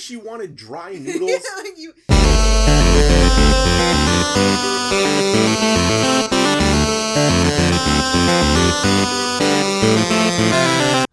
think 0.00 0.22
she 0.22 0.28
wanted 0.28 0.56
dry 0.56 0.92
noodles? 0.98 1.44
like 1.58 1.76
you. 1.76 1.92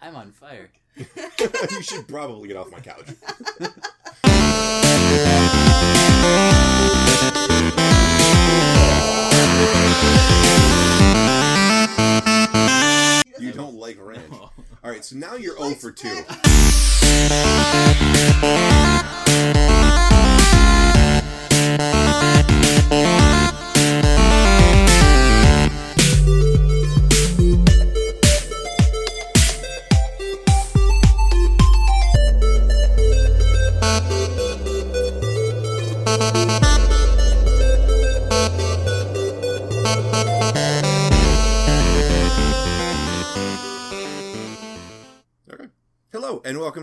I'm 0.02 0.16
on 0.16 0.32
fire. 0.32 0.70
you 1.72 1.82
should 1.82 2.08
probably 2.08 2.48
get 2.48 2.58
off 2.58 2.72
my 2.72 2.80
couch. 2.80 3.08
You 13.40 13.52
don't 13.54 13.76
like 13.76 13.98
ranch. 14.00 14.27
All 14.88 14.94
right, 14.94 15.04
so 15.04 15.18
now 15.18 15.36
you're 15.36 15.58
0 15.58 15.72
for 15.72 15.92
2. 15.92 16.08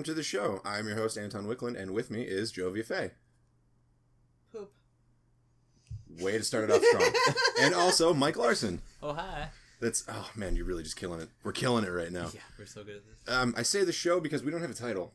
Welcome 0.04 0.14
to 0.14 0.20
the 0.20 0.22
show. 0.22 0.60
I'm 0.66 0.86
your 0.86 0.96
host, 0.96 1.16
Anton 1.16 1.46
Wickland, 1.46 1.80
and 1.80 1.92
with 1.92 2.10
me 2.10 2.24
is 2.24 2.52
Jovia 2.52 2.84
Fay. 2.84 3.12
Poop. 4.52 4.70
Way 6.20 6.36
to 6.36 6.44
start 6.44 6.68
it 6.68 6.70
off 6.72 6.84
strong. 6.84 7.10
and 7.62 7.74
also 7.74 8.12
Mike 8.12 8.36
Larson. 8.36 8.82
Oh 9.02 9.14
hi. 9.14 9.48
That's, 9.80 10.04
oh 10.06 10.30
man, 10.36 10.56
you're 10.56 10.66
really 10.66 10.82
just 10.82 10.96
killing 10.96 11.22
it. 11.22 11.30
We're 11.42 11.52
killing 11.52 11.84
it 11.84 11.88
right 11.88 12.12
now. 12.12 12.28
Yeah, 12.34 12.40
we're 12.58 12.66
so 12.66 12.84
good 12.84 12.96
at 12.96 13.02
this. 13.06 13.34
Um, 13.34 13.54
I 13.56 13.62
say 13.62 13.82
the 13.82 13.92
show 13.92 14.20
because 14.20 14.42
we 14.42 14.50
don't 14.50 14.60
have 14.60 14.70
a 14.70 14.74
title. 14.74 15.14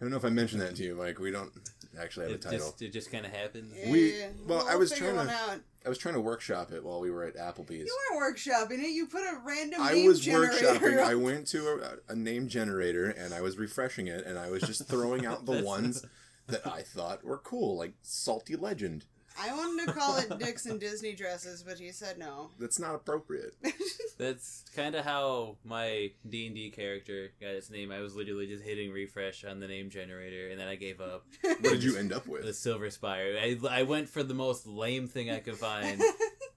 I 0.00 0.04
don't 0.04 0.10
know 0.10 0.18
if 0.18 0.24
I 0.24 0.30
mentioned 0.30 0.60
that 0.62 0.76
to 0.76 0.84
you, 0.84 0.94
Mike. 0.94 1.18
We 1.18 1.32
don't 1.32 1.50
actually 2.00 2.26
have 2.30 2.34
a 2.36 2.38
title. 2.38 2.58
just 2.58 2.82
it 2.82 2.92
just 2.92 3.10
kind 3.12 3.24
of 3.26 3.32
happens. 3.32 3.74
We- 3.86 4.18
Yeah, 4.18 4.28
well, 4.46 4.62
I 4.66 4.70
we'll 4.70 4.80
was 4.80 4.92
trying 4.92 5.14
to- 5.14 5.30
out. 5.32 5.60
I 5.84 5.88
was 5.88 5.98
trying 5.98 6.14
to 6.14 6.20
workshop 6.20 6.70
it 6.70 6.84
while 6.84 7.00
we 7.00 7.10
were 7.10 7.24
at 7.24 7.34
Applebee's. 7.36 7.86
You 7.86 7.98
weren't 8.12 8.36
workshopping 8.36 8.78
it. 8.78 8.90
You 8.90 9.06
put 9.06 9.22
a 9.22 9.40
random 9.44 9.80
I 9.82 9.94
name 9.94 10.06
was 10.06 10.20
generator 10.20 10.54
workshopping. 10.66 10.98
up. 10.98 11.08
I 11.08 11.14
went 11.16 11.48
to 11.48 11.98
a, 12.08 12.12
a 12.12 12.14
name 12.14 12.46
generator 12.46 13.06
and 13.10 13.34
I 13.34 13.40
was 13.40 13.58
refreshing 13.58 14.06
it, 14.06 14.24
and 14.24 14.38
I 14.38 14.48
was 14.50 14.62
just 14.62 14.86
throwing 14.86 15.26
out 15.26 15.44
the 15.44 15.60
ones 15.64 16.04
that 16.46 16.64
I 16.66 16.82
thought 16.82 17.24
were 17.24 17.38
cool, 17.38 17.76
like 17.76 17.94
Salty 18.02 18.54
Legend. 18.56 19.06
I 19.40 19.54
wanted 19.54 19.86
to 19.86 19.92
call 19.92 20.16
it 20.18 20.38
Dicks 20.38 20.66
and 20.66 20.78
Disney 20.80 21.14
dresses, 21.14 21.62
but 21.62 21.78
he 21.78 21.90
said 21.92 22.18
no. 22.18 22.50
That's 22.58 22.78
not 22.78 22.94
appropriate. 22.94 23.54
That's 24.18 24.64
kind 24.74 24.94
of 24.94 25.04
how 25.04 25.56
my 25.64 26.10
D 26.28 26.46
and 26.46 26.54
D 26.54 26.70
character 26.70 27.32
got 27.40 27.50
its 27.50 27.70
name. 27.70 27.90
I 27.90 28.00
was 28.00 28.14
literally 28.14 28.46
just 28.46 28.62
hitting 28.62 28.92
refresh 28.92 29.44
on 29.44 29.60
the 29.60 29.68
name 29.68 29.90
generator, 29.90 30.48
and 30.50 30.60
then 30.60 30.68
I 30.68 30.76
gave 30.76 31.00
up. 31.00 31.24
What 31.42 31.62
did 31.62 31.82
you 31.82 31.96
end 31.96 32.12
up 32.12 32.26
with? 32.26 32.44
The? 32.44 32.52
Silver 32.52 32.90
Spire. 32.90 33.36
I, 33.40 33.58
I 33.70 33.82
went 33.82 34.08
for 34.08 34.22
the 34.22 34.34
most 34.34 34.66
lame 34.66 35.08
thing 35.08 35.30
I 35.30 35.40
could 35.40 35.56
find. 35.56 36.00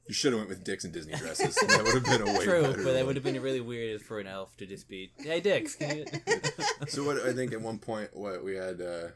You 0.08 0.14
should 0.14 0.34
have 0.34 0.40
went 0.42 0.50
with 0.50 0.64
Dicks 0.64 0.84
and 0.84 0.94
Disney 0.94 1.16
dresses. 1.16 1.56
That 1.56 1.84
would 1.84 1.96
have 1.96 2.04
been 2.06 2.22
a 2.22 2.38
way 2.38 2.44
True, 2.46 2.62
better. 2.62 2.84
but 2.84 2.94
that 2.94 3.06
would 3.08 3.16
have 3.16 3.24
been 3.24 3.42
really 3.42 3.62
weird 3.62 4.02
for 4.04 4.20
an 4.20 4.28
elf 4.28 4.56
to 4.58 4.68
just 4.68 4.88
be, 4.88 5.12
"Hey, 5.18 5.40
Dix, 5.42 5.76
can 5.76 5.98
you?" 5.98 6.06
So 6.88 7.04
what 7.04 7.18
I 7.22 7.34
think 7.34 7.54
at 7.54 7.62
one 7.62 7.80
point 7.80 8.16
what 8.16 8.44
we 8.44 8.56
had 8.56 8.82
uh 8.82 9.08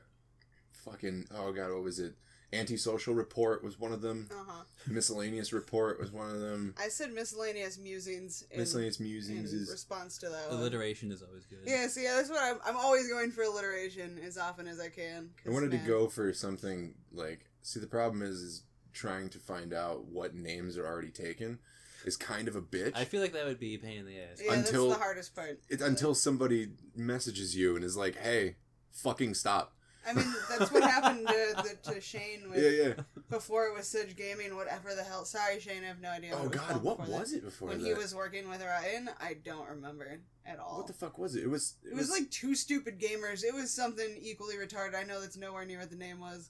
fucking 0.85 1.25
oh 1.35 1.51
god 1.51 1.71
what 1.71 1.83
was 1.83 1.99
it 1.99 2.13
antisocial 2.51 3.13
report 3.13 3.63
was 3.63 3.79
one 3.79 3.91
of 3.91 4.01
them 4.01 4.27
uh-huh. 4.31 4.63
miscellaneous 4.87 5.53
report 5.53 5.99
was 5.99 6.11
one 6.11 6.31
of 6.31 6.39
them 6.39 6.73
I 6.79 6.87
said 6.87 7.13
miscellaneous 7.13 7.77
musings 7.77 8.43
in, 8.49 8.59
miscellaneous 8.59 8.99
in 8.99 9.05
musings 9.05 9.53
is 9.53 9.69
response 9.69 10.17
to 10.19 10.29
that 10.29 10.49
one. 10.49 10.59
Alliteration 10.59 11.11
is 11.11 11.21
always 11.21 11.45
good. 11.45 11.59
Yeah, 11.65 11.87
see, 11.87 12.03
yeah, 12.03 12.15
that's 12.15 12.29
what 12.29 12.41
I'm. 12.41 12.57
I'm 12.65 12.77
always 12.77 13.07
going 13.07 13.31
for 13.31 13.43
alliteration 13.43 14.19
as 14.25 14.37
often 14.37 14.67
as 14.67 14.79
I 14.79 14.89
can. 14.89 15.29
I 15.45 15.51
wanted 15.51 15.71
to 15.71 15.77
go 15.77 16.07
for 16.07 16.33
something 16.33 16.95
like 17.11 17.45
see 17.61 17.79
the 17.79 17.87
problem 17.87 18.21
is 18.21 18.37
is 18.37 18.63
trying 18.93 19.29
to 19.29 19.39
find 19.39 19.73
out 19.73 20.05
what 20.05 20.33
names 20.33 20.77
are 20.77 20.85
already 20.85 21.11
taken 21.11 21.59
is 22.05 22.17
kind 22.17 22.47
of 22.47 22.55
a 22.55 22.61
bitch 22.61 22.95
I 22.95 23.03
feel 23.03 23.21
like 23.21 23.33
that 23.33 23.45
would 23.45 23.59
be 23.59 23.75
a 23.75 23.77
pain 23.77 23.99
in 23.99 24.05
the 24.05 24.19
ass. 24.19 24.41
Yeah, 24.43 24.53
until- 24.53 24.87
that's 24.87 24.99
the 24.99 25.03
hardest 25.03 25.35
part. 25.35 25.59
it, 25.69 25.81
until 25.81 26.15
somebody 26.15 26.69
messages 26.95 27.55
you 27.55 27.75
and 27.75 27.85
is 27.85 27.95
like 27.95 28.17
hey 28.17 28.55
fucking 28.91 29.35
stop 29.35 29.75
I 30.07 30.13
mean, 30.13 30.33
that's 30.49 30.71
what 30.71 30.83
happened 30.83 31.27
to, 31.27 31.77
the, 31.83 31.91
to 31.91 32.01
Shane 32.01 32.49
with 32.49 32.63
yeah 32.63 32.87
yeah 32.87 32.93
before 33.29 33.67
it 33.67 33.75
was 33.75 33.87
Sidge 33.87 34.15
Gaming, 34.15 34.55
whatever 34.55 34.95
the 34.95 35.03
hell. 35.03 35.25
Sorry, 35.25 35.59
Shane, 35.59 35.83
I 35.83 35.87
have 35.87 36.01
no 36.01 36.09
idea. 36.09 36.31
oh 36.33 36.43
What 36.43 36.53
it 36.53 36.57
god 36.57 36.83
what 36.83 36.99
was 37.07 37.31
that. 37.31 37.37
it 37.37 37.45
before 37.45 37.69
When 37.69 37.79
that 37.79 37.87
he 37.87 37.93
was 37.93 38.15
working 38.15 38.49
with 38.49 38.61
Ryan, 38.61 39.09
I 39.19 39.35
don't 39.43 39.69
remember 39.69 40.19
at 40.45 40.59
all. 40.59 40.77
what 40.77 40.87
the 40.87 40.93
fuck 40.93 41.17
was 41.17 41.35
it 41.35 41.43
it 41.43 41.49
was 41.49 41.75
It 41.83 41.95
was 41.95 42.09
like 42.09 42.29
two 42.31 42.55
stupid 42.55 42.99
gamers. 42.99 43.43
It 43.43 43.53
was 43.53 43.71
something 43.71 44.17
equally 44.21 44.55
retarded. 44.55 44.95
I 44.95 45.03
know 45.03 45.21
that's 45.21 45.37
nowhere 45.37 45.65
near 45.65 45.79
what 45.79 45.89
the 45.89 45.95
name 45.97 46.19
was. 46.19 46.49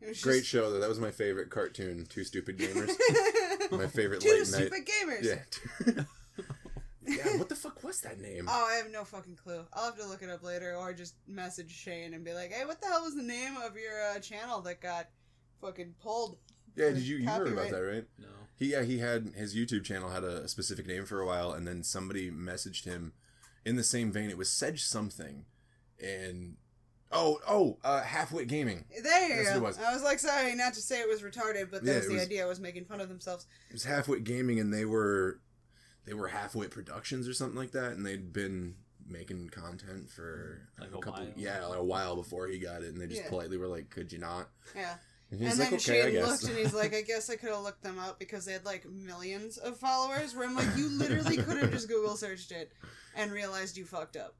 It 0.00 0.08
was 0.08 0.22
great 0.22 0.38
just... 0.38 0.48
show 0.48 0.70
though 0.70 0.80
that 0.80 0.88
was 0.88 1.00
my 1.00 1.10
favorite 1.10 1.50
cartoon 1.50 2.06
two 2.08 2.24
stupid 2.24 2.58
gamers 2.58 2.90
my 3.70 3.86
favorite 3.86 4.20
two 4.20 4.30
late 4.30 4.38
night 4.38 4.46
stupid 4.46 4.86
gamers. 4.86 5.24
Yeah. 5.86 6.02
yeah. 7.06 7.36
What 7.36 7.48
the 7.48 7.54
fuck 7.56 7.82
was 7.84 8.00
that 8.02 8.20
name? 8.20 8.46
Oh, 8.48 8.68
I 8.70 8.76
have 8.76 8.90
no 8.90 9.04
fucking 9.04 9.36
clue. 9.36 9.64
I'll 9.72 9.84
have 9.86 9.98
to 9.98 10.06
look 10.06 10.22
it 10.22 10.30
up 10.30 10.42
later, 10.42 10.74
or 10.76 10.92
just 10.92 11.14
message 11.26 11.70
Shane 11.72 12.14
and 12.14 12.24
be 12.24 12.32
like, 12.32 12.52
"Hey, 12.52 12.64
what 12.64 12.80
the 12.80 12.86
hell 12.88 13.02
was 13.04 13.14
the 13.16 13.22
name 13.22 13.56
of 13.56 13.76
your 13.76 14.02
uh, 14.14 14.18
channel 14.20 14.60
that 14.62 14.80
got 14.80 15.08
fucking 15.60 15.94
pulled?" 16.02 16.38
yeah. 16.76 16.90
Did 16.90 16.98
you 17.02 17.16
you 17.18 17.28
heard 17.28 17.48
about 17.52 17.70
that 17.70 17.78
right? 17.80 18.04
No. 18.18 18.28
He 18.58 18.72
yeah 18.72 18.82
he 18.82 18.98
had 18.98 19.32
his 19.36 19.54
YouTube 19.54 19.84
channel 19.84 20.10
had 20.10 20.24
a, 20.24 20.42
a 20.44 20.48
specific 20.48 20.86
name 20.86 21.04
for 21.04 21.20
a 21.20 21.26
while, 21.26 21.52
and 21.52 21.66
then 21.66 21.82
somebody 21.82 22.30
messaged 22.30 22.84
him 22.84 23.12
in 23.64 23.76
the 23.76 23.84
same 23.84 24.10
vein. 24.12 24.30
It 24.30 24.38
was 24.38 24.50
Sedge 24.50 24.82
something, 24.82 25.44
and 26.02 26.56
oh 27.12 27.38
oh 27.46 27.78
uh, 27.84 28.02
Halfwit 28.02 28.48
Gaming. 28.48 28.84
There 29.02 29.28
you 29.28 29.36
That's 29.36 29.48
go. 29.50 29.54
what 29.54 29.58
it 29.58 29.62
was. 29.62 29.78
I 29.78 29.92
was 29.92 30.02
like, 30.02 30.18
sorry, 30.18 30.54
not 30.54 30.74
to 30.74 30.80
say 30.80 31.00
it 31.00 31.08
was 31.08 31.22
retarded, 31.22 31.70
but 31.70 31.84
that 31.84 31.90
Yeah, 31.90 31.98
was 31.98 32.08
the 32.08 32.14
was- 32.14 32.22
idea. 32.22 32.46
Was 32.46 32.60
making 32.60 32.84
fun 32.86 33.00
of 33.00 33.08
themselves. 33.08 33.46
It 33.68 33.72
was 33.74 33.84
Halfwit 33.84 34.24
Gaming, 34.24 34.58
and 34.60 34.72
they 34.72 34.84
were 34.84 35.40
they 36.06 36.14
were 36.14 36.28
Halfwit 36.30 36.70
Productions 36.70 37.28
or 37.28 37.34
something 37.34 37.58
like 37.58 37.72
that, 37.72 37.92
and 37.92 38.06
they'd 38.06 38.32
been 38.32 38.76
making 39.08 39.48
content 39.50 40.10
for 40.10 40.68
Like 40.80 40.90
a 40.92 40.96
a 40.96 41.00
couple 41.00 41.24
while. 41.24 41.32
yeah 41.36 41.64
like 41.66 41.78
a 41.78 41.84
while 41.84 42.16
before 42.16 42.48
he 42.48 42.58
got 42.58 42.82
it, 42.82 42.88
and 42.88 43.00
they 43.00 43.06
just 43.06 43.22
Yeah. 43.22 43.28
politely 43.28 43.56
were 43.58 43.68
like, 43.68 43.90
"Could 43.90 44.10
you 44.12 44.18
not?" 44.18 44.48
Yeah. 44.74 44.96
And 45.30 45.40
he's 45.40 45.50
and 45.50 45.58
like, 45.58 45.70
then 45.70 45.78
"Okay, 45.80 46.00
I 46.00 46.04
Shane 46.04 46.12
guess." 46.14 46.26
looked 46.28 46.44
and 46.44 46.58
he's 46.58 46.74
like, 46.74 46.94
I 47.00 47.02
guess 47.02 47.28
I 47.30 47.36
could 47.36 47.50
have 47.50 47.62
looked 47.62 47.82
them 47.82 47.98
up 47.98 48.18
because 48.18 48.44
they 48.44 48.52
had 48.52 48.64
like 48.64 48.88
millions 48.88 49.58
of 49.58 49.78
followers. 49.78 50.34
Where 50.34 50.46
I'm 50.46 50.54
like, 50.54 50.76
you 50.76 50.88
literally 50.88 51.36
could 51.42 51.56
have 51.58 51.70
just 51.72 51.88
Google 51.88 52.16
searched 52.16 52.52
it 52.52 52.72
and 53.14 53.30
realized 53.32 53.76
you 53.76 53.84
fucked 53.84 54.16
up. 54.16 54.36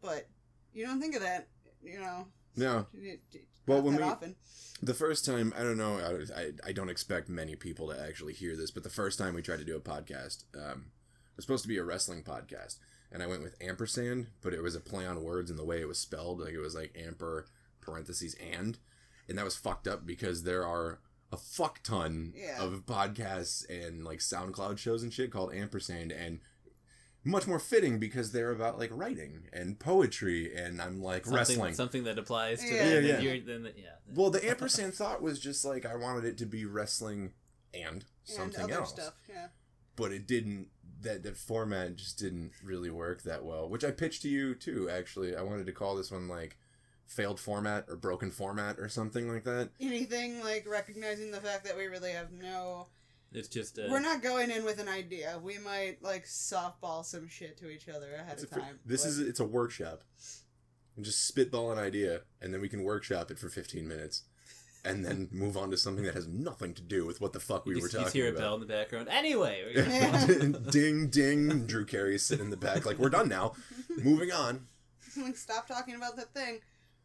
But 0.00 0.28
you 0.72 0.86
don't 0.86 1.00
think 1.00 1.14
of 1.16 1.22
that, 1.22 1.48
you 1.82 1.98
know. 2.00 2.28
no, 2.56 2.86
it- 2.94 3.20
it- 3.32 3.46
Well, 3.66 3.82
when 3.82 3.96
we- 3.96 4.02
often. 4.02 4.36
The 4.82 4.94
first 4.94 5.26
time, 5.26 5.52
I 5.56 5.62
don't 5.62 5.76
know, 5.76 5.98
I, 5.98 6.40
I, 6.40 6.52
I 6.68 6.72
don't 6.72 6.88
expect 6.88 7.28
many 7.28 7.54
people 7.54 7.88
to 7.92 8.00
actually 8.00 8.32
hear 8.32 8.56
this, 8.56 8.70
but 8.70 8.82
the 8.82 8.88
first 8.88 9.18
time 9.18 9.34
we 9.34 9.42
tried 9.42 9.58
to 9.58 9.64
do 9.64 9.76
a 9.76 9.80
podcast, 9.80 10.44
um, 10.56 10.86
it 10.86 10.99
was 11.40 11.44
supposed 11.44 11.62
to 11.64 11.68
be 11.68 11.78
a 11.78 11.84
wrestling 11.84 12.22
podcast, 12.22 12.76
and 13.10 13.22
I 13.22 13.26
went 13.26 13.42
with 13.42 13.56
ampersand, 13.60 14.28
but 14.42 14.52
it 14.54 14.62
was 14.62 14.74
a 14.76 14.80
play 14.80 15.06
on 15.06 15.22
words 15.24 15.50
in 15.50 15.56
the 15.56 15.64
way 15.64 15.80
it 15.80 15.88
was 15.88 15.98
spelled. 15.98 16.40
Like 16.40 16.54
it 16.54 16.60
was 16.60 16.74
like 16.74 16.92
amper 16.94 17.44
parentheses 17.80 18.34
and, 18.34 18.78
and 19.28 19.38
that 19.38 19.44
was 19.44 19.56
fucked 19.56 19.88
up 19.88 20.04
because 20.06 20.42
there 20.42 20.64
are 20.66 21.00
a 21.32 21.36
fuck 21.36 21.82
ton 21.82 22.32
Yeah. 22.36 22.62
of 22.62 22.84
podcasts 22.86 23.64
and 23.70 24.04
like 24.04 24.18
SoundCloud 24.18 24.78
shows 24.78 25.02
and 25.02 25.12
shit 25.12 25.30
called 25.30 25.54
ampersand, 25.54 26.12
and 26.12 26.40
much 27.24 27.46
more 27.46 27.58
fitting 27.58 27.98
because 27.98 28.32
they're 28.32 28.50
about 28.50 28.78
like 28.78 28.90
writing 28.92 29.48
and 29.52 29.78
poetry, 29.78 30.54
and 30.56 30.80
I'm 30.80 31.02
like 31.02 31.24
Something, 31.24 31.36
wrestling. 31.38 31.74
something 31.74 32.04
that 32.04 32.18
applies 32.18 32.60
to 32.60 32.66
Yeah. 32.66 32.84
them. 32.84 33.04
Yeah, 33.04 33.14
and 33.14 33.22
yeah. 33.24 33.32
You're, 33.32 33.58
the- 33.60 33.72
yeah. 33.76 33.90
Well, 34.14 34.30
the 34.30 34.46
ampersand 34.48 34.94
thought 34.94 35.20
was 35.22 35.38
just 35.38 35.64
like 35.64 35.84
I 35.86 35.96
wanted 35.96 36.24
it 36.24 36.38
to 36.38 36.46
be 36.46 36.64
wrestling 36.64 37.32
and 37.74 37.84
And 37.92 38.04
something 38.24 38.64
other 38.64 38.74
else, 38.74 38.90
stuff. 38.90 39.14
Yeah. 39.28 39.48
but 39.96 40.12
it 40.12 40.26
didn't. 40.26 40.68
That 41.02 41.22
that 41.22 41.36
format 41.36 41.96
just 41.96 42.18
didn't 42.18 42.52
really 42.62 42.90
work 42.90 43.22
that 43.22 43.44
well. 43.44 43.68
Which 43.68 43.84
I 43.84 43.90
pitched 43.90 44.22
to 44.22 44.28
you 44.28 44.54
too. 44.54 44.88
Actually, 44.90 45.34
I 45.36 45.42
wanted 45.42 45.66
to 45.66 45.72
call 45.72 45.96
this 45.96 46.10
one 46.10 46.28
like 46.28 46.58
failed 47.06 47.40
format 47.40 47.86
or 47.88 47.96
broken 47.96 48.30
format 48.30 48.78
or 48.78 48.88
something 48.88 49.32
like 49.32 49.44
that. 49.44 49.70
Anything 49.80 50.40
like 50.44 50.66
recognizing 50.68 51.30
the 51.30 51.40
fact 51.40 51.64
that 51.64 51.76
we 51.76 51.86
really 51.86 52.12
have 52.12 52.32
no. 52.32 52.88
It's 53.32 53.48
just 53.48 53.78
uh, 53.78 53.82
We're 53.88 54.00
not 54.00 54.22
going 54.22 54.50
in 54.50 54.64
with 54.64 54.80
an 54.80 54.88
idea. 54.88 55.38
We 55.42 55.56
might 55.58 56.02
like 56.02 56.24
softball 56.26 57.04
some 57.04 57.28
shit 57.28 57.56
to 57.58 57.70
each 57.70 57.88
other 57.88 58.12
ahead 58.14 58.42
of 58.42 58.48
fr- 58.48 58.58
time. 58.60 58.80
this 58.84 59.02
but- 59.02 59.08
is 59.10 59.18
it's 59.20 59.40
a 59.40 59.44
workshop. 59.44 60.02
And 60.96 61.04
just 61.04 61.26
spitball 61.26 61.70
an 61.70 61.78
idea, 61.78 62.22
and 62.42 62.52
then 62.52 62.60
we 62.60 62.68
can 62.68 62.82
workshop 62.82 63.30
it 63.30 63.38
for 63.38 63.48
fifteen 63.48 63.86
minutes, 63.88 64.24
and 64.84 65.04
then 65.04 65.28
move 65.30 65.56
on 65.56 65.70
to 65.70 65.76
something 65.76 66.04
that 66.04 66.14
has 66.14 66.26
nothing 66.26 66.74
to 66.74 66.82
do 66.82 67.04
with 67.06 67.20
what 67.20 67.32
the 67.32 67.40
fuck 67.40 67.66
we 67.66 67.74
you 67.76 67.82
were 67.82 67.88
just, 67.88 67.94
you 67.94 68.04
talking 68.04 68.20
hear 68.20 68.28
a 68.28 68.30
about. 68.30 68.40
bell 68.40 68.54
in 68.54 68.60
the 68.60 68.66
background. 68.66 69.08
Anyway, 69.10 69.72
ding 70.70 71.08
ding. 71.08 71.66
Drew 71.66 71.84
Carey 71.84 72.14
is 72.14 72.22
sitting 72.22 72.46
in 72.46 72.50
the 72.50 72.56
back, 72.56 72.86
like 72.86 72.98
we're 72.98 73.10
done 73.10 73.28
now. 73.28 73.52
Moving 74.02 74.32
on. 74.32 74.66
like 75.22 75.36
stop 75.36 75.66
talking 75.66 75.94
about 75.94 76.16
that 76.16 76.32
thing. 76.32 76.60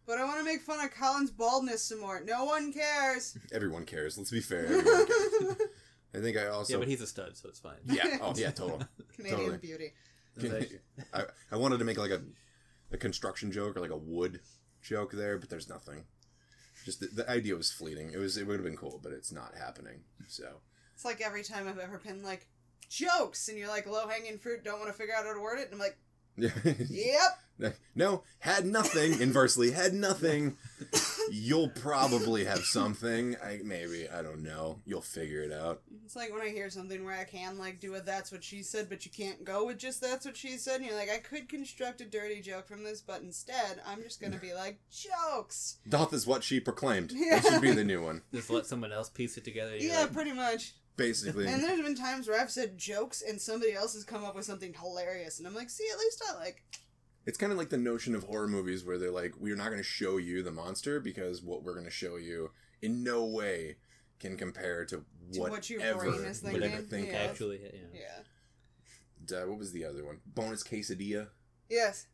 But 0.08 0.20
I 0.20 0.24
want 0.24 0.38
to 0.38 0.44
make 0.44 0.62
fun 0.62 0.84
of 0.86 0.92
Colin's 0.92 1.32
baldness 1.32 1.84
some 1.84 2.00
more. 2.00 2.22
No 2.24 2.46
one 2.46 2.72
cares. 2.72 3.38
Everyone 3.52 3.86
cares. 3.86 4.18
Let's 4.18 4.30
be 4.30 4.40
fair. 4.40 4.66
Everyone 4.66 5.08
cares. 5.08 5.58
I 6.14 6.20
think 6.20 6.38
I 6.38 6.48
also. 6.48 6.74
yeah, 6.74 6.80
but 6.80 6.88
he's 6.88 7.02
a 7.02 7.08
stud, 7.08 7.36
so 7.36 7.50
it's 7.50 7.60
fine. 7.60 7.80
Yeah. 7.86 8.20
Oh, 8.22 8.34
yeah. 8.36 8.52
Total. 8.52 8.82
Canadian 9.16 9.40
Totally. 9.40 9.58
beauty. 9.58 9.94
Can- 10.40 10.80
I, 11.14 11.24
I 11.52 11.58
wanted 11.58 11.80
to 11.80 11.86
make 11.86 11.98
like 11.98 12.12
a, 12.12 12.22
a 12.92 12.98
construction 12.98 13.52
joke 13.52 13.76
or 13.78 13.82
like 13.82 13.90
a 13.90 13.98
wood 13.98 14.42
joke 14.82 15.12
there, 15.12 15.38
but 15.38 15.50
there's 15.50 15.68
nothing. 15.68 16.04
Just 16.86 17.00
the, 17.00 17.08
the 17.08 17.30
idea 17.30 17.56
was 17.56 17.72
fleeting. 17.72 18.12
It 18.14 18.18
was 18.18 18.38
it 18.38 18.46
would 18.46 18.58
have 18.58 18.64
been 18.64 18.78
cool, 18.78 19.00
but 19.04 19.12
it's 19.12 19.32
not 19.32 19.54
happening. 19.58 20.02
So 20.28 20.46
It's 20.94 21.04
like 21.04 21.20
every 21.20 21.44
time 21.44 21.68
I've 21.68 21.80
ever 21.80 21.98
been 21.98 22.24
like 22.24 22.48
jokes, 22.90 23.50
and 23.50 23.58
you're 23.58 23.68
like 23.68 23.88
low 23.88 24.08
hanging 24.08 24.38
fruit. 24.38 24.64
Don't 24.64 24.80
want 24.80 24.92
to 24.92 24.98
figure 24.98 25.16
out 25.16 25.26
how 25.26 25.34
to 25.34 25.42
word 25.42 25.60
it. 25.60 25.72
And 25.72 25.74
I'm 25.74 25.80
like, 25.80 25.98
yep. 26.90 27.78
no, 27.96 28.24
had 28.40 28.66
nothing. 28.66 29.20
Inversely, 29.20 29.72
had 29.72 29.94
nothing. 29.94 30.58
You'll 31.32 31.70
probably 31.70 32.46
have 32.46 32.66
something. 32.66 33.36
I 33.44 33.60
maybe 33.64 34.08
I 34.10 34.22
don't 34.22 34.44
know. 34.44 34.80
You'll 34.86 35.02
figure 35.02 35.42
it 35.42 35.52
out. 35.52 35.82
It's 36.06 36.16
like 36.16 36.32
when 36.32 36.42
I 36.42 36.50
hear 36.50 36.70
something 36.70 37.04
where 37.04 37.18
I 37.18 37.24
can 37.24 37.58
like 37.58 37.80
do 37.80 37.96
a 37.96 38.02
that's 38.02 38.32
what 38.32 38.44
she 38.44 38.64
said, 38.64 38.90
but 38.90 39.06
you 39.06 39.12
can't 39.12 39.44
go 39.44 39.66
with 39.66 39.78
just 39.78 40.02
that's 40.02 40.26
what 40.26 40.38
she 40.38 40.58
said. 40.58 40.78
And 40.78 40.86
you're 40.86 40.98
like, 40.98 41.12
I 41.12 41.18
could 41.18 41.50
construct 41.50 42.02
a 42.02 42.06
dirty 42.06 42.42
joke 42.42 42.68
from 42.68 42.84
this, 42.84 43.02
but 43.02 43.22
instead 43.22 43.82
I'm 43.86 44.02
just 44.02 44.22
gonna 44.22 44.38
be 44.38 44.54
like 44.54 44.80
jokes. 44.90 45.78
Doth 45.88 46.14
is 46.14 46.28
what 46.28 46.44
she 46.44 46.60
proclaimed. 46.60 47.12
Yeah. 47.14 47.40
That 47.46 47.52
should 47.52 47.62
be 47.62 47.72
the 47.72 47.84
new 47.84 48.02
one. 48.02 48.22
Just 48.34 48.50
let 48.50 48.66
someone 48.66 48.94
else 48.94 49.10
piece 49.10 49.38
it 49.38 49.44
together. 49.44 49.76
Yeah, 49.76 50.02
like, 50.02 50.14
pretty 50.14 50.32
much. 50.32 50.74
Basically. 50.96 51.48
And 51.48 51.62
there's 51.62 51.82
been 51.82 51.96
times 51.96 52.28
where 52.28 52.40
I've 52.40 52.52
said 52.52 52.78
jokes 52.78 53.22
and 53.22 53.42
somebody 53.42 53.74
else 53.74 53.94
has 53.94 54.04
come 54.04 54.24
up 54.24 54.36
with 54.36 54.46
something 54.46 54.74
hilarious, 54.74 55.40
and 55.40 55.48
I'm 55.48 55.56
like, 55.56 55.70
see, 55.70 55.86
at 55.92 56.00
least 56.00 56.24
I 56.30 56.40
like. 56.40 56.64
It's 57.26 57.38
kind 57.38 57.52
of 57.52 57.58
like 57.58 57.70
the 57.70 57.78
notion 57.78 58.14
of 58.16 58.24
horror 58.24 58.48
movies 58.48 58.86
where 58.86 58.98
they're 58.98 59.12
like, 59.12 59.34
we're 59.40 59.56
not 59.56 59.66
going 59.68 59.78
to 59.80 59.84
show 59.84 60.18
you 60.18 60.44
the 60.44 60.52
monster 60.52 61.00
because 61.00 61.42
what 61.42 61.64
we're 61.64 61.74
going 61.74 61.86
to 61.86 61.92
show 61.92 62.18
you 62.18 62.52
in 62.82 63.04
no 63.04 63.26
way 63.26 63.78
can 64.20 64.38
compare 64.38 64.86
to, 64.86 64.98
To 64.98 65.40
whatever 65.40 65.50
what 65.52 65.70
your 65.70 65.96
brain 65.96 66.14
is 66.26 66.44
would 66.44 66.52
thinking. 66.54 66.72
ever 66.72 66.82
think 66.84 67.08
Yeah. 67.10 67.14
actually, 67.18 67.62
yeah. 67.64 68.00
Yeah. 69.30 69.38
Uh, 69.42 69.48
what 69.48 69.58
was 69.58 69.72
the 69.72 69.86
other 69.86 70.06
one? 70.06 70.20
Bonus 70.26 70.64
quesadilla. 70.64 71.30
Yes. 71.70 72.06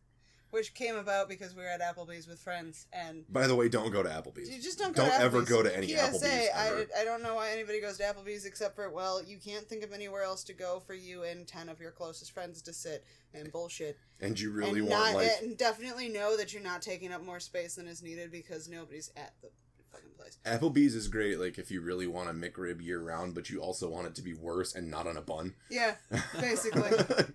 Which 0.52 0.74
came 0.74 0.96
about 0.96 1.30
because 1.30 1.56
we 1.56 1.64
were 1.64 1.70
at 1.70 1.82
Applebee's 1.82 2.28
with 2.28 2.40
friends, 2.40 2.86
and 2.94 3.24
By 3.32 3.48
the 3.48 3.56
way, 3.56 3.70
don't 3.70 3.92
go 3.92 4.04
to 4.04 4.10
Applebee's. 4.10 4.50
you 4.50 4.62
just 4.62 4.78
don't 4.78 4.96
go 4.96 5.04
Don't 5.04 5.18
to 5.18 5.24
ever 5.24 5.42
go 5.42 5.64
to 5.64 5.76
any 5.76 5.88
PSA, 5.88 5.98
Applebee's 5.98 6.50
ever. 6.56 6.88
I, 6.98 7.02
I 7.02 7.06
don't 7.06 7.24
know 7.24 7.36
why 7.36 7.52
anybody 7.52 7.80
goes 7.82 7.98
to 7.98 8.04
Applebee's 8.04 8.46
except 8.46 8.76
for, 8.76 8.90
well, 8.90 9.24
you 9.24 9.38
can't 9.38 9.68
think 9.68 9.84
of 9.84 9.94
anywhere 9.94 10.24
else 10.24 10.44
to 10.46 10.54
go 10.54 10.82
for 10.86 10.94
you 10.94 11.24
and 11.24 11.48
10 11.48 11.70
of 11.70 11.80
your 11.80 11.92
closest 11.92 12.32
friends 12.34 12.62
to 12.64 12.74
sit 12.74 13.06
and 13.34 13.52
bullshit. 13.52 13.98
And 14.20 14.40
you 14.40 14.52
really 14.52 14.80
and 14.82 14.90
want 14.90 15.14
not, 15.14 15.16
like 15.16 15.32
and 15.42 15.58
definitely 15.58 16.10
know 16.10 16.38
that 16.38 16.54
you're 16.54 16.62
not 16.62 16.82
taking 16.82 17.12
up 17.12 17.24
more 17.24 17.40
space 17.40 17.76
than 17.76 17.88
is 17.88 18.04
needed 18.04 18.32
because 18.32 18.68
nobody's 18.68 19.12
at 19.16 19.34
the 19.42 19.50
fucking 19.92 20.10
place. 20.18 20.38
Applebee's 20.46 20.96
is 20.96 21.08
great. 21.08 21.40
Like 21.40 21.58
if 21.58 21.72
you 21.72 21.82
really 21.82 22.08
want 22.08 22.30
a 22.30 22.34
McRib 22.34 22.82
year 22.84 23.00
round, 23.02 23.36
but 23.36 23.50
you 23.50 23.62
also 23.62 23.90
want 23.90 24.08
it 24.08 24.16
to 24.16 24.22
be 24.22 24.34
worse 24.34 24.76
and 24.76 24.90
not 24.90 25.08
on 25.08 25.18
a 25.18 25.22
bun. 25.22 25.54
Yeah, 25.70 25.96
basically. 26.40 26.92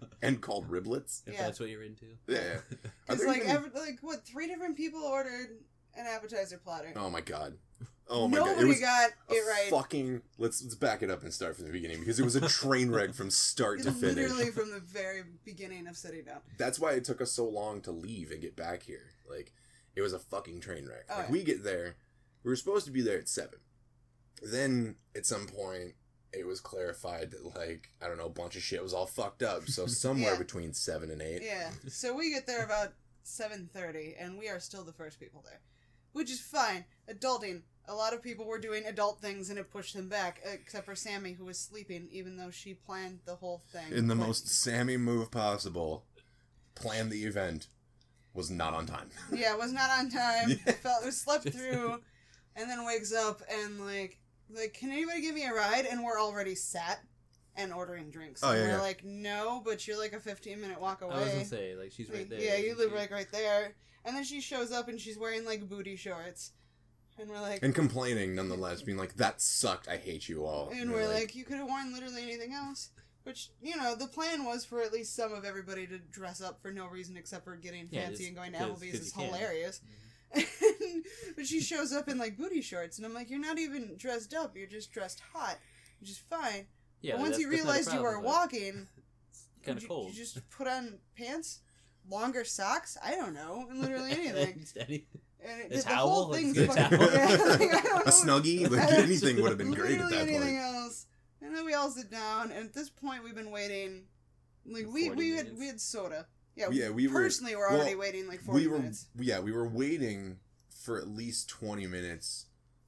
and 0.22 0.40
called 0.40 0.70
riblets. 0.70 1.22
If 1.26 1.34
Yeah. 1.34 1.42
that's 1.42 1.60
what 1.60 1.68
you're 1.68 1.82
into. 1.82 2.06
Yeah. 2.26 2.38
Are 2.38 3.16
Because, 3.16 3.24
like, 3.26 3.36
even- 3.38 3.50
every, 3.50 3.70
like, 3.74 3.98
what, 4.00 4.24
three 4.26 4.46
different 4.46 4.76
people 4.76 5.00
ordered 5.00 5.58
an 5.96 6.06
appetizer 6.06 6.58
platter. 6.58 6.92
Oh 6.96 7.10
my 7.10 7.20
god. 7.20 7.54
Oh 8.08 8.28
my 8.28 8.38
Nobody 8.38 8.54
god. 8.54 8.62
It 8.62 8.68
was 8.68 8.80
got 8.80 9.10
it 9.30 9.40
right. 9.48 9.68
Fucking 9.70 10.22
let's 10.38 10.62
let's 10.62 10.76
back 10.76 11.02
it 11.02 11.10
up 11.10 11.24
and 11.24 11.34
start 11.34 11.56
from 11.56 11.66
the 11.66 11.72
beginning 11.72 11.98
because 11.98 12.20
it 12.20 12.24
was 12.24 12.36
a 12.36 12.46
train 12.48 12.90
wreck 12.90 13.14
from 13.14 13.30
start 13.30 13.82
to 13.82 13.90
finish. 13.90 14.28
Literally 14.30 14.52
from 14.52 14.70
the 14.70 14.78
very 14.78 15.22
beginning 15.44 15.88
of 15.88 15.96
sitting 15.96 16.22
down. 16.24 16.38
That's 16.56 16.78
why 16.78 16.92
it 16.92 17.04
took 17.04 17.20
us 17.20 17.32
so 17.32 17.46
long 17.48 17.80
to 17.82 17.90
leave 17.90 18.30
and 18.30 18.40
get 18.40 18.54
back 18.54 18.84
here. 18.84 19.10
Like 19.28 19.52
it 19.96 20.02
was 20.02 20.12
a 20.12 20.20
fucking 20.20 20.60
train 20.60 20.86
wreck. 20.86 21.06
Oh, 21.10 21.16
like 21.16 21.26
yeah. 21.26 21.32
we 21.32 21.42
get 21.42 21.64
there, 21.64 21.96
we 22.46 22.52
were 22.52 22.56
supposed 22.56 22.86
to 22.86 22.92
be 22.92 23.02
there 23.02 23.18
at 23.18 23.28
seven. 23.28 23.58
Then 24.40 24.94
at 25.16 25.26
some 25.26 25.46
point 25.48 25.94
it 26.32 26.46
was 26.46 26.60
clarified 26.60 27.32
that 27.32 27.44
like 27.58 27.90
I 28.00 28.06
don't 28.06 28.18
know, 28.18 28.26
a 28.26 28.30
bunch 28.30 28.54
of 28.54 28.62
shit 28.62 28.82
was 28.82 28.94
all 28.94 29.06
fucked 29.06 29.42
up. 29.42 29.66
So 29.68 29.86
somewhere 29.88 30.32
Yeah. 30.34 30.38
between 30.38 30.72
seven 30.72 31.10
and 31.10 31.20
eight. 31.20 31.42
Yeah. 31.42 31.70
So 31.88 32.14
we 32.14 32.30
get 32.30 32.46
there 32.46 32.64
about 32.64 32.92
7:30 33.24 34.14
and 34.20 34.38
we 34.38 34.48
are 34.48 34.60
still 34.60 34.84
the 34.84 34.92
first 34.92 35.18
people 35.18 35.42
there. 35.44 35.60
Which 36.12 36.30
is 36.30 36.40
fine. 36.40 36.84
Adulting. 37.12 37.62
A 37.88 37.94
lot 37.94 38.12
of 38.14 38.22
people 38.22 38.46
were 38.46 38.58
doing 38.60 38.84
adult 38.86 39.20
things 39.20 39.48
and 39.50 39.58
it 39.60 39.70
pushed 39.70 39.94
them 39.94 40.08
back, 40.08 40.40
except 40.44 40.86
for 40.86 40.94
Sammy 40.96 41.32
who 41.32 41.44
was 41.44 41.58
sleeping 41.58 42.08
even 42.12 42.36
though 42.36 42.50
she 42.50 42.74
planned 42.74 43.20
the 43.26 43.36
whole 43.36 43.62
thing. 43.72 43.92
In 43.92 44.06
the 44.06 44.14
But- 44.14 44.26
most 44.26 44.48
Sammy 44.48 44.96
move 44.96 45.30
possible, 45.32 46.04
planned 46.76 47.10
the 47.10 47.24
event, 47.24 47.68
was 48.34 48.50
not 48.50 48.72
on 48.74 48.86
time. 48.86 49.10
Yeah, 49.32 49.54
was 49.56 49.72
not 49.72 49.90
on 49.90 50.10
time. 50.10 50.50
Yeah. 50.66 50.72
Felt 50.72 51.02
it 51.02 51.06
was 51.06 51.20
slept 51.20 51.48
through 51.50 52.00
and 52.56 52.68
then 52.68 52.84
wakes 52.84 53.12
up 53.14 53.42
and 53.50 53.84
like 53.86 54.18
like 54.50 54.74
can 54.74 54.90
anybody 54.90 55.20
give 55.20 55.34
me 55.34 55.44
a 55.44 55.52
ride 55.52 55.86
and 55.86 56.02
we're 56.04 56.20
already 56.20 56.54
sat 56.54 57.00
and 57.56 57.72
ordering 57.72 58.10
drinks. 58.10 58.42
Oh, 58.44 58.50
and 58.50 58.58
yeah, 58.58 58.64
we're 58.66 58.70
yeah. 58.72 58.80
like, 58.82 59.02
"No, 59.04 59.62
but 59.64 59.86
you're 59.86 59.98
like 59.98 60.12
a 60.12 60.20
15 60.20 60.60
minute 60.60 60.78
walk 60.80 61.00
away." 61.02 61.14
I 61.14 61.20
was 61.20 61.32
gonna 61.32 61.44
say, 61.46 61.74
like, 61.74 61.90
she's 61.92 62.10
right 62.10 62.18
Like, 62.18 62.28
there. 62.28 62.40
Yeah, 62.40 62.56
you 62.56 62.76
live 62.76 62.90
She- 62.90 62.96
like 62.96 63.10
right 63.10 63.30
there. 63.32 63.74
And 64.04 64.14
then 64.14 64.24
she 64.24 64.40
shows 64.40 64.70
up 64.72 64.88
and 64.88 65.00
she's 65.00 65.18
wearing 65.18 65.44
like 65.44 65.68
booty 65.68 65.96
shorts. 65.96 66.52
And 67.18 67.30
we're 67.30 67.40
like 67.40 67.62
And 67.62 67.74
complaining 67.74 68.34
nonetheless, 68.34 68.82
being 68.82 68.98
like, 68.98 69.14
That 69.16 69.40
sucked, 69.40 69.88
I 69.88 69.96
hate 69.96 70.28
you 70.28 70.44
all. 70.44 70.68
and 70.68 70.90
you're 70.90 71.00
we're 71.00 71.08
like, 71.08 71.34
you 71.34 71.44
could 71.44 71.56
have 71.56 71.66
worn 71.66 71.92
literally 71.94 72.22
anything 72.22 72.52
else. 72.52 72.90
Which, 73.24 73.48
you 73.60 73.74
know, 73.76 73.96
the 73.96 74.06
plan 74.06 74.44
was 74.44 74.64
for 74.64 74.82
at 74.82 74.92
least 74.92 75.16
some 75.16 75.32
of 75.32 75.44
everybody 75.44 75.86
to 75.88 75.98
dress 75.98 76.40
up 76.42 76.60
for 76.60 76.70
no 76.70 76.86
reason 76.86 77.16
except 77.16 77.42
for 77.44 77.56
getting 77.56 77.88
Yeah, 77.90 78.02
fancy 78.02 78.16
just 78.18 78.28
and 78.28 78.36
going 78.36 78.52
to 78.52 78.58
Applebee's 78.58 78.94
is 79.00 79.06
you 79.16 79.22
can. 79.22 79.30
Mm-hmm. 79.32 79.34
Hilarious. 80.32 81.06
but 81.36 81.46
she 81.46 81.60
shows 81.60 81.92
up 81.92 82.08
in 82.08 82.18
like 82.18 82.36
booty 82.36 82.60
shorts 82.62 82.96
and 82.98 83.06
I'm 83.06 83.14
like, 83.14 83.30
You're 83.30 83.40
not 83.40 83.58
even 83.58 83.94
dressed 83.96 84.34
up, 84.34 84.56
you're 84.56 84.66
just 84.66 84.92
dressed 84.92 85.22
hot. 85.32 85.58
Which 86.00 86.10
is 86.10 86.18
fine. 86.18 86.66
Yeah, 87.00 87.12
but 87.14 87.20
once 87.22 87.38
you 87.38 87.50
that's 87.50 87.64
not 87.64 87.66
realized 87.72 87.92
you 87.94 88.02
were 88.02 88.20
walking, 88.20 88.88
Kind 89.64 89.80
you, 89.80 89.86
of 89.86 89.88
cold. 89.88 90.08
you 90.10 90.14
just 90.16 90.38
put 90.50 90.66
on 90.66 90.98
pants, 91.16 91.60
longer 92.08 92.44
socks, 92.44 92.96
I 93.04 93.12
don't 93.12 93.34
know, 93.34 93.66
and 93.70 93.80
literally 93.80 94.10
anything. 94.12 94.60
Just 94.60 94.76
any- 94.78 95.06
And 95.44 95.60
it, 95.62 95.72
A 95.72 95.76
the, 95.76 95.82
towel? 95.82 96.08
whole 96.08 96.32
thing's 96.34 96.56
a 96.58 96.66
fucking, 96.66 96.98
towel? 96.98 97.10
yeah, 97.12 97.36
like, 97.46 98.06
a 98.06 98.10
snuggie, 98.10 98.70
like 98.70 98.90
anything 98.92 99.40
would 99.42 99.48
have 99.50 99.58
been 99.58 99.72
great 99.72 99.98
at 100.00 100.04
Literally 100.10 100.12
that 100.16 100.22
anything 100.28 100.56
point. 100.58 100.76
else. 100.76 101.06
And 101.42 101.54
then 101.54 101.64
we 101.64 101.74
all 101.74 101.90
sit 101.90 102.10
down, 102.10 102.50
and 102.50 102.66
at 102.66 102.74
this 102.74 102.88
point, 102.90 103.22
we've 103.22 103.34
been 103.34 103.50
waiting. 103.50 104.04
Like 104.68 104.86
we 104.92 105.06
40 105.06 105.18
we 105.18 105.30
had 105.30 105.44
minutes. 105.44 105.60
we 105.60 105.66
had 105.68 105.80
soda. 105.80 106.26
Yeah, 106.56 106.70
Yeah, 106.70 106.90
we 106.90 107.06
were- 107.06 107.12
personally 107.20 107.54
were 107.54 107.70
already 107.70 107.90
well, 107.94 108.00
waiting 108.00 108.26
like 108.26 108.40
forty 108.40 108.62
We 108.62 108.68
were, 108.68 108.78
minutes. 108.78 109.06
yeah, 109.18 109.40
we 109.40 109.52
were 109.52 109.68
waiting 109.68 110.40
for 110.70 110.98
at 110.98 111.06
least 111.06 111.48
twenty 111.48 111.86
minutes 111.86 112.46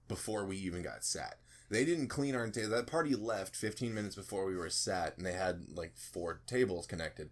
before 0.09 0.45
we 0.47 0.57
even 0.57 0.83
got 0.83 1.05
sat. 1.05 1.39
They 1.71 1.85
didn't 1.85 2.09
clean 2.09 2.35
our 2.35 2.49
table. 2.49 2.71
That 2.71 2.87
party 2.87 3.15
left 3.15 3.55
fifteen 3.55 3.93
minutes 3.95 4.17
before 4.17 4.47
we 4.47 4.57
were 4.57 4.71
sat, 4.71 5.19
and 5.19 5.27
they 5.27 5.35
had 5.35 5.67
like 5.69 5.97
four 5.99 6.41
tables 6.47 6.87
connected. 6.87 7.31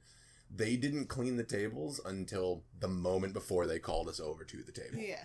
They 0.54 0.76
didn't 0.76 1.06
clean 1.06 1.36
the 1.38 1.42
tables 1.44 2.00
until 2.04 2.64
the 2.78 2.86
moment 2.88 3.32
before 3.32 3.66
they 3.66 3.78
called 3.78 4.08
us 4.08 4.20
over 4.20 4.44
to 4.44 4.62
the 4.62 4.72
table. 4.72 4.98
Yeah. 4.98 5.24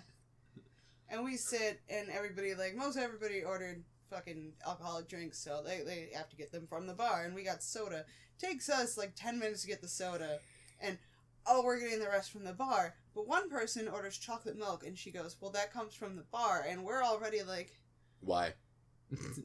And 1.09 1.25
we 1.25 1.35
sit, 1.35 1.81
and 1.89 2.09
everybody 2.09 2.55
like 2.55 2.73
most 2.75 2.97
everybody 2.97 3.43
ordered 3.43 3.83
fucking 4.09 4.53
alcoholic 4.65 5.09
drinks, 5.09 5.39
so 5.39 5.61
they 5.61 5.81
they 5.81 6.09
have 6.15 6.29
to 6.29 6.37
get 6.37 6.53
them 6.53 6.67
from 6.67 6.87
the 6.87 6.93
bar, 6.93 7.25
and 7.25 7.35
we 7.35 7.43
got 7.43 7.61
soda. 7.61 8.05
Takes 8.39 8.69
us 8.69 8.97
like 8.97 9.13
ten 9.15 9.37
minutes 9.39 9.61
to 9.63 9.67
get 9.67 9.81
the 9.81 9.89
soda, 9.89 10.39
and 10.81 10.97
oh, 11.45 11.63
we're 11.63 11.79
getting 11.79 11.99
the 11.99 12.07
rest 12.09 12.31
from 12.31 12.43
the 12.43 12.53
bar. 12.53 12.95
But 13.15 13.27
one 13.27 13.49
person 13.49 13.87
orders 13.87 14.17
chocolate 14.17 14.57
milk, 14.57 14.85
and 14.85 14.97
she 14.97 15.11
goes, 15.11 15.35
"Well, 15.41 15.51
that 15.51 15.73
comes 15.73 15.93
from 15.93 16.15
the 16.15 16.23
bar," 16.31 16.65
and 16.67 16.83
we're 16.83 17.03
already 17.03 17.43
like, 17.43 17.77
Why? 18.21 18.53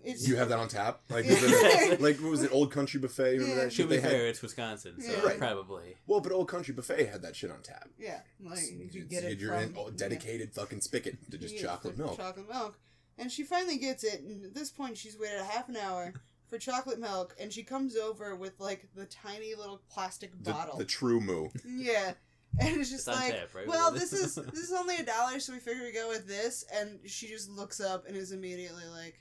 "It's 0.04 0.28
You 0.28 0.36
have 0.36 0.48
that 0.50 0.58
on 0.60 0.68
tap? 0.68 1.00
Like, 1.10 1.24
is 1.26 1.42
Yeah. 1.42 1.92
it, 1.94 2.00
like 2.00 2.18
what 2.20 2.30
was 2.30 2.42
it? 2.44 2.52
Old 2.52 2.70
Country 2.70 3.00
Buffet? 3.00 3.32
Remember 3.38 3.48
Yeah. 3.48 3.54
that 3.56 3.70
To 3.70 3.70
shit 3.70 3.88
be 3.88 3.96
they 3.96 4.02
had? 4.02 4.12
it's 4.12 4.40
Wisconsin, 4.42 5.00
so 5.00 5.10
Yeah. 5.10 5.20
Right. 5.22 5.38
probably. 5.38 5.96
Well, 6.06 6.20
but 6.20 6.30
Old 6.32 6.48
Country 6.48 6.72
Buffet 6.74 7.06
had 7.06 7.22
that 7.22 7.34
shit 7.34 7.50
on 7.50 7.62
tap. 7.62 7.88
yeah, 7.98 8.20
like 8.40 8.60
you 8.70 8.88
You 8.92 9.04
get 9.04 9.24
it 9.24 9.38
your 9.40 9.52
from 9.54 9.62
in- 9.64 9.74
oh, 9.76 9.90
dedicated 9.90 10.52
fucking 10.54 10.80
spigot 10.82 11.16
to 11.30 11.38
just 11.38 11.58
chocolate 11.58 11.98
milk. 11.98 12.16
Chocolate 12.16 12.48
milk. 12.48 12.78
And 13.18 13.32
she 13.32 13.42
finally 13.44 13.78
gets 13.78 14.04
it, 14.04 14.20
and 14.20 14.44
at 14.44 14.54
this 14.54 14.70
point, 14.70 14.98
she's 14.98 15.18
waited 15.18 15.40
a 15.40 15.44
half 15.44 15.68
an 15.70 15.76
hour 15.76 16.12
for 16.48 16.58
chocolate 16.58 16.98
milk, 17.00 17.34
and 17.40 17.52
she 17.52 17.62
comes 17.62 17.96
over 17.96 18.34
with 18.36 18.58
like 18.60 18.88
the 18.94 19.06
tiny 19.06 19.54
little 19.54 19.80
plastic 19.90 20.32
The, 20.42 20.52
bottle. 20.52 20.76
the 20.78 20.84
true 20.84 21.20
moo. 21.20 21.48
yeah, 21.66 22.12
and 22.60 22.80
it's 22.80 22.90
just 22.90 23.08
It's 23.08 23.16
like, 23.20 23.32
tap, 23.32 23.54
right? 23.54 23.66
well, 23.66 23.90
this 23.90 24.12
is 24.12 24.34
this 24.52 24.60
is 24.60 24.72
only 24.72 24.96
a 24.96 25.02
dollar, 25.04 25.40
so 25.40 25.52
we 25.52 25.58
figure 25.58 25.82
we 25.82 25.92
go 25.92 26.08
with 26.08 26.26
this. 26.26 26.64
And 26.74 26.98
she 27.06 27.26
just 27.28 27.50
looks 27.50 27.80
up 27.80 28.06
and 28.06 28.16
is 28.16 28.32
immediately 28.32 28.84
like, 28.92 29.18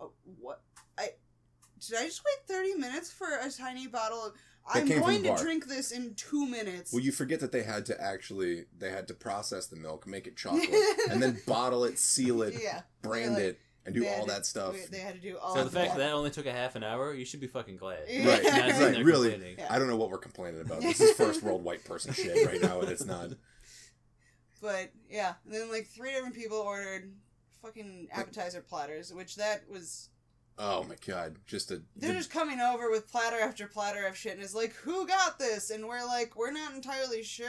oh, 0.00 0.12
"What? 0.40 0.62
I 0.98 1.10
did 1.80 1.96
I 1.98 2.04
just 2.06 2.22
wait 2.24 2.46
thirty 2.46 2.74
minutes 2.74 3.10
for 3.12 3.26
a 3.26 3.50
tiny 3.50 3.86
bottle 3.86 4.24
of? 4.26 4.32
That 4.74 4.82
I'm 4.82 4.88
going 5.00 5.22
to 5.22 5.34
drink 5.36 5.66
this 5.66 5.92
in 5.92 6.14
two 6.14 6.44
minutes." 6.46 6.92
Well, 6.92 7.00
you 7.02 7.10
forget 7.10 7.40
that 7.40 7.52
they 7.52 7.62
had 7.62 7.86
to 7.86 7.98
actually 7.98 8.66
they 8.78 8.90
had 8.90 9.08
to 9.08 9.14
process 9.14 9.66
the 9.66 9.76
milk, 9.76 10.06
make 10.06 10.26
it 10.26 10.36
chocolate, 10.36 10.68
and 11.10 11.22
then 11.22 11.40
bottle 11.46 11.84
it, 11.84 11.98
seal 11.98 12.42
it, 12.42 12.54
yeah, 12.62 12.82
brand 13.00 13.34
like- 13.34 13.42
it, 13.44 13.60
and 13.88 13.94
do 13.94 14.00
they 14.02 14.06
had 14.06 14.20
all 14.20 14.26
to- 14.26 14.32
that 14.32 14.46
stuff. 14.46 14.76
They 14.90 14.98
had 15.00 15.14
to 15.14 15.20
do 15.20 15.36
all. 15.38 15.54
So 15.54 15.60
of 15.62 15.70
the 15.72 15.78
fact 15.78 15.92
that. 15.92 15.98
that 15.98 16.04
that 16.06 16.12
only 16.14 16.30
took 16.30 16.46
a 16.46 16.52
half 16.52 16.76
an 16.76 16.84
hour, 16.84 17.12
you 17.12 17.24
should 17.24 17.40
be 17.40 17.46
fucking 17.48 17.76
glad. 17.76 17.98
Yeah. 18.08 18.28
Right, 18.28 18.42
Not 18.44 18.80
right, 18.80 19.04
really. 19.04 19.54
Yeah. 19.58 19.66
I 19.68 19.78
don't 19.78 19.88
know 19.88 19.96
what 19.96 20.10
we're 20.10 20.18
complaining 20.18 20.60
about. 20.60 20.80
This 20.80 21.00
is 21.00 21.12
first 21.16 21.42
world 21.42 21.62
white 21.64 21.84
person 21.84 22.12
shit 22.12 22.46
right 22.46 22.60
now, 22.62 22.80
and 22.80 22.88
it's 22.90 23.04
not. 23.04 23.30
But 24.60 24.90
yeah, 25.08 25.34
and 25.44 25.54
then 25.54 25.70
like 25.70 25.86
three 25.86 26.10
different 26.12 26.34
people 26.34 26.56
ordered 26.58 27.12
fucking 27.62 28.08
appetizer 28.12 28.60
platters, 28.60 29.12
which 29.14 29.36
that 29.36 29.62
was 29.70 30.08
Oh 30.58 30.82
my 30.88 30.96
god, 31.06 31.36
just 31.46 31.70
a 31.70 31.82
they're 31.94 32.10
the- 32.10 32.18
just 32.18 32.32
coming 32.32 32.58
over 32.60 32.90
with 32.90 33.08
platter 33.08 33.38
after 33.38 33.68
platter 33.68 34.04
of 34.06 34.16
shit, 34.16 34.32
and 34.32 34.42
it's 34.42 34.54
like, 34.56 34.74
who 34.74 35.06
got 35.06 35.38
this? 35.38 35.70
And 35.70 35.86
we're 35.86 36.04
like, 36.04 36.34
we're 36.34 36.50
not 36.50 36.74
entirely 36.74 37.22
sure. 37.22 37.46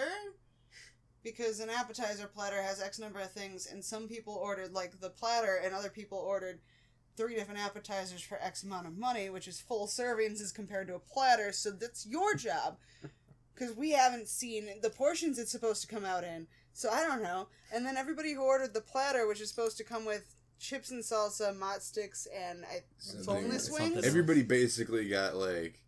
Because 1.24 1.60
an 1.60 1.70
appetizer 1.70 2.28
platter 2.28 2.62
has 2.62 2.82
X 2.82 2.98
number 3.00 3.20
of 3.20 3.32
things, 3.32 3.68
and 3.68 3.84
some 3.84 4.08
people 4.08 4.34
ordered 4.34 4.74
like 4.74 5.00
the 5.00 5.10
platter, 5.10 5.60
and 5.64 5.74
other 5.74 5.90
people 5.90 6.18
ordered 6.18 6.60
three 7.18 7.36
different 7.36 7.60
appetizers 7.60 8.22
for 8.22 8.42
X 8.42 8.64
amount 8.64 8.88
of 8.88 8.98
money, 8.98 9.30
which 9.30 9.48
is 9.48 9.60
full 9.60 9.88
servings 9.88 10.40
as 10.42 10.54
compared 10.54 10.88
to 10.88 10.96
a 10.96 11.00
platter. 11.00 11.52
So 11.52 11.72
that's 11.72 12.06
your 12.06 12.36
job. 12.36 12.78
Because 13.56 13.76
we 13.76 13.92
haven't 13.92 14.30
seen 14.30 14.70
the 14.82 14.90
portions 14.90 15.38
it's 15.38 15.52
supposed 15.52 15.82
to 15.82 15.88
come 15.94 16.06
out 16.06 16.24
in. 16.24 16.48
So 16.72 16.90
I 16.90 17.04
don't 17.04 17.22
know. 17.22 17.50
And 17.74 17.86
then 17.86 17.98
everybody 17.98 18.34
who 18.34 18.42
ordered 18.42 18.74
the 18.74 18.80
platter, 18.80 19.28
which 19.28 19.42
is 19.42 19.50
supposed 19.50 19.76
to 19.80 19.84
come 19.84 20.06
with 20.06 20.34
chips 20.62 20.92
and 20.92 21.04
salsa, 21.04 21.54
mozz 21.54 21.82
sticks, 21.82 22.26
and 22.34 22.64
I, 22.64 22.84
Something- 23.00 23.26
boneless 23.26 23.70
wings. 23.70 24.06
everybody 24.06 24.44
basically 24.44 25.10
got 25.10 25.36
like 25.36 25.84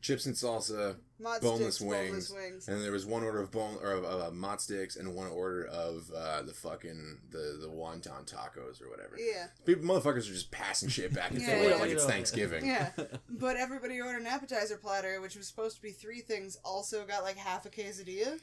chips 0.00 0.26
and 0.26 0.34
salsa, 0.34 0.96
Mott 1.18 1.40
boneless 1.40 1.76
sticks, 1.76 1.80
wings, 1.80 2.28
boneless 2.28 2.30
wings. 2.30 2.68
and 2.68 2.84
there 2.84 2.92
was 2.92 3.06
one 3.06 3.22
order 3.22 3.40
of 3.40 3.50
bone 3.50 3.78
or 3.82 3.92
of 3.92 4.04
uh, 4.04 4.30
mozz 4.32 4.60
sticks 4.62 4.96
and 4.96 5.14
one 5.14 5.28
order 5.28 5.64
of 5.66 6.10
uh, 6.14 6.42
the 6.42 6.52
fucking 6.52 7.18
the 7.30 7.58
the 7.60 7.68
wonton 7.68 8.26
tacos 8.30 8.82
or 8.82 8.90
whatever. 8.90 9.16
Yeah, 9.18 9.46
People, 9.64 9.84
motherfuckers 9.84 10.28
are 10.28 10.34
just 10.34 10.50
passing 10.50 10.90
shit 10.90 11.14
back 11.14 11.30
and 11.30 11.40
Yeah, 11.40 11.56
forth 11.58 11.68
yeah, 11.70 11.76
like 11.76 11.90
it's. 11.90 12.04
Thanksgiving. 12.04 12.66
yeah. 12.66 12.90
But 13.30 13.56
everybody 13.56 13.98
ordered 14.00 14.20
an 14.20 14.26
appetizer 14.26 14.76
platter, 14.76 15.20
which 15.22 15.36
was 15.36 15.46
supposed 15.48 15.76
to 15.76 15.82
be 15.82 15.90
three 15.92 16.20
things. 16.20 16.56
Also 16.64 17.04
got 17.06 17.22
like 17.22 17.36
half 17.38 17.64
a 17.64 17.70
quesadilla. 17.70 18.38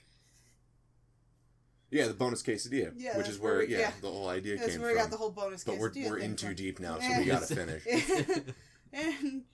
Yeah, 1.92 2.08
the 2.08 2.15
bonus 2.15 2.42
quesadilla, 2.42 2.92
Yeah, 2.98 3.15
which 3.18 3.30
is 3.30 3.38
where 3.38 3.58
where, 3.58 3.65
we- 3.68 3.72
yeah, 3.72 3.80
yeah. 3.80 3.92
the 4.01 4.10
whole 4.10 4.27
idea 4.30 4.58
That's 4.58 4.72
came 4.72 4.82
where 4.82 4.89
we 4.94 4.96
from. 4.96 5.03
got 5.03 5.12
the 5.12 5.18
whole 5.18 5.30
bonus 5.32 5.63
but 5.63 5.77
we're 5.77 5.92
we're 5.96 6.18
in 6.18 6.36
too 6.36 6.48
from. 6.48 6.56
deep 6.56 6.80
now, 6.80 6.98
so 7.00 7.18
we 7.20 7.25
gotta 7.25 7.46
finish. 7.46 7.84
and 8.94 9.44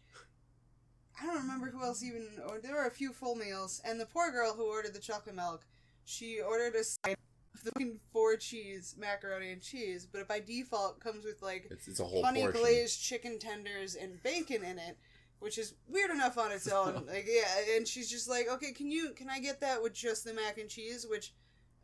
I 1.22 1.26
don't 1.26 1.42
remember 1.42 1.68
who 1.70 1.84
else 1.84 2.04
even. 2.04 2.28
Or 2.48 2.60
there 2.60 2.74
were 2.76 2.86
a 2.86 2.92
few 2.92 3.12
full 3.14 3.36
meals, 3.36 3.82
and 3.86 4.00
the 4.00 4.06
poor 4.06 4.32
girl 4.32 4.54
who 4.54 4.64
ordered 4.66 4.94
the 4.94 5.00
chocolate 5.00 5.36
milk, 5.36 5.66
she 6.06 6.40
ordered 6.42 6.76
a 6.76 6.84
side 6.84 7.18
of 7.54 7.64
the 7.64 7.72
fucking 7.72 8.00
four 8.12 8.36
cheese 8.38 8.96
macaroni 8.98 9.52
and 9.52 9.62
cheese, 9.62 10.08
but 10.10 10.22
it 10.22 10.28
by 10.28 10.40
default 10.40 11.00
comes 11.00 11.26
with 11.26 11.42
like 11.42 11.68
It's, 11.70 11.88
it's 11.88 12.00
a 12.00 12.06
whole 12.06 12.24
honey 12.24 12.42
portion. 12.42 12.62
glazed 12.62 13.02
chicken 13.02 13.38
tenders 13.40 13.96
and 13.96 14.22
bacon 14.24 14.64
in 14.64 14.80
it, 14.80 14.98
which 15.40 15.58
is 15.58 15.74
weird 15.88 16.12
enough 16.12 16.38
on 16.38 16.52
its 16.52 16.68
own. 16.68 17.06
like 17.08 17.28
yeah, 17.28 17.76
and 17.76 17.88
she's 17.88 18.10
just 18.10 18.30
like, 18.30 18.48
okay, 18.50 18.72
can 18.72 18.90
you 18.90 19.12
can 19.12 19.30
I 19.30 19.40
get 19.40 19.60
that 19.62 19.82
with 19.84 19.94
just 19.94 20.24
the 20.24 20.34
mac 20.34 20.58
and 20.58 20.70
cheese, 20.70 21.06
which 21.10 21.34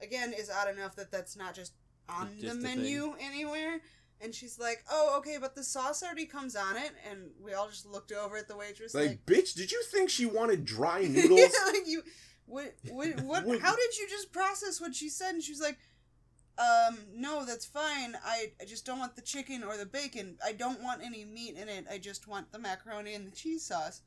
again 0.01 0.33
is 0.33 0.49
odd 0.49 0.69
enough 0.73 0.95
that 0.95 1.11
that's 1.11 1.35
not 1.35 1.55
just 1.55 1.73
on 2.07 2.29
Just 2.39 2.61
the 2.61 2.61
menu 2.61 3.15
anywhere. 3.19 3.81
And 4.21 4.33
she's 4.33 4.57
like, 4.57 4.83
"Oh, 4.89 5.15
okay, 5.19 5.37
but 5.39 5.55
the 5.55 5.63
sauce 5.63 6.01
already 6.01 6.25
comes 6.25 6.55
on 6.55 6.77
it." 6.77 6.91
And 7.09 7.29
we 7.43 7.53
all 7.53 7.67
just 7.69 7.85
looked 7.85 8.11
over 8.11 8.37
at 8.37 8.47
the 8.47 8.55
waitress 8.55 8.93
Like, 8.95 9.07
like, 9.09 9.25
bitch, 9.25 9.53
did 9.55 9.71
you 9.71 9.83
think 9.91 10.09
she 10.09 10.25
wanted 10.25 10.63
dry 10.65 11.01
noodles? 11.09 11.39
yeah, 11.39 11.47
like 11.67 11.85
you, 11.85 12.01
what, 12.45 12.73
what, 12.89 13.07
what, 13.23 13.45
What- 13.45 13.59
How 13.61 13.75
did 13.75 13.97
you 13.97 14.07
just 14.09 14.31
process 14.31 14.79
what 14.79 14.95
she 14.95 15.09
said? 15.09 15.33
And 15.35 15.43
she 15.43 15.51
was 15.51 15.59
like, 15.61 15.77
"Um, 16.57 16.97
no, 17.13 17.45
that's 17.45 17.65
fine. 17.65 18.15
I, 18.23 18.53
I 18.61 18.65
just 18.65 18.85
don't 18.85 18.99
want 18.99 19.15
the 19.17 19.21
chicken 19.21 19.63
or 19.63 19.75
the 19.75 19.85
bacon. 19.85 20.37
I 20.43 20.53
don't 20.53 20.81
want 20.81 21.03
any 21.03 21.25
meat 21.25 21.55
in 21.57 21.67
it. 21.67 21.85
I 21.91 21.97
just 21.97 22.25
want 22.27 22.51
the 22.53 22.59
macaroni 22.59 23.13
and 23.15 23.27
the 23.27 23.35
cheese 23.35 23.65
sauce." 23.65 24.01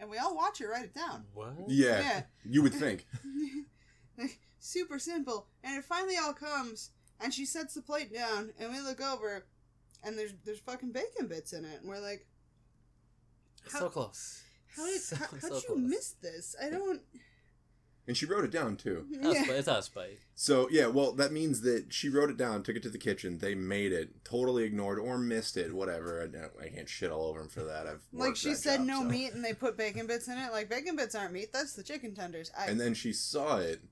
And 0.00 0.08
we 0.10 0.16
all 0.18 0.34
watch 0.34 0.58
her 0.58 0.68
write 0.70 0.86
it 0.86 0.94
down. 0.94 1.24
what? 1.34 1.52
yeah, 1.68 2.00
Yeah. 2.00 2.22
you 2.44 2.62
would 2.62 2.74
think. 2.74 3.06
Super 4.58 4.98
simple. 4.98 5.46
And 5.62 5.76
it 5.78 5.84
finally 5.84 6.16
all 6.16 6.32
comes, 6.32 6.90
and 7.22 7.32
she 7.32 7.44
sets 7.46 7.74
the 7.74 7.82
plate 7.82 8.12
down, 8.12 8.52
and 8.58 8.70
we 8.72 8.80
look 8.80 9.00
over, 9.00 9.44
and 10.04 10.18
there's 10.18 10.32
there's 10.44 10.60
fucking 10.60 10.92
bacon 10.92 11.26
bits 11.28 11.52
in 11.52 11.64
it, 11.64 11.80
and 11.80 11.88
we're 11.88 12.00
like, 12.00 12.26
How- 13.72 13.80
so 13.80 13.88
close. 13.88 14.42
"How 14.76 14.86
did 14.86 15.00
So- 15.00 15.16
how, 15.16 15.26
how'd 15.26 15.40
so 15.40 15.54
you 15.56 15.62
close. 15.66 15.78
miss 15.78 16.10
this? 16.22 16.56
I 16.60 16.70
don't." 16.70 17.02
And 18.08 18.16
she 18.16 18.26
wrote 18.26 18.44
it 18.44 18.50
down 18.50 18.76
too. 18.76 19.06
Yeah. 19.10 19.44
It's 19.52 19.68
not 19.68 19.78
a 19.78 19.82
spite. 19.82 20.18
So 20.34 20.68
yeah, 20.72 20.86
well 20.88 21.12
that 21.12 21.30
means 21.30 21.60
that 21.60 21.92
she 21.92 22.08
wrote 22.08 22.30
it 22.30 22.36
down, 22.36 22.64
took 22.64 22.74
it 22.74 22.82
to 22.82 22.88
the 22.90 22.98
kitchen, 22.98 23.38
they 23.38 23.54
made 23.54 23.92
it, 23.92 24.24
totally 24.24 24.64
ignored 24.64 24.98
or 24.98 25.18
missed 25.18 25.56
it, 25.56 25.72
whatever. 25.72 26.20
I, 26.60 26.64
I 26.64 26.68
can't 26.68 26.88
shit 26.88 27.12
all 27.12 27.26
over 27.26 27.38
them 27.38 27.48
for 27.48 27.62
that. 27.62 27.86
I've 27.86 28.02
Like 28.12 28.34
she 28.34 28.50
that 28.50 28.56
said, 28.56 28.76
job, 28.78 28.86
no 28.86 28.98
so. 29.02 29.04
meat, 29.04 29.32
and 29.34 29.44
they 29.44 29.54
put 29.54 29.76
bacon 29.76 30.08
bits 30.08 30.26
in 30.26 30.36
it. 30.36 30.50
Like 30.50 30.68
bacon 30.68 30.96
bits 30.96 31.14
aren't 31.14 31.32
meat. 31.32 31.52
That's 31.52 31.74
the 31.74 31.84
chicken 31.84 32.12
tenders. 32.12 32.50
I, 32.58 32.66
And 32.66 32.80
then 32.80 32.94
she 32.94 33.12
saw 33.12 33.58
it 33.58 33.82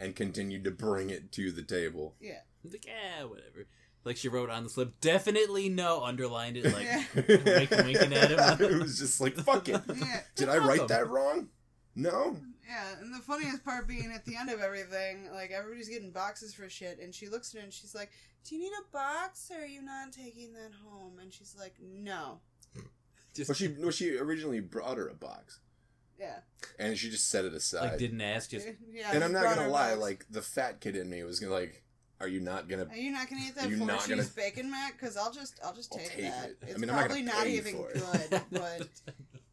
and 0.00 0.14
continued 0.16 0.64
to 0.64 0.70
bring 0.70 1.10
it 1.10 1.32
to 1.32 1.52
the 1.52 1.62
table. 1.62 2.14
yeah, 2.20 2.40
Like, 2.64 2.86
yeah, 2.86 3.24
whatever. 3.24 3.66
Like 4.04 4.16
she 4.16 4.28
wrote 4.28 4.50
on 4.50 4.64
the 4.64 4.70
slip, 4.70 5.00
definitely 5.00 5.68
no, 5.68 6.02
underlined 6.02 6.56
it, 6.56 6.64
like, 6.72 6.84
Yeah. 6.86 7.04
wink, 7.14 7.70
winking 7.70 8.12
at 8.12 8.30
him. 8.32 8.38
it 8.70 8.82
was 8.82 8.98
just 8.98 9.20
like 9.20 9.36
fuck 9.36 9.68
it. 9.68 9.80
yeah, 9.94 10.22
Did 10.34 10.48
I 10.48 10.58
write 10.58 10.88
that 10.88 11.08
wrong? 11.08 11.48
No. 11.94 12.36
yeah. 12.66 12.96
And 13.00 13.14
the 13.14 13.18
funniest 13.20 13.64
part 13.64 13.86
being 13.86 14.10
at 14.12 14.24
the 14.24 14.34
end 14.34 14.50
of 14.50 14.60
everything, 14.60 15.30
like 15.32 15.50
everybody's 15.52 15.88
getting 15.88 16.10
boxes 16.10 16.52
for 16.54 16.68
shit, 16.68 16.98
and 17.00 17.14
she 17.14 17.28
looks 17.28 17.54
at 17.54 17.60
it 17.60 17.64
and 17.64 17.72
she's 17.72 17.94
like, 17.94 18.10
"Do 18.48 18.56
you 18.56 18.62
need 18.62 18.72
a 18.72 18.92
box, 18.92 19.50
or 19.54 19.62
are 19.62 19.66
you 19.66 19.82
not 19.82 20.10
taking 20.10 20.52
that 20.54 20.72
home?" 20.84 21.18
And 21.20 21.32
she's 21.32 21.54
like, 21.56 21.74
"No." 21.80 22.40
Just, 23.34 23.48
Well, 23.50 23.54
she 23.54 23.68
well, 23.68 23.90
she 23.90 24.16
originally 24.18 24.60
brought 24.60 24.96
her 24.96 25.06
a 25.08 25.14
box, 25.14 25.60
Yeah, 26.22 26.38
and 26.78 26.96
she 26.96 27.10
just 27.10 27.28
set 27.28 27.44
it 27.44 27.52
aside. 27.52 27.80
like, 27.90 27.98
didn't 27.98 28.20
ask, 28.20 28.50
just, 28.50 28.68
yeah. 28.92 29.10
and 29.12 29.24
I'm 29.24 29.32
not 29.32 29.42
gonna 29.56 29.68
lie, 29.68 29.90
box. 29.90 30.00
like 30.00 30.26
the 30.30 30.42
fat 30.42 30.80
kid 30.80 30.94
in 30.96 31.10
me 31.10 31.22
was 31.24 31.40
gonna 31.40 31.52
like, 31.52 31.82
are 32.20 32.28
you 32.28 32.38
not 32.40 32.68
gonna? 32.68 32.86
Are 32.86 32.96
you 32.96 33.10
not 33.10 33.28
gonna 33.28 33.42
eat 33.42 33.50
Are 33.56 33.62
that 33.62 33.70
you 33.70 33.78
four 33.78 33.86
not 33.88 33.98
cheese 34.00 34.08
gonna- 34.10 34.28
bacon 34.36 34.70
mac? 34.70 34.92
Because 34.98 35.16
I'll 35.16 35.32
just, 35.32 35.58
I'll 35.64 35.74
just 35.74 35.92
I'll 35.92 35.98
take, 35.98 36.10
take 36.14 36.24
that. 36.24 36.50
it. 36.50 36.58
I 36.62 36.66
It's 36.70 36.78
mean, 36.78 36.90
I'm 36.90 36.96
not 36.96 37.06
probably 37.06 37.22
gonna 37.22 37.36
not 37.36 37.44
pay 37.46 37.56
even 37.56 37.74
for 37.74 37.90
it. 37.90 38.02
good, 38.30 38.40
but 38.52 38.88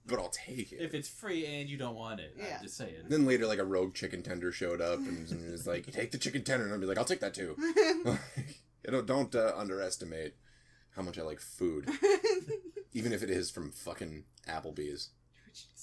But 0.06 0.20
I'll 0.20 0.30
take 0.30 0.72
it. 0.72 0.82
if 0.82 0.94
it's 0.94 1.08
free 1.10 1.46
and 1.46 1.70
you 1.70 1.78
don't 1.78 1.96
want 1.96 2.20
it, 2.20 2.34
Yeah. 2.38 2.58
I'm 2.58 2.64
just 2.64 2.78
saying. 2.78 2.94
Then 3.10 3.26
later, 3.26 3.46
like 3.48 3.60
a 3.60 3.66
rogue 3.66 3.94
chicken 3.96 4.22
tender 4.24 4.52
showed 4.52 4.82
up 4.82 5.00
and 5.00 5.30
and 5.32 5.52
was 5.52 5.66
like, 5.68 5.92
"Take 5.92 6.12
the 6.12 6.18
chicken 6.20 6.44
tender," 6.44 6.66
and 6.66 6.74
I'd 6.74 6.80
be 6.80 6.86
like, 6.88 6.98
"I'll 7.00 7.06
take 7.06 7.20
that 7.22 7.34
too." 7.34 7.56
you 8.86 8.92
know, 8.92 9.02
don't 9.02 9.34
uh, 9.36 9.54
underestimate 9.56 10.36
how 10.96 11.02
much 11.04 11.18
I 11.20 11.22
like 11.24 11.40
food, 11.40 11.90
even 12.94 13.14
if 13.14 13.22
it 13.24 13.30
is 13.30 13.50
from 13.52 13.72
fucking 13.72 14.24
Applebee's. 14.48 15.10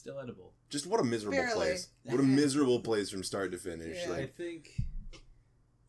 Still 0.06 0.20
edible. 0.20 0.52
Just 0.68 0.86
what 0.86 1.00
a 1.00 1.04
miserable 1.04 1.36
Barely. 1.36 1.54
place. 1.54 1.88
What 2.04 2.20
a 2.20 2.22
miserable 2.22 2.78
place 2.78 3.10
from 3.10 3.24
start 3.24 3.50
to 3.50 3.58
finish. 3.58 4.06
Yeah. 4.06 4.14
I 4.14 4.26
think 4.26 4.70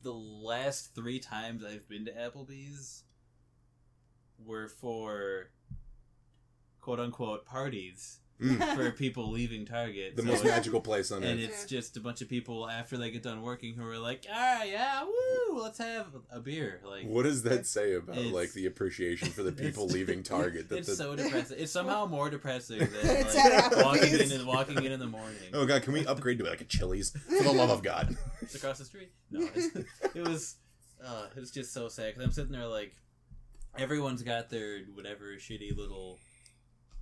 the 0.02 0.12
last 0.12 0.96
three 0.96 1.20
times 1.20 1.64
I've 1.64 1.88
been 1.88 2.06
to 2.06 2.12
Applebee's 2.12 3.04
were 4.44 4.70
for 4.70 5.52
quote 6.82 7.00
unquote 7.00 7.46
parties 7.46 8.22
mm, 8.42 8.76
for 8.76 8.92
people 8.92 9.32
leaving 9.32 9.66
Target. 9.66 10.16
the 10.16 10.22
So 10.22 10.28
most 10.28 10.44
it- 10.46 10.48
magical 10.48 10.82
place 10.82 11.12
on 11.12 11.18
and 11.18 11.26
earth. 11.26 11.32
And 11.32 11.40
it's 11.42 11.66
just 11.66 11.98
a 11.98 12.00
bunch 12.00 12.22
of 12.22 12.30
people 12.30 12.70
after 12.70 12.98
they 12.98 13.10
get 13.12 13.24
done 13.24 13.42
working 13.42 13.74
who 13.76 13.86
are 13.88 13.98
like, 13.98 14.26
ah, 14.32 14.64
yeah, 14.64 15.04
woo, 15.04 15.62
let's 15.62 15.78
have 15.80 16.08
a 16.32 16.40
beer. 16.40 16.82
Like, 16.86 17.06
What 17.06 17.24
does 17.24 17.44
that 17.44 17.66
say 17.66 17.94
about 17.94 18.18
like 18.18 18.54
the 18.54 18.66
appreciation 18.66 19.30
for 19.30 19.44
the 19.44 19.52
people 19.64 19.88
leaving 19.88 20.24
Target? 20.24 20.70
That 20.70 20.80
it's 20.80 20.88
the, 20.88 20.96
so 20.96 21.16
depressing. 21.16 21.58
It's 21.60 21.72
somehow 21.72 22.06
more 22.06 22.30
depressing 22.30 22.80
than 22.80 23.24
like, 23.26 23.76
walking 23.78 24.14
in 24.14 24.32
and 24.32 24.46
walking 24.48 24.84
in 24.84 24.92
in 24.92 25.00
the 25.00 25.08
morning. 25.08 25.38
oh 25.54 25.66
god, 25.66 25.84
can 25.84 25.94
we 25.94 26.06
upgrade 26.06 26.38
to 26.40 26.46
like 26.46 26.62
a 26.62 26.66
Chili's 26.66 27.12
for 27.12 27.44
the 27.44 27.52
love 27.54 27.70
of 27.70 27.82
God? 27.84 28.16
It's 28.42 28.56
across 28.56 28.78
the 28.78 28.86
street. 28.86 29.12
No, 29.32 29.48
it 30.16 30.28
was. 30.28 30.56
Uh, 31.06 31.28
it 31.36 31.40
was 31.40 31.52
just 31.52 31.74
so 31.74 31.88
sad 31.90 32.08
because 32.14 32.24
I'm 32.26 32.32
sitting 32.32 32.52
there 32.52 32.66
like, 32.66 32.96
everyone's 33.78 34.24
got 34.24 34.50
their 34.50 34.80
whatever 34.96 35.36
shitty 35.38 35.76
little, 35.78 36.18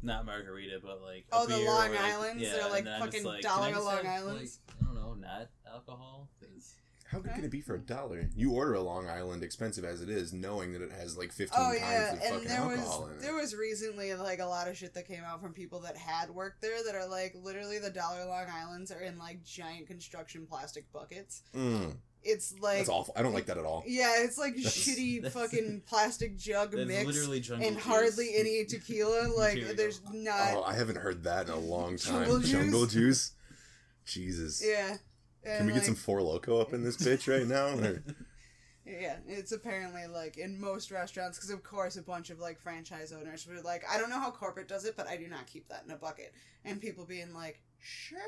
not 0.05 0.25
margarita, 0.25 0.79
but 0.83 1.01
like. 1.01 1.25
a 1.31 1.35
Oh, 1.35 1.45
the 1.45 1.55
beer 1.57 1.65
Long 1.67 1.88
or, 1.88 1.91
like, 1.91 2.00
Islands? 2.01 2.43
Yeah, 2.43 2.51
They're, 2.53 2.69
like, 2.69 2.79
and 2.85 2.89
I'm 2.89 3.01
just 3.01 3.13
fucking 3.13 3.24
like, 3.25 3.41
dollar 3.41 3.65
can 3.65 3.74
I 3.74 3.75
just 3.75 3.85
Long 3.85 3.95
have, 4.05 4.05
Islands? 4.24 4.59
Like, 4.69 4.77
I 4.81 4.85
don't 4.85 4.95
know, 4.95 5.13
not 5.15 5.50
alcohol. 5.71 6.29
'Cause- 6.39 6.75
How 7.07 7.19
good 7.19 7.33
can 7.35 7.43
it 7.45 7.51
be 7.51 7.62
for 7.62 7.75
a 7.75 7.79
dollar? 7.79 8.27
You 8.35 8.51
order 8.53 8.74
a 8.74 8.81
Long 8.81 9.07
Island, 9.07 9.43
expensive 9.43 9.85
as 9.85 10.01
it 10.01 10.09
is, 10.09 10.33
knowing 10.33 10.74
that 10.74 10.81
it 10.81 10.91
has 10.91 11.15
like 11.17 11.31
fifteen 11.31 11.59
Oh 11.62 11.69
times 11.69 11.79
yeah, 11.81 12.15
the 12.15 12.21
and 12.25 12.33
fucking 12.33 12.47
there 12.47 12.57
alcohol 12.57 13.01
was 13.03 13.12
in 13.12 13.17
it. 13.17 13.21
there 13.21 13.35
was 13.35 13.55
recently 13.55 14.13
like 14.15 14.39
a 14.39 14.45
lot 14.45 14.67
of 14.67 14.75
shit 14.75 14.93
that 14.95 15.07
came 15.07 15.24
out 15.24 15.39
from 15.41 15.53
people 15.53 15.79
that 15.81 15.95
had 15.95 16.31
worked 16.31 16.62
there 16.62 16.83
that 16.83 16.95
are 16.95 17.07
like 17.07 17.35
literally 17.35 17.77
the 17.77 17.91
Dollar 17.91 18.25
Long 18.25 18.47
Islands 18.51 18.91
are 18.91 19.01
in 19.01 19.17
like 19.19 19.43
giant 19.43 19.85
construction 19.88 20.47
plastic 20.47 20.91
buckets. 20.91 21.43
Mm, 21.55 21.95
It's 22.25 22.55
like 22.60 22.77
that's 22.79 22.89
awful. 22.89 23.13
I 23.15 23.22
don't 23.22 23.34
like 23.34 23.46
that 23.46 23.58
at 23.60 23.65
all. 23.65 23.84
yeah, 23.86 24.15
it's 24.24 24.38
like 24.38 24.55
That's- 24.55 24.75
shitty 24.75 25.22
that's- 25.22 25.34
fucking 25.34 25.84
plastic 25.86 26.36
jug 26.38 26.72
That's 26.72 26.88
mix 26.88 27.05
literally 27.05 27.39
jungle 27.39 27.67
and 27.67 27.75
juice. 27.77 27.86
hardly 27.86 28.36
any 28.36 28.65
tequila. 28.70 29.27
Like 29.38 29.58
Here 29.58 29.74
there's 29.74 30.00
go. 30.00 30.10
not. 30.13 30.53
Oh, 30.55 30.63
I 30.63 30.74
haven't 30.74 30.98
heard 30.98 31.24
that 31.25 31.48
in 31.48 31.53
a 31.53 31.60
long 31.60 31.98
time. 31.98 32.24
Jungle 32.24 32.39
juice? 32.39 32.51
Jungle 32.51 32.86
juice. 32.88 33.32
Jesus. 34.05 34.63
yeah. 34.65 34.98
Can 35.44 35.58
And, 35.58 35.67
we 35.67 35.74
get 35.74 35.86
some 35.86 35.96
Four 35.96 36.22
Loco 36.24 36.60
up 36.60 36.74
in 36.74 36.84
this 36.84 36.98
bitch 36.98 37.32
right 37.32 37.48
now? 37.48 37.67
Or- 37.88 38.03
Yeah, 38.88 39.17
it's 39.27 39.51
apparently 39.51 40.05
like 40.05 40.38
in 40.38 40.60
most 40.62 40.91
restaurants 40.91 41.38
because 41.39 41.50
of 41.50 41.63
course 41.63 41.96
a 41.98 42.03
bunch 42.03 42.29
of 42.29 42.38
like 42.39 42.60
franchise 42.60 43.12
owners 43.12 43.48
were 43.48 43.60
like, 43.63 43.84
I 43.91 43.98
don't 44.00 44.10
know 44.12 44.20
how 44.20 44.29
corporate 44.32 44.67
does 44.67 44.86
it, 44.86 44.96
but 44.96 45.08
I 45.08 45.17
do 45.17 45.27
not 45.27 45.48
keep 45.48 45.67
that 45.70 45.84
in 45.86 45.91
a 45.91 45.96
bucket. 45.98 46.34
And 46.63 46.79
people 46.79 47.03
being 47.05 47.34
like, 47.34 47.62
sure 47.86 48.20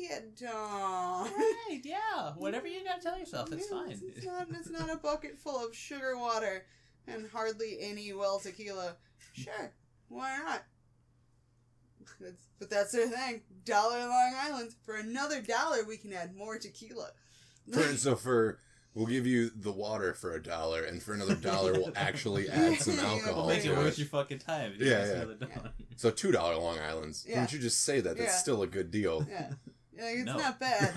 you 0.00 0.08
don't. 0.40 1.30
Right, 1.30 1.80
yeah. 1.84 2.32
Whatever 2.36 2.66
you 2.66 2.82
gotta 2.84 3.02
tell 3.02 3.18
yourself, 3.18 3.52
it's 3.52 3.68
Yeah, 3.70 3.78
fine. 3.78 3.90
It's, 3.90 4.02
it's 4.02 4.26
not. 4.26 4.46
It's 4.50 4.70
not 4.70 4.90
a 4.90 4.96
bucket 4.96 5.38
full 5.38 5.64
of 5.64 5.74
sugar 5.74 6.16
water 6.16 6.64
and 7.06 7.28
hardly 7.30 7.76
any 7.80 8.12
well 8.12 8.38
tequila. 8.38 8.96
Sure, 9.34 9.72
why 10.08 10.38
not? 10.38 10.64
That's, 12.20 12.42
but 12.58 12.70
that's 12.70 12.92
their 12.92 13.08
thing. 13.08 13.42
Dollar 13.64 13.98
Long 14.00 14.34
Island. 14.38 14.74
For 14.84 14.96
another 14.96 15.40
dollar, 15.40 15.84
we 15.84 15.96
can 15.96 16.12
add 16.12 16.34
more 16.34 16.58
tequila. 16.58 17.10
For, 17.72 17.82
so 17.96 18.16
for 18.16 18.58
we'll 18.94 19.06
give 19.06 19.26
you 19.26 19.50
the 19.54 19.72
water 19.72 20.12
for 20.14 20.34
a 20.34 20.42
dollar, 20.42 20.84
and 20.84 21.02
for 21.02 21.14
another 21.14 21.34
dollar 21.34 21.72
we'll 21.72 21.92
actually 21.96 22.48
add 22.50 22.78
some 22.80 22.96
Yeah, 22.96 23.04
alcohol. 23.06 23.48
Make 23.48 23.64
it 23.64 23.68
to 23.68 23.74
worth 23.76 23.92
it. 23.94 23.98
your 23.98 24.08
fucking 24.08 24.38
time. 24.40 24.74
Yeah, 24.78 25.04
Just 25.26 25.40
yeah. 25.40 25.68
So 25.96 26.10
two 26.10 26.32
dollar 26.32 26.56
Long 26.56 26.78
Islands. 26.78 27.24
Yeah. 27.28 27.36
Wouldn't 27.36 27.52
you 27.52 27.58
just 27.58 27.82
say 27.82 28.00
that? 28.00 28.16
That's 28.16 28.32
Yeah. 28.32 28.36
still 28.38 28.62
a 28.62 28.66
good 28.66 28.90
deal. 28.90 29.26
yeah, 29.30 29.48
like, 29.96 30.16
it's 30.16 30.24
No. 30.26 30.36
not 30.38 30.58
bad. 30.58 30.92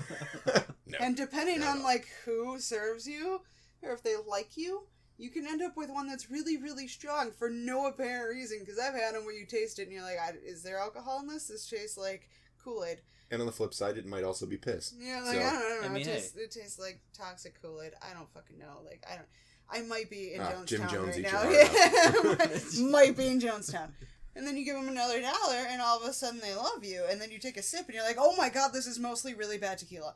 no. 0.86 0.98
And 1.00 1.16
depending 1.16 1.60
Not 1.60 1.76
on 1.78 1.82
like 1.82 2.08
who 2.24 2.58
serves 2.60 3.06
you 3.06 3.40
or 3.82 3.92
if 3.92 4.02
they 4.02 4.14
like 4.28 4.56
you, 4.56 4.86
you 5.18 5.30
can 5.30 5.46
end 5.46 5.62
up 5.62 5.76
with 5.76 5.88
one 5.90 6.06
that's 6.08 6.30
really 6.30 6.56
really 6.56 6.88
strong 6.88 7.30
for 7.30 7.48
no 7.48 7.86
apparent 7.86 8.28
reason. 8.34 8.58
Because 8.60 8.78
I've 8.78 8.94
had 8.94 9.14
them 9.14 9.24
where 9.24 9.34
you 9.38 9.46
taste 9.46 9.78
it 9.78 9.84
and 9.84 9.92
you're 9.92 10.02
like, 10.02 10.18
I, 10.20 10.32
"Is 10.44 10.62
there 10.62 10.78
alcohol 10.78 11.20
in 11.20 11.28
this? 11.28 11.46
This 11.48 11.68
tastes 11.68 11.96
like 11.96 12.28
Kool 12.62 12.84
Aid." 12.84 13.00
And 13.30 13.40
on 13.40 13.46
the 13.46 13.52
flip 13.52 13.74
side, 13.74 13.96
it 13.98 14.06
might 14.06 14.22
also 14.22 14.46
be 14.46 14.56
piss. 14.56 14.94
Yeah, 14.98 15.20
like 15.22 15.36
So- 15.36 15.40
I 15.42 15.50
don't, 15.50 15.56
I 15.56 15.60
don't 15.68 15.82
know. 15.82 15.88
I 15.88 15.92
mean, 15.92 16.02
it, 16.02 16.06
hey. 16.06 16.14
tastes, 16.14 16.36
it 16.36 16.50
tastes 16.52 16.78
like 16.78 17.00
toxic 17.16 17.60
Kool 17.60 17.82
Aid. 17.82 17.92
I 18.00 18.14
don't 18.14 18.28
fucking 18.30 18.58
know. 18.58 18.82
Like 18.84 19.04
I 19.10 19.16
don't. 19.16 19.26
I 19.68 19.82
might 19.82 20.08
be 20.08 20.34
in 20.34 20.40
Ah, 20.40 20.62
Jim 20.64 20.82
Jonestown 20.82 20.90
Jones 20.92 21.16
right 21.16 21.32
now. 21.32 21.50
Yeah, 21.50 22.36
might, 22.38 22.78
might 23.08 23.16
be 23.16 23.26
in 23.26 23.40
Jonestown. 23.40 23.88
And 24.36 24.46
then 24.46 24.56
you 24.56 24.64
give 24.64 24.76
them 24.76 24.86
another 24.88 25.20
dollar, 25.20 25.64
and 25.68 25.80
all 25.82 26.00
of 26.00 26.08
a 26.08 26.12
sudden 26.12 26.40
they 26.40 26.54
love 26.54 26.84
you. 26.84 27.04
And 27.10 27.20
then 27.20 27.30
you 27.32 27.38
take 27.38 27.56
a 27.56 27.62
sip, 27.62 27.86
and 27.86 27.94
you're 27.94 28.04
like, 28.04 28.18
"Oh 28.18 28.36
my 28.36 28.48
god, 28.48 28.72
this 28.72 28.86
is 28.86 28.98
mostly 28.98 29.34
really 29.34 29.58
bad 29.58 29.78
tequila." 29.78 30.14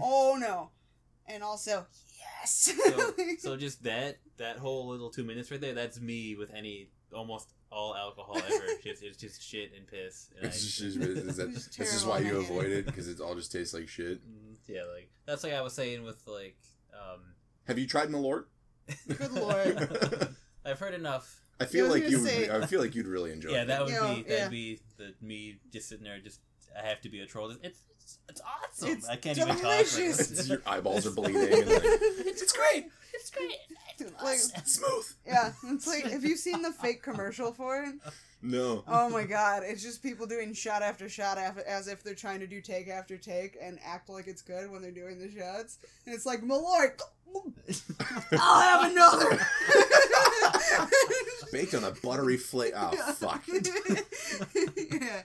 Oh 0.00 0.36
no! 0.40 0.70
And 1.26 1.42
also, 1.44 1.86
yes. 2.18 2.72
so, 2.74 3.14
so 3.38 3.56
just 3.56 3.84
that 3.84 4.18
that 4.38 4.56
whole 4.56 4.88
little 4.88 5.10
two 5.10 5.22
minutes 5.22 5.50
right 5.50 5.60
there. 5.60 5.74
That's 5.74 6.00
me 6.00 6.34
with 6.34 6.52
any 6.52 6.88
almost 7.14 7.52
all 7.70 7.94
alcohol 7.94 8.36
ever. 8.38 8.64
just 8.82 9.02
it's 9.02 9.16
just 9.18 9.42
shit 9.42 9.72
and 9.76 9.86
piss. 9.86 10.30
And 10.36 10.44
I, 10.44 10.48
It's 10.48 10.62
just, 10.62 10.80
is 10.98 11.36
that, 11.36 11.48
It's 11.50 11.76
this 11.76 11.94
is 11.94 12.04
why 12.04 12.18
you 12.20 12.38
avoid 12.38 12.66
it 12.70 12.86
because 12.86 13.08
it 13.08 13.20
all 13.24 13.34
just 13.34 13.52
tastes 13.52 13.74
like 13.74 13.88
shit. 13.88 14.18
Mm, 14.26 14.56
yeah, 14.66 14.82
like 14.94 15.10
that's 15.26 15.44
like 15.44 15.52
I 15.52 15.60
was 15.60 15.72
saying 15.74 16.02
with 16.04 16.20
like. 16.26 16.56
um 16.92 17.20
Have 17.66 17.78
you 17.78 17.86
tried 17.86 18.08
Malort? 18.08 18.44
Good 19.06 19.32
lord. 19.32 20.34
I've 20.64 20.78
heard 20.78 20.94
enough. 20.94 21.42
I 21.60 21.64
feel 21.64 21.86
was 21.86 21.94
like 21.94 22.04
gonna 22.04 22.16
you. 22.16 22.22
Would, 22.52 22.62
I 22.62 22.66
feel 22.66 22.80
like 22.80 22.94
you'd 22.94 23.06
really 23.06 23.32
enjoy. 23.32 23.50
Yeah, 23.50 23.62
it. 23.62 23.66
that 23.68 23.84
would 23.84 23.92
Yeah, 23.92 24.14
be 24.14 24.22
that'd 24.22 24.38
yeah. 24.38 24.48
be 24.48 24.80
the 24.96 25.14
me 25.20 25.58
just 25.72 25.88
sitting 25.88 26.04
there. 26.04 26.18
Just 26.20 26.40
I 26.78 26.86
have 26.86 27.00
to 27.02 27.08
be 27.08 27.20
a 27.20 27.26
troll. 27.26 27.50
It's 27.50 27.82
it's, 28.00 28.18
it's 28.28 28.40
awesome. 28.40 28.88
It's 28.90 29.08
I 29.08 29.16
can't 29.16 29.36
even 29.36 29.48
talk. 29.48 29.60
delicious. 29.60 30.30
Right 30.30 30.38
now. 30.48 30.54
your 30.54 30.62
eyeballs 30.66 31.06
are 31.06 31.10
bleeding. 31.10 31.42
And 31.42 31.68
like, 31.68 31.82
it's 31.84 32.52
great. 32.52 32.86
It's 33.30 34.00
great. 34.00 34.12
like, 34.24 34.38
smooth. 34.38 35.04
yeah, 35.26 35.52
it's 35.66 35.86
like, 35.86 36.04
have 36.04 36.24
you 36.24 36.36
seen 36.36 36.62
the 36.62 36.72
fake 36.72 37.02
commercial 37.02 37.52
for 37.52 37.82
it? 37.82 37.94
No. 38.40 38.84
Oh 38.86 39.08
my 39.10 39.24
god, 39.24 39.62
it's 39.66 39.82
just 39.82 40.02
people 40.02 40.24
doing 40.26 40.52
shot 40.54 40.80
after 40.82 41.08
shot 41.08 41.38
af- 41.38 41.58
as 41.66 41.88
if 41.88 42.04
they're 42.04 42.14
trying 42.14 42.38
to 42.40 42.46
do 42.46 42.60
take 42.60 42.88
after 42.88 43.16
take 43.16 43.56
and 43.60 43.80
act 43.84 44.08
like 44.08 44.28
it's 44.28 44.42
good 44.42 44.70
when 44.70 44.80
they're 44.80 44.92
doing 44.92 45.18
the 45.18 45.28
shots. 45.30 45.78
And 46.06 46.14
it's 46.14 46.24
like, 46.24 46.42
Malort, 46.42 47.00
I'll 48.38 48.60
have 48.60 48.90
another. 48.92 49.40
Baked 51.52 51.74
on 51.74 51.84
a 51.84 51.90
buttery 52.02 52.36
flake. 52.36 52.74
Oh 52.76 52.90
fuck. 53.14 53.42
yeah. 53.48 55.22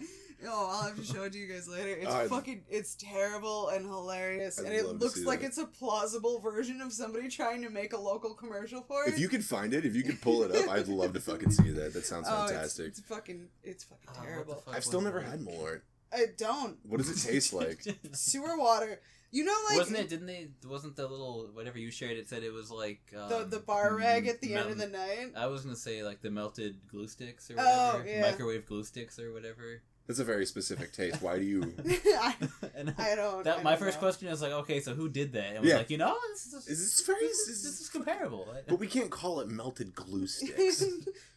Oh, 0.56 0.70
I'll 0.72 0.88
have 0.90 0.96
to 0.98 1.04
show 1.04 1.24
it 1.24 1.34
to 1.34 1.40
you 1.40 1.48
guys 1.48 1.68
later. 1.68 1.90
It's 1.90 2.08
I'd- 2.12 2.30
fucking, 2.30 2.64
it's 2.70 2.96
terrible 2.96 3.70
and 3.70 3.86
hilarious, 3.88 4.60
I'd 4.60 4.66
and 4.66 4.74
it 4.76 4.86
love 4.86 5.00
to 5.00 5.04
looks 5.06 5.16
see 5.20 5.26
like 5.26 5.40
that. 5.42 5.48
it's 5.48 5.58
a 5.58 5.66
plausible 5.66 6.40
version 6.40 6.80
of 6.82 6.94
somebody 6.94 7.28
trying 7.28 7.64
to 7.64 7.70
make 7.70 7.94
a 7.94 7.98
local 8.00 8.36
commercial 8.36 8.82
for 8.82 9.04
it. 9.06 9.14
If 9.14 9.20
you 9.20 9.30
could 9.30 9.44
find 9.44 9.74
it, 9.74 9.86
if 9.86 9.96
you 9.96 10.04
could 10.04 10.22
pull 10.22 10.44
it 10.44 10.56
up, 10.56 10.70
I'd 10.70 10.88
love 10.88 11.14
to 11.14 11.20
fucking 11.20 11.52
see 11.52 11.72
that. 11.72 11.94
That 11.94 12.06
sounds 12.06 12.28
Oh, 12.30 12.34
it's- 12.46 12.52
fantastic. 12.52 12.88
It's, 12.90 13.00
fucking, 13.02 13.48
it's 13.64 13.84
fucking 13.86 14.06
Oh, 14.10 14.12
what 14.14 14.22
the 14.22 14.28
terrible. 14.28 14.56
fuck 14.56 14.76
I've 14.76 14.84
still 14.86 15.02
never 15.02 15.20
it? 15.20 15.26
had 15.28 15.40
Malort. 15.42 15.82
I 16.14 16.26
don't. 16.38 16.78
What 16.88 16.98
does 16.98 17.10
it 17.10 17.28
taste 17.32 17.54
like? 17.62 17.82
Sewer 18.12 18.56
water. 18.58 19.02
You 19.32 19.46
know, 19.46 19.56
like 19.68 19.80
wasn't 19.80 19.98
it? 19.98 20.10
Didn't 20.10 20.28
they? 20.28 20.50
Wasn't 20.64 20.96
the 20.96 21.08
little 21.08 21.50
whatever 21.54 21.80
you 21.80 21.90
shared? 21.90 22.18
It 22.18 22.30
said 22.30 22.44
it 22.44 22.54
was 22.54 22.70
like 22.70 23.02
um, 23.20 23.30
the 23.30 23.46
the 23.46 23.60
bar 23.60 23.96
rag 23.98 24.28
at 24.28 24.40
the 24.42 24.54
end 24.54 24.70
of 24.70 24.78
mel- 24.78 24.86
the 24.86 24.94
night. 24.96 25.32
I 25.36 25.48
was 25.48 25.64
gonna 25.64 25.76
say 25.76 26.04
like 26.04 26.22
the 26.22 26.30
melted 26.30 26.78
glue 26.88 27.08
sticks 27.08 27.50
or 27.50 27.56
Oh, 27.58 27.94
whatever, 27.98 28.08
yeah. 28.08 28.22
microwave 28.22 28.68
glue 28.68 28.84
sticks 28.84 29.18
or 29.18 29.34
whatever. 29.34 29.82
That's 30.06 30.20
a 30.20 30.26
very 30.26 30.46
specific 30.46 30.92
taste. 30.92 31.22
Why 31.22 31.38
do 31.40 31.46
you? 31.46 31.74
I, 31.86 32.36
and 32.76 32.94
I 32.98 33.16
don't. 33.16 33.46
that 33.46 33.60
I 33.60 33.64
my 33.64 33.70
don't 33.72 33.80
first 33.80 33.98
know. 33.98 34.02
question 34.02 34.28
is 34.28 34.42
like, 34.42 34.52
okay, 34.52 34.82
so 34.82 34.94
who 34.94 35.08
did 35.08 35.32
that? 35.32 35.52
And 35.56 35.62
was 35.62 35.70
Yeah. 35.70 35.78
like, 35.78 35.90
you 35.90 35.98
know, 35.98 36.18
this 36.34 36.46
is, 36.48 36.68
Is 36.68 36.80
this 36.98 37.06
very? 37.08 37.22
this, 37.26 37.48
is, 37.48 37.64
this 37.64 37.80
is 37.80 37.88
comparable. 37.90 38.46
But 38.68 38.80
we 38.80 38.88
can't 38.88 39.10
call 39.10 39.40
it 39.40 39.48
melted 39.48 39.96
glue 39.96 40.28
sticks. 40.28 40.84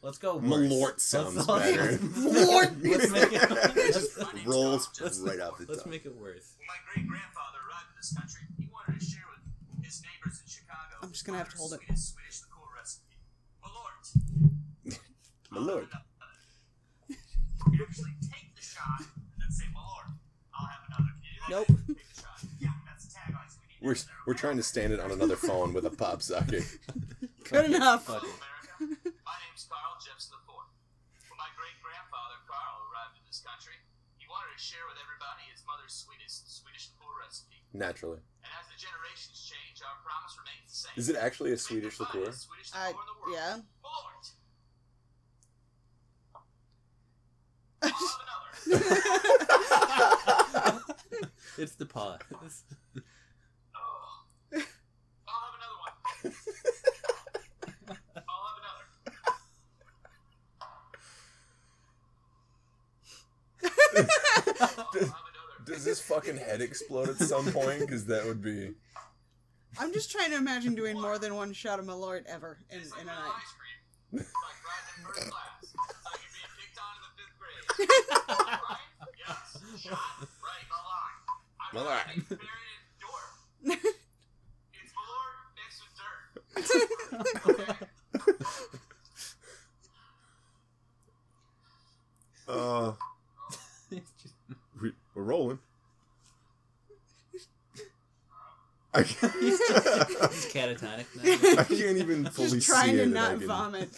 Let's 0.02 0.18
go. 0.18 0.36
worse. 0.38 0.44
Malort 0.44 0.98
sounds 1.00 1.46
Let's- 1.48 1.76
better. 1.76 1.98
Malort. 1.98 2.82
Let's 2.82 3.10
make 3.12 3.32
it. 3.32 3.50
let's, 3.50 4.18
Rolls 4.46 4.90
let's- 5.00 5.20
right 5.20 5.38
off 5.40 5.58
the 5.58 5.66
let's 5.68 5.82
top. 5.82 5.90
make 5.90 6.04
it 6.04 6.16
worse. 6.16 6.54
When 6.58 6.66
my 6.66 6.74
great 6.92 7.06
grandfather 7.08 7.58
arrived 7.70 7.86
in 7.90 7.96
this 7.98 8.12
country, 8.18 8.40
he 8.58 8.68
wanted 8.72 8.98
to 8.98 9.06
share 9.06 9.22
with 9.30 9.84
his 9.84 10.02
neighbors 10.02 10.40
in 10.42 10.48
Chicago. 10.50 10.96
I'm 11.04 11.12
just 11.12 11.24
gonna 11.24 11.38
have 11.38 11.50
to 11.50 11.56
hold 11.56 11.72
it. 11.74 11.80
Swedish, 11.86 12.02
Swedish 12.02 12.40
liqueur 12.42 12.66
recipe. 12.76 13.14
Malort. 13.62 14.06
Malort. 15.52 15.88
You 17.72 17.82
actually 17.82 18.04
take 18.12 18.20
the 18.20 18.25
shot 18.76 19.00
and 19.00 19.38
then 19.40 19.50
say 19.50 19.64
Malort. 19.72 20.12
I'll 20.52 20.68
have 20.68 20.84
another. 20.92 21.12
Can 21.16 21.24
you 21.24 21.32
do 21.32 21.40
that? 21.40 21.50
Nope. 21.56 21.96
Take 21.96 22.08
the 22.12 22.20
shot. 22.20 22.38
Yeah, 22.60 22.76
that's 22.84 23.04
the 23.08 23.12
tagline. 23.16 23.48
So 23.48 23.56
we 23.64 23.66
need 23.72 23.80
We're 23.80 23.96
we're 24.28 24.36
trying 24.38 24.56
to 24.60 24.66
stand 24.66 24.92
it 24.92 25.00
on 25.00 25.10
another 25.10 25.36
phone 25.36 25.72
with 25.72 25.84
a 25.88 25.94
pop 25.94 26.20
socket. 26.20 26.64
Good 27.48 27.72
enough. 27.72 28.04
Hello. 28.06 28.20
America. 28.20 29.00
My 29.24 29.36
name's 29.48 29.64
Carl 29.64 29.96
Jeppson 30.04 30.36
IV. 30.44 30.52
When 31.32 31.38
my 31.40 31.48
great 31.56 31.78
grandfather 31.80 32.36
Carl 32.44 32.76
arrived 32.92 33.16
in 33.16 33.24
this 33.24 33.40
country, 33.40 33.78
he 34.20 34.26
wanted 34.28 34.52
to 34.52 34.60
share 34.60 34.84
with 34.90 34.98
everybody 35.00 35.46
his 35.48 35.62
mother's 35.64 35.94
sweetest 35.96 36.44
Swedish 36.50 36.92
liqueur 36.92 37.14
recipe. 37.22 37.56
Naturally. 37.72 38.20
And 38.44 38.52
as 38.60 38.66
the 38.68 38.76
generations 38.76 39.38
change, 39.40 39.80
our 39.80 39.96
promise 40.04 40.34
remains 40.36 40.68
the 40.68 40.78
same. 40.90 40.96
Is 41.00 41.06
it 41.08 41.16
actually 41.16 41.54
a 41.54 41.60
Swedish 41.60 41.96
liqueur? 42.02 42.28
Swedish 42.34 42.68
I, 42.74 42.92
liqueur 42.92 43.00
in 43.00 43.08
the 43.08 43.16
world. 43.22 43.32
yeah. 43.38 43.54
Malort. 43.80 44.26
I'll 46.34 46.42
have 46.42 46.42
another. 46.42 47.75
it's 51.58 51.74
the 51.76 51.86
pot. 51.86 52.22
It's- 52.30 52.64
Oh. 53.74 54.24
I'll 55.28 55.42
have 55.42 55.54
another 55.58 55.78
one. 55.82 56.32
I'll 58.28 58.46
have 58.46 58.58
another. 58.62 58.86
I'll 63.80 64.66
have 64.66 64.78
another. 64.94 65.12
Does 65.66 65.84
this 65.84 66.00
fucking 66.00 66.36
head 66.36 66.60
explode 66.60 67.08
at 67.08 67.16
some 67.18 67.50
point? 67.52 67.80
Because 67.80 68.06
that 68.06 68.24
would 68.24 68.42
be. 68.42 68.72
I'm 69.78 69.92
just 69.92 70.10
trying 70.10 70.30
to 70.30 70.36
imagine 70.36 70.74
doing 70.74 70.98
more 71.00 71.18
than 71.18 71.34
one 71.34 71.52
shot 71.52 71.78
of 71.78 71.84
Malort 71.84 72.24
ever 72.26 72.58
in, 72.70 72.80
It's 72.80 72.88
in 72.92 72.94
a 72.94 72.96
like 72.98 73.06
night. 73.06 73.32
ice 73.36 73.52
cream. 73.58 74.22
It's 74.22 74.32
like 74.32 74.64
riding 74.64 74.94
in 74.98 75.04
first 75.06 75.30
class. 75.30 75.45
Fifth 77.76 77.88
grade. 77.88 78.28
right? 78.28 78.78
Yes. 79.26 79.62
Shot 79.80 79.98
right 80.20 80.62
in 80.62 80.68
the 80.70 80.80
line. 80.86 81.20
I'm 81.60 81.72
The 81.72 81.80
not 81.80 81.86
line. 81.86 82.06
even 82.16 82.36
buried 82.36 82.70
in 82.74 82.82
dork. 83.00 83.94
It's 84.72 84.92
Malort 84.96 85.34
mixed 85.56 85.80
with 85.82 85.94
dirt. 86.00 86.30
Okay? 87.50 87.74
Uh, 92.48 92.92
just, 93.90 94.34
we, 94.80 94.92
we're 95.14 95.22
rolling. 95.22 95.58
I 98.94 99.02
can't, 99.02 99.32
he's 99.34 99.60
catatonic 100.52 101.04
now. 101.16 101.60
I 101.60 101.64
can't 101.64 101.98
even 101.98 102.24
fully 102.26 102.48
Just 102.60 102.66
trying 102.68 102.86
see 102.86 102.92
to 102.92 102.98
it. 103.00 103.04
and 103.04 103.14
not 103.14 103.32
I 103.32 103.36
can- 103.36 103.46
vomit. 103.46 103.90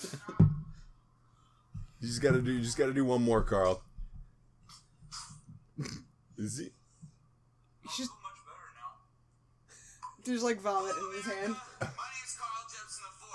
You 2.00 2.06
just 2.06 2.22
gotta 2.22 2.40
do. 2.40 2.52
You 2.52 2.62
just 2.62 2.78
gotta 2.78 2.94
do 2.94 3.04
one 3.04 3.22
more, 3.26 3.42
Carl. 3.42 3.82
Is 6.38 6.62
he? 6.62 6.70
He's 7.82 8.06
just, 8.06 8.14
much 8.22 8.38
better 8.46 8.70
now. 8.78 9.02
there's 10.22 10.46
like 10.46 10.62
vomit 10.62 10.94
in 10.94 11.11
his 11.18 11.26
hand. 11.26 11.58
My 11.82 12.08
name's 12.14 12.34
Carl 12.38 12.62
Jeppson 12.70 13.02
IV, 13.02 13.26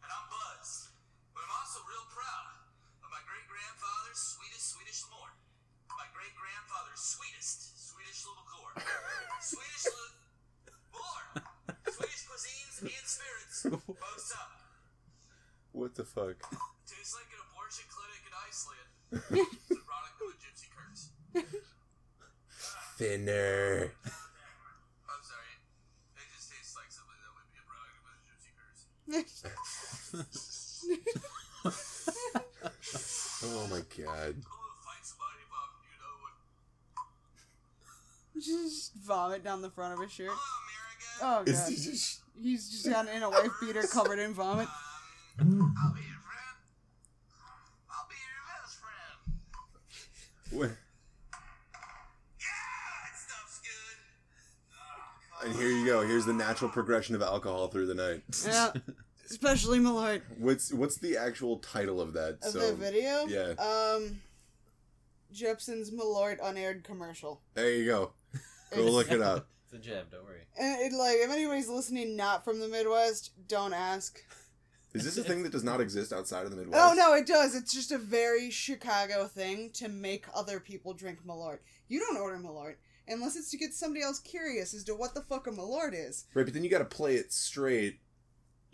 and 0.00 0.08
I'm 0.08 0.26
Buzz. 0.32 0.96
But 1.36 1.44
I'm 1.44 1.52
also 1.60 1.84
real 1.84 2.08
proud 2.08 2.56
of 3.04 3.12
my 3.12 3.20
great 3.28 3.44
grandfather's 3.44 4.20
sweetest 4.32 4.72
Swedish 4.72 5.04
liqueur. 5.12 5.36
My 5.92 6.08
great 6.16 6.32
grandfather's 6.32 7.04
sweetest 7.04 7.76
Swedish 7.76 8.24
liqueur. 8.24 8.72
Swedish 9.44 9.84
liqueur. 9.92 11.20
Swedish 11.92 12.24
cuisines 12.24 12.76
and 12.80 13.04
spirits. 13.04 13.58
Boats 13.84 14.32
up. 14.40 14.52
What 15.76 15.92
the 15.92 16.08
fuck? 16.08 16.40
Thinner. 22.98 23.92
I'm 24.04 25.22
sorry. 25.22 25.52
It 26.16 26.26
just 26.34 26.50
tastes 26.52 26.76
like 26.76 26.90
something 26.90 27.16
that 27.20 27.32
would 27.36 27.48
be 27.52 27.58
a 27.58 27.64
product 27.68 27.96
of 27.98 28.04
a 28.08 28.14
gypsy 28.24 28.52
curse. 28.56 28.82
Oh 33.44 33.66
my 33.68 33.80
god. 33.80 34.34
I'm 34.36 34.46
gonna 34.46 34.78
fight 34.84 35.02
somebody, 35.02 35.42
Bob. 35.50 35.70
You 35.82 35.98
know 35.98 36.14
what? 36.22 36.34
just 38.40 38.94
vomit 38.94 39.42
down 39.42 39.62
the 39.62 39.70
front 39.70 39.94
of 39.94 40.00
his 40.00 40.12
shirt. 40.12 40.30
Hello, 40.30 41.40
Oh 41.40 41.42
Is 41.44 41.58
god. 41.58 41.68
he 41.68 41.74
just 41.74 42.20
He's 42.40 42.70
just 42.70 42.88
got 42.88 43.08
in 43.08 43.22
a 43.22 43.28
wife 43.30 43.50
beater 43.60 43.82
covered 43.82 44.18
in 44.20 44.32
vomit. 44.32 44.68
Um, 45.40 45.74
I'll 45.82 45.92
be 45.92 46.00
your 46.00 46.20
friend. 46.22 46.56
I'll 47.90 48.06
be 48.08 48.14
your 48.14 48.42
best 48.46 48.78
friend. 50.58 50.76
Yeah, 52.38 52.46
that 53.04 53.16
stuff's 53.18 53.60
good. 53.60 55.46
And 55.48 55.56
here 55.56 55.68
you 55.68 55.86
go. 55.86 56.00
Here's 56.06 56.24
the 56.24 56.32
natural 56.32 56.70
progression 56.70 57.14
of 57.14 57.22
alcohol 57.22 57.68
through 57.68 57.86
the 57.86 57.94
night. 57.94 58.22
Yeah. 58.46 58.72
Especially 59.30 59.78
Malort. 59.78 60.22
What's 60.38 60.72
what's 60.72 60.98
the 60.98 61.16
actual 61.16 61.56
title 61.58 62.00
of 62.00 62.12
that? 62.12 62.38
Of 62.42 62.52
so 62.52 62.58
the 62.58 62.74
video? 62.74 63.24
yeah. 63.26 63.54
Um 63.58 64.20
Jeppson's 65.32 65.90
Malort 65.90 66.36
unaired 66.42 66.84
commercial. 66.84 67.40
there 67.54 67.72
you 67.72 67.86
go. 67.86 68.12
Go 68.76 68.82
look 68.82 69.10
it 69.10 69.22
up. 69.22 69.48
It's 69.64 69.72
a 69.74 69.78
gem. 69.78 70.04
Don't 70.10 70.24
worry. 70.24 70.40
And 70.58 70.80
it, 70.80 70.96
like, 70.96 71.16
if 71.16 71.30
anybody's 71.30 71.68
listening 71.68 72.16
not 72.16 72.44
from 72.44 72.58
the 72.60 72.68
Midwest, 72.68 73.32
don't 73.48 73.72
ask. 73.74 74.18
Is 74.94 75.04
this 75.04 75.16
a 75.16 75.24
thing 75.24 75.42
that 75.42 75.52
does 75.52 75.64
not 75.64 75.80
exist 75.80 76.12
outside 76.12 76.44
of 76.44 76.50
the 76.50 76.56
Midwest? 76.56 76.78
Oh 76.82 76.94
no, 76.94 77.14
it 77.14 77.26
does. 77.26 77.54
It's 77.54 77.72
just 77.72 77.92
a 77.92 77.98
very 77.98 78.50
Chicago 78.50 79.26
thing 79.26 79.70
to 79.74 79.88
make 79.88 80.26
other 80.34 80.60
people 80.60 80.92
drink 80.92 81.24
Malort. 81.26 81.58
You 81.88 82.00
don't 82.00 82.18
order 82.18 82.36
Malort 82.36 82.74
unless 83.08 83.36
it's 83.36 83.50
to 83.50 83.56
get 83.56 83.74
somebody 83.74 84.02
else 84.02 84.20
curious 84.20 84.74
as 84.74 84.84
to 84.84 84.94
what 84.94 85.14
the 85.14 85.22
fuck 85.22 85.46
a 85.46 85.50
Malort 85.50 85.92
is. 85.94 86.26
Right, 86.34 86.44
but 86.44 86.54
then 86.54 86.62
you 86.62 86.70
got 86.70 86.78
to 86.78 86.84
play 86.84 87.16
it 87.16 87.32
straight. 87.32 88.00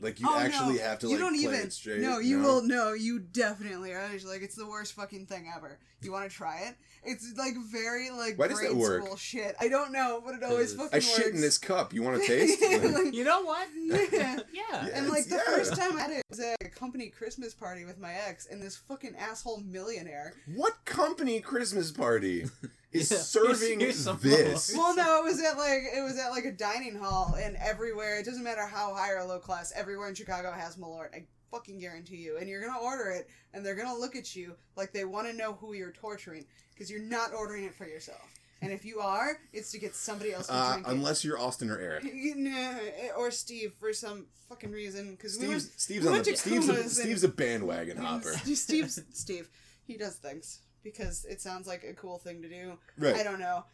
Like 0.00 0.20
you 0.20 0.26
Oh, 0.30 0.38
actually 0.38 0.74
no. 0.76 0.82
have 0.82 0.98
to 1.00 1.06
you 1.08 1.14
like 1.14 1.20
don't 1.20 1.34
play 1.34 1.42
even. 1.44 1.54
it 1.66 1.72
straight. 1.72 2.00
No, 2.00 2.18
you 2.20 2.38
will. 2.40 2.62
No, 2.62 2.92
you 2.92 3.18
definitely 3.18 3.92
are. 3.92 4.08
It's 4.14 4.24
like 4.24 4.42
it's 4.42 4.54
the 4.54 4.66
worst 4.66 4.92
fucking 4.94 5.26
thing 5.26 5.50
ever. 5.56 5.78
You 6.02 6.12
want 6.12 6.30
to 6.30 6.34
try 6.36 6.60
it? 6.68 6.76
It's 7.02 7.32
like 7.36 7.54
very 7.72 8.10
like 8.10 8.38
Why 8.38 8.46
does 8.48 8.58
grade 8.58 8.70
that 8.70 8.76
work? 8.76 9.04
school 9.04 9.16
shit. 9.16 9.56
I 9.60 9.68
don't 9.68 9.90
know, 9.92 10.22
but 10.24 10.34
it 10.36 10.42
always 10.44 10.74
fucking 10.74 10.90
I 10.94 11.00
shit 11.00 11.34
in 11.34 11.40
this 11.40 11.58
cup. 11.58 11.92
You 11.92 12.02
want 12.04 12.20
to 12.22 12.26
taste? 12.26 12.62
Like, 12.62 13.12
You 13.14 13.24
know 13.24 13.42
what? 13.42 13.66
yeah. 13.76 14.06
Yeah. 14.12 14.38
Yeah. 14.52 14.88
And 14.94 15.08
like 15.08 15.24
the 15.24 15.36
yeah. 15.36 15.56
first 15.56 15.74
time 15.76 15.96
I 15.96 16.00
had 16.02 16.10
it 16.12 16.22
was 16.30 16.38
at 16.40 16.56
a 16.60 16.68
company 16.68 17.08
Christmas 17.08 17.52
party 17.54 17.84
with 17.84 17.98
my 17.98 18.12
ex, 18.12 18.46
and 18.46 18.62
this 18.62 18.76
fucking 18.76 19.16
asshole 19.16 19.62
millionaire. 19.66 20.34
what 20.54 20.84
company 20.84 21.40
Christmas 21.40 21.90
party 21.90 22.44
is 22.92 23.10
Yeah, 23.10 23.18
serving 23.34 23.80
here's- 23.80 24.04
here's 24.04 24.20
this? 24.20 24.74
Well, 24.76 24.94
no, 24.96 25.18
it 25.18 25.24
was 25.24 25.40
at 25.42 25.56
like 25.58 25.82
it 25.94 26.02
was 26.02 26.18
at 26.18 26.30
like 26.30 26.44
a 26.44 26.52
dining 26.52 26.96
hall, 26.96 27.36
and 27.40 27.56
everywhere 27.56 28.18
it 28.18 28.24
doesn't 28.24 28.42
matter 28.44 28.66
how 28.66 28.94
high 28.94 29.12
or 29.12 29.24
low 29.24 29.38
class, 29.38 29.72
everywhere 29.74 30.08
in 30.08 30.14
Chicago 30.14 30.50
has 30.52 30.76
Malort. 30.76 31.14
I 31.14 31.24
fucking 31.50 31.78
guarantee 31.78 32.16
you. 32.16 32.36
And 32.38 32.48
you're 32.48 32.60
gonna 32.64 32.78
order 32.80 33.10
it, 33.10 33.28
and 33.54 33.64
they're 33.64 33.74
gonna 33.74 33.98
look 33.98 34.16
at 34.16 34.34
you 34.36 34.54
like 34.76 34.92
they 34.92 35.04
want 35.04 35.26
to 35.28 35.32
know 35.32 35.52
who 35.54 35.72
you're 35.74 35.92
torturing 35.92 36.44
because 36.74 36.90
you're 36.90 37.00
not 37.02 37.32
ordering 37.34 37.64
it 37.64 37.74
for 37.74 37.86
yourself. 37.86 38.20
And 38.60 38.72
if 38.72 38.84
you 38.84 38.98
are, 38.98 39.38
it's 39.52 39.70
to 39.70 39.78
get 39.78 39.94
somebody 39.94 40.32
else 40.32 40.48
to 40.48 40.52
Uh, 40.52 40.72
drink 40.72 40.88
unless 40.88 41.24
you're 41.24 41.38
Austin 41.38 41.70
or 41.70 41.78
Eric. 41.78 42.02
it. 42.06 43.12
Or 43.16 43.30
Steve 43.30 43.72
for 43.78 43.92
some 43.92 44.26
fucking 44.48 44.72
reason 44.72 45.12
because 45.12 45.38
we 45.38 45.46
went, 45.48 45.62
Steve's, 45.62 45.82
Steve's, 45.82 46.04
we 46.06 46.10
on 46.12 46.22
the, 46.24 46.36
Steve's, 46.36 46.68
a, 46.68 46.88
Steve's 46.88 47.24
a 47.24 47.28
bandwagon 47.28 47.96
hopper. 47.98 48.32
Steve's 48.54 48.98
Steve. 49.12 49.48
He 49.86 49.96
does 49.96 50.16
things 50.16 50.62
because 50.82 51.24
it 51.24 51.40
sounds 51.40 51.66
like 51.66 51.84
a 51.84 51.92
cool 51.94 52.18
thing 52.18 52.42
to 52.42 52.48
do. 52.48 52.78
Right. 52.98 53.16
I 53.16 53.22
don't 53.22 53.40
know. 53.40 53.64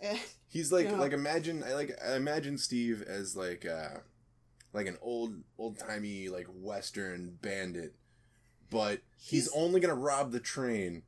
Eh, 0.00 0.18
He's 0.48 0.70
like 0.72 0.86
Yeah. 0.86 0.98
like 0.98 1.12
imagine 1.12 1.62
I 1.64 1.72
like 1.74 1.98
I 2.06 2.16
imagine 2.16 2.58
Steve 2.58 3.02
as 3.06 3.34
like 3.36 3.64
uh 3.64 3.98
like 4.72 4.86
an 4.86 4.98
old 5.00 5.36
old 5.58 5.78
timey 5.78 6.28
like 6.28 6.46
western 6.52 7.38
bandit, 7.40 7.94
but 8.70 9.00
he's, 9.16 9.44
He's- 9.44 9.48
only 9.56 9.80
gonna 9.80 9.94
rob 9.94 10.32
the 10.32 10.40
train 10.40 11.02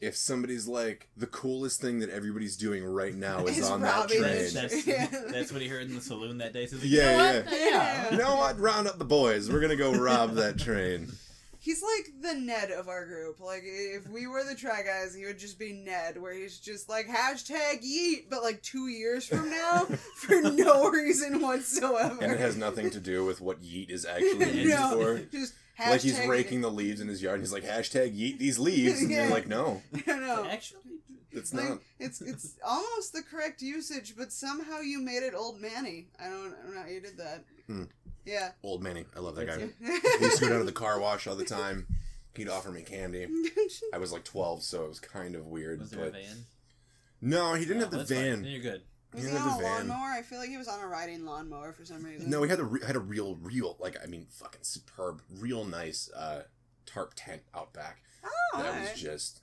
if 0.00 0.16
somebody's 0.16 0.66
like 0.66 1.10
the 1.14 1.26
coolest 1.26 1.78
thing 1.82 1.98
that 1.98 2.08
everybody's 2.08 2.56
doing 2.56 2.82
right 2.82 3.14
now 3.14 3.44
is 3.44 3.58
Is 3.58 3.68
on 3.68 3.82
that 3.82 4.08
train. 4.08 4.22
the 4.22 4.50
That's, 4.54 4.86
Yeah. 4.86 5.06
that's 5.30 5.52
what 5.52 5.60
he 5.60 5.68
heard 5.68 5.82
in 5.82 5.94
the 5.94 6.00
saloon 6.00 6.38
that 6.38 6.54
day. 6.54 6.66
So 6.66 6.76
like, 6.76 6.86
Yeah, 6.86 7.10
you 7.10 7.16
know 7.18 7.42
what? 7.42 7.52
yeah. 7.52 7.68
yeah. 7.68 8.10
You 8.12 8.16
know 8.16 8.36
what? 8.36 8.58
Round 8.58 8.88
up 8.88 8.98
the 8.98 9.04
boys. 9.04 9.50
We're 9.50 9.60
gonna 9.60 9.76
go 9.76 9.92
rob 9.92 10.36
that 10.36 10.58
train. 10.58 11.12
He's 11.62 11.82
like 11.82 12.22
the 12.22 12.34
Ned 12.40 12.70
of 12.70 12.88
our 12.88 13.04
group. 13.06 13.38
Like 13.38 13.62
if 13.64 14.08
we 14.08 14.26
were 14.26 14.42
the 14.44 14.54
Try 14.54 14.82
Guys, 14.82 15.14
he 15.14 15.26
would 15.26 15.38
just 15.38 15.58
be 15.58 15.72
Ned, 15.74 16.20
where 16.20 16.32
he's 16.32 16.58
just 16.58 16.88
like 16.88 17.06
hashtag 17.06 17.84
yeet, 17.84 18.30
but 18.30 18.42
like 18.42 18.62
two 18.62 18.88
years 18.88 19.26
from 19.26 19.50
now 19.50 19.80
for 20.16 20.40
no 20.40 20.88
reason 20.88 21.40
whatsoever. 21.42 22.16
And 22.22 22.32
it 22.32 22.40
has 22.40 22.56
nothing 22.56 22.88
to 22.90 22.98
do 23.00 23.26
with 23.26 23.42
what 23.42 23.60
yeet 23.62 23.90
is 23.90 24.06
actually 24.06 24.50
used 24.62 24.70
no, 24.74 24.90
for. 24.92 25.18
just 25.30 25.52
hashtag. 25.78 25.90
Like 25.90 26.00
he's 26.00 26.26
raking 26.26 26.62
the 26.62 26.70
leaves 26.70 27.00
in 27.02 27.08
his 27.08 27.22
yard 27.22 27.34
and 27.36 27.42
he's 27.44 27.52
like, 27.52 27.64
hashtag 27.64 28.18
yeet 28.18 28.38
these 28.38 28.58
leaves. 28.58 29.02
And 29.02 29.10
Yeah. 29.10 29.24
you're 29.24 29.30
like, 29.34 29.46
no, 29.46 29.82
no, 30.06 30.16
know. 30.18 30.46
Actually, 30.50 30.80
it's 31.32 31.52
Like, 31.52 31.68
not. 31.68 31.78
it's 31.98 32.22
it's 32.22 32.56
almost 32.66 33.12
the 33.12 33.22
correct 33.22 33.60
usage, 33.60 34.14
but 34.16 34.32
somehow 34.32 34.80
you 34.80 34.98
made 34.98 35.22
it 35.22 35.34
old 35.34 35.60
Manny. 35.60 36.08
I 36.18 36.24
don't, 36.30 36.54
I 36.58 36.64
don't 36.64 36.74
know 36.74 36.80
how 36.80 36.88
you 36.88 37.00
did 37.02 37.18
that. 37.18 37.44
Hmm. 37.66 37.84
Yeah. 38.30 38.52
Old 38.62 38.82
Manny. 38.82 39.04
I 39.16 39.20
love 39.20 39.34
that 39.36 39.46
guy. 39.46 39.56
That's 39.80 40.20
We 40.20 40.26
used 40.26 40.38
to 40.38 40.44
go 40.44 40.50
down 40.50 40.58
to 40.60 40.64
the 40.64 40.72
car 40.72 41.00
wash 41.00 41.26
all 41.26 41.34
the 41.36 41.44
time. 41.44 41.86
He'd 42.36 42.48
offer 42.48 42.70
me 42.70 42.82
candy. 42.82 43.26
I 43.92 43.98
was 43.98 44.12
like 44.12 44.24
12, 44.24 44.62
so 44.62 44.84
it 44.84 44.88
was 44.88 45.00
kind 45.00 45.34
of 45.34 45.46
weird. 45.46 45.80
was 45.80 45.90
there 45.90 46.00
a 46.06 46.10
but 46.10 46.12
van? 46.14 46.44
no, 47.20 47.54
he 47.54 47.64
didn't 47.64 47.78
No, 47.78 47.84
have 47.84 47.90
the 47.90 47.96
that's 47.98 48.10
fine. 48.12 48.22
van. 48.22 48.42
Then 48.42 48.50
you're 48.52 48.62
good. 48.62 48.82
Was 49.12 49.22
He 49.24 49.28
he 49.28 49.34
didn't 49.34 49.42
on 49.42 49.48
have 49.50 49.58
a 49.58 49.62
the 49.62 49.68
van. 49.68 49.88
lawnmower? 49.88 50.08
I 50.12 50.22
feel 50.22 50.38
like 50.38 50.48
he 50.48 50.56
was 50.56 50.68
on 50.68 50.80
a 50.80 50.86
riding 50.86 51.24
lawnmower 51.26 51.72
for 51.72 51.84
some 51.84 52.04
reason. 52.04 52.30
No, 52.30 52.42
he 52.44 52.48
had 52.48 52.60
a 52.60 52.64
re- 52.64 52.86
had 52.86 52.94
a 52.96 53.00
real, 53.00 53.34
real, 53.42 53.76
like 53.80 53.96
I 54.02 54.06
mean, 54.06 54.26
fucking 54.30 54.62
superb, 54.62 55.20
real 55.38 55.64
nice 55.64 56.08
uh, 56.16 56.42
tarp 56.86 57.14
tent 57.16 57.42
out 57.54 57.72
back. 57.72 58.00
Oh, 58.24 58.58
that 58.58 58.66
alright. 58.66 58.92
was 58.92 59.00
just. 59.00 59.40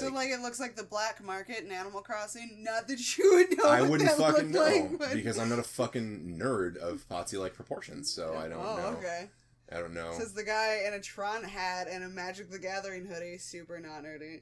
So 0.00 0.08
like 0.08 0.30
it 0.30 0.40
looks 0.40 0.60
like 0.60 0.76
the 0.76 0.84
black 0.84 1.22
market 1.22 1.64
in 1.64 1.70
Animal 1.70 2.00
Crossing. 2.00 2.62
Not 2.62 2.88
that 2.88 3.16
you 3.18 3.34
would 3.34 3.58
know. 3.58 3.68
I 3.68 3.82
wouldn't 3.82 4.10
fucking 4.10 4.50
know 4.50 4.62
like, 4.62 4.98
but- 4.98 5.12
because 5.12 5.38
I'm 5.38 5.48
not 5.48 5.58
a 5.58 5.64
fucking 5.64 6.38
nerd 6.40 6.76
of 6.76 7.08
Potsy 7.08 7.38
like 7.38 7.54
proportions, 7.54 8.10
so 8.10 8.34
I 8.36 8.48
don't 8.48 8.64
oh, 8.64 8.76
know. 8.76 8.98
okay. 8.98 9.28
I 9.72 9.78
don't 9.78 9.94
know. 9.94 10.12
Says 10.12 10.34
the 10.34 10.44
guy 10.44 10.82
in 10.86 10.94
a 10.94 11.00
Tron 11.00 11.42
hat 11.42 11.88
and 11.90 12.04
a 12.04 12.08
Magic 12.08 12.50
the 12.50 12.58
Gathering 12.58 13.06
hoodie. 13.06 13.38
Super 13.38 13.80
not 13.80 14.04
nerdy. 14.04 14.40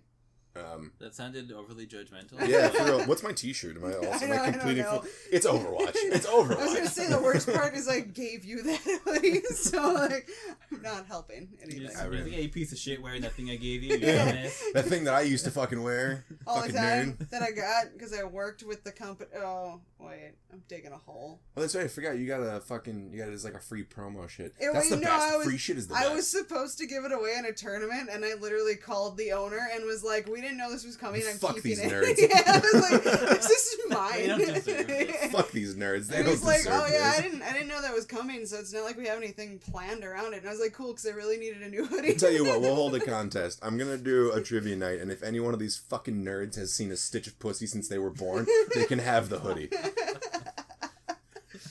Um, 0.54 0.92
That 0.98 1.14
sounded 1.14 1.50
overly 1.50 1.86
judgmental. 1.86 2.46
yeah, 2.46 2.68
for 2.68 2.84
real. 2.84 3.00
What's 3.06 3.22
my 3.22 3.32
T-shirt? 3.32 3.76
Am 3.76 3.84
I 3.86 3.94
also 3.94 4.08
I 4.10 4.12
am 4.24 4.28
know, 4.28 4.36
I 4.36 4.46
I 4.46 4.50
completing? 4.50 4.84
Full- 4.84 5.04
it's 5.32 5.46
Overwatch. 5.46 5.92
It's 5.94 6.26
Overwatch. 6.26 6.56
I 6.60 6.64
was 6.64 6.74
gonna 6.74 6.86
say 6.88 7.08
the 7.08 7.20
worst 7.22 7.50
part 7.50 7.74
is 7.74 7.88
I 7.88 8.00
gave 8.00 8.44
you 8.44 8.62
that 8.64 8.80
hoodie, 9.04 9.40
so 9.54 9.92
like 9.94 10.28
I'm 10.70 10.82
not 10.82 11.06
helping 11.06 11.48
You 11.52 11.58
anything. 11.62 11.80
just, 11.86 11.96
I 11.98 12.04
really- 12.04 12.22
think, 12.24 12.34
hey, 12.36 12.42
you 12.42 12.48
piece 12.50 12.70
of 12.72 12.76
shit 12.78 13.00
wearing 13.02 13.22
that 13.22 13.32
thing 13.32 13.48
I 13.50 13.56
gave 13.56 13.82
you. 13.82 13.94
You 13.96 14.06
Yeah. 14.06 14.48
that 14.74 14.84
thing 14.86 15.04
that 15.04 15.14
I 15.14 15.22
used 15.22 15.44
to 15.46 15.50
fucking 15.50 15.82
wear. 15.82 16.26
All 16.46 16.60
the 16.66 16.72
time 16.72 17.16
nerd. 17.18 17.30
that 17.30 17.42
I 17.42 17.50
got 17.52 17.92
because 17.94 18.12
I 18.12 18.24
worked 18.24 18.62
with 18.62 18.84
the 18.84 18.92
company. 18.92 19.30
Oh 19.36 19.80
wait, 20.04 20.32
I'm 20.52 20.62
digging 20.68 20.92
a 20.92 20.96
hole. 20.98 21.40
Oh, 21.56 21.60
that's 21.60 21.74
right. 21.74 21.84
I 21.84 21.88
forgot. 21.88 22.16
You 22.18 22.26
got 22.26 22.40
a 22.40 22.60
fucking. 22.60 23.10
You 23.12 23.18
got 23.18 23.28
it 23.28 23.32
as 23.34 23.44
like 23.44 23.54
a 23.54 23.60
free 23.60 23.84
promo 23.84 24.28
shit. 24.28 24.54
It- 24.58 24.72
that's 24.72 24.90
the 24.90 24.96
no, 24.96 25.02
best. 25.02 25.32
I 25.32 25.36
was- 25.36 25.46
free 25.46 25.58
shit 25.58 25.76
is 25.78 25.88
the 25.88 25.94
I 25.94 26.02
best. 26.04 26.14
was 26.14 26.30
supposed 26.30 26.78
to 26.78 26.86
give 26.86 27.04
it 27.04 27.12
away 27.12 27.34
in 27.38 27.44
a 27.44 27.52
tournament, 27.52 28.08
and 28.10 28.24
I 28.24 28.34
literally 28.34 28.76
called 28.76 29.16
the 29.16 29.32
owner 29.32 29.60
and 29.74 29.84
was 29.84 30.02
like, 30.04 30.26
"We 30.28 30.40
didn't 30.40 30.58
know 30.58 30.70
this 30.70 30.84
was 30.84 30.96
coming. 30.96 31.22
I'm 31.28 31.36
Fuck 31.36 31.56
keeping 31.56 31.70
these 31.70 31.78
it." 31.80 31.90
nerds. 31.92 32.18
yeah, 32.18 32.42
I 32.46 32.58
was 32.58 32.90
like, 32.90 33.02
"This 33.02 33.50
is 33.50 33.78
mine." 33.90 34.12
They 34.18 34.26
don't 34.26 34.38
deserve 34.54 34.90
it. 34.90 35.10
Fuck 35.32 35.50
these 35.52 35.74
nerds. 35.76 36.08
They 36.08 36.16
And 36.16 36.24
don't 36.26 36.34
he's 36.34 36.44
like, 36.44 36.58
deserve 36.64 36.74
"Oh 36.74 36.86
yeah, 36.86 37.10
this. 37.10 37.18
I 37.18 37.22
didn't, 37.22 37.42
I 37.42 37.52
didn't 37.52 37.68
know 37.68 37.80
that 37.82 37.94
was 37.94 38.04
coming, 38.06 38.44
so 38.46 38.58
it's 38.58 38.72
not 38.72 38.84
like 38.84 38.96
we 38.96 39.06
have 39.06 39.18
anything 39.18 39.58
planned 39.58 40.04
around 40.04 40.34
it." 40.34 40.38
And 40.38 40.48
I 40.48 40.50
was 40.50 40.60
like, 40.60 40.72
"Cool," 40.72 40.92
because 40.92 41.06
I 41.06 41.10
really 41.14 41.36
needed 41.38 41.62
a 41.62 41.68
new 41.68 41.86
hoodie. 41.86 42.10
I'll 42.10 42.16
tell 42.16 42.32
you 42.32 42.44
what, 42.44 42.60
we'll 42.60 42.74
hold 42.74 42.94
a 42.94 43.00
contest. 43.00 43.58
I'm 43.62 43.78
gonna 43.78 43.96
do 43.98 44.32
a 44.32 44.40
trivia 44.42 44.76
night, 44.76 45.00
and 45.00 45.10
if 45.10 45.22
any 45.22 45.40
one 45.40 45.54
of 45.54 45.60
these 45.60 45.76
fucking 45.76 46.24
nerds 46.24 46.56
has 46.56 46.72
seen 46.72 46.90
a 46.90 46.96
stitch 46.96 47.26
of 47.26 47.38
pussy 47.38 47.66
since 47.66 47.88
they 47.88 47.98
were 47.98 48.10
born, 48.10 48.46
they 48.74 48.84
can 48.84 48.98
have 48.98 49.28
the 49.28 49.38
hoodie. 49.38 49.70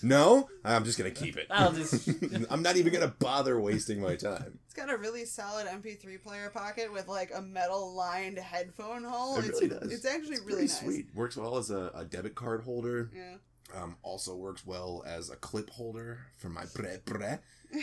No, 0.03 0.49
I'm 0.63 0.83
just 0.83 0.97
gonna 0.97 1.11
keep 1.11 1.37
it. 1.37 1.47
I'll 1.49 1.73
just. 1.73 2.09
I'm 2.49 2.61
not 2.61 2.75
even 2.75 2.93
gonna 2.93 3.13
bother 3.19 3.59
wasting 3.59 4.01
my 4.01 4.15
time. 4.15 4.59
It's 4.65 4.73
got 4.73 4.89
a 4.91 4.97
really 4.97 5.25
solid 5.25 5.67
MP3 5.67 6.21
player 6.23 6.49
pocket 6.49 6.91
with 6.91 7.07
like 7.07 7.31
a 7.33 7.41
metal 7.41 7.95
lined 7.95 8.37
headphone 8.37 9.03
hole. 9.03 9.37
It 9.37 9.45
it's, 9.45 9.61
really 9.61 9.67
does. 9.79 9.91
It's 9.91 10.05
actually 10.05 10.35
It's 10.35 10.45
really 10.45 10.67
pretty 10.67 10.73
nice. 10.73 10.79
sweet. 10.79 11.05
Works 11.13 11.37
well 11.37 11.57
as 11.57 11.69
a, 11.69 11.91
a 11.93 12.05
debit 12.05 12.35
card 12.35 12.63
holder. 12.63 13.11
Yeah. 13.15 13.35
Um, 13.75 13.95
also 14.01 14.35
works 14.35 14.65
well 14.65 15.03
as 15.05 15.29
a 15.29 15.35
clip 15.35 15.69
holder 15.69 16.19
for 16.37 16.49
my 16.49 16.65
bre 16.75 16.97
bre. 17.05 17.35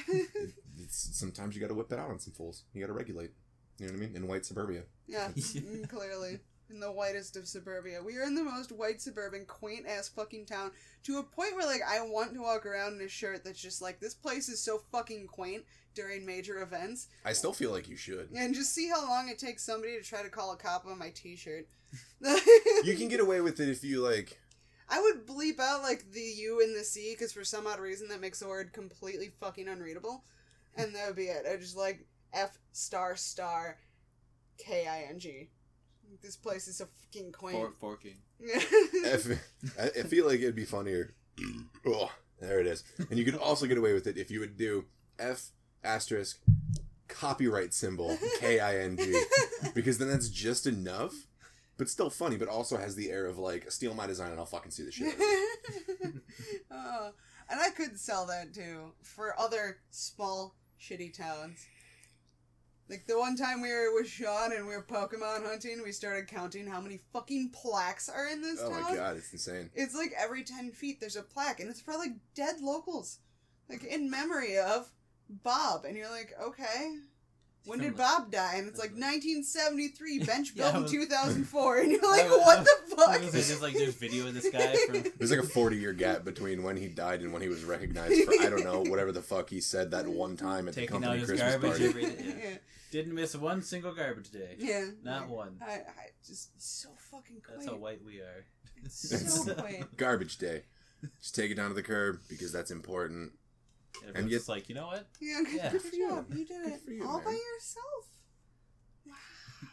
It's, 0.80 1.18
sometimes 1.18 1.56
you 1.56 1.60
gotta 1.60 1.74
whip 1.74 1.90
it 1.90 1.98
out 1.98 2.08
on 2.10 2.20
some 2.20 2.32
fools. 2.32 2.62
You 2.72 2.80
gotta 2.80 2.92
regulate. 2.92 3.32
You 3.80 3.86
know 3.86 3.92
what 3.94 3.98
I 3.98 4.06
mean? 4.06 4.16
In 4.16 4.28
white 4.28 4.46
suburbia. 4.46 4.82
yeah. 5.08 5.28
mm, 5.34 5.88
clearly. 5.88 6.38
In 6.70 6.80
the 6.80 6.92
whitest 6.92 7.36
of 7.36 7.48
suburbia. 7.48 8.02
We 8.02 8.16
are 8.16 8.24
in 8.24 8.34
the 8.34 8.44
most 8.44 8.72
white 8.72 9.00
suburban, 9.00 9.44
quaint 9.46 9.86
ass 9.86 10.08
fucking 10.08 10.46
town 10.46 10.72
to 11.04 11.18
a 11.18 11.22
point 11.22 11.54
where 11.54 11.66
like 11.66 11.80
I 11.86 12.00
want 12.02 12.34
to 12.34 12.42
walk 12.42 12.66
around 12.66 12.94
in 12.94 13.06
a 13.06 13.08
shirt 13.08 13.44
that's 13.44 13.60
just 13.60 13.80
like 13.82 14.00
this 14.00 14.14
place 14.14 14.48
is 14.48 14.62
so 14.62 14.82
fucking 14.92 15.26
quaint 15.26 15.64
during 15.94 16.24
major 16.24 16.62
events, 16.62 17.08
I 17.24 17.32
still 17.32 17.52
feel 17.52 17.72
like 17.72 17.88
you 17.88 17.96
should. 17.96 18.28
and 18.32 18.54
just 18.54 18.72
see 18.72 18.88
how 18.88 19.08
long 19.08 19.28
it 19.28 19.38
takes 19.38 19.64
somebody 19.64 19.96
to 19.98 20.04
try 20.04 20.22
to 20.22 20.28
call 20.28 20.52
a 20.52 20.56
cop 20.56 20.86
on 20.86 20.98
my 20.98 21.10
T-shirt. 21.10 21.66
You 22.84 22.96
can 22.96 23.08
get 23.08 23.18
away 23.18 23.40
with 23.40 23.58
it 23.58 23.68
if 23.68 23.82
you 23.82 24.00
like. 24.00 24.38
I 24.88 25.00
would 25.00 25.26
bleep 25.26 25.58
out 25.58 25.82
like 25.82 26.12
the 26.12 26.20
U 26.20 26.60
and 26.62 26.76
the 26.76 26.84
C 26.84 27.14
because 27.14 27.32
for 27.32 27.44
some 27.44 27.66
odd 27.66 27.80
reason 27.80 28.08
that 28.08 28.20
makes 28.20 28.38
the 28.38 28.48
word 28.48 28.72
completely 28.72 29.30
fucking 29.40 29.68
unreadable, 29.68 30.24
and 30.76 30.94
that 30.94 31.08
would 31.08 31.16
be 31.16 31.24
it. 31.24 31.44
I 31.50 31.56
just 31.56 31.76
like 31.76 32.06
F 32.32 32.56
star 32.72 33.16
star 33.16 33.78
K 34.58 34.86
I 34.86 35.06
N 35.10 35.18
G. 35.18 35.50
This 36.22 36.36
place 36.36 36.68
is 36.68 36.76
so 36.76 36.86
fucking 37.04 37.32
quaint. 37.32 37.58
For, 37.58 37.72
forking. 37.72 38.16
F, 39.04 39.26
I, 39.78 39.84
I 39.86 40.02
feel 40.04 40.26
like 40.26 40.40
it'd 40.40 40.54
be 40.54 40.64
funnier. 40.64 41.14
Oh, 41.86 42.10
there 42.40 42.60
it 42.60 42.66
is. 42.66 42.84
And 43.08 43.18
you 43.18 43.24
could 43.24 43.36
also 43.36 43.66
get 43.66 43.78
away 43.78 43.94
with 43.94 44.06
it 44.06 44.18
if 44.18 44.30
you 44.30 44.40
would 44.40 44.58
do 44.58 44.84
F 45.18 45.50
asterisk 45.82 46.40
copyright 47.08 47.72
symbol 47.72 48.18
K 48.40 48.60
I 48.60 48.78
N 48.78 48.96
G 48.96 49.22
because 49.74 49.98
then 49.98 50.08
that's 50.08 50.28
just 50.28 50.66
enough, 50.66 51.14
but 51.78 51.88
still 51.88 52.10
funny, 52.10 52.36
but 52.36 52.48
also 52.48 52.76
has 52.76 52.94
the 52.94 53.10
air 53.10 53.26
of 53.26 53.38
like 53.38 53.70
steal 53.70 53.94
my 53.94 54.06
design 54.06 54.30
and 54.30 54.38
I'll 54.38 54.46
fucking 54.46 54.70
see 54.70 54.82
the 54.84 54.92
shit. 54.92 55.08
out 55.08 55.14
of 55.14 55.20
it. 55.20 56.22
oh, 56.70 57.10
and 57.48 57.60
I 57.60 57.70
could 57.70 57.98
sell 57.98 58.26
that 58.26 58.52
too 58.52 58.92
for 59.02 59.38
other 59.40 59.78
small 59.90 60.54
shitty 60.80 61.16
towns. 61.16 61.64
Like 62.88 63.06
the 63.06 63.18
one 63.18 63.36
time 63.36 63.60
we 63.60 63.70
were 63.70 63.92
with 63.94 64.08
Sean 64.08 64.52
and 64.52 64.66
we 64.66 64.74
were 64.74 64.82
Pokemon 64.82 65.46
hunting, 65.46 65.82
we 65.84 65.92
started 65.92 66.26
counting 66.26 66.66
how 66.66 66.80
many 66.80 67.00
fucking 67.12 67.50
plaques 67.50 68.08
are 68.08 68.26
in 68.26 68.40
this 68.40 68.60
Oh 68.62 68.70
town. 68.70 68.84
Oh 68.86 68.90
my 68.90 68.96
god, 68.96 69.16
it's 69.18 69.32
insane. 69.32 69.70
It's 69.74 69.94
like 69.94 70.12
every 70.18 70.42
10 70.42 70.72
feet 70.72 70.98
there's 71.00 71.16
a 71.16 71.22
plaque, 71.22 71.60
and 71.60 71.68
it's 71.68 71.80
for 71.80 71.94
like 71.94 72.12
dead 72.34 72.60
locals. 72.60 73.18
Like 73.68 73.84
in 73.84 74.10
memory 74.10 74.58
of 74.58 74.90
Bob. 75.28 75.84
And 75.84 75.96
you're 75.96 76.10
like, 76.10 76.32
okay. 76.42 76.96
When 77.64 77.80
did 77.80 77.96
Bob 77.96 78.30
die? 78.30 78.54
And 78.56 78.66
it's 78.68 78.78
like 78.78 78.92
1973, 78.92 80.18
bench 80.24 80.52
Yeah, 80.54 80.70
built 80.70 80.74
I 80.74 80.78
in 80.86 80.88
2004. 80.90 81.78
And 81.78 81.92
you're 81.92 82.00
like, 82.10 82.24
I 82.24 82.28
was- 82.30 82.38
what 82.40 82.64
the 82.64 82.96
fuck? 82.96 83.08
was 83.08 83.18
gonna 83.18 83.30
There's 83.30 83.62
like 83.62 83.74
there's 83.74 83.94
video 83.94 84.26
of 84.26 84.34
this 84.34 84.48
guy 84.50 84.74
from 84.86 85.04
There's 85.18 85.30
like 85.30 85.40
a 85.40 85.46
40 85.46 85.76
year 85.76 85.92
gap 85.92 86.24
between 86.24 86.62
when 86.62 86.76
he 86.76 86.88
died 86.88 87.20
and 87.20 87.32
when 87.32 87.42
he 87.42 87.48
was 87.48 87.64
recognized 87.64 88.24
for, 88.24 88.32
I 88.40 88.48
don't 88.48 88.64
know, 88.64 88.82
whatever 88.82 89.12
the 89.12 89.22
fuck 89.22 89.50
he 89.50 89.60
said 89.60 89.90
that 89.90 90.06
one 90.06 90.36
time 90.36 90.66
at 90.68 90.74
the 90.74 90.80
taking 90.82 90.96
out 90.96 91.02
company 91.02 91.20
his 91.20 91.28
Christmas 91.28 91.50
garbage 91.52 91.70
party. 91.70 91.84
every 91.86 92.02
day. 92.06 92.34
yeah. 92.50 92.56
Didn't 92.90 93.14
miss 93.14 93.36
one 93.36 93.60
single 93.60 93.92
garbage 93.94 94.30
day. 94.30 94.54
Yeah. 94.58 94.86
Not 95.04 95.22
Like, 95.22 95.30
one. 95.30 95.58
I, 95.60 95.72
I 95.72 95.82
just 96.26 96.50
so 96.60 96.88
fucking 97.10 97.42
quaint. 97.44 97.60
That's 97.60 97.66
how 97.66 97.76
white 97.76 98.00
we 98.02 98.20
are. 98.20 98.46
so 98.88 99.54
quaint. 99.54 99.94
Garbage 99.98 100.38
day. 100.38 100.62
Just 101.20 101.34
take 101.34 101.50
it 101.50 101.54
down 101.56 101.68
to 101.68 101.74
the 101.74 101.82
curb 101.82 102.20
because 102.30 102.50
that's 102.50 102.70
important. 102.70 103.32
And, 104.00 104.08
And 104.08 104.16
and 104.18 104.30
yet- 104.30 104.36
just 104.38 104.48
like, 104.48 104.68
you 104.68 104.74
know 104.74 104.86
what? 104.86 105.06
Yeah, 105.20 105.40
good, 105.44 105.54
Yeah. 105.54 105.70
good 105.72 105.82
job. 106.08 106.26
You 106.34 106.44
did 106.44 106.66
it 106.66 106.80
you, 106.88 107.06
all 107.06 107.20
by 107.20 107.32
yourself. 107.32 108.06
Wow. 109.06 109.14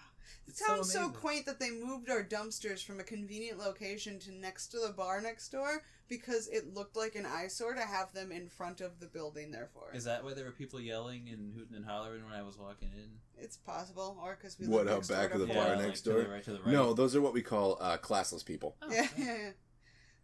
It 0.47 0.51
It's 0.51 0.59
so 0.59 0.75
sounds 0.75 0.91
so, 0.93 1.09
quaint 1.09 1.45
that 1.47 1.59
they 1.59 1.71
moved 1.71 2.09
our 2.09 2.23
dumpsters 2.23 2.83
from 2.85 2.99
a 2.99 3.03
convenient 3.03 3.57
location 3.57 4.19
to 4.19 4.31
next 4.31 4.67
to 4.67 4.79
the 4.79 4.93
bar 4.93 5.19
next 5.19 5.49
door 5.49 5.83
because 6.07 6.47
it 6.47 6.73
looked 6.73 6.95
like 6.95 7.15
an 7.15 7.25
eyesore 7.25 7.73
to 7.73 7.81
have 7.81 8.13
them 8.13 8.31
in 8.31 8.47
front 8.47 8.79
of 8.79 8.99
the 8.99 9.07
building. 9.07 9.49
Therefore, 9.51 9.89
Is 9.93 10.03
that 10.03 10.23
why 10.23 10.33
there 10.35 10.45
were 10.45 10.51
people 10.51 10.79
yelling 10.79 11.29
and 11.29 11.51
hooting 11.53 11.75
and 11.75 11.83
hollering 11.85 12.23
when 12.23 12.33
I 12.33 12.43
was 12.43 12.57
walking 12.59 12.91
in? 12.95 13.09
it's 13.43 13.57
possible, 13.57 14.17
or 14.23 14.35
because 14.39 14.57
we 14.59 14.67
What, 14.67 14.85
live 14.85 14.93
out 14.93 14.95
next 14.97 15.07
back 15.09 15.33
of 15.33 15.39
the 15.41 15.47
bar 15.47 15.65
Ford. 15.65 15.79
next 15.79 16.01
to 16.01 16.11
door? 16.11 16.21
the 16.23 16.29
right 16.29 16.43
to 16.43 16.51
the 16.53 16.59
right. 16.59 16.71
No, 16.71 16.93
those 16.93 17.15
are 17.15 17.21
what 17.21 17.33
we 17.33 17.41
call 17.41 17.77
uh, 17.81 17.97
classless 17.97 18.45
people. 18.45 18.77
Oh, 18.83 18.89
Yeah, 18.91 19.07
yeah, 19.17 19.51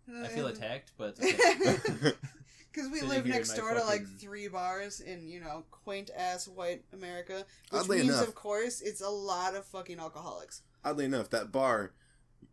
yeah. 0.08 0.24
I 0.24 0.28
feel 0.28 0.48
attacked, 0.48 0.92
but 0.98 1.18
okay. 1.24 2.14
Because 2.72 2.90
we 2.90 3.02
live 3.02 3.26
next 3.26 3.50
my 3.50 3.56
door 3.58 3.74
to 3.74 3.84
like 3.84 4.06
three 4.20 4.48
bars 4.48 5.02
in, 5.02 5.28
you 5.28 5.40
know, 5.42 5.64
quaint 5.72 6.10
ass 6.16 6.48
white 6.48 6.84
America. 6.94 7.46
Which 7.70 7.82
Oddly 7.82 7.98
means, 7.98 8.10
enough- 8.14 8.28
of 8.28 8.36
course, 8.36 8.82
it's 8.82 9.02
a 9.02 9.10
lot 9.10 9.56
of 9.56 9.66
fucking 9.66 10.00
alcoholics. 10.00 10.62
Oddly 10.84 11.06
enough, 11.06 11.30
that 11.32 11.52
bar 11.52 11.94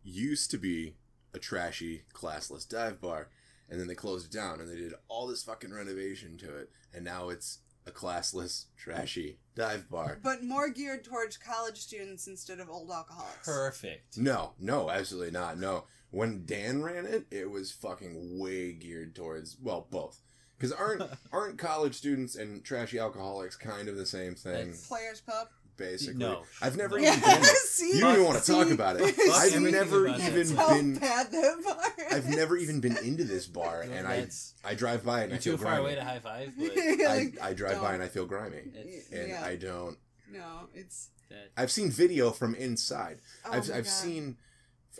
used 0.03 0.51
to 0.51 0.57
be 0.57 0.95
a 1.33 1.39
trashy, 1.39 2.03
classless 2.13 2.67
dive 2.67 2.99
bar, 2.99 3.29
and 3.69 3.79
then 3.79 3.87
they 3.87 3.95
closed 3.95 4.25
it 4.25 4.35
down 4.35 4.59
and 4.59 4.69
they 4.69 4.75
did 4.75 4.93
all 5.07 5.27
this 5.27 5.43
fucking 5.43 5.73
renovation 5.73 6.37
to 6.39 6.55
it, 6.57 6.69
and 6.93 7.05
now 7.05 7.29
it's 7.29 7.59
a 7.87 7.91
classless, 7.91 8.65
trashy 8.77 9.39
dive 9.55 9.89
bar. 9.89 10.19
But 10.23 10.43
more 10.43 10.69
geared 10.69 11.03
towards 11.03 11.37
college 11.37 11.77
students 11.77 12.27
instead 12.27 12.59
of 12.59 12.69
old 12.69 12.91
alcoholics. 12.91 13.45
perfect. 13.45 14.17
No, 14.17 14.53
no, 14.59 14.89
absolutely 14.89 15.31
not. 15.31 15.57
No. 15.59 15.85
When 16.11 16.45
Dan 16.45 16.81
ran 16.81 17.05
it, 17.05 17.25
it 17.29 17.51
was 17.51 17.71
fucking 17.71 18.39
way 18.39 18.73
geared 18.73 19.15
towards 19.15 19.57
well, 19.61 19.87
both. 19.91 20.21
Because 20.57 20.71
aren't 20.71 21.03
aren't 21.31 21.57
college 21.59 21.95
students 21.95 22.35
and 22.35 22.63
trashy 22.63 22.99
alcoholics 22.99 23.55
kind 23.55 23.87
of 23.87 23.95
the 23.95 24.05
same 24.05 24.35
thing? 24.35 24.53
That's- 24.53 24.87
Players 24.87 25.21
Pub. 25.21 25.47
Basically, 25.79 26.17
No. 26.19 26.43
I've 26.61 26.77
never 26.77 26.99
No. 26.99 27.07
even 27.07 27.19
been. 27.21 27.41
there. 27.41 27.43
see? 27.65 27.93
You 27.95 28.01
don't 28.01 28.13
even 28.13 28.25
want 28.25 28.37
to 28.37 28.43
See? 28.43 28.53
talk 28.53 28.69
about 28.69 28.97
it. 28.97 29.01
I've 29.33 29.53
everything 29.53 29.71
never 29.71 30.07
even 30.07 30.35
That's 30.35 30.51
how 30.51 30.73
been. 30.75 30.95
bad 30.99 31.31
that 31.31 31.63
bar. 31.63 32.05
I've 32.11 32.27
never 32.29 32.57
even 32.57 32.79
been 32.81 32.97
into 32.97 33.23
this 33.23 33.47
bar, 33.47 33.81
and 33.81 34.05
I 34.07 34.27
I 34.63 34.75
drive 34.75 35.03
by 35.05 35.21
and 35.23 35.31
I 35.31 35.35
You're 35.35 35.41
feel 35.41 35.57
too 35.57 35.63
far 35.63 35.79
away 35.79 35.95
to 35.95 36.03
high 36.03 36.19
five, 36.19 36.51
but 36.57 36.71
I, 36.77 37.31
I 37.41 37.53
drive 37.53 37.77
by 37.81 37.85
don't. 37.87 37.93
and 37.95 38.03
I 38.03 38.07
feel 38.09 38.25
grimy, 38.25 38.61
it's, 38.75 39.09
and 39.11 39.29
yeah. 39.29 39.43
I 39.43 39.55
don't. 39.55 39.97
No, 40.31 40.67
it's. 40.75 41.09
I've 41.57 41.71
seen 41.71 41.89
video 41.91 42.31
from 42.31 42.53
inside. 42.55 43.19
Oh 43.45 43.51
I've 43.53 43.69
my 43.69 43.75
I've 43.77 43.83
God. 43.85 43.91
seen. 43.91 44.37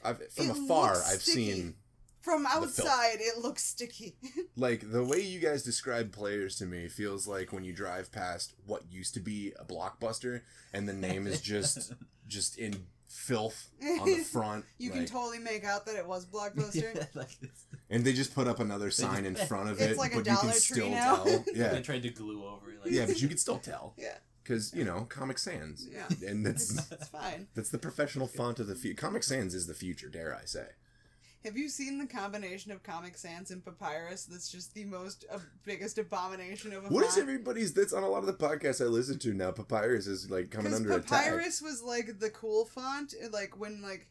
I've, 0.04 0.18
from 0.32 0.50
It 0.50 0.58
afar, 0.58 0.94
looks 0.94 1.13
I've 1.13 1.22
sticky. 1.22 1.52
seen 1.54 1.76
From 2.21 2.45
outside, 2.45 3.17
it 3.19 3.38
looks 3.39 3.63
sticky. 3.63 4.17
like 4.58 4.91
the 4.91 5.03
way 5.03 5.19
you 5.21 5.39
guys 5.39 5.63
describe 5.63 6.12
players 6.12 6.55
to 6.58 6.65
me 6.65 6.88
feels 6.88 7.27
like 7.27 7.53
when 7.53 7.63
you 7.63 7.73
drive 7.73 8.12
past 8.12 8.53
what 8.65 8.91
used 8.91 9.13
to 9.13 9.19
be 9.19 9.53
a 9.60 9.63
blockbuster 9.65 10.41
and 10.73 10.88
the 10.88 10.93
name 10.93 11.27
is 11.27 11.39
just 11.41 11.93
just 12.27 12.58
in 12.60 12.86
filth 13.08 13.69
on 13.99 14.05
the 14.05 14.17
front 14.32 14.63
you 14.77 14.91
can 14.91 15.05
totally 15.05 15.39
make 15.39 15.63
out 15.65 15.86
that 15.88 15.95
it 15.95 16.05
was 16.08 16.25
Blockbuster. 16.27 16.93
Yeah, 16.95 17.05
like 17.15 17.29
and 17.89 18.03
they 18.05 18.13
just 18.13 18.36
put 18.36 18.47
up 18.47 18.60
another 18.60 18.91
sign 18.91 19.25
in 19.25 19.36
front 19.36 19.69
of 19.69 19.79
It's 19.82 19.93
it 19.93 19.97
like 19.97 20.12
a 20.13 20.17
but 20.17 20.25
you 20.27 20.36
Dollar 20.36 20.41
can 20.41 20.51
Tree 20.51 20.60
still 20.60 20.89
now. 20.91 21.23
tell 21.23 21.43
they 21.55 21.82
tried 21.82 22.03
to 22.03 22.10
glue 22.12 22.45
over 22.45 22.69
it. 22.71 22.82
Like, 22.84 22.91
yeah 22.91 23.05
but 23.08 23.19
you 23.21 23.27
can 23.27 23.38
still 23.38 23.58
tell 23.58 23.93
yeah, 23.97 24.17
because 24.43 24.73
you 24.75 24.84
know 24.84 25.05
comic 25.10 25.39
sans 25.39 25.88
yeah. 25.91 26.05
and 26.29 26.45
It's, 26.45 26.67
that's 26.75 26.91
it's 26.91 27.08
fine. 27.10 27.47
that's 27.55 27.69
the 27.69 27.79
professional 27.79 28.27
font 28.27 28.60
of 28.60 28.67
the 28.67 28.75
future 28.75 29.01
comic 29.01 29.23
sans 29.23 29.55
is 29.55 29.65
the 29.65 29.73
future 29.73 30.10
dare 30.10 30.36
i 30.39 30.45
say 30.45 30.67
Have 31.45 31.56
you 31.56 31.69
seen 31.69 31.97
the 31.97 32.06
combination 32.06 32.71
of 32.71 32.84
Comic 32.84 33.17
Sans 33.17 33.49
and 33.49 33.63
Papyrus? 33.63 34.25
That's 34.25 34.52
just 34.52 34.73
the 34.73 34.84
most 34.84 35.25
uh, 35.32 35.39
biggest 35.63 35.97
abomination 35.97 36.73
of 36.73 36.86
a 36.86 36.88
what 36.89 37.06
is 37.06 37.17
everybody's 37.17 37.73
that's 37.73 37.93
on 37.93 38.04
a 38.04 38.08
lot 38.10 38.19
of 38.19 38.25
the 38.25 38.34
podcasts 38.34 38.84
i 38.84 38.88
listen 38.88 39.17
to 39.19 39.34
now 39.34 39.52
papyrus 39.52 40.08
is 40.08 40.30
like 40.30 40.49
coming 40.49 40.73
under 40.73 40.93
attack 40.93 41.25
Papyrus 41.25 41.62
was 41.62 41.82
like 41.82 42.19
the 42.19 42.30
cool 42.30 42.65
font, 42.65 43.13
like 43.32 43.60
when 43.60 43.82
like 43.82 44.08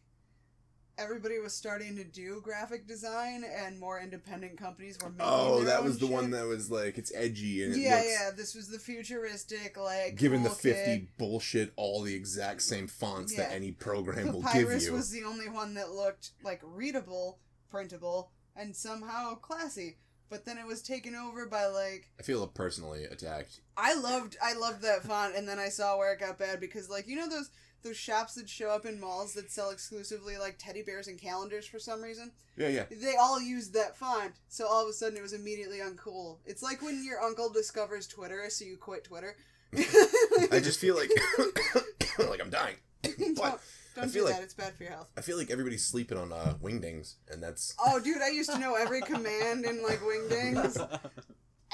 everybody 0.98 1.38
was 1.38 1.54
starting 1.54 1.96
to 1.96 2.04
do 2.04 2.40
graphic 2.42 2.86
design 2.86 3.44
and 3.44 3.78
more 3.78 4.00
independent 4.00 4.58
companies 4.58 4.98
were 5.02 5.10
making. 5.10 5.26
Oh, 5.26 5.64
that 5.64 5.82
was 5.82 5.98
the 5.98 6.06
one 6.06 6.30
that 6.32 6.46
was 6.46 6.70
like 6.70 6.98
it's 6.98 7.12
edgy 7.14 7.64
and 7.64 7.74
it 7.74 7.78
yeah, 7.78 7.96
looks 7.96 8.06
yeah. 8.08 8.30
This 8.36 8.54
was 8.54 8.68
the 8.68 8.78
futuristic, 8.78 9.76
like 9.76 10.16
given 10.16 10.42
the 10.42 10.50
fifty 10.50 10.98
kid. 10.98 11.08
bullshit, 11.16 11.72
all 11.76 12.02
the 12.02 12.14
exact 12.14 12.62
same 12.62 12.86
fonts 12.86 13.34
that 13.36 13.52
any 13.52 13.72
program 13.72 14.26
will 14.32 14.42
give 14.42 14.52
Papyrus 14.52 14.86
you. 14.86 14.92
was 14.92 15.10
the 15.10 15.24
only 15.24 15.48
one 15.48 15.74
that 15.74 15.92
looked 15.92 16.30
like 16.42 16.60
readable, 16.64 17.38
printable, 17.70 18.32
and 18.56 18.74
somehow 18.74 19.34
classy. 19.36 19.96
But 20.30 20.44
then 20.44 20.58
it 20.58 20.66
was 20.66 20.82
taken 20.82 21.14
over 21.14 21.46
by 21.46 21.66
like 21.66 22.10
I 22.18 22.22
feel 22.22 22.46
personally 22.48 23.04
attacked. 23.04 23.60
I 23.76 23.94
loved 23.94 24.36
I 24.42 24.52
loved 24.54 24.82
that 24.82 25.04
font, 25.04 25.36
and 25.36 25.48
then 25.48 25.58
I 25.58 25.68
saw 25.68 25.96
where 25.96 26.12
it 26.12 26.20
got 26.20 26.38
bad 26.38 26.60
because 26.60 26.90
like 26.90 27.08
you 27.08 27.16
know 27.16 27.28
those 27.28 27.50
those 27.82 27.96
shops 27.96 28.34
that 28.34 28.48
show 28.48 28.70
up 28.70 28.84
in 28.86 29.00
malls 29.00 29.34
that 29.34 29.50
sell 29.50 29.70
exclusively 29.70 30.36
like 30.36 30.56
teddy 30.58 30.82
bears 30.82 31.06
and 31.08 31.18
calendars 31.20 31.66
for 31.66 31.78
some 31.78 32.02
reason. 32.02 32.32
Yeah, 32.56 32.68
yeah. 32.68 32.84
They 32.90 33.14
all 33.16 33.40
used 33.40 33.72
that 33.74 33.96
font, 33.96 34.32
so 34.48 34.66
all 34.66 34.82
of 34.82 34.88
a 34.88 34.92
sudden 34.92 35.16
it 35.16 35.22
was 35.22 35.32
immediately 35.32 35.78
uncool. 35.78 36.38
It's 36.44 36.62
like 36.62 36.82
when 36.82 37.04
your 37.04 37.22
uncle 37.22 37.50
discovers 37.52 38.06
Twitter, 38.08 38.44
so 38.50 38.64
you 38.64 38.76
quit 38.76 39.04
Twitter. 39.04 39.36
I 39.76 40.60
just 40.60 40.80
feel 40.80 40.96
like 40.96 41.10
like 42.18 42.40
I'm 42.40 42.50
dying. 42.50 42.76
don't, 43.02 43.36
But 43.36 43.60
don't 43.94 44.04
I 44.04 44.06
do 44.06 44.12
feel 44.12 44.24
that. 44.26 44.32
like- 44.34 44.42
It's 44.42 44.54
bad 44.54 44.74
for 44.74 44.82
your 44.82 44.92
health. 44.92 45.08
I 45.16 45.20
feel 45.20 45.36
like 45.38 45.50
everybody's 45.50 45.84
sleeping 45.84 46.18
on 46.18 46.32
uh, 46.32 46.54
wingdings, 46.62 47.14
and 47.30 47.42
that's 47.42 47.74
Oh, 47.84 48.00
dude, 48.00 48.22
I 48.22 48.28
used 48.30 48.50
to 48.50 48.58
know 48.58 48.74
every 48.74 49.00
command 49.02 49.64
in 49.64 49.82
like 49.82 50.00
Wingdings 50.00 50.78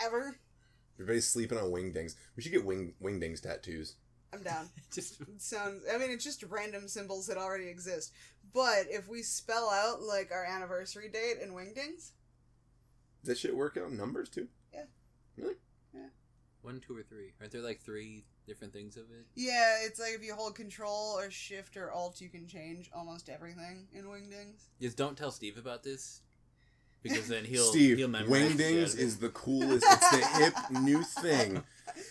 ever. 0.04 0.36
everybody's 0.96 1.26
sleeping 1.26 1.58
on 1.58 1.70
wingdings. 1.70 2.14
We 2.36 2.42
should 2.42 2.52
get 2.52 2.64
wing 2.64 2.94
wingdings 3.02 3.40
tattoos. 3.40 3.96
I'm 4.34 4.42
down. 4.42 4.68
Just 4.92 5.18
sounds. 5.38 5.82
I 5.92 5.98
mean, 5.98 6.10
it's 6.10 6.24
just 6.24 6.42
random 6.44 6.88
symbols 6.88 7.26
that 7.28 7.36
already 7.36 7.68
exist. 7.68 8.12
But 8.52 8.86
if 8.90 9.08
we 9.08 9.22
spell 9.22 9.70
out 9.70 10.02
like 10.02 10.30
our 10.32 10.44
anniversary 10.44 11.08
date 11.08 11.42
in 11.42 11.52
Wingdings, 11.52 12.12
Does 13.22 13.28
that 13.28 13.38
shit 13.38 13.56
work 13.56 13.76
out 13.76 13.90
in 13.90 13.96
numbers 13.96 14.28
too? 14.28 14.48
Yeah. 14.72 14.84
Really? 15.36 15.54
Yeah. 15.92 16.08
One, 16.62 16.80
two, 16.86 16.96
or 16.96 17.02
three. 17.02 17.32
Aren't 17.40 17.52
there 17.52 17.62
like 17.62 17.80
three 17.80 18.24
different 18.46 18.72
things 18.72 18.96
of 18.96 19.04
it. 19.04 19.26
Yeah, 19.34 19.78
it's 19.82 19.98
like 19.98 20.12
if 20.14 20.22
you 20.22 20.34
hold 20.34 20.54
control 20.54 21.18
or 21.18 21.30
shift 21.30 21.76
or 21.76 21.90
alt, 21.90 22.20
you 22.20 22.28
can 22.28 22.46
change 22.46 22.90
almost 22.94 23.28
everything 23.28 23.86
in 23.92 24.04
Wingdings. 24.04 24.68
Just 24.80 24.96
don't 24.96 25.16
tell 25.16 25.30
Steve 25.30 25.56
about 25.56 25.82
this, 25.82 26.20
because 27.04 27.28
then 27.28 27.44
he'll 27.44 27.62
Steve, 27.70 27.98
he'll 27.98 28.08
memorize 28.08 28.28
the 28.28 28.34
shit 28.40 28.50
out 28.50 28.58
Wingdings 28.58 28.94
of 28.94 28.98
it. 28.98 29.02
is 29.04 29.16
the 29.18 29.28
coolest. 29.28 29.86
It's 29.88 30.10
the 30.10 30.26
hip 30.42 30.54
new 30.82 31.02
thing 31.04 31.62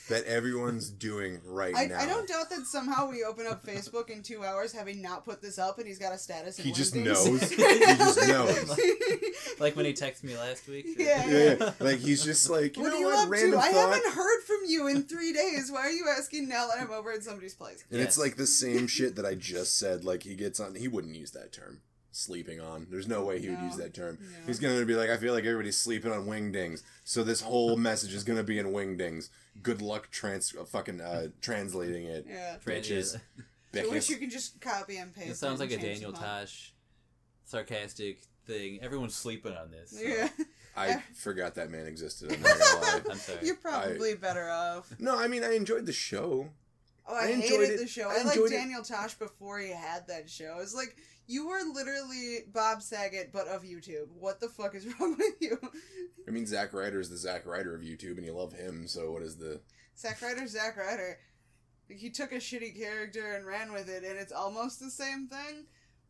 that 0.07 0.23
everyone's 0.25 0.89
doing 0.89 1.41
right 1.45 1.73
I, 1.75 1.85
now. 1.87 1.99
I 1.99 2.05
don't 2.05 2.27
doubt 2.27 2.49
that 2.51 2.65
somehow 2.65 3.09
we 3.09 3.23
open 3.25 3.45
up 3.47 3.65
Facebook 3.65 4.09
in 4.09 4.21
two 4.23 4.43
hours 4.45 4.71
having 4.71 5.01
not 5.01 5.25
put 5.25 5.41
this 5.41 5.57
up 5.59 5.77
and 5.77 5.85
he's 5.87 5.99
got 5.99 6.13
a 6.13 6.17
status 6.17 6.57
in 6.59 6.65
He 6.65 6.71
just 6.71 6.93
Wingdings. 6.93 7.05
knows. 7.05 7.49
He 7.51 7.57
just 7.97 8.27
knows. 8.27 8.79
like 9.59 9.75
when 9.75 9.85
he 9.85 9.91
texted 9.93 10.23
me 10.23 10.37
last 10.37 10.67
week. 10.69 10.85
Yeah, 10.97 11.27
Yeah, 11.27 11.55
yeah. 11.59 11.71
like 11.79 11.99
he's 11.99 12.23
just 12.23 12.49
like, 12.49 12.77
you 12.77 12.83
what 12.83 12.89
know 12.89 12.95
are 12.95 12.99
you 12.99 13.05
what? 13.07 13.29
Random 13.29 13.51
to? 13.51 13.57
I 13.65 13.71
thought. 13.73 13.93
haven't 13.93 14.13
heard 14.13 14.41
from 14.43 14.59
you 14.67 14.87
in 14.87 15.03
three 15.03 15.33
days. 15.33 15.69
Why 15.71 15.81
are 15.81 15.91
you 15.91 16.05
asking 16.17 16.47
now 16.47 16.67
that 16.67 16.79
I'm 16.79 16.91
over 16.91 17.11
at 17.11 17.23
somebody's 17.23 17.55
place? 17.55 17.83
And 17.91 17.99
it's 17.99 18.17
like 18.17 18.35
the 18.37 18.47
same 18.47 18.87
shit 18.87 19.15
that 19.17 19.25
I 19.25 19.35
just 19.35 19.77
said. 19.77 20.05
Like 20.05 20.23
he 20.23 20.35
gets 20.35 20.59
on, 20.59 20.75
he 20.75 20.87
wouldn't 20.87 21.15
use 21.15 21.31
that 21.31 21.51
term. 21.51 21.81
Sleeping 22.15 22.61
on. 22.61 22.85
There's 22.91 23.07
no 23.07 23.23
way 23.25 23.39
he 23.39 23.49
would 23.49 23.59
use 23.61 23.75
that 23.77 23.93
term. 23.95 24.19
No. 24.21 24.37
He's 24.45 24.59
gonna 24.59 24.85
be 24.85 24.93
like, 24.93 25.09
I 25.09 25.17
feel 25.17 25.33
like 25.33 25.45
everybody's 25.45 25.77
sleeping 25.77 26.11
on 26.11 26.27
wingdings. 26.27 26.83
So 27.03 27.23
this 27.23 27.41
whole 27.41 27.75
message 27.75 28.13
is 28.13 28.23
gonna 28.23 28.43
be 28.43 28.59
in 28.59 28.67
wingdings. 28.67 29.29
Good 29.63 29.81
luck 29.81 30.09
trans, 30.11 30.55
uh, 30.55 30.63
fucking 30.63 31.01
uh, 31.01 31.29
translating 31.41 32.05
it. 32.05 32.27
Yeah. 32.29 32.57
Bitches. 32.63 33.19
I 33.75 33.87
wish 33.87 34.09
you 34.11 34.17
could 34.17 34.29
just 34.29 34.61
copy 34.61 34.97
and 34.97 35.11
paste. 35.13 35.29
It 35.31 35.35
sounds 35.37 35.59
like 35.59 35.71
a 35.71 35.77
Daniel 35.77 36.11
them. 36.11 36.21
Tosh 36.21 36.73
sarcastic 37.45 38.21
thing. 38.45 38.79
Everyone's 38.81 39.15
sleeping 39.15 39.53
on 39.53 39.71
this. 39.71 39.91
so- 39.91 40.01
Yeah. 40.03 40.29
I 40.75 41.03
forgot 41.15 41.55
that 41.55 41.69
man 41.69 41.85
existed. 41.85 42.31
I'm 42.33 42.41
not 42.41 42.59
gonna 42.59 42.81
lie. 42.81 43.01
I'm 43.11 43.17
sorry. 43.17 43.39
You're 43.43 43.55
probably 43.55 44.15
better 44.15 44.49
off. 44.49 44.91
No, 44.99 45.17
I 45.17 45.27
mean 45.27 45.43
I 45.43 45.55
enjoyed 45.55 45.85
the 45.85 45.93
show. 45.93 46.49
Oh, 47.07 47.15
I, 47.15 47.25
I 47.25 47.27
enjoyed 47.31 47.49
hated 47.59 47.69
it. 47.71 47.79
the 47.79 47.87
show. 47.87 48.09
I 48.09 48.13
I, 48.13 48.23
liked 48.23 48.37
enjoyed 48.37 48.51
it. 48.53 48.55
Daniel 48.55 48.81
Tosh 48.81 49.13
before 49.15 49.59
he 49.59 49.69
had 49.71 50.07
that 50.07 50.29
show. 50.29 50.59
It's 50.61 50.73
like 50.73 50.95
you 51.27 51.47
were 51.47 51.59
literally 51.73 52.39
Bob 52.51 52.81
Saget, 52.81 53.31
but 53.31 53.47
of 53.47 53.63
YouTube. 53.63 54.07
What 54.19 54.39
the 54.39 54.49
fuck 54.49 54.75
is 54.75 54.85
wrong 54.99 55.15
with 55.17 55.35
you? 55.39 55.57
I 56.27 56.31
mean 56.31 56.45
Zack 56.45 56.73
Ryder 56.73 56.99
is 56.99 57.09
the 57.09 57.17
Zack 57.17 57.45
Ryder 57.45 57.75
of 57.75 57.81
YouTube, 57.81 58.17
and 58.17 58.25
you 58.25 58.33
love 58.33 58.53
him. 58.53 58.87
So 58.87 59.11
what 59.11 59.21
is 59.23 59.37
the? 59.37 59.61
Zack 59.97 60.21
Ryder, 60.21 60.47
Zack 60.47 60.77
Ryder. 60.77 61.19
He 61.89 62.09
took 62.09 62.31
a 62.31 62.35
shitty 62.37 62.77
character 62.79 63.33
and 63.35 63.45
ran 63.45 63.71
with 63.73 63.89
it, 63.89 64.03
and 64.03 64.17
it's 64.17 64.31
almost 64.31 64.79
the 64.79 64.89
same 64.89 65.27
thing. 65.27 65.65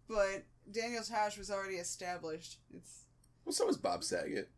But 0.07 0.45
Daniel 0.71 1.03
Tosh 1.03 1.37
was 1.37 1.49
already 1.51 1.75
established. 1.75 2.59
It's 2.73 3.05
Well, 3.43 3.53
so 3.53 3.65
was 3.65 3.77
Bob 3.77 4.03
Saget. 4.03 4.49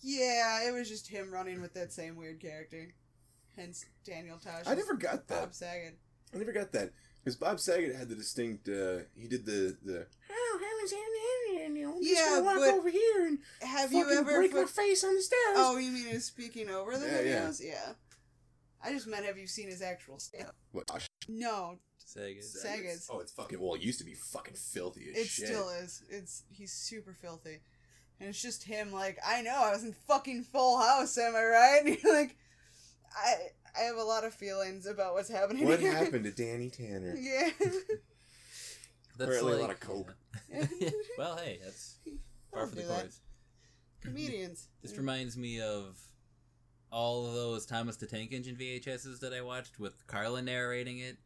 yeah, 0.00 0.66
it 0.68 0.72
was 0.72 0.88
just 0.88 1.08
him 1.08 1.30
running 1.32 1.60
with 1.60 1.74
that 1.74 1.92
same 1.92 2.16
weird 2.16 2.40
character. 2.40 2.94
Hence 3.56 3.84
Daniel 4.04 4.38
Tosh. 4.38 4.64
I 4.66 4.74
never 4.74 4.94
got 4.94 5.26
that. 5.28 5.40
Bob 5.40 5.54
Saget. 5.54 5.98
I 6.34 6.38
never 6.38 6.52
got 6.52 6.72
that 6.72 6.92
because 7.22 7.36
Bob 7.36 7.60
Saget 7.60 7.94
had 7.96 8.08
the 8.08 8.14
distinct. 8.14 8.68
Uh, 8.68 9.00
he 9.16 9.28
did 9.28 9.44
the 9.46 9.76
the. 9.84 10.06
Oh, 10.30 10.58
Harry's 10.60 10.92
I'm 12.00 12.02
just 12.02 12.14
Yeah, 12.14 12.30
gonna 12.30 12.44
walk 12.44 12.56
but 12.56 12.74
over 12.74 12.90
here 12.90 13.26
and 13.26 13.38
Have 13.62 13.92
you 13.92 14.04
fucking 14.04 14.18
ever 14.18 14.36
break 14.38 14.54
my 14.54 14.64
face 14.64 15.04
on 15.04 15.14
the 15.14 15.20
stairs. 15.22 15.54
Oh, 15.56 15.76
you 15.78 15.90
mean 15.90 16.06
his 16.06 16.24
speaking 16.24 16.70
over 16.70 16.96
the 16.96 17.06
Yeah, 17.06 17.20
yeah. 17.20 17.40
videos? 17.42 17.60
Yeah. 17.64 17.92
I 18.82 18.92
just 18.92 19.06
meant 19.06 19.26
have 19.26 19.38
you 19.38 19.46
seen 19.46 19.68
his 19.68 19.82
actual 19.82 20.18
stand? 20.18 20.48
What? 20.72 20.86
Josh 20.88 21.06
No, 21.28 21.78
Saget. 21.98 22.44
Saget's. 22.44 23.08
Oh, 23.12 23.20
it's 23.20 23.32
fucking. 23.32 23.60
Well, 23.60 23.74
it 23.74 23.82
used 23.82 23.98
to 23.98 24.04
be 24.04 24.14
fucking 24.14 24.54
filthy 24.54 25.08
as 25.10 25.16
it 25.16 25.26
shit. 25.26 25.46
still 25.48 25.68
is. 25.68 26.02
It's 26.08 26.44
he's 26.50 26.72
super 26.72 27.12
filthy, 27.12 27.60
and 28.18 28.28
it's 28.30 28.40
just 28.40 28.64
him. 28.64 28.92
Like 28.92 29.18
I 29.26 29.42
know 29.42 29.54
I 29.62 29.70
was 29.72 29.84
in 29.84 29.92
fucking 29.92 30.44
Full 30.44 30.78
House. 30.80 31.18
Am 31.18 31.36
I 31.36 31.44
right? 31.44 31.82
And 31.84 31.98
you're 32.02 32.14
like, 32.14 32.36
I 33.14 33.34
I 33.78 33.82
have 33.82 33.96
a 33.96 34.02
lot 34.04 34.24
of 34.24 34.34
feelings 34.34 34.86
about 34.86 35.14
what's 35.14 35.28
happening. 35.28 35.66
What 35.66 35.80
here. 35.80 35.92
happened 35.92 36.24
to 36.24 36.30
Danny 36.30 36.70
Tanner? 36.70 37.14
Yeah. 37.18 37.50
that's 37.58 39.36
Apparently 39.36 39.52
a 39.52 39.56
lot 39.56 39.70
of 39.70 39.80
coke. 39.80 40.14
well, 41.18 41.36
hey, 41.36 41.58
that's 41.62 41.96
par 42.52 42.62
Don't 42.62 42.70
for 42.70 42.76
the 42.76 42.82
do 42.82 42.88
that. 42.88 43.00
course. 43.02 43.20
Comedians. 44.00 44.68
This 44.82 44.96
reminds 44.96 45.36
me 45.36 45.60
of 45.60 45.98
all 46.90 47.26
of 47.26 47.34
those 47.34 47.66
Thomas 47.66 47.96
the 47.96 48.06
Tank 48.06 48.32
Engine 48.32 48.56
VHSs 48.56 49.20
that 49.20 49.32
I 49.32 49.42
watched 49.42 49.78
with 49.78 50.06
Carlin 50.06 50.46
narrating 50.46 50.98
it, 50.98 51.18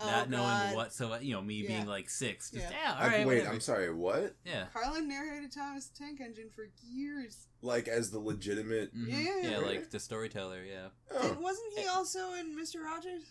Oh, 0.00 0.06
not 0.06 0.30
knowing 0.30 0.42
God. 0.46 0.74
whatsoever. 0.76 1.22
You 1.22 1.34
know, 1.34 1.42
me 1.42 1.56
Yeah. 1.62 1.68
being 1.68 1.86
like 1.86 2.08
six. 2.10 2.50
Just, 2.50 2.64
Yeah. 2.64 2.70
yeah, 2.70 2.92
all 2.94 3.02
I- 3.02 3.06
right, 3.08 3.18
wait, 3.26 3.36
whatever. 3.38 3.50
I'm 3.54 3.60
sorry. 3.60 3.92
What? 3.92 4.34
Yeah. 4.44 4.66
Carlin 4.72 5.08
narrated 5.08 5.52
Thomas 5.52 5.86
the 5.86 5.98
Tank 5.98 6.20
Engine 6.20 6.50
for 6.54 6.68
years. 6.82 7.46
Like 7.60 7.86
as 7.88 8.10
the 8.10 8.18
legitimate? 8.18 8.94
Mhm. 8.96 9.08
Yeah, 9.08 9.18
yeah, 9.18 9.36
yeah, 9.42 9.50
yeah. 9.50 9.58
like 9.58 9.90
the 9.90 10.00
storyteller. 10.00 10.62
Yeah, 10.64 10.88
Oh, 11.12 11.30
And 11.32 11.40
wasn't 11.40 11.78
he 11.78 11.86
also 11.86 12.32
in 12.34 12.56
Mr. 12.56 12.82
Rogers? 12.84 13.22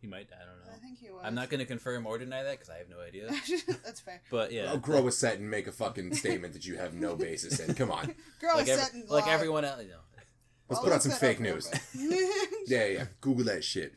he 0.00 0.06
might. 0.08 0.28
I 0.34 0.44
don't 0.44 0.58
know. 0.66 0.72
I 0.74 0.78
think 0.78 0.98
he 0.98 1.10
was. 1.10 1.20
I'm 1.24 1.34
not 1.34 1.48
going 1.48 1.60
to 1.60 1.64
confirm 1.66 2.06
or 2.06 2.18
deny 2.18 2.42
that 2.42 2.50
because 2.52 2.68
I 2.68 2.76
have 2.78 2.88
no 2.90 3.00
idea. 3.00 3.28
That's 3.84 4.00
fair. 4.00 4.20
But 4.30 4.52
yeah, 4.52 4.70
I'll 4.70 4.76
grow 4.78 5.06
a 5.06 5.12
set 5.12 5.38
and 5.38 5.48
make 5.50 5.66
a 5.66 5.72
fucking 5.72 6.14
statement 6.14 6.52
that 6.54 6.66
you 6.66 6.76
have 6.76 6.94
no 6.94 7.14
basis 7.28 7.60
in. 7.60 7.74
Come 7.74 7.90
on, 7.90 8.14
Girl 8.40 8.54
like, 8.56 8.64
is 8.64 8.70
every- 8.70 8.84
set 8.84 8.94
in 8.94 9.06
like 9.08 9.26
law. 9.26 9.32
everyone 9.32 9.64
else. 9.64 9.82
You 9.82 9.88
know, 9.90 10.00
let's 10.68 10.82
put 10.82 10.92
out 10.92 11.02
some 11.02 11.12
fake 11.12 11.40
news. 11.40 11.70
Yeah, 12.66 12.86
yeah. 12.86 13.06
Google 13.20 13.44
that 13.46 13.62
shit. 13.64 13.94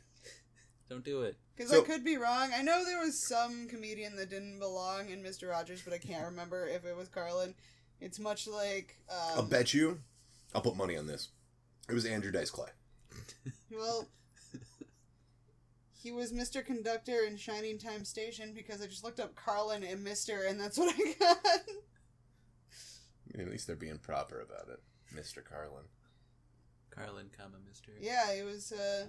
Don't 0.90 1.04
do 1.04 1.22
it. 1.24 1.38
Because 1.56 1.72
So- 1.72 1.82
I 1.82 1.86
could 1.86 2.04
be 2.04 2.18
wrong. 2.18 2.52
I 2.56 2.62
know 2.62 2.84
there 2.86 3.00
was 3.00 3.28
some 3.28 3.68
comedian 3.68 4.16
that 4.18 4.30
didn't 4.30 4.60
belong 4.60 5.10
in 5.10 5.22
Mr. 5.24 5.50
Rogers, 5.50 5.82
but 5.84 5.94
I 5.94 5.98
can't 5.98 6.26
remember 6.26 6.68
if 6.68 6.86
it 6.86 6.96
was 6.96 7.08
Carlin. 7.10 7.56
It's 8.00 8.20
much 8.20 8.48
like. 8.48 8.96
Um, 9.10 9.18
I'll 9.36 9.44
bet 9.44 9.74
you. 9.74 10.00
I'll 10.54 10.62
put 10.62 10.76
money 10.78 10.96
on 10.98 11.08
this. 11.08 11.30
It 11.90 11.94
was 11.94 12.06
Andrew 12.06 12.32
Dice 12.32 12.52
Clay. 12.52 12.70
Well, 13.72 14.08
he 15.94 16.12
was 16.12 16.32
Mr. 16.32 16.64
Conductor 16.66 17.22
in 17.28 17.38
Shining 17.38 17.78
Time 17.80 18.06
Station 18.06 18.54
because 18.54 18.82
I 18.82 18.86
just 18.88 19.04
looked 19.04 19.20
up 19.20 19.36
Carlin 19.36 19.84
and 19.84 20.06
Mr. 20.06 20.48
and 20.50 20.60
that's 20.60 20.78
what 20.78 20.94
I 20.98 21.14
got. 21.20 21.38
I 23.34 23.38
mean, 23.38 23.48
at 23.48 23.52
least 23.52 23.68
they're 23.68 23.76
being 23.76 23.98
proper 23.98 24.40
about 24.40 24.70
it, 24.70 24.80
Mr. 25.16 25.44
Carlin. 25.44 25.84
Carlin, 26.92 27.30
comma 27.36 27.58
Mister. 27.68 27.92
yeah, 28.00 28.32
it 28.32 28.44
was. 28.46 28.72
uh 28.72 29.06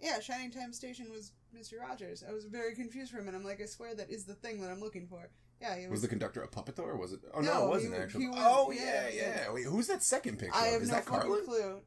Yeah, 0.00 0.18
Shining 0.20 0.50
Time 0.50 0.72
Station 0.72 1.10
was 1.10 1.32
Mr. 1.56 1.78
Rogers. 1.80 2.24
I 2.26 2.32
was 2.32 2.44
very 2.44 2.74
confused 2.74 3.12
for 3.12 3.18
him, 3.18 3.28
and 3.28 3.36
I'm 3.36 3.44
like, 3.44 3.60
I 3.60 3.66
swear 3.66 3.94
that 3.94 4.10
is 4.10 4.24
the 4.24 4.34
thing 4.34 4.60
that 4.62 4.70
I'm 4.70 4.80
looking 4.80 5.06
for. 5.06 5.28
Yeah, 5.60 5.76
he 5.76 5.82
Was 5.82 5.90
was. 5.90 6.02
the 6.02 6.08
conductor 6.08 6.40
a 6.42 6.48
puppet 6.48 6.76
though, 6.76 6.84
or 6.84 6.96
was 6.96 7.12
it? 7.12 7.20
Oh 7.34 7.40
no, 7.40 7.52
No, 7.52 7.66
it 7.66 7.68
wasn't 7.68 7.94
he- 7.94 8.00
actually. 8.00 8.22
he 8.22 8.28
was- 8.28 8.38
oh 8.40 8.70
yeah, 8.70 8.82
yeah, 8.82 9.08
yeah. 9.14 9.40
yeah. 9.46 9.52
Wait, 9.52 9.64
who's 9.66 9.88
that 9.88 10.02
second 10.02 10.38
picture? 10.38 10.56
I 10.56 10.68
have 10.68 10.80
is 10.82 10.88
no 10.88 10.94
that 10.94 11.04
fucking 11.04 11.20
Carlin? 11.28 11.44
clue. 11.44 11.80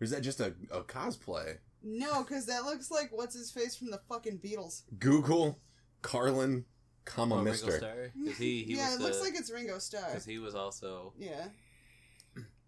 Or 0.00 0.04
is 0.04 0.10
that 0.10 0.20
just 0.22 0.40
a, 0.40 0.54
a 0.70 0.82
cosplay? 0.82 1.58
No, 1.82 2.22
because 2.22 2.44
that 2.46 2.64
looks 2.64 2.90
like 2.90 3.08
what's 3.10 3.34
his 3.34 3.50
face 3.50 3.74
from 3.76 3.90
the 3.90 4.00
fucking 4.08 4.38
Beatles. 4.40 4.82
Google 4.98 5.58
Carlin, 6.02 6.66
comma 7.06 7.36
Oh, 7.36 7.38
Ringo 7.38 7.50
Mister. 7.52 7.72
Starr. 7.78 8.12
He, 8.38 8.64
he 8.64 8.74
yeah, 8.76 8.84
was 8.86 8.94
it 8.94 8.98
the, 8.98 9.04
looks 9.04 9.20
like 9.22 9.34
it's 9.34 9.50
Ringo 9.50 9.78
Starr. 9.78 10.06
Because 10.08 10.26
he 10.26 10.38
was 10.38 10.54
also 10.54 11.14
Yeah. 11.18 11.46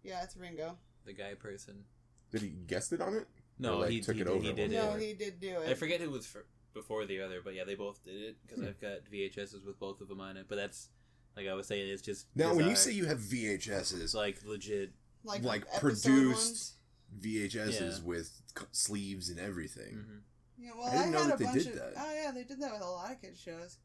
Yeah, 0.03 0.23
it's 0.23 0.35
Ringo. 0.37 0.77
the 1.05 1.13
guy 1.13 1.33
person. 1.35 1.83
Did 2.31 2.41
he 2.41 2.49
guessed 2.49 2.91
it 2.93 3.01
on 3.01 3.13
it? 3.15 3.27
No, 3.59 3.79
like, 3.79 3.89
he 3.89 4.01
took 4.01 4.15
he 4.15 4.21
it 4.21 4.25
did, 4.25 4.33
over 4.33 4.43
he 4.43 4.53
did 4.53 4.69
day. 4.71 4.77
No, 4.77 4.93
it. 4.95 5.01
he 5.01 5.13
did 5.13 5.39
do 5.39 5.59
it. 5.61 5.69
I 5.69 5.73
forget 5.73 5.99
who 6.01 6.09
was 6.11 6.25
for, 6.25 6.45
before 6.73 7.05
the 7.05 7.21
other, 7.21 7.41
but 7.43 7.55
yeah, 7.55 7.63
they 7.63 7.75
both 7.75 8.03
did 8.03 8.15
it 8.21 8.37
because 8.45 8.59
Hmm. 8.63 8.69
I've 8.69 8.79
got 8.79 9.05
VHSs 9.11 9.65
with 9.65 9.79
both 9.79 9.99
of 10.01 10.07
them 10.07 10.21
on 10.21 10.37
it. 10.37 10.45
But 10.47 10.55
that's 10.57 10.89
like 11.35 11.47
I 11.47 11.53
was 11.53 11.67
saying, 11.67 11.89
it's 11.89 12.01
just 12.01 12.27
Now, 12.35 12.53
when 12.53 12.67
you 12.69 12.75
say 12.75 12.91
you 12.91 13.05
have 13.05 13.19
VHSs, 13.19 14.13
like 14.13 14.43
legit. 14.45 14.91
like 15.23 15.43
like 15.43 15.71
produced 15.79 16.05
ones. 16.05 16.73
VHSs 17.21 17.79
Yeah. 17.99 18.03
with 18.05 18.41
c- 18.57 18.65
sleeves 18.71 19.29
and 19.29 19.39
everything. 19.39 19.95
mhm. 19.95 20.19
Yeah, 20.59 20.71
well, 20.75 20.87
I 20.87 20.89
I, 20.89 20.97
didn't 20.97 21.11
know 21.11 21.17
had 21.19 21.29
that 21.31 21.35
a 21.35 21.37
they 21.37 21.45
bunch 21.45 21.63
did 21.63 21.67
of. 21.67 21.75
that. 21.75 21.93
Oh 21.97 22.13
yeah, 22.13 22.31
they 22.31 22.43
did 22.43 22.59
that 22.61 22.73
with 22.73 22.81
a 22.81 22.85
lot 22.85 23.11
of 23.11 23.21
kids 23.21 23.39
shows. 23.39 23.77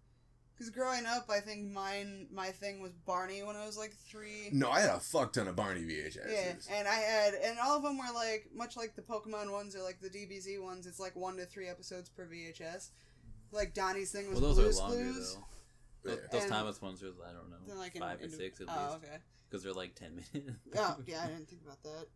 Because 0.54 0.70
growing 0.70 1.06
up, 1.06 1.28
I 1.30 1.40
think 1.40 1.72
mine 1.72 2.28
my 2.32 2.48
thing 2.50 2.80
was 2.80 2.92
Barney 3.06 3.42
when 3.42 3.56
I 3.56 3.66
was 3.66 3.76
like 3.76 3.92
three. 3.92 4.48
No, 4.52 4.70
I 4.70 4.80
had 4.80 4.90
a 4.90 5.00
fuck 5.00 5.32
ton 5.32 5.48
of 5.48 5.56
Barney 5.56 5.80
VHSs. 5.82 6.30
Yeah, 6.30 6.54
and 6.76 6.86
I 6.86 6.94
had, 6.94 7.34
and 7.34 7.58
all 7.58 7.76
of 7.76 7.82
them 7.82 7.98
were 7.98 8.12
like 8.14 8.48
much 8.54 8.76
like 8.76 8.94
the 8.94 9.02
Pokemon 9.02 9.50
ones 9.50 9.74
or 9.74 9.82
like 9.82 10.00
the 10.00 10.08
DBZ 10.10 10.62
ones. 10.62 10.86
It's 10.86 11.00
like 11.00 11.16
one 11.16 11.36
to 11.38 11.46
three 11.46 11.68
episodes 11.68 12.08
per 12.10 12.26
VHS. 12.26 12.90
Like 13.50 13.74
Donnie's 13.74 14.12
thing 14.12 14.28
was 14.30 14.40
Well, 14.40 14.54
those 14.54 14.56
Blue's 14.64 14.78
are 14.78 14.82
longer 14.88 14.96
Clues. 15.12 15.34
though. 15.34 15.40
Those, 16.10 16.18
Yeah. 16.18 16.26
those 16.32 16.42
And- 16.42 16.52
Thomas 16.52 16.82
ones 16.82 17.02
are 17.02 17.12
I 17.28 17.32
don't 17.32 17.50
know 17.50 17.56
They're 17.66 17.76
like 17.76 17.94
in- 17.94 18.00
five 18.02 18.20
or 18.20 18.24
in- 18.24 18.30
six 18.30 18.60
at 18.60 18.66
Oh, 18.68 18.82
least 18.82 18.96
okay. 19.04 19.16
because 19.48 19.62
they're 19.62 19.72
like 19.72 19.94
ten 19.94 20.14
minutes. 20.34 20.58
Oh, 20.76 20.96
yeah, 21.06 21.22
I 21.24 21.26
didn't 21.28 21.48
think 21.48 21.62
about 21.64 21.82
that. 21.82 22.06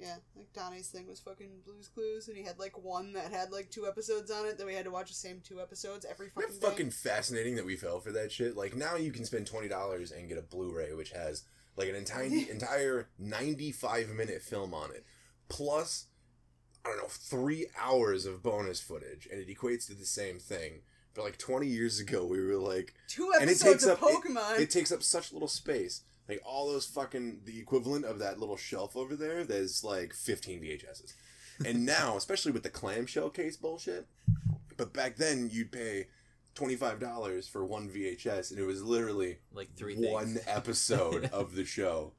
Yeah, 0.00 0.16
like 0.34 0.52
Donnie's 0.54 0.88
thing 0.88 1.06
was 1.06 1.20
fucking 1.20 1.60
Blue's 1.64 1.88
Clues, 1.88 2.28
and 2.28 2.36
he 2.36 2.42
had 2.42 2.58
like 2.58 2.82
one 2.82 3.12
that 3.12 3.30
had 3.30 3.52
like 3.52 3.70
two 3.70 3.86
episodes 3.86 4.30
on 4.30 4.46
it 4.46 4.56
that 4.58 4.66
we 4.66 4.74
had 4.74 4.84
to 4.86 4.90
watch 4.90 5.08
the 5.08 5.14
same 5.14 5.40
two 5.44 5.60
episodes 5.60 6.06
every 6.10 6.28
Isn't 6.28 6.34
fucking 6.42 6.58
day. 6.60 6.66
fucking 6.66 6.90
fascinating 6.90 7.56
that 7.56 7.66
we 7.66 7.76
fell 7.76 8.00
for 8.00 8.10
that 8.12 8.32
shit? 8.32 8.56
Like 8.56 8.74
now 8.74 8.96
you 8.96 9.12
can 9.12 9.24
spend 9.24 9.46
twenty 9.46 9.68
dollars 9.68 10.10
and 10.10 10.28
get 10.28 10.38
a 10.38 10.42
Blu-ray 10.42 10.94
which 10.94 11.10
has 11.10 11.42
like 11.76 11.88
an 11.88 11.94
entire 11.94 12.26
entire 12.50 13.08
ninety-five 13.18 14.08
minute 14.08 14.42
film 14.42 14.72
on 14.74 14.90
it, 14.90 15.04
plus 15.48 16.06
I 16.84 16.88
don't 16.88 16.98
know 16.98 17.08
three 17.08 17.66
hours 17.78 18.24
of 18.26 18.42
bonus 18.42 18.80
footage, 18.80 19.28
and 19.30 19.40
it 19.40 19.48
equates 19.48 19.86
to 19.88 19.94
the 19.94 20.06
same 20.06 20.38
thing. 20.38 20.80
But 21.14 21.24
like 21.24 21.38
twenty 21.38 21.66
years 21.66 21.98
ago, 22.00 22.24
we 22.24 22.40
were 22.42 22.56
like, 22.56 22.94
Two 23.08 23.32
and 23.34 23.50
it 23.50 23.54
episodes 23.60 23.84
takes 23.84 23.86
of 23.86 24.02
up 24.02 24.10
it- 24.10 24.14
Pokemon. 24.22 24.60
It, 24.60 24.70
takes 24.70 24.92
up 24.92 25.02
such 25.02 25.32
little 25.32 25.48
space. 25.48 26.02
Like 26.30 26.42
all 26.44 26.68
those 26.68 26.86
fucking 26.86 27.40
the 27.44 27.58
equivalent 27.58 28.04
of 28.04 28.20
that 28.20 28.38
little 28.38 28.56
shelf 28.56 28.96
over 28.96 29.16
there. 29.16 29.42
There's 29.42 29.82
like 29.82 30.14
fifteen 30.14 30.60
VHSs. 30.60 31.14
and 31.66 31.84
now, 31.86 32.16
especially 32.16 32.52
with 32.52 32.62
the 32.62 32.70
clamshell 32.70 33.30
case 33.30 33.56
bullshit, 33.56 34.06
but 34.76 34.92
back 34.92 35.16
then 35.16 35.48
you'd 35.50 35.72
pay 35.72 36.06
twenty 36.54 36.76
five 36.76 37.00
dollars 37.00 37.48
for 37.48 37.64
one 37.64 37.88
VHS, 37.88 38.52
and 38.52 38.60
it 38.60 38.64
was 38.64 38.82
literally 38.84 39.38
Like 39.52 39.74
three 39.74 39.96
one 39.96 40.34
things. 40.34 40.44
episode 40.46 41.24
of 41.32 41.56
the 41.56 41.64
show. 41.64 42.12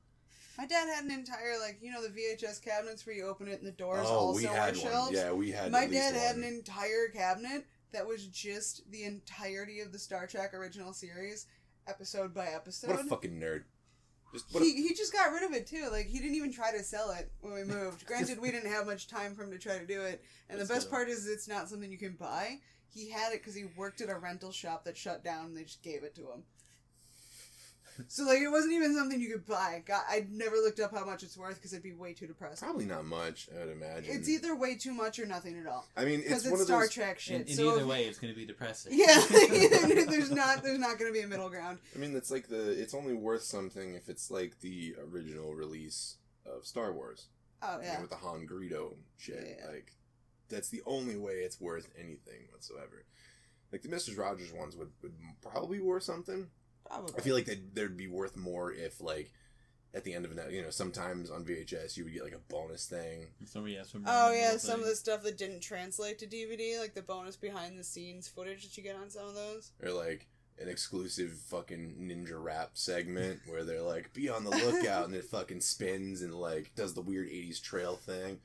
My 0.57 0.66
dad 0.66 0.89
had 0.93 1.05
an 1.05 1.12
entire 1.12 1.57
like 1.62 1.80
you 1.82 1.89
know 1.89 2.05
the 2.05 2.09
VHS 2.09 2.62
cabinets 2.62 3.05
where 3.05 3.16
you 3.16 3.26
open 3.28 3.47
it 3.47 3.59
and 3.59 3.66
the 3.68 3.72
doors 3.72 4.07
oh, 4.09 4.14
also 4.16 4.41
we 4.41 4.45
are 4.45 4.53
had 4.53 4.76
shelves. 4.76 5.14
Yeah, 5.14 5.32
we 5.32 5.51
had. 5.51 5.72
My 5.72 5.84
at 5.84 5.89
least 5.89 6.01
dad 6.01 6.16
had 6.16 6.36
an 6.36 6.43
entire 6.43 7.07
cabinet 7.14 7.66
that 7.93 8.05
was 8.05 8.28
just 8.28 8.89
the 8.91 9.03
entirety 9.05 9.80
of 9.80 9.93
the 9.93 9.99
Star 9.99 10.28
Trek 10.28 10.53
original 10.53 10.91
series, 10.91 11.47
episode 11.88 12.34
by 12.34 12.47
episode. 12.47 12.89
What 12.91 12.99
a 12.99 13.03
fucking 13.05 13.39
nerd! 13.39 13.64
Just 14.34 14.57
he, 14.57 14.88
he 14.88 14.93
just 14.93 15.11
got 15.11 15.32
rid 15.32 15.43
of 15.43 15.51
it 15.53 15.67
too. 15.67 15.89
Like 15.91 16.07
he 16.07 16.19
didn't 16.19 16.36
even 16.36 16.53
try 16.53 16.71
to 16.71 16.84
sell 16.84 17.11
it 17.11 17.32
when 17.41 17.53
we 17.53 17.63
moved. 17.75 18.05
Granted, 18.05 18.39
we 18.39 18.51
didn't 18.51 18.71
have 18.71 18.86
much 18.86 19.07
time 19.07 19.36
for 19.36 19.43
him 19.43 19.51
to 19.51 19.57
try 19.57 19.77
to 19.77 19.86
do 19.86 20.01
it. 20.01 20.23
And 20.49 20.59
the 20.59 20.65
best 20.65 20.89
part 20.89 21.09
is 21.09 21.27
it's 21.27 21.47
not 21.47 21.69
something 21.69 21.91
you 21.91 21.97
can 21.97 22.13
buy. 22.13 22.59
He 22.93 23.09
had 23.09 23.34
it 23.34 23.39
because 23.39 23.55
he 23.55 23.65
worked 23.77 24.01
at 24.01 24.09
a 24.09 24.17
rental 24.17 24.51
shop 24.51 24.84
that 24.84 24.97
shut 24.97 25.23
down, 25.23 25.45
and 25.47 25.57
they 25.57 25.63
just 25.63 25.82
gave 25.82 26.03
it 26.03 26.13
to 26.15 26.21
him. 26.23 26.43
So 28.09 28.23
like 28.23 28.39
it 28.39 28.49
wasn't 28.49 28.73
even 28.73 28.95
something 28.95 29.19
you 29.19 29.31
could 29.31 29.45
buy. 29.45 29.83
God, 29.85 30.01
I 30.09 30.25
never 30.29 30.55
looked 30.57 30.79
up 30.79 30.91
how 30.91 31.05
much 31.05 31.23
it's 31.23 31.37
worth 31.37 31.55
because 31.55 31.73
it'd 31.73 31.83
be 31.83 31.93
way 31.93 32.13
too 32.13 32.27
depressing. 32.27 32.65
probably 32.65 32.85
not 32.85 33.05
much. 33.05 33.47
I 33.55 33.65
would 33.65 33.73
imagine. 33.73 34.15
It's 34.15 34.29
either 34.29 34.55
way 34.55 34.75
too 34.75 34.93
much 34.93 35.19
or 35.19 35.25
nothing 35.25 35.59
at 35.59 35.67
all. 35.67 35.85
I 35.95 36.05
mean, 36.05 36.19
Because 36.19 36.37
it's 36.37 36.45
it's, 36.45 36.51
one 36.51 36.59
of 36.61 36.67
Star 36.67 36.81
those. 36.81 36.91
Trek 36.91 37.19
shit. 37.19 37.41
In, 37.41 37.47
in 37.47 37.55
so 37.55 37.71
either 37.71 37.81
if- 37.81 37.87
way, 37.87 38.05
it's 38.05 38.19
going 38.19 38.33
to 38.33 38.39
be 38.39 38.45
depressing. 38.45 38.93
yeah, 38.97 39.19
there's 39.29 40.31
not 40.31 40.63
there's 40.63 40.79
not 40.79 40.99
going 40.99 41.11
to 41.11 41.17
be 41.17 41.23
a 41.23 41.27
middle 41.27 41.49
ground. 41.49 41.79
I 41.95 41.99
mean, 41.99 42.15
it's 42.15 42.31
like 42.31 42.47
the. 42.47 42.71
It's 42.71 42.93
only 42.93 43.13
worth 43.13 43.43
something 43.43 43.95
if 43.95 44.09
it's 44.09 44.29
like 44.31 44.59
the 44.61 44.95
original 45.11 45.53
release 45.53 46.17
of 46.45 46.65
Star 46.65 46.91
Wars. 46.93 47.27
Oh 47.63 47.77
you 47.77 47.83
know, 47.83 47.87
yeah. 47.93 48.01
with 48.01 48.09
the 48.09 48.15
Han 48.17 48.47
Greedo 48.47 48.95
shit. 49.17 49.57
Yeah. 49.59 49.67
Like, 49.71 49.93
that's 50.49 50.69
the 50.69 50.81
only 50.85 51.15
way 51.15 51.33
it's 51.35 51.61
worth 51.61 51.89
anything 51.97 52.47
whatsoever. 52.51 53.05
Like 53.71 53.83
the 53.83 53.89
Mrs. 53.89 54.17
Rogers 54.17 54.51
ones 54.51 54.75
would, 54.75 54.91
would 55.01 55.13
probably 55.41 55.79
worth 55.79 56.03
something. 56.03 56.47
Probably. 56.86 57.13
I 57.17 57.21
feel 57.21 57.36
like 57.36 57.45
they'd, 57.45 57.73
they'd 57.75 57.97
be 57.97 58.07
worth 58.07 58.36
more 58.36 58.71
if 58.71 59.01
like 59.01 59.32
at 59.93 60.03
the 60.03 60.13
end 60.13 60.25
of 60.25 60.38
it, 60.38 60.51
you 60.51 60.61
know, 60.61 60.69
sometimes 60.69 61.29
on 61.29 61.43
VHS 61.43 61.97
you 61.97 62.05
would 62.05 62.13
get 62.13 62.23
like 62.23 62.34
a 62.34 62.53
bonus 62.53 62.86
thing. 62.86 63.27
Somebody 63.45 63.75
has 63.75 63.89
some. 63.89 64.03
Oh 64.07 64.32
yeah, 64.32 64.53
little 64.53 64.59
some 64.59 64.79
of 64.79 64.86
the 64.86 64.95
stuff 64.95 65.23
that 65.23 65.38
didn't 65.38 65.61
translate 65.61 66.19
to 66.19 66.27
DVD, 66.27 66.79
like 66.79 66.93
the 66.93 67.01
bonus 67.01 67.36
behind 67.36 67.77
the 67.77 67.84
scenes 67.84 68.27
footage 68.27 68.63
that 68.63 68.77
you 68.77 68.84
get 68.84 68.95
on 68.95 69.09
some 69.09 69.27
of 69.27 69.36
those. 69.36 69.71
or 69.84 69.91
like 69.91 70.27
an 70.59 70.69
exclusive 70.69 71.32
fucking 71.32 71.95
ninja 71.99 72.41
rap 72.41 72.71
segment 72.73 73.39
where 73.47 73.63
they're 73.63 73.82
like, 73.82 74.13
"Be 74.13 74.29
on 74.29 74.43
the 74.43 74.51
lookout," 74.51 75.05
and 75.07 75.15
it 75.15 75.25
fucking 75.25 75.61
spins 75.61 76.21
and 76.21 76.34
like 76.34 76.71
does 76.75 76.93
the 76.93 77.01
weird 77.01 77.27
'80s 77.27 77.61
trail 77.61 77.95
thing. 77.95 78.39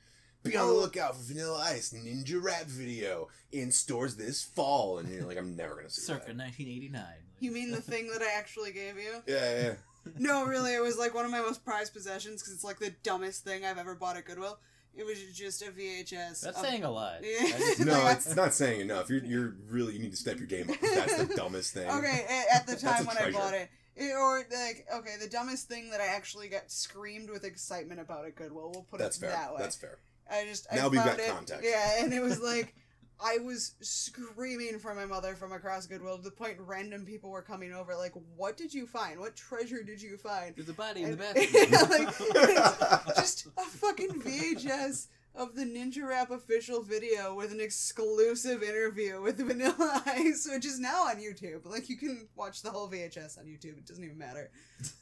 Be 0.51 0.57
on 0.57 0.67
the 0.69 0.73
lookout 0.75 1.17
for 1.17 1.23
Vanilla 1.23 1.59
Ice 1.67 1.93
ninja 1.93 2.43
rap 2.43 2.65
video 2.67 3.29
in 3.53 3.71
stores 3.73 4.17
this 4.17 4.43
fall, 4.43 4.99
and 4.99 5.09
you're 5.09 5.25
like, 5.25 5.39
"I'm 5.39 5.57
never 5.57 5.75
gonna 5.77 5.91
see 5.91 6.01
that. 6.01 6.07
Circa 6.07 6.27
that." 6.27 6.37
1989. 6.37 7.05
You 7.41 7.51
mean 7.53 7.71
the 7.71 7.81
thing 7.83 8.09
that 8.13 8.23
I 8.23 8.33
actually 8.39 8.73
gave 8.73 8.97
you? 8.97 9.23
Yeah, 9.27 9.63
yeah. 9.63 9.75
No, 10.19 10.45
really, 10.45 10.73
it 10.75 10.81
was 10.83 10.97
like 10.99 11.15
one 11.15 11.25
of 11.25 11.31
my 11.31 11.41
most 11.41 11.65
prized 11.65 11.93
possessions 11.93 12.41
because 12.43 12.55
it's 12.55 12.65
like 12.65 12.79
the 12.79 12.95
dumbest 13.03 13.45
thing 13.45 13.65
I've 13.65 13.79
ever 13.79 13.95
bought 13.95 14.17
at 14.17 14.25
Goodwill. 14.25 14.59
It 14.95 15.05
was 15.05 15.19
just 15.35 15.61
a 15.61 15.67
VHS. 15.67 16.41
That's 16.41 16.47
of- 16.47 16.57
saying 16.65 16.85
a 16.85 16.91
lot. 16.91 17.19
Yeah. 17.23 17.59
No, 17.85 18.07
it's 18.09 18.35
not 18.35 18.55
saying 18.55 18.81
enough. 18.81 19.11
You're 19.11 19.25
you're 19.25 19.55
really 19.69 19.93
you 19.95 19.99
need 19.99 20.13
to 20.13 20.17
step 20.17 20.39
your 20.39 20.47
game 20.47 20.71
up. 20.71 20.77
That's 20.81 21.17
the 21.25 21.35
dumbest 21.37 21.75
thing. 21.75 21.91
Okay, 21.91 22.25
at 22.55 22.67
the 22.67 22.77
time 22.77 23.03
a 23.05 23.09
when 23.09 23.17
I 23.19 23.21
treasure. 23.23 23.33
bought 23.39 23.55
it. 23.55 23.69
It- 23.97 24.15
Or 24.15 24.39
like, 24.39 24.87
okay, 24.95 25.17
the 25.21 25.29
dumbest 25.29 25.69
thing 25.69 25.91
that 25.91 26.01
I 26.01 26.07
actually 26.07 26.49
got 26.49 26.71
screamed 26.71 27.29
with 27.29 27.45
excitement 27.45 28.01
about 28.01 28.25
at 28.27 28.37
Goodwill. 28.37 28.71
We'll 28.73 28.85
put 28.85 28.99
That's 29.01 29.17
it 29.19 29.21
fair. 29.21 29.31
that 29.31 29.53
way. 29.53 29.59
That's 29.61 29.77
fair. 29.77 29.99
I 30.31 30.45
just 30.45 30.67
I 30.73 30.77
Now 30.77 30.89
we've 30.89 31.01
found 31.01 31.19
got 31.19 31.27
it, 31.27 31.31
context. 31.33 31.65
Yeah, 31.65 32.03
and 32.03 32.13
it 32.13 32.21
was 32.23 32.41
like 32.53 32.75
I 33.19 33.39
was 33.39 33.75
screaming 33.81 34.79
for 34.79 34.95
my 34.95 35.07
mother 35.07 35.35
from 35.35 35.53
across 35.53 35.87
Goodwill 35.87 36.19
to 36.19 36.23
the 36.23 36.31
point 36.31 36.57
random 36.61 37.07
people 37.07 37.31
were 37.31 37.41
coming 37.43 37.73
over. 37.73 37.95
Like, 37.95 38.13
what 38.37 38.57
did 38.59 38.75
you 38.75 38.87
find? 38.87 39.19
What 39.19 39.35
treasure 39.37 39.83
did 39.83 40.03
you 40.03 40.19
find? 40.19 40.55
There's 40.55 40.69
a 40.69 40.75
body 40.75 41.03
in 41.03 41.17
the 41.17 41.25
And- 41.27 41.35
bathroom. 41.35 41.67
Yeah, 41.71 41.83
like, 41.83 42.15
it's 43.09 43.17
just 43.21 43.47
a 43.57 43.63
fucking 43.63 44.21
VHS 44.21 45.07
of 45.35 45.55
the 45.55 45.65
Ninja 45.65 46.07
Rap 46.07 46.31
official 46.31 46.83
video 46.83 47.35
with 47.35 47.53
an 47.53 47.61
exclusive 47.61 48.63
interview 48.63 49.21
with 49.23 49.39
Vanilla 49.39 50.03
Ice, 50.07 50.49
which 50.51 50.65
is 50.67 50.79
now 50.79 51.05
on 51.07 51.17
YouTube. 51.17 51.65
Like 51.67 51.89
you 51.89 51.97
can 51.97 52.29
watch 52.37 52.63
the 52.63 52.71
whole 52.71 52.89
VHS 52.91 53.39
on 53.39 53.45
YouTube. 53.45 53.79
It 53.79 53.87
doesn't 53.87 54.03
even 54.05 54.19
matter. 54.19 54.51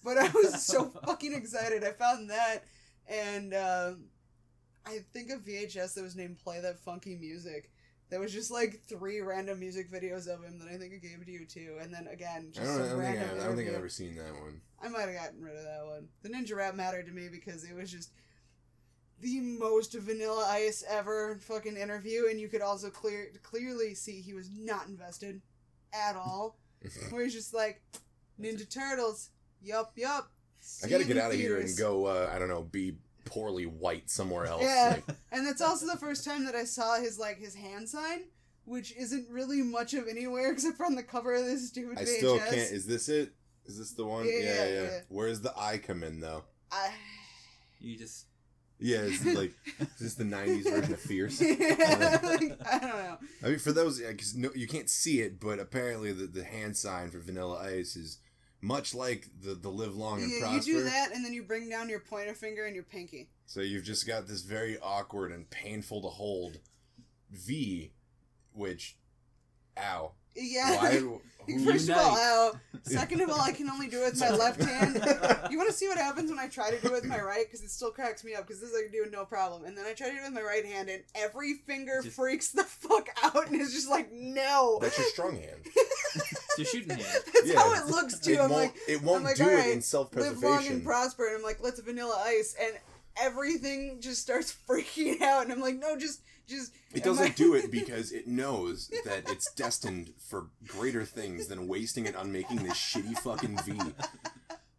But 0.05 0.19
I 0.19 0.29
was 0.29 0.65
so 0.65 0.87
fucking 1.05 1.33
excited. 1.35 1.83
I 1.85 1.91
found 1.93 2.31
that, 2.31 2.65
and 3.09 3.55
um 3.55 4.05
I 4.87 5.01
think 5.13 5.31
a 5.31 5.37
VHS 5.37 5.95
that 5.95 6.03
was 6.03 6.17
named 6.17 6.39
"Play 6.39 6.61
That 6.61 6.79
Funky 6.79 7.17
Music." 7.17 7.71
There 8.11 8.21
was 8.21 8.33
just 8.33 8.51
like 8.51 8.83
three 8.87 9.21
random 9.21 9.59
music 9.59 9.91
videos 9.91 10.29
of 10.29 10.45
him 10.45 10.59
that 10.59 10.69
I 10.69 10.77
think 10.77 10.93
I 10.95 10.99
gave 10.99 11.25
to 11.25 11.33
you 11.33 11.47
too, 11.47 11.79
and 11.81 11.93
then 11.93 12.07
again 12.07 12.53
I 12.55 12.59
just 12.59 12.61
don't, 12.61 12.75
I 12.75 12.79
don't, 12.79 12.89
think, 12.89 13.01
random 13.01 13.29
I, 13.41 13.43
I 13.43 13.47
don't 13.47 13.57
think 13.57 13.69
I've 13.71 13.75
ever 13.77 13.89
seen 13.89 14.15
that 14.17 14.33
one. 14.35 14.61
I 14.83 14.89
might 14.89 15.09
have 15.09 15.15
gotten 15.15 15.41
rid 15.41 15.57
of 15.57 15.65
that 15.65 15.87
one. 15.87 16.09
The 16.23 16.29
Ninja 16.29 16.55
Rap 16.55 16.75
mattered 16.75 17.07
to 17.07 17.13
me 17.13 17.29
because 17.29 17.65
it 17.65 17.75
was 17.75 17.91
just 17.91 18.11
the 19.21 19.41
most 19.41 19.95
vanilla 19.95 20.47
ice 20.49 20.85
ever 20.89 21.39
fucking 21.41 21.77
interview, 21.77 22.27
and 22.31 22.39
you 22.39 22.49
could 22.49 22.61
also 22.61 22.91
clear 22.91 23.33
clearly 23.43 23.95
see 23.95 24.21
he 24.21 24.35
was 24.35 24.51
not 24.51 24.87
invested 24.87 25.41
at 25.93 26.17
all. 26.17 26.59
Where 27.11 27.25
he's 27.25 27.33
just 27.33 27.55
like, 27.55 27.83
Ninja 28.39 28.69
Turtles, 28.69 29.31
yup, 29.63 29.93
yup. 29.97 30.31
I 30.83 30.89
gotta 30.89 31.05
get 31.05 31.17
out 31.17 31.33
of 31.33 31.39
here 31.39 31.59
and 31.59 31.77
go. 31.77 32.07
Uh, 32.07 32.31
I 32.33 32.39
don't 32.39 32.49
know, 32.49 32.63
be 32.63 32.97
poorly 33.25 33.65
white 33.67 34.11
somewhere 34.11 34.47
else. 34.47 34.63
Yeah. 34.63 35.01
Like, 35.07 35.17
And 35.33 35.47
that's 35.47 35.61
also 35.63 35.87
the 35.87 35.97
first 35.99 36.25
time 36.25 36.45
that 36.45 36.55
I 36.55 36.65
saw 36.65 36.97
his 37.01 37.19
like 37.19 37.39
his 37.39 37.55
hand 37.55 37.89
sign, 37.89 38.25
which 38.65 38.95
isn't 38.97 39.29
really 39.31 39.63
much 39.63 39.95
of 39.95 40.07
anywhere 40.09 40.51
except 40.53 40.77
for 40.77 40.87
on 40.87 40.95
the 40.95 41.03
cover 41.03 41.35
of 41.35 41.45
this 41.45 41.69
stupid 41.69 41.99
I 41.99 42.03
VHS. 42.03 42.17
still 42.19 42.39
can't. 42.39 42.53
Is 42.53 42.87
this 42.87 43.09
it? 43.09 43.33
Is 43.67 43.79
this 43.79 43.93
the 43.93 44.05
one? 44.05 44.27
Yeah, 44.27 44.33
Yeah, 44.33 44.41
yeah, 44.43 44.65
yeah. 44.65 44.83
yeah. 44.83 45.01
Where's 45.09 45.41
the 45.41 45.53
eye 45.59 45.79
come 45.79 46.03
in 46.03 46.21
though? 46.21 46.45
I... 46.71 46.91
You 47.81 47.99
just 47.99 48.27
Yeah, 48.79 49.03
it's 49.03 49.25
like 49.25 49.53
is 49.79 49.99
this 49.99 50.15
the 50.15 50.25
'90s 50.25 50.65
version 50.65 50.95
of 50.95 51.01
Fierce? 51.01 51.41
yeah, 51.43 52.19
like, 52.23 52.59
I 52.67 52.79
don't 52.79 52.83
know. 52.83 53.19
I 53.43 53.49
mean, 53.49 53.59
for 53.59 53.73
those, 53.73 54.01
because 54.01 54.35
no, 54.35 54.51
you 54.55 54.67
can't 54.67 54.89
see 54.89 55.21
it, 55.21 55.39
but 55.39 55.59
apparently 55.59 56.13
the, 56.13 56.27
the 56.27 56.45
hand 56.45 56.77
sign 56.77 57.11
for 57.11 57.19
Vanilla 57.19 57.59
Ice 57.63 57.97
is 57.97 58.19
much 58.65 58.95
like 58.95 59.29
the 59.43 59.55
the 59.55 59.69
live 59.69 59.95
long 59.95 60.23
and 60.23 60.31
You, 60.31 60.47
you 60.49 60.61
do 60.61 60.85
that, 60.85 61.13
and 61.15 61.25
then 61.25 61.33
you 61.35 61.43
bring 61.43 61.69
down 61.69 61.89
your 61.91 62.01
pointer 62.01 62.35
finger 62.35 62.65
and 62.65 62.75
your 62.75 62.85
pinky. 62.85 63.29
So 63.47 63.61
you've 63.61 63.85
just 63.85 64.07
got 64.07 64.27
this 64.27 64.41
very 64.41 64.79
awkward 64.81 65.31
and 65.33 65.49
painful 65.51 66.01
to 66.03 66.09
hold 66.09 66.59
V, 67.31 67.93
which, 68.53 68.97
ow. 69.79 70.13
Yeah. 70.35 70.77
Why? 70.77 70.91
Who, 70.99 71.21
First 71.63 71.91
of 71.91 71.99
all, 71.99 72.17
ow. 72.17 72.53
Second 72.85 73.21
of 73.21 73.29
all, 73.29 73.39
I 73.41 73.53
can 73.53 73.69
only 73.69 73.87
do 73.87 74.01
it 74.03 74.13
with 74.13 74.21
my 74.21 74.31
left 74.31 74.63
hand. 74.65 74.95
You 75.51 75.59
want 75.59 75.69
to 75.69 75.77
see 75.77 75.87
what 75.89 75.99
happens 75.99 76.31
when 76.31 76.39
I 76.39 76.49
try 76.49 76.71
to 76.71 76.81
do 76.81 76.89
it 76.89 76.93
with 76.93 77.05
my 77.05 77.21
right? 77.21 77.45
Because 77.47 77.63
it 77.63 77.71
still 77.71 77.91
cracks 77.91 78.25
me 78.25 78.35
up. 78.35 78.47
Because 78.47 78.63
this 78.63 78.71
I 78.75 78.85
can 78.85 78.93
do 78.93 79.05
no 79.11 79.27
problem. 79.27 79.65
And 79.67 79.77
then 79.77 79.85
I 79.85 79.93
try 79.93 80.09
to 80.09 80.15
do 80.15 80.21
it 80.21 80.25
with 80.25 80.33
my 80.33 80.41
right 80.41 80.65
hand, 80.65 80.89
and 80.89 81.03
every 81.15 81.53
finger 81.67 82.01
Just- 82.03 82.17
freaks 82.17 82.49
the 82.51 82.65
fuck 82.65 83.09
out, 83.23 83.51
and 83.51 83.61
it's 83.61 83.75
just 83.75 83.91
like, 83.91 84.11
no. 84.11 84.79
That's 84.81 84.97
your 84.97 85.07
strong 85.09 85.35
hand. 85.37 85.61
It's 86.57 86.59
your 86.59 86.67
shooting 86.83 86.97
hand. 86.97 87.03
That's 87.35 87.47
Yeah. 87.47 87.59
how 87.61 87.73
it 87.75 87.87
looks 87.87 88.19
too. 88.21 88.33
It 88.35 88.41
I'm 88.41 88.51
like, 88.51 88.75
it 88.89 89.03
won't 89.03 89.19
I'm 89.19 89.25
like, 89.25 89.37
do 89.37 89.45
alright, 89.45 89.67
it 89.69 89.73
in 89.73 89.83
self 89.83 90.11
preservation. 90.11 90.43
live 90.43 90.51
long 90.65 90.67
and 90.73 90.85
prosper, 90.85 91.27
and 91.27 91.37
I'm 91.37 91.43
like, 91.43 91.59
let's 91.63 91.81
vanilla 91.81 92.23
ice, 92.27 92.55
and 92.61 92.75
everything 93.21 93.99
just 94.01 94.21
starts 94.23 94.55
freaking 94.69 95.21
out, 95.23 95.45
and 95.45 95.53
I'm 95.53 95.61
like, 95.61 95.77
no, 95.77 95.97
just, 95.97 96.23
just. 96.49 96.73
It 96.93 97.05
doesn't 97.05 97.25
I- 97.25 97.29
do 97.31 97.55
it 97.55 97.71
because 97.71 98.13
it 98.13 98.27
knows 98.27 98.91
that 99.05 99.31
it's 99.31 99.51
destined 99.53 100.13
for 100.29 100.49
greater 100.67 101.05
things 101.05 101.47
than 101.49 101.69
wasting 101.69 102.07
it 102.07 102.17
on 102.17 102.33
making 102.33 102.63
this 102.65 102.75
shitty 102.75 103.19
fucking 103.19 103.59
V. 103.65 103.79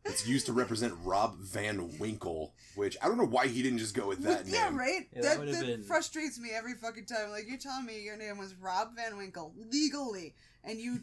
It's 0.08 0.28
used 0.28 0.46
to 0.46 0.54
represent 0.54 0.94
Rob 1.04 1.38
Van 1.40 1.98
Winkle, 1.98 2.54
which 2.76 2.96
I 3.02 3.08
don't 3.08 3.18
know 3.18 3.26
why 3.26 3.48
he 3.48 3.64
didn't 3.64 3.80
just 3.80 3.96
go 3.96 4.08
with 4.08 4.20
that 4.22 4.44
Well, 4.46 4.54
yeah, 4.54 4.66
name. 4.66 4.78
right. 4.78 5.08
Yeah, 5.12 5.22
that 5.24 5.40
that 5.40 5.52
that 5.52 5.66
been- 5.66 5.84
frustrates 5.84 6.40
me 6.40 6.50
every 6.54 6.76
fucking 6.76 7.06
time. 7.08 7.32
Like 7.32 7.46
you're 7.48 7.58
telling 7.58 7.86
me 7.88 8.02
your 8.04 8.16
name 8.16 8.38
was 8.38 8.54
Rob 8.54 8.90
Van 8.96 9.18
Winkle 9.18 9.54
legally, 9.72 10.36
and 10.64 10.80
you 10.80 11.00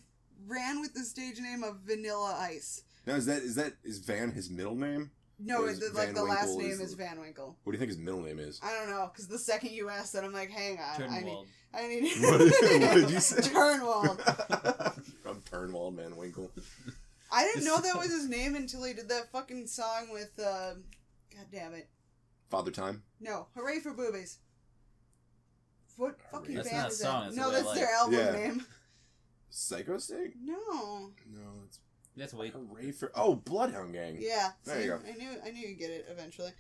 ran 0.47 0.81
with 0.81 0.95
the 0.95 1.01
stage 1.05 1.39
name 1.41 1.63
of 1.63 1.81
Vanilla 1.87 2.37
Ice. 2.41 2.83
Now 3.07 3.15
is 3.15 3.27
that 3.27 3.43
is 3.43 3.55
that 3.57 3.73
is 3.85 3.99
Van 3.99 4.31
his 4.33 4.49
middle 4.51 4.75
name? 4.77 5.11
No, 5.45 5.63
Or 5.63 5.69
it, 5.71 5.73
is 5.83 5.93
like 5.95 6.07
Van 6.07 6.15
the 6.15 6.23
last 6.23 6.49
Winkle 6.49 6.63
name 6.63 6.71
is- 6.73 6.81
is 6.81 6.95
Van 6.95 7.19
Winkle. 7.21 7.57
What 7.65 7.73
do 7.73 7.77
you 7.77 7.79
think 7.81 7.91
his 7.91 7.99
middle 7.99 8.21
name 8.23 8.39
is? 8.39 8.61
I 8.63 8.73
don't 8.75 8.89
know, 8.91 9.11
because 9.13 9.27
the 9.27 9.39
second 9.41 9.73
you 9.73 9.89
asked 9.89 10.13
that, 10.13 10.23
I'm 10.23 10.33
like, 10.33 10.51
hang 10.51 10.79
on, 10.79 11.03
I 11.03 11.21
need, 11.21 11.39
I 11.75 11.87
need. 11.89 12.13
What 12.21 12.39
did- 12.39 12.83
what 12.83 12.95
did 12.95 13.11
you 13.11 13.19
say? 13.21 13.41
Turnwald. 13.51 14.19
Rob 15.25 15.45
Turnwald 15.51 15.97
Van 15.97 16.17
Winkle. 16.17 16.51
I 17.33 17.45
didn't 17.45 17.65
know 17.65 17.81
that 17.81 17.97
was 17.99 18.11
his 18.11 18.29
name 18.29 18.55
until 18.55 18.85
he 18.85 18.93
did 18.93 19.09
that 19.09 19.33
fucking 19.33 19.67
song 19.67 20.09
with. 20.13 20.31
Uh, 20.39 20.75
God 21.35 21.47
damn 21.51 21.73
it! 21.75 21.89
Father 22.51 22.71
Time. 22.71 23.03
No, 23.21 23.49
hooray 23.57 23.81
for 23.81 23.93
boobies. 23.95 24.39
What 25.97 26.19
fucking 26.31 26.55
That's 26.55 26.69
band 26.69 26.83
not 26.83 26.89
a 26.89 26.93
is 26.93 26.99
song, 27.01 27.21
that? 27.21 27.25
that's 27.27 27.37
no, 27.37 27.45
the 27.51 27.57
way 27.57 27.63
that's 27.63 27.75
their 27.79 27.95
album 27.95 28.15
Yeah. 28.19 28.31
name. 28.33 28.67
Psycho 29.53 29.99
State? 29.99 30.35
No. 30.43 31.11
No, 31.31 31.41
it's 31.67 31.79
That's 32.17 32.35
way. 32.35 32.49
Hooray 32.51 32.91
for 32.93 33.13
Oh, 33.15 33.35
Bloodhound 33.37 33.93
Gang. 33.93 34.17
Yeah. 34.19 34.51
There 34.65 34.77
see, 34.77 34.85
you 34.85 34.91
go. 34.91 35.01
I 35.07 35.13
knew 35.17 35.31
I 35.47 35.51
knew 35.51 35.69
you'd 35.69 35.79
get 35.79 35.91
it 35.91 36.07
eventually. 36.11 36.51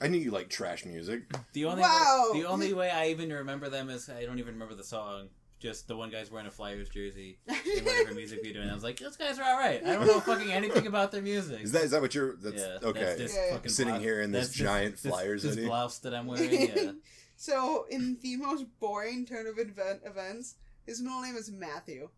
I 0.00 0.06
knew 0.08 0.18
you 0.18 0.30
like 0.30 0.48
trash 0.48 0.84
music. 0.84 1.22
The 1.52 1.64
only 1.64 1.82
Wow. 1.82 2.30
way, 2.32 2.40
the 2.40 2.48
only 2.48 2.72
way 2.72 2.90
I 2.90 3.08
even 3.08 3.30
remember 3.32 3.68
them 3.68 3.90
is 3.90 4.08
I 4.08 4.24
don't 4.24 4.38
even 4.38 4.54
remember 4.54 4.74
the 4.74 4.84
song. 4.84 5.28
Just 5.60 5.88
the 5.88 5.96
one 5.96 6.08
guy's 6.08 6.30
wearing 6.30 6.46
a 6.46 6.52
Flyers 6.52 6.88
jersey 6.88 7.40
in 7.48 7.84
whatever 7.84 8.14
music 8.14 8.44
video, 8.44 8.62
and 8.62 8.70
I 8.70 8.74
was 8.74 8.84
like, 8.84 8.96
"Those 9.00 9.16
guys 9.16 9.40
are 9.40 9.42
all 9.42 9.58
right." 9.58 9.84
I 9.84 9.94
don't 9.94 10.06
know 10.06 10.20
fucking 10.20 10.52
anything 10.52 10.86
about 10.86 11.10
their 11.10 11.20
music. 11.20 11.62
Is 11.62 11.72
that 11.72 11.82
is 11.82 11.90
that 11.90 12.00
what 12.00 12.14
you're? 12.14 12.36
That's 12.36 12.62
yeah, 12.62 12.78
okay. 12.88 13.00
That's 13.00 13.18
this 13.18 13.34
Yeah. 13.36 13.54
fucking 13.54 13.70
Sitting 13.72 13.94
blouse- 13.94 14.02
here 14.04 14.20
in 14.22 14.30
this 14.30 14.46
that's 14.46 14.56
giant 14.56 14.92
this, 15.02 15.10
Flyers 15.10 15.42
this 15.42 15.56
hoodie. 15.56 15.66
blouse 15.66 15.98
that 15.98 16.14
I'm 16.14 16.26
wearing. 16.28 16.50
Yeah. 16.76 16.92
So, 17.40 17.86
in 17.90 18.18
the 18.20 18.36
most 18.36 18.66
boring 18.80 19.24
turn 19.26 19.46
of 19.48 19.58
event 19.58 20.00
events, 20.04 20.54
his 20.86 21.00
middle 21.00 21.22
name 21.22 21.34
is 21.36 21.50
Matthew. 21.50 22.08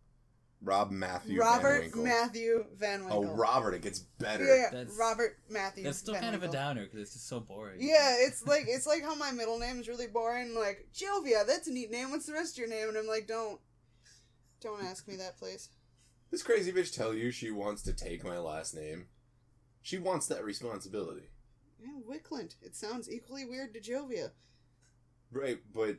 Rob 0.63 0.91
Matthew. 0.91 1.39
Robert 1.39 1.71
Van 1.71 1.81
Winkle. 1.81 2.03
Matthew 2.03 2.65
Van 2.77 3.01
oh, 3.01 3.19
Winkle. 3.19 3.33
Oh, 3.33 3.35
Robert, 3.35 3.73
it 3.73 3.81
gets 3.81 3.99
better. 3.99 4.45
Yeah, 4.45 4.55
yeah, 4.55 4.69
That's- 4.71 4.97
Robert 4.97 5.37
Matthew. 5.49 5.83
That's 5.83 5.97
still 5.97 6.13
Van 6.13 6.23
kind 6.23 6.35
of 6.35 6.43
a 6.43 6.47
downer 6.47 6.83
because 6.83 6.99
it's 6.99 7.13
just 7.13 7.27
so 7.27 7.39
boring. 7.39 7.77
Yeah, 7.79 8.15
it's 8.19 8.45
like 8.45 8.65
it's 8.67 8.85
like 8.85 9.03
how 9.03 9.15
my 9.15 9.31
middle 9.31 9.57
name 9.57 9.79
is 9.79 9.87
really 9.87 10.07
boring. 10.07 10.53
Like 10.53 10.87
Jovia, 10.93 11.45
that's 11.47 11.67
a 11.67 11.71
neat 11.71 11.89
name. 11.89 12.11
What's 12.11 12.27
the 12.27 12.33
rest 12.33 12.53
of 12.53 12.59
your 12.59 12.69
name? 12.69 12.89
And 12.89 12.97
I'm 12.97 13.07
like, 13.07 13.27
don't, 13.27 13.59
don't 14.61 14.83
ask 14.83 15.07
me 15.07 15.15
that, 15.15 15.37
please. 15.37 15.69
This 16.29 16.43
crazy 16.43 16.71
bitch 16.71 16.95
tell 16.95 17.13
you 17.13 17.31
she 17.31 17.51
wants 17.51 17.81
to 17.83 17.93
take 17.93 18.23
my 18.23 18.37
last 18.37 18.75
name. 18.75 19.07
She 19.81 19.97
wants 19.97 20.27
that 20.27 20.45
responsibility. 20.45 21.29
Yeah, 21.81 21.99
Wickland. 22.07 22.55
It 22.61 22.75
sounds 22.75 23.09
equally 23.09 23.45
weird 23.45 23.73
to 23.73 23.81
Jovia. 23.81 24.29
Right, 25.31 25.59
but 25.73 25.97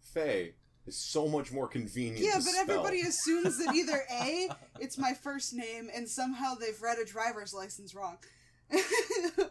Faye 0.00 0.54
is 0.86 0.96
so 0.96 1.26
much 1.28 1.52
more 1.52 1.66
convenient. 1.68 2.18
Yeah, 2.24 2.32
to 2.32 2.36
but 2.38 2.44
spell. 2.44 2.60
everybody 2.62 3.00
assumes 3.06 3.58
that 3.58 3.74
either 3.74 4.02
A, 4.22 4.48
it's 4.80 4.96
my 4.98 5.12
first 5.14 5.52
name, 5.54 5.88
and 5.94 6.08
somehow 6.08 6.54
they've 6.54 6.80
read 6.80 6.98
a 6.98 7.04
driver's 7.04 7.52
license 7.54 7.94
wrong, 7.94 8.18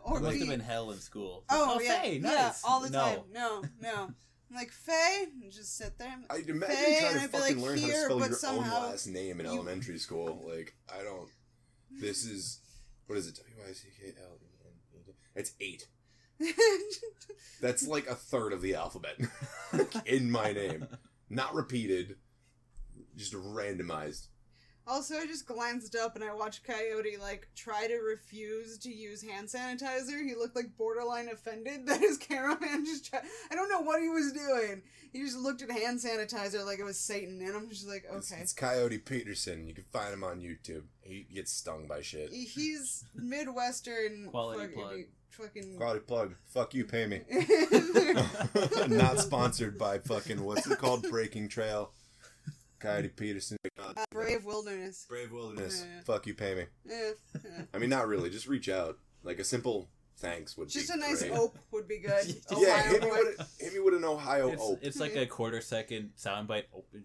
or 0.04 0.18
It 0.18 0.22
must 0.24 0.34
B. 0.34 0.40
have 0.40 0.50
been 0.50 0.60
hell 0.60 0.92
in 0.92 1.00
school. 1.00 1.44
Oh, 1.50 1.76
oh, 1.78 1.82
yeah, 1.82 2.02
Faye, 2.02 2.20
yeah, 2.22 2.30
nice. 2.30 2.62
all 2.64 2.82
the 2.82 2.90
no. 2.90 3.00
time. 3.02 3.20
No, 3.34 3.64
no. 3.82 4.10
I'm 4.50 4.56
like 4.56 4.72
Faye, 4.72 5.26
and 5.42 5.52
just 5.52 5.76
sit 5.78 5.98
there. 5.98 6.14
I'd 6.30 6.48
imagine 6.48 6.76
Faye, 6.76 7.00
trying 7.02 7.14
to 7.16 7.22
I'd 7.22 7.30
fucking 7.32 7.58
like, 7.58 7.66
learn 7.66 7.78
how 7.80 7.88
to 7.88 7.94
spell 7.94 8.20
your 8.20 8.34
somehow 8.34 8.78
own 8.84 8.90
last 8.92 9.08
name 9.08 9.40
in 9.40 9.46
you- 9.48 9.52
elementary 9.54 9.98
school. 9.98 10.46
Like, 10.48 10.76
I 10.94 11.04
don't. 11.04 11.28
This 12.00 12.26
is 12.26 12.60
what 13.08 13.18
is 13.18 13.28
it? 13.28 13.36
W 13.38 13.56
I 13.70 13.74
C 13.74 13.88
K 14.00 14.14
L 14.22 14.38
E 14.42 14.48
N 14.96 15.02
D. 15.06 15.12
It's 15.36 15.54
eight. 15.60 15.88
That's 17.62 17.88
like 17.88 18.08
a 18.08 18.16
third 18.16 18.54
of 18.54 18.62
the 18.62 18.76
alphabet 18.76 19.16
in 20.06 20.30
my 20.30 20.52
name, 20.52 20.86
not 21.30 21.54
repeated, 21.54 22.16
just 23.16 23.34
randomized. 23.34 24.28
Also, 24.88 25.16
I 25.16 25.26
just 25.26 25.48
glanced 25.48 25.96
up 25.96 26.16
and 26.16 26.24
I 26.24 26.34
watched 26.34 26.64
Coyote 26.64 27.18
like 27.20 27.48
try 27.56 27.88
to 27.88 27.96
refuse 27.96 28.78
to 28.80 28.90
use 28.90 29.24
hand 29.24 29.48
sanitizer. 29.48 30.24
He 30.24 30.36
looked 30.36 30.56
like 30.56 30.78
borderline 30.78 31.28
offended 31.28 31.86
that 31.88 32.00
his 32.00 32.18
cameraman 32.18 32.86
just 32.86 33.10
tried. 33.10 33.24
I 33.52 33.56
don't 33.56 33.70
know 33.70 33.82
what 33.82 34.02
he 34.02 34.10
was 34.10 34.32
doing. 34.32 34.84
He 35.12 35.22
just 35.22 35.38
looked 35.38 35.62
at 35.62 35.72
hand 35.72 36.00
sanitizer 36.00 36.66
like 36.66 36.80
it 36.80 36.84
was 36.84 37.00
Satan, 37.00 37.40
and 37.42 37.56
I'm 37.56 37.70
just 37.70 37.88
like, 37.88 38.06
okay. 38.12 38.36
it's 38.42 38.54
Coyote 38.54 38.98
Peterson. 39.00 39.66
You 39.66 39.74
can 39.74 39.86
find 39.86 40.14
him 40.14 40.24
on 40.24 40.42
YouTube. 40.42 40.84
He 41.02 41.26
gets 41.34 41.52
stung 41.52 41.88
by 41.88 42.02
shit. 42.02 42.32
He's 42.32 43.06
Midwestern. 43.16 44.28
Quality 44.32 44.68
fucking, 44.68 44.76
plug. 44.76 45.00
Fucking. 45.30 45.78
Quality 45.78 46.00
plug. 46.02 46.36
Fuck 46.48 46.74
you, 46.74 46.86
pay 46.86 47.08
me. 47.08 47.22
Not 48.88 49.20
sponsored 49.20 49.78
by 49.78 50.00
fucking 50.00 50.44
what's 50.44 50.68
it 50.68 50.78
called? 50.78 51.10
Breaking 51.10 51.48
Trail. 51.48 51.92
Coyote 52.80 53.10
Peterson. 53.10 53.58
Uh, 53.80 53.94
Brave 54.12 54.46
Wilderness. 54.46 55.06
Brave 55.10 55.32
Wilderness. 55.32 55.86
Yeah. 55.86 56.02
Fuck 56.06 56.28
you, 56.28 56.34
pay 56.34 56.56
me. 56.56 56.64
Eh, 56.90 57.12
eh. 57.36 57.40
I 57.74 57.78
mean, 57.78 57.90
not 57.90 58.08
really. 58.08 58.30
Just 58.30 58.48
reach 58.48 58.70
out. 58.70 58.98
Like 59.24 59.40
a 59.40 59.44
simple 59.44 59.90
thanks 60.18 60.56
would 60.56 60.70
Just 60.70 60.88
be 60.88 60.94
a 60.94 60.98
nice 60.98 61.20
great. 61.22 61.32
ope 61.34 61.58
would 61.72 61.88
be 61.88 62.00
good. 62.00 62.26
Yeah, 62.52 62.58
Yeah, 62.60 62.84
hit 62.84 63.02
me, 63.04 63.10
with 63.12 63.40
a, 63.40 63.64
hit 63.64 63.74
me 63.74 63.80
with 63.80 63.94
an 63.96 64.06
Ohio 64.06 64.50
It's, 64.50 64.62
ope. 64.62 64.80
it's 64.82 65.00
like 65.00 65.16
a 65.16 65.26
quarter 65.26 65.60
second 65.62 66.12
soundbite. 66.18 66.64
Open 66.74 67.04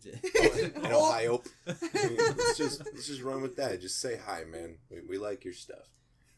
An 0.84 0.92
Ohio 0.92 1.32
ope. 1.34 1.48
I 1.66 1.72
mean, 2.08 2.16
let's 2.18 2.56
just 2.58 2.84
let's 2.84 3.06
just 3.06 3.22
run 3.22 3.42
with 3.42 3.56
that. 3.56 3.80
Just 3.80 4.00
say 4.00 4.16
hi, 4.24 4.44
man. 4.44 4.76
We, 4.90 4.98
we 5.08 5.18
like 5.18 5.44
your 5.44 5.54
stuff. 5.54 5.88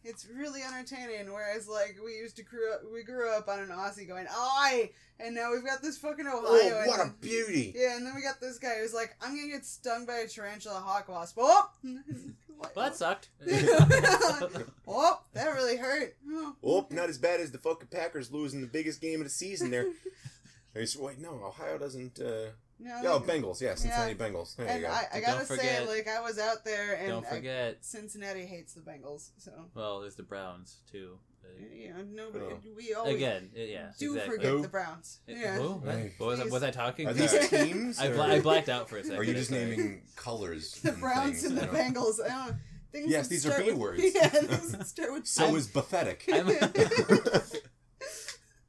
It's 0.04 0.26
really 0.26 0.62
entertaining. 0.62 1.32
Whereas, 1.32 1.68
like, 1.68 1.96
we 2.04 2.12
used 2.16 2.36
to 2.36 2.42
grew 2.42 2.72
up, 2.72 2.80
we 2.92 3.02
grew 3.02 3.30
up 3.30 3.48
on 3.48 3.60
an 3.60 3.68
Aussie 3.68 4.06
going, 4.08 4.26
"Oi!" 4.26 4.90
and 5.20 5.34
now 5.34 5.52
we've 5.52 5.64
got 5.64 5.82
this 5.82 5.98
fucking 5.98 6.26
Ohio. 6.26 6.42
Oh, 6.44 6.78
and 6.80 6.86
what 6.88 7.00
a 7.00 7.12
beauty! 7.20 7.72
Yeah, 7.76 7.96
and 7.96 8.06
then 8.06 8.14
we 8.14 8.22
got 8.22 8.40
this 8.40 8.58
guy 8.58 8.76
who's 8.80 8.94
like, 8.94 9.14
"I'm 9.20 9.36
gonna 9.36 9.48
get 9.48 9.64
stung 9.64 10.06
by 10.06 10.16
a 10.18 10.28
tarantula 10.28 10.80
hawk 10.80 11.08
wasp." 11.08 11.38
Oh, 11.40 11.70
Well, 12.58 12.70
that 12.76 12.94
sucked. 12.94 13.28
oh, 14.86 15.20
that 15.32 15.46
really 15.54 15.76
hurt. 15.76 16.14
Oh. 16.30 16.54
Oh, 16.62 16.86
not 16.90 17.08
as 17.08 17.18
bad 17.18 17.40
as 17.40 17.50
the 17.50 17.58
fucking 17.58 17.88
Packers 17.88 18.30
losing 18.30 18.60
the 18.60 18.66
biggest 18.68 19.00
game 19.00 19.20
of 19.20 19.26
the 19.26 19.30
season 19.30 19.70
there. 19.70 19.86
Hey, 20.74 20.86
so 20.86 21.02
wait, 21.04 21.18
no, 21.18 21.32
Ohio 21.44 21.76
doesn't. 21.76 22.18
uh 22.18 22.46
No, 22.82 23.00
Oh, 23.12 23.16
like- 23.18 23.26
Bengals, 23.26 23.60
yeah, 23.60 23.74
Cincinnati 23.74 24.14
Bengals. 24.14 24.56
There 24.56 24.66
you 24.66 24.72
and 24.72 24.82
go. 24.82 24.88
I, 24.90 25.06
I 25.14 25.20
gotta 25.20 25.46
say, 25.46 25.86
like, 25.86 26.08
I 26.08 26.20
was 26.20 26.38
out 26.38 26.64
there, 26.64 26.94
and 26.94 27.08
Don't 27.08 27.26
I- 27.26 27.30
forget. 27.30 27.78
Cincinnati 27.84 28.44
hates 28.46 28.74
the 28.74 28.80
Bengals, 28.80 29.30
so 29.38 29.52
Well, 29.74 30.00
there's 30.00 30.16
the 30.16 30.22
Browns 30.24 30.78
too. 30.90 31.18
Yeah, 31.74 31.92
know, 31.98 32.04
nobody. 32.32 32.44
Oh. 32.48 32.58
We 32.76 32.94
always 32.94 33.14
Again, 33.16 33.50
yeah, 33.54 33.90
do 33.98 34.12
exactly. 34.14 34.36
forget 34.36 34.52
Who? 34.52 34.62
the 34.62 34.68
Browns. 34.68 35.18
It- 35.26 35.36
Yeah. 35.38 35.56
who? 35.56 35.68
What? 35.74 36.10
Was, 36.18 36.40
I, 36.40 36.44
was 36.46 36.62
I 36.62 36.70
talking? 36.70 37.06
Are 37.08 37.12
these 37.12 37.36
teams? 37.50 37.98
I, 38.00 38.06
or 38.06 38.14
bla- 38.14 38.26
I 38.34 38.40
blacked 38.40 38.68
out 38.68 38.88
for 38.88 38.96
a 38.96 39.02
second. 39.02 39.18
Are 39.18 39.22
you 39.24 39.34
just 39.34 39.50
sorry. 39.50 39.64
naming 39.66 40.02
colors? 40.16 40.80
The 40.82 40.92
Browns 40.92 41.42
things? 41.42 41.44
and 41.44 41.58
the 41.58 41.66
Bengals. 41.66 42.24
I 42.24 42.28
don't, 42.28 42.56
things 42.90 43.10
Yes, 43.10 43.28
these 43.28 43.44
are 43.46 43.58
B 43.60 43.66
with- 43.66 43.74
words. 43.78 44.02
Yeah, 44.14 44.28
things 44.28 44.88
start 44.88 45.12
with 45.12 45.26
So 45.26 45.44
I'm- 45.46 45.56
is 45.56 45.66
pathetic. 45.66 46.24
I'm, 46.32 46.48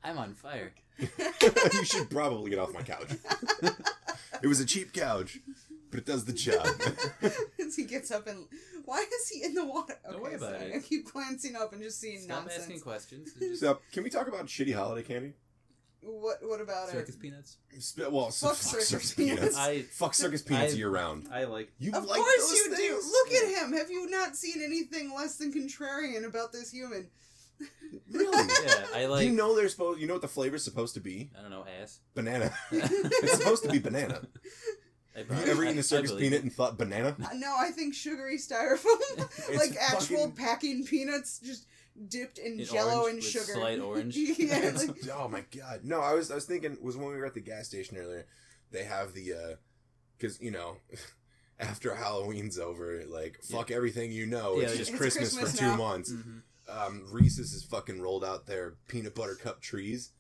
I'm 0.03 0.18
on 0.18 0.34
fire. 0.34 0.74
you 0.99 1.86
should 1.86 2.09
probably 2.09 2.49
get 2.49 2.59
off 2.59 2.74
my 2.74 2.82
couch. 2.82 3.07
It 4.44 4.48
was 4.48 4.60
a 4.60 4.66
cheap 4.66 4.94
couch, 4.94 5.39
but 5.89 6.00
it 6.00 6.06
does 6.06 6.26
the 6.26 6.34
job. 6.34 6.68
As 7.60 7.76
he 7.76 7.86
gets 7.86 8.12
up 8.12 8.28
and 8.28 8.46
why 8.86 9.00
is 9.00 9.30
he 9.30 9.44
in 9.44 9.54
the 9.56 9.66
water? 9.66 9.96
Don't 10.04 10.16
Okay, 10.16 10.22
worry 10.24 10.36
about 10.36 10.52
sorry. 10.60 10.72
it. 10.72 10.76
I 10.76 10.80
keep 10.80 11.12
glancing 11.12 11.56
up 11.56 11.74
and 11.74 11.82
just 11.82 12.00
seeing 12.00 12.22
Stop 12.22 12.44
nonsense. 12.44 12.64
asking 12.64 12.82
questions. 12.82 13.32
and 13.39 13.41
just 13.52 13.62
so, 13.62 13.80
can 13.91 14.04
we 14.04 14.10
talk 14.10 14.28
about 14.28 14.46
shitty 14.48 14.74
holiday 14.76 15.02
candy? 15.08 15.34
What 16.06 16.39
What 16.41 16.60
about 16.60 16.89
circus 16.89 17.16
it? 17.16 17.22
peanuts. 17.22 17.56
Sp- 17.80 18.12
Well, 18.12 18.30
so 18.32 18.48
Fuck 18.50 18.58
fuck, 18.58 18.66
circus 18.72 18.88
circus 18.89 19.14
peanuts. 19.14 19.39
peanuts. 19.39 19.58
I 19.58 19.82
fuck 19.84 20.14
circus 20.14 20.41
peanuts 20.41 20.74
I- 20.74 20.78
year 20.78 20.89
round. 20.89 21.30
I 21.32 21.46
like. 21.46 21.72
You 21.80 21.94
Of 21.94 22.04
like 22.06 22.20
course 22.20 22.50
those 22.50 22.58
you 22.58 22.70
do. 22.72 22.76
things? 22.76 23.06
Look 23.10 23.32
at 23.41 23.48
him. 23.64 23.72
Have 23.72 23.89
you 23.89 24.10
not 24.10 24.36
seen 24.36 24.62
anything 24.62 25.14
less 25.16 25.38
than 25.38 25.54
contrarian 25.54 26.26
about 26.26 26.52
this 26.52 26.72
human? 26.72 27.10
Really? 28.11 28.47
Yeah, 28.66 28.86
I 28.95 29.05
like. 29.07 29.22
Do 29.22 29.26
you 29.28 29.34
know 29.36 29.55
they're 29.55 29.70
supposed? 29.70 29.99
You 29.99 30.07
know 30.07 30.14
what 30.14 30.22
the 30.22 30.28
flavor's 30.28 30.64
supposed 30.64 30.93
to 30.95 30.99
be? 30.99 31.30
I 31.38 31.41
don't 31.41 31.51
know 31.51 31.66
ass. 31.82 31.99
Banana. 32.16 32.53
it's 32.72 33.38
supposed 33.38 33.64
to 33.64 33.70
be 33.70 33.80
banana. 33.80 34.22
I 35.16 35.20
Have 35.20 35.28
probably- 35.28 35.45
you 35.45 35.51
ever 35.51 35.61
I- 35.64 35.66
eaten 35.66 35.78
I 35.78 35.82
a 35.82 35.84
circus 35.84 36.11
believe 36.11 36.24
peanut 36.24 36.39
it. 36.39 36.43
and 36.43 36.53
thought 36.53 36.78
banana? 36.78 37.16
Uh, 37.24 37.28
no, 37.36 37.55
I 37.57 37.70
think 37.72 37.93
sugary 37.93 38.38
styrofoam, 38.38 38.80
It's 39.49 39.57
like 39.57 39.76
actual 39.80 40.18
fucking- 40.30 40.32
packing 40.36 40.86
peanuts, 40.86 41.39
just 41.39 41.68
dipped 42.07 42.39
in, 42.39 42.59
In 42.59 42.66
Jello 42.66 43.01
orange 43.03 43.07
and 43.07 43.16
with 43.18 43.26
sugar. 43.26 43.53
slight 43.59 43.80
orange. 43.80 44.16
yeah, 44.18 44.57
It's- 44.57 44.88
like, 44.88 44.97
oh 45.14 45.28
my 45.28 45.43
god! 45.55 45.82
No, 45.84 45.99
I 46.01 46.14
was 46.14 46.32
I 46.32 46.36
was 46.36 46.45
thinking 46.45 46.78
was 46.82 46.97
when 46.97 47.07
we 47.07 47.16
were 47.18 47.26
at 47.26 47.34
the 47.36 47.41
gas 47.41 47.68
station 47.68 47.97
earlier. 47.97 48.26
They 48.72 48.86
have 48.86 49.14
the 49.14 49.57
because 50.18 50.41
you 50.41 50.49
know 50.51 50.78
after 51.59 51.93
Halloween's 51.93 52.57
over, 52.57 53.03
like 53.07 53.39
fuck 53.43 53.70
everything 53.72 54.11
you 54.11 54.26
know. 54.26 54.55
Yeah, 54.57 54.64
it's 54.70 54.78
just 54.78 54.89
it's 54.91 54.99
Christmas, 54.99 55.34
Christmas 55.36 55.51
for 55.51 55.57
two 55.59 55.66
now. 55.68 55.76
months. 55.78 56.11
Mhm. 56.11 56.41
Um, 56.70 57.05
Reese's 57.11 57.51
has 57.53 57.64
fucking 57.64 58.01
rolled 58.01 58.24
out 58.24 58.45
their 58.47 58.76
peanut 58.88 59.16
butter 59.16 59.36
cup 59.36 59.61
trees. 59.61 60.11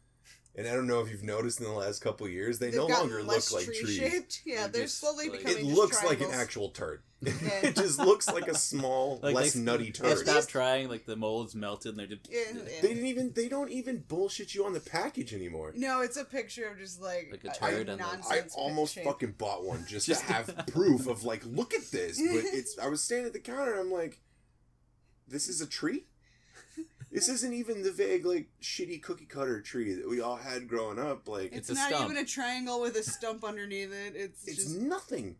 And 0.55 0.67
I 0.67 0.73
don't 0.73 0.85
know 0.85 0.99
if 0.99 1.09
you've 1.09 1.23
noticed 1.23 1.59
in 1.59 1.65
the 1.65 1.71
last 1.71 1.99
couple 2.03 2.27
years, 2.29 2.59
they 2.59 2.67
they've 2.69 2.75
no 2.77 2.85
longer 2.85 3.23
less 3.23 3.51
look 3.51 3.61
like 3.61 3.67
tree 3.75 3.81
trees. 3.85 3.97
shaped. 3.97 4.41
Yeah, 4.45 4.55
They're 4.63 4.67
they're 4.67 4.81
just, 4.83 4.99
slowly 4.99 5.29
like- 5.29 5.39
becoming. 5.39 5.57
It 5.57 5.63
just 5.69 5.75
looks 5.77 6.03
like 6.03 6.21
an 6.21 6.29
actual 6.31 6.69
turd. 6.69 7.01
Yeah. 7.23 7.31
it 7.63 7.75
just 7.77 7.99
looks 7.99 8.27
like 8.29 8.49
a 8.49 8.53
small, 8.55 9.19
Like 9.23 9.33
less 9.33 9.53
they, 9.53 9.61
nutty 9.61 9.85
They 9.85 9.91
turd. 9.91 10.17
stopped 10.19 10.49
trying. 10.49 10.89
Like 10.89 11.05
the 11.05 11.15
mold's 11.15 11.55
melted, 11.55 11.91
and 11.91 11.99
they're 11.99 12.07
just. 12.07 12.29
Yeah, 12.29 12.39
yeah. 12.53 12.81
They 12.81 12.89
didn't 12.89 13.05
even. 13.07 13.31
They 13.33 13.47
don't 13.47 13.71
even 13.71 14.03
bullshit 14.07 14.53
you 14.53 14.65
on 14.65 14.73
the 14.73 14.81
package 14.81 15.33
anymore. 15.33 15.71
No, 15.75 16.01
it's 16.01 16.17
a 16.17 16.25
picture 16.25 16.67
of 16.67 16.77
just 16.77 17.01
like, 17.01 17.29
Like 17.31 17.45
a 17.45 17.49
a, 17.49 17.53
turd 17.71 17.89
on 17.89 17.97
the- 17.99 18.03
I 18.29 18.41
almost 18.57 18.95
shape. 18.95 19.05
fucking 19.05 19.35
bought 19.37 19.63
one 19.63 19.85
just, 19.87 20.05
Just- 20.05 20.27
to 20.27 20.33
have 20.33 20.65
proof 20.67 21.07
of 21.07 21.23
like, 21.23 21.43
look 21.45 21.73
at 21.73 21.89
this. 21.91 22.19
But 22.19 22.43
it's. 22.53 22.77
I 22.77 22.89
was 22.89 23.01
standing 23.01 23.27
at 23.27 23.33
the 23.33 23.39
counter. 23.39 23.71
and 23.71 23.79
I'm 23.79 23.91
like, 23.91 24.19
this 25.27 25.47
is 25.47 25.61
a 25.61 25.65
tree. 25.65 26.03
This 27.13 27.29
isn't 27.29 27.53
even 27.53 27.83
the 27.83 27.91
vague 27.91 28.25
like 28.25 28.47
shitty 28.61 29.01
cookie 29.03 29.25
cutter 29.25 29.61
tree 29.61 29.93
that 29.93 30.09
we 30.09 30.19
all 30.19 30.35
had 30.37 30.67
growing 30.67 30.97
up. 30.97 31.27
Like 31.27 31.53
It's, 31.53 31.69
It's 31.69 31.79
a 31.79 31.81
not 31.81 31.89
stump. 31.89 32.11
even 32.11 32.17
a 32.23 32.25
triangle 32.27 32.81
with 32.81 32.95
a 32.95 33.03
stump 33.03 33.43
underneath 33.43 33.93
it. 33.93 34.15
It's, 34.15 34.47
it's 34.47 34.57
just 34.63 34.77
nothing. 34.77 35.35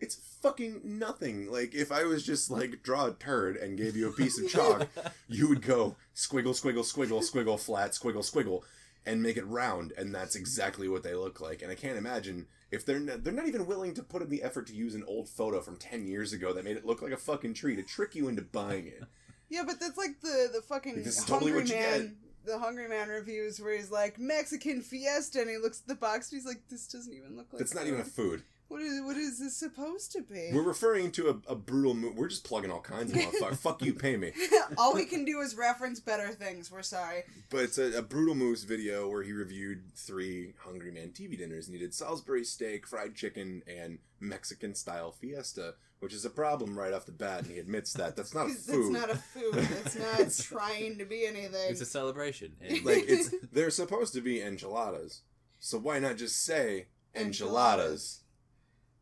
It's 0.00 0.16
fucking 0.42 0.80
nothing. 0.84 1.50
Like 1.50 1.72
if 1.72 1.92
I 1.92 2.02
was 2.02 2.26
just 2.26 2.50
like 2.50 2.82
draw 2.82 3.06
a 3.06 3.12
turd 3.12 3.56
and 3.56 3.78
gave 3.78 3.96
you 3.96 4.08
a 4.08 4.12
piece 4.12 4.38
of 4.42 4.50
chalk, 4.50 4.88
you 5.28 5.48
would 5.48 5.62
go 5.62 5.96
squiggle, 6.16 6.48
squiggle, 6.60 6.84
squiggle, 6.84 7.20
squiggle, 7.22 7.60
flat, 7.60 7.92
squiggle, 7.92 8.28
squiggle, 8.28 8.62
and 9.06 9.22
make 9.22 9.36
it 9.36 9.46
round, 9.46 9.92
and 9.96 10.12
that's 10.14 10.34
exactly 10.34 10.88
what 10.88 11.04
they 11.04 11.14
look 11.14 11.40
like. 11.40 11.62
And 11.62 11.70
I 11.70 11.76
can't 11.76 11.96
imagine 11.96 12.46
if 12.72 12.84
they're 12.84 12.98
not, 12.98 13.22
they're 13.22 13.32
not 13.32 13.46
even 13.46 13.66
willing 13.66 13.94
to 13.94 14.02
put 14.02 14.20
in 14.20 14.30
the 14.30 14.42
effort 14.42 14.66
to 14.66 14.74
use 14.74 14.94
an 14.96 15.04
old 15.06 15.28
photo 15.28 15.60
from 15.60 15.76
ten 15.76 16.06
years 16.08 16.32
ago 16.32 16.52
that 16.52 16.64
made 16.64 16.76
it 16.76 16.84
look 16.84 17.00
like 17.02 17.12
a 17.12 17.16
fucking 17.16 17.54
tree 17.54 17.76
to 17.76 17.82
trick 17.84 18.16
you 18.16 18.26
into 18.28 18.42
buying 18.42 18.88
it. 18.88 19.04
Yeah, 19.48 19.62
but 19.66 19.80
that's 19.80 19.96
like 19.98 20.20
the 20.20 20.50
the 20.52 20.62
fucking 20.62 21.04
totally 21.26 21.52
hungry 21.52 21.54
what 21.54 21.68
man 21.68 22.16
the 22.44 22.58
Hungry 22.58 22.88
Man 22.88 23.08
reviews 23.08 23.60
where 23.60 23.74
he's 23.76 23.90
like 23.90 24.18
Mexican 24.18 24.82
Fiesta, 24.82 25.40
and 25.40 25.50
he 25.50 25.56
looks 25.56 25.80
at 25.80 25.88
the 25.88 25.94
box 25.94 26.30
and 26.30 26.38
he's 26.40 26.46
like, 26.46 26.62
"This 26.68 26.86
doesn't 26.86 27.12
even 27.12 27.36
look 27.36 27.52
like." 27.52 27.62
It's 27.62 27.74
not 27.74 27.86
even 27.86 28.00
a 28.00 28.04
food. 28.04 28.42
What 28.68 28.80
is 28.80 29.02
what 29.02 29.16
is 29.16 29.38
this 29.38 29.56
supposed 29.56 30.10
to 30.12 30.22
be? 30.22 30.50
We're 30.52 30.62
referring 30.62 31.12
to 31.12 31.28
a, 31.28 31.52
a 31.52 31.56
Brutalmoose. 31.56 32.14
We're 32.16 32.28
just 32.28 32.44
plugging 32.44 32.70
all 32.70 32.80
kinds 32.80 33.12
of 33.12 33.18
motherfuckers. 33.18 33.56
Fuck 33.62 33.82
you, 33.82 33.92
pay 33.92 34.16
me. 34.16 34.32
All 34.78 34.94
we 34.94 35.04
can 35.04 35.24
do 35.24 35.40
is 35.40 35.54
reference 35.54 36.00
better 36.00 36.28
things. 36.28 36.72
We're 36.72 36.82
sorry. 36.82 37.24
But 37.50 37.64
it's 37.64 37.78
a, 37.78 37.98
a 37.98 38.02
Brutalmoose 38.02 38.64
video 38.64 39.08
where 39.08 39.22
he 39.22 39.32
reviewed 39.32 39.94
three 39.94 40.54
Hungry 40.58 40.90
Man 40.90 41.10
TV 41.10 41.36
dinners, 41.36 41.68
and 41.68 41.76
he 41.76 41.80
did 41.80 41.94
Salisbury 41.94 42.42
steak, 42.42 42.86
fried 42.86 43.14
chicken, 43.14 43.62
and 43.68 43.98
Mexican 44.18 44.74
style 44.74 45.12
fiesta, 45.12 45.74
which 46.00 46.12
is 46.12 46.24
a 46.24 46.30
problem 46.30 46.78
right 46.78 46.92
off 46.92 47.06
the 47.06 47.12
bat. 47.12 47.42
And 47.42 47.50
he 47.52 47.58
admits 47.58 47.92
that 47.94 48.16
that's 48.16 48.34
not 48.34 48.46
a 48.46 48.48
That's 48.52 48.66
food. 48.66 48.92
not 48.92 49.10
a 49.10 49.16
food. 49.16 49.54
That's 49.54 49.96
not 49.98 50.32
trying 50.60 50.98
to 50.98 51.04
be 51.04 51.26
anything. 51.26 51.70
It's 51.70 51.80
a 51.80 51.86
celebration. 51.86 52.52
And 52.60 52.84
like 52.84 53.04
it's 53.08 53.34
they're 53.52 53.70
supposed 53.70 54.12
to 54.14 54.20
be 54.20 54.40
enchiladas, 54.42 55.22
so 55.58 55.78
why 55.78 55.98
not 55.98 56.16
just 56.16 56.44
say 56.44 56.86
enchiladas? 57.14 58.20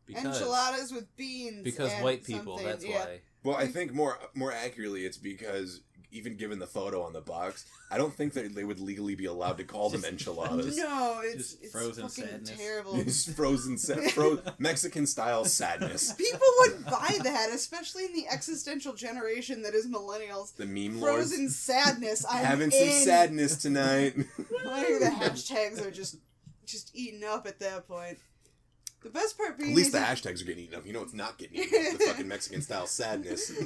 because 0.05 0.25
Enchiladas 0.25 0.91
with 0.91 1.15
beans. 1.15 1.63
because 1.63 1.91
and 1.93 2.03
white 2.03 2.23
people. 2.25 2.57
something, 2.57 2.65
That's 2.67 2.85
yeah. 2.85 3.05
why. 3.05 3.21
Well, 3.43 3.55
I 3.55 3.67
think 3.67 3.93
more 3.93 4.17
more 4.33 4.51
accurately, 4.51 5.05
it's 5.05 5.17
because 5.17 5.81
even 6.13 6.35
given 6.37 6.59
the 6.59 6.67
photo 6.67 7.01
on 7.03 7.11
the 7.13 7.21
box, 7.21 7.65
I 7.91 7.97
don't 7.97 8.13
think 8.13 8.33
that 8.33 8.53
they 8.55 8.63
would 8.63 8.79
legally 8.79 9.15
be 9.15 9.25
allowed 9.25 9.57
to 9.57 9.63
call 9.63 9.89
them 9.89 10.01
Just- 10.01 10.11
enchiladas. 10.11 10.77
No, 10.77 11.21
it's, 11.23 11.35
Just 11.51 11.63
it's 11.63 11.71
frozen 11.71 12.07
fucking 12.07 12.25
sadness. 12.25 12.57
terrible. 12.57 12.95
It's 12.99 13.33
frozen, 13.33 13.77
sa- 13.77 13.95
fro- 14.13 14.39
Mexican 14.59 15.05
style 15.05 15.45
sadness. 15.45 16.13
People 16.13 16.39
would 16.59 16.85
buy 16.85 17.17
that, 17.23 17.49
especially 17.53 18.05
in 18.05 18.13
the 18.13 18.27
existential 18.27 18.93
generation 18.93 19.61
that 19.63 19.73
is 19.73 19.87
millennials. 19.87 20.55
The 20.55 20.65
meme 20.65 20.99
Frozen 20.99 21.39
lords 21.41 21.55
sadness. 21.57 22.25
I'm 22.29 22.45
having 22.45 22.71
some 22.71 22.89
sadness 22.89 23.57
tonight. 23.57 24.15
Like 24.17 24.87
the 24.99 25.11
hashtags 25.19 25.85
are 25.85 25.91
just 25.91 26.17
just 26.65 26.95
eaten 26.95 27.23
up 27.23 27.45
at 27.45 27.59
that 27.59 27.87
point. 27.87 28.17
The 29.03 29.09
best 29.09 29.37
part 29.37 29.57
being 29.57 29.71
At 29.71 29.75
least 29.75 29.91
the 29.91 29.99
hashtags 29.99 30.41
are 30.41 30.45
getting 30.45 30.63
eaten 30.63 30.75
up. 30.79 30.85
You 30.85 30.93
know 30.93 31.01
it's 31.01 31.13
not 31.13 31.37
getting 31.37 31.57
eaten 31.61 31.93
up. 31.93 31.99
The 31.99 32.05
fucking 32.05 32.27
Mexican 32.27 32.61
style 32.67 32.87
sadness. 32.87 33.51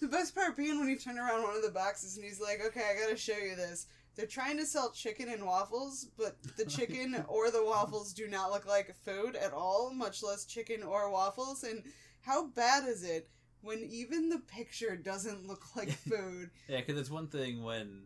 The 0.00 0.08
best 0.08 0.34
part 0.34 0.54
being 0.54 0.78
when 0.78 0.88
you 0.88 0.98
turn 0.98 1.18
around 1.18 1.44
one 1.44 1.56
of 1.56 1.62
the 1.62 1.70
boxes 1.70 2.16
and 2.16 2.26
he's 2.26 2.38
like, 2.40 2.60
"Okay, 2.66 2.82
I 2.82 3.00
gotta 3.00 3.16
show 3.16 3.38
you 3.38 3.56
this." 3.56 3.86
They're 4.16 4.26
trying 4.26 4.58
to 4.58 4.66
sell 4.66 4.90
chicken 4.90 5.28
and 5.30 5.46
waffles, 5.46 6.08
but 6.18 6.36
the 6.58 6.64
chicken 6.76 7.24
or 7.26 7.50
the 7.50 7.64
waffles 7.64 8.12
do 8.12 8.28
not 8.28 8.50
look 8.50 8.66
like 8.66 8.94
food 9.04 9.34
at 9.34 9.52
all, 9.52 9.92
much 9.94 10.22
less 10.22 10.44
chicken 10.44 10.82
or 10.82 11.10
waffles. 11.10 11.64
And 11.64 11.84
how 12.20 12.46
bad 12.48 12.86
is 12.86 13.02
it 13.02 13.30
when 13.62 13.78
even 13.90 14.28
the 14.28 14.40
picture 14.40 14.94
doesn't 14.94 15.46
look 15.46 15.74
like 15.74 15.90
food? 15.90 16.50
Yeah, 16.68 16.80
because 16.80 16.98
it's 17.00 17.10
one 17.10 17.28
thing 17.28 17.62
when 17.62 18.02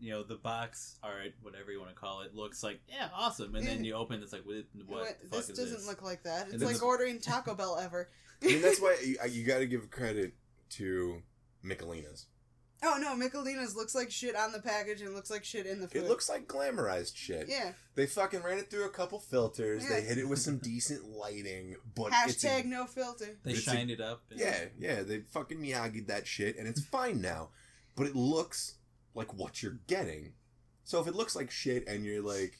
you 0.00 0.10
know 0.10 0.22
the 0.22 0.36
box 0.36 0.96
art, 1.02 1.32
whatever 1.42 1.70
you 1.72 1.78
want 1.80 1.90
to 1.90 1.96
call 1.96 2.22
it, 2.22 2.34
looks 2.34 2.62
like 2.62 2.80
yeah, 2.88 3.08
awesome, 3.14 3.54
and 3.54 3.66
then 3.66 3.84
you 3.84 3.94
open, 3.94 4.22
it's 4.22 4.32
like 4.32 4.44
what, 4.44 4.56
what 4.86 4.88
What- 5.00 5.20
the 5.22 5.28
fuck 5.28 5.38
this 5.38 5.50
is 5.50 5.58
doesn't 5.58 5.76
this? 5.78 5.86
look 5.86 6.02
like 6.02 6.22
that. 6.24 6.48
It's 6.52 6.62
like 6.62 6.78
the- 6.78 6.84
ordering 6.84 7.20
Taco 7.20 7.54
Bell 7.54 7.78
ever. 7.78 8.08
I 8.42 8.46
mean 8.46 8.62
that's 8.62 8.80
why 8.80 8.96
you, 9.04 9.16
you 9.30 9.44
got 9.46 9.58
to 9.58 9.66
give 9.66 9.90
credit 9.90 10.34
to 10.70 11.22
Michelinas. 11.64 12.26
Oh 12.86 12.98
no, 13.00 13.16
Michelina's 13.16 13.74
looks 13.74 13.94
like 13.94 14.10
shit 14.10 14.36
on 14.36 14.52
the 14.52 14.58
package 14.60 15.00
and 15.00 15.14
looks 15.14 15.30
like 15.30 15.42
shit 15.42 15.64
in 15.64 15.80
the 15.80 15.88
food. 15.88 16.02
It 16.02 16.08
looks 16.08 16.28
like 16.28 16.46
glamorized 16.46 17.16
shit. 17.16 17.46
yeah. 17.48 17.72
They 17.94 18.06
fucking 18.06 18.42
ran 18.42 18.58
it 18.58 18.70
through 18.70 18.84
a 18.84 18.90
couple 18.90 19.20
filters. 19.20 19.88
They 19.88 20.02
hit 20.02 20.18
it 20.18 20.28
with 20.28 20.40
some 20.40 20.58
decent 20.58 21.06
lighting, 21.08 21.76
but 21.94 22.12
it's 22.26 22.44
a- 22.44 22.48
Hashtag 22.48 22.66
no 22.66 22.84
filter. 22.84 23.38
They 23.42 23.52
It's 23.52 23.66
a- 23.66 23.70
shined 23.70 23.90
it 23.90 24.00
up. 24.02 24.24
and- 24.30 24.38
Yeah, 24.40 24.64
yeah, 24.78 25.02
they 25.02 25.20
fucking 25.20 25.58
Miyagi'd 25.58 26.08
that 26.08 26.26
shit, 26.26 26.58
and 26.58 26.68
it's 26.68 26.84
fine 26.84 27.22
now. 27.22 27.50
But 27.96 28.08
it 28.08 28.16
looks 28.16 28.74
like 29.14 29.32
what 29.34 29.62
you're 29.62 29.78
getting. 29.86 30.32
So 30.84 31.00
if 31.00 31.06
it 31.06 31.14
looks 31.14 31.34
like 31.34 31.50
shit, 31.50 31.88
and 31.88 32.04
you're 32.04 32.22
like, 32.22 32.58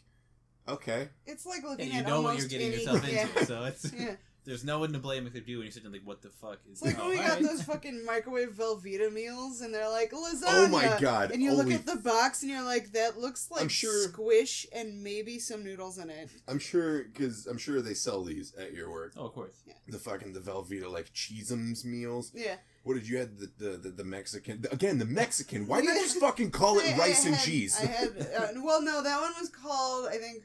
okay, 0.69 1.09
It's 1.27 1.45
like 1.45 1.63
Yeah, 1.79 1.85
you 1.85 1.99
at 2.01 2.07
know 2.07 2.23
what 2.23 2.39
you're 2.39 2.49
getting 2.49 2.69
any- 2.69 2.77
yourself 2.77 3.05
into, 3.05 3.15
yeah. 3.15 3.45
so 3.45 3.65
it's 3.65 3.93
Yeah. 3.93 4.17
there's 4.47 4.63
no 4.65 4.79
one 4.79 4.93
to 4.93 4.99
blame 4.99 5.27
except 5.27 5.49
you 5.49 5.57
when 5.59 5.65
you're 5.67 5.73
sitting 5.73 5.91
like, 5.93 6.03
what 6.07 6.21
the 6.23 6.29
fuck 6.31 6.59
is? 6.71 6.73
It's 6.73 6.83
like 6.83 6.99
oh, 6.99 7.09
when 7.09 7.11
we 7.11 7.17
got 7.17 7.39
alright. 7.39 7.43
those 7.43 7.63
fucking 7.63 8.05
microwave 8.05 8.51
Velveeta 8.55 9.13
meals, 9.13 9.61
and 9.63 9.75
they're 9.75 9.89
like 9.91 10.13
lasagna. 10.13 10.43
Oh 10.47 10.69
my 10.69 10.97
God, 11.01 11.31
And 11.33 11.43
you 11.43 11.53
look 11.53 11.71
at 11.71 11.85
the 11.87 11.97
box, 11.97 12.43
and 12.43 12.51
you're 12.51 12.63
like, 12.63 12.93
that 12.93 13.19
looks 13.19 13.51
like 13.51 13.63
I'm 13.63 13.69
sure- 13.69 14.09
squish 14.09 14.67
and 14.73 15.03
maybe 15.03 15.39
some 15.39 15.65
noodles 15.65 15.99
in 15.99 16.09
it. 16.11 16.31
I'm 16.49 16.59
sure 16.59 17.05
because 17.05 17.47
I'm 17.47 17.59
sure 17.59 17.83
they 17.83 17.95
sell 17.95 18.23
these 18.25 18.55
at 18.55 18.73
your 18.73 18.91
work. 18.91 19.13
Oh, 19.17 19.27
of 19.27 19.33
course. 19.35 19.63
Yeah. 19.67 19.75
The 19.89 19.99
fucking 19.99 20.33
the 20.33 20.41
Velveeta 20.41 20.91
like 20.91 21.13
Cheesums 21.13 21.85
meals. 21.85 22.31
Yeah. 22.35 22.57
What 22.85 22.95
did 22.95 23.09
you 23.09 23.19
have? 23.19 23.37
The 23.39 23.51
the, 23.59 23.71
the, 23.77 23.89
the 23.91 24.05
Mexican 24.05 24.65
again 24.71 24.99
the 24.99 25.05
Mexican. 25.05 25.67
Why 25.67 25.81
not 25.81 25.97
just 25.97 26.19
fucking 26.21 26.51
call 26.53 26.79
it 26.79 26.87
I- 26.87 26.95
I 26.95 26.99
rice 26.99 27.25
and 27.27 27.35
had- 27.35 27.45
cheese? 27.45 27.79
I 27.83 27.87
had. 27.87 28.09
Uh, 28.09 28.61
well, 28.63 28.81
no, 28.83 29.03
that 29.03 29.21
one 29.21 29.33
was 29.41 29.49
called 29.51 30.07
I 30.09 30.19
think 30.19 30.45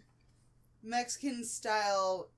Mexican 0.83 1.43
style 1.43 2.29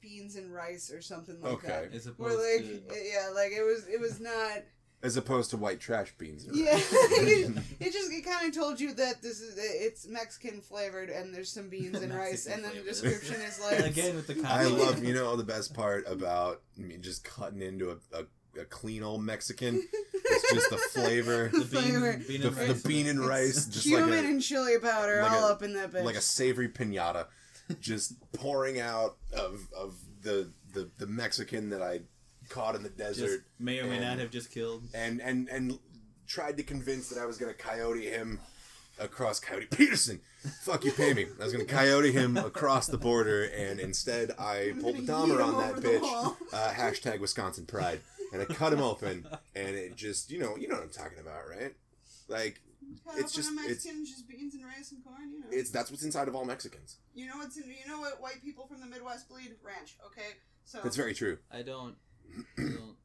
beans 0.00 0.36
and 0.36 0.52
rice 0.52 0.90
or 0.90 1.00
something 1.00 1.40
like 1.40 1.52
Okay. 1.54 1.68
that. 1.68 1.94
As 1.94 2.08
Where 2.16 2.32
opposed 2.32 2.64
like 2.64 2.88
to 2.88 2.94
yeah, 2.94 3.28
like 3.34 3.52
it 3.52 3.62
was 3.62 3.86
it 3.88 4.00
was 4.00 4.20
not 4.20 4.58
As 5.02 5.16
opposed 5.16 5.50
to 5.50 5.56
white 5.56 5.80
trash 5.80 6.12
beans. 6.18 6.46
Yeah, 6.52 6.72
it, 6.76 7.56
it 7.80 7.92
just 7.92 8.12
it 8.12 8.24
kind 8.24 8.46
of 8.48 8.54
told 8.54 8.80
you 8.80 8.92
that 8.94 9.22
this 9.22 9.40
is 9.40 9.56
it's 9.58 10.06
Mexican 10.06 10.60
flavored 10.60 11.08
and 11.08 11.32
there's 11.34 11.50
some 11.50 11.68
beans 11.68 12.00
and 12.02 12.12
rice, 12.14 12.46
and 12.46 12.62
then 12.64 12.72
the 12.76 12.82
description 12.82 13.40
is 13.40 13.60
like 13.60 13.78
again 13.80 14.16
with 14.16 14.26
the 14.26 14.42
I 14.46 14.64
love 14.64 15.02
you 15.02 15.14
know 15.14 15.34
the 15.36 15.44
best 15.44 15.72
part 15.72 16.04
about 16.06 16.62
me 16.76 16.96
just 16.98 17.24
cutting 17.24 17.62
into 17.62 17.90
a, 17.90 18.18
a, 18.18 18.24
a 18.60 18.64
clean 18.64 19.02
old 19.02 19.22
Mexican. 19.22 19.82
It's 20.12 20.52
just 20.52 20.70
the 20.70 20.76
flavor, 20.78 21.48
the 21.52 21.60
flavor. 21.64 22.12
bean, 22.18 22.24
bean 22.28 22.40
the, 22.42 22.48
and 22.48 22.56
the 22.56 22.66
rice. 22.74 22.82
bean 22.82 23.06
and 23.08 23.18
It's 23.20 23.28
rice, 23.28 23.66
just 23.66 23.86
cumin 23.86 24.10
like 24.10 24.24
a, 24.24 24.28
and 24.28 24.42
chili 24.42 24.78
powder 24.78 25.22
like 25.22 25.32
all 25.32 25.48
a- 25.48 25.52
up 25.52 25.62
in 25.62 25.74
that 25.74 25.92
bitch. 25.92 26.04
like 26.04 26.16
a 26.16 26.20
savory 26.20 26.68
pinata, 26.68 27.26
just 27.80 28.14
pouring 28.32 28.80
out 28.80 29.16
of 29.32 29.66
of 29.76 29.94
the 30.22 30.50
the, 30.74 30.90
the 30.98 31.06
Mexican 31.06 31.70
that 31.70 31.82
I 31.82 32.00
caught 32.48 32.74
in 32.74 32.82
the 32.82 32.88
just 32.88 32.98
desert 33.20 33.44
may 33.58 33.78
or 33.80 33.84
may 33.84 33.96
and- 33.96 34.04
not 34.04 34.18
have 34.18 34.30
just 34.30 34.50
killed. 34.50 34.82
and 34.94 35.20
and 35.20 35.48
and 35.48 35.78
tried 36.26 36.56
to 36.56 36.62
convince 36.62 37.08
that 37.10 37.20
I 37.20 37.26
was 37.26 37.36
gonna 37.38 37.52
coyote 37.54 38.04
him 38.08 38.40
across 38.98 39.40
Coyote 39.40 39.66
Peterson. 39.66 40.20
Fuck 40.62 40.84
you, 40.84 40.92
pay 40.92 41.12
me. 41.14 41.26
I 41.40 41.44
was 41.44 41.52
gonna 41.52 41.64
coyote 41.64 42.12
him 42.12 42.36
across 42.36 42.86
the 42.86 42.98
border, 42.98 43.44
and 43.44 43.80
instead 43.80 44.30
I 44.38 44.72
pulled 44.80 44.96
the 44.96 45.02
gonna 45.06 45.34
Dahmer 45.34 45.44
on 45.44 45.58
that 45.58 45.76
bitch. 45.82 46.36
Uh, 46.52 46.70
hashtag 46.72 47.20
Wisconsin 47.20 47.64
Pride, 47.66 48.00
and 48.32 48.42
I 48.42 48.44
cut 48.46 48.72
him 48.72 48.80
open, 48.80 49.26
and 49.54 49.76
it 49.76 49.96
just 49.96 50.30
you 50.30 50.38
know 50.40 50.56
you 50.56 50.68
know 50.68 50.74
what 50.76 50.84
I'm 50.84 50.90
talking 50.90 51.18
about, 51.18 51.48
right? 51.48 51.74
Like 52.28 52.60
Cut 53.06 53.18
it's 53.18 53.32
up 53.32 53.36
just- 53.44 53.50
a 53.50 53.70
it's- 53.70 53.84
just 53.84 54.28
beans 54.28 54.54
and 54.54 54.64
rice 54.64 54.90
and 54.92 55.02
corn. 55.04 55.30
You 55.32 55.40
know, 55.40 55.46
it's 55.50 55.70
that's 55.70 55.90
what's 55.90 56.02
inside 56.02 56.28
of 56.28 56.34
all 56.34 56.44
Mexicans. 56.44 56.96
you 57.14 57.26
know 57.26 57.36
what's 57.36 57.56
in, 57.56 57.64
you 57.68 57.86
know 57.86 58.00
what 58.00 58.20
white 58.20 58.42
people 58.42 58.66
from 58.66 58.80
the 58.80 58.86
Midwest 58.86 59.28
bleed 59.28 59.54
ranch. 59.62 59.96
Okay, 60.06 60.36
so 60.64 60.80
That's 60.82 60.96
very 60.96 61.14
true. 61.14 61.38
I 61.50 61.62
don't. 61.62 61.94
I 62.58 62.62
don't, 62.62 62.96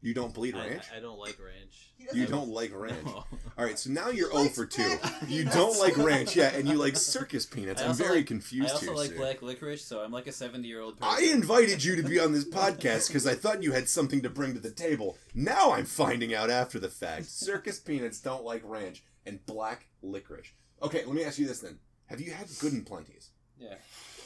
You 0.00 0.14
don't 0.14 0.32
bleed 0.32 0.54
ranch. 0.54 0.84
I 0.96 1.00
don't 1.00 1.18
like 1.18 1.36
ranch. 1.44 1.90
You 2.14 2.26
don't 2.26 2.50
like 2.50 2.70
ranch. 2.72 3.04
No. 3.04 3.24
All 3.58 3.64
right, 3.64 3.76
so 3.76 3.90
now 3.90 4.08
you're 4.10 4.30
He 4.30 4.36
0 4.48 4.48
for 4.50 4.64
2. 4.64 4.82
black 5.00 5.14
You 5.28 5.44
don't 5.44 5.76
like 5.80 5.96
ranch, 5.96 6.36
yeah, 6.36 6.50
and 6.54 6.68
you 6.68 6.74
like 6.78 6.94
circus 6.96 7.44
peanuts. 7.44 7.80
I 7.82 7.86
I'm 7.86 7.90
also 7.90 8.04
very 8.04 8.18
like- 8.18 8.26
confused 8.26 8.70
I 8.70 8.72
also 8.74 8.86
here. 8.86 8.94
like 8.94 9.10
sir. 9.10 9.16
black 9.16 9.42
licorice, 9.42 9.84
so 9.84 10.00
I'm 10.00 10.12
like 10.12 10.28
a 10.28 10.32
70 10.32 10.68
year 10.68 10.80
old 10.80 11.00
person. 11.00 11.12
I 11.12 11.20
person. 11.22 11.34
invited 11.36 11.82
you 11.84 11.96
to 11.96 12.04
be 12.04 12.20
on 12.20 12.32
this 12.32 12.44
podcast 12.48 13.08
because 13.08 13.26
I 13.26 13.34
thought 13.34 13.62
you 13.64 13.72
had 13.72 13.88
something 13.88 14.20
to 14.22 14.30
bring 14.30 14.54
to 14.54 14.60
the 14.60 14.70
table. 14.70 15.18
Now 15.34 15.72
I'm 15.72 15.84
finding 15.84 16.32
out 16.32 16.48
after 16.48 16.78
the 16.78 16.88
fact. 16.88 17.26
Circus 17.26 17.80
peanuts 17.80 18.20
don't 18.20 18.44
like 18.44 18.62
ranch 18.64 19.02
and 19.26 19.44
black 19.46 19.86
licorice. 20.00 20.52
Okay, 20.80 21.04
let 21.04 21.14
me 21.16 21.24
ask 21.24 21.40
you 21.40 21.46
this 21.48 21.58
then. 21.58 21.80
Have 22.06 22.20
you 22.20 22.30
had 22.30 22.46
good 22.60 22.72
and 22.72 22.86
plenties? 22.86 23.30
Yeah. 23.58 23.74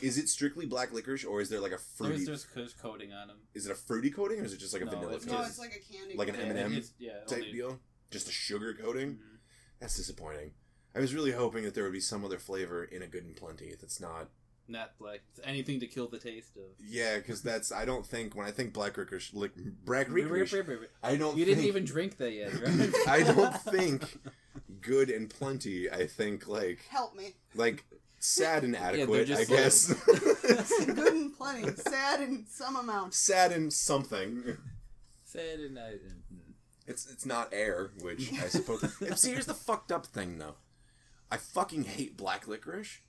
Is 0.03 0.18
it 0.18 0.28
strictly 0.28 0.66
black 0.66 0.92
licorice 0.92 1.24
or 1.24 1.40
is 1.40 1.48
there 1.48 1.61
like 1.61 1.72
a 1.72 1.78
fruity? 1.78 2.24
There's, 2.24 2.26
there's, 2.26 2.46
there's 2.55 2.74
coating 2.74 3.12
on 3.12 3.28
them. 3.28 3.38
Is 3.55 3.66
it 3.66 3.72
a 3.72 3.74
fruity 3.74 4.11
coating 4.11 4.40
or 4.40 4.44
is 4.44 4.53
it 4.53 4.59
just 4.59 4.72
like 4.72 4.82
a 4.82 4.86
No, 4.86 4.90
vanilla 4.90 5.14
it's 5.14 5.26
No, 5.26 5.40
it's 5.42 5.59
like 5.59 5.72
a 5.72 5.92
candy. 5.92 6.16
Like 6.16 6.28
an. 6.28 6.36
M&M? 6.36 6.82
Yeah, 6.98 7.12
type 7.26 7.38
only, 7.38 7.53
deal? 7.53 7.78
Just 8.11 8.28
a 8.28 8.32
sugar 8.32 8.74
coating? 8.74 9.12
Mhm. 9.12 9.38
That's 9.80 9.96
disappointing. 9.96 10.53
I 10.94 11.00
was 11.00 11.14
really 11.14 11.30
hoping 11.32 11.64
that 11.64 11.74
there 11.74 11.84
would 11.84 11.92
be 11.92 12.00
some 12.00 12.24
other 12.24 12.38
flavor 12.38 12.84
in 12.84 13.03
a 13.03 13.07
good 13.07 13.24
and 13.24 13.34
plenty 13.36 13.74
that's 13.80 14.00
not. 14.00 14.28
Not 14.68 14.96
black. 14.98 15.20
Anything 15.42 15.80
to 15.80 15.86
kill 15.86 16.09
the 16.09 16.18
taste 16.18 16.57
of. 16.57 16.62
Yeah, 16.78 17.16
because 17.18 17.42
that's 17.42 17.72
I 17.72 17.84
don't 17.84 18.07
think 18.07 18.34
when 18.36 18.46
I 18.46 18.50
think 18.50 18.72
black 18.72 18.96
licorice, 18.96 19.32
lic, 19.34 19.53
black 19.84 20.09
licorice, 20.09 20.55
I 21.03 21.16
don't. 21.16 21.36
You 21.36 21.44
didn't 21.44 21.64
even 21.64 21.84
drink 21.84 22.18
that 22.18 22.32
yet, 22.32 22.53
right? 22.62 22.92
I 23.09 23.22
don't 23.22 23.57
think 23.62 24.18
good 24.80 25.11
and 25.11 25.28
plenty. 25.28 25.90
I 25.90 26.07
think 26.07 26.46
like 26.46 26.80
Help 26.88 27.14
me. 27.16 27.34
like 27.55 27.84
sad 28.23 28.62
and 28.64 28.77
adequate. 28.77 29.27
just 29.27 29.51
I 29.51 29.55
guess 29.55 29.93
Good 30.87 31.12
and 31.12 31.37
plenty. 31.37 31.68
Sad 31.77 32.20
in 32.20 32.47
some 32.49 32.77
amount. 32.77 33.14
sad 33.14 33.53
in 33.53 33.70
something. 33.70 34.57
Sad 35.25 35.61
and 35.61 35.79
uh, 35.79 35.83
I. 35.83 35.91
Hmm. 36.31 36.53
It's 36.87 37.11
it's 37.11 37.27
not 37.27 37.49
air, 37.53 37.91
which 38.01 38.33
I 38.35 38.49
suppose. 38.49 38.85
See, 39.20 39.31
here's 39.31 39.47
the 39.47 39.55
fucked 39.55 39.93
up 39.93 40.07
thing 40.07 40.39
though. 40.39 40.57
I 41.31 41.37
fucking 41.37 41.85
hate 41.85 42.16
black 42.16 42.47
licorice, 42.47 43.01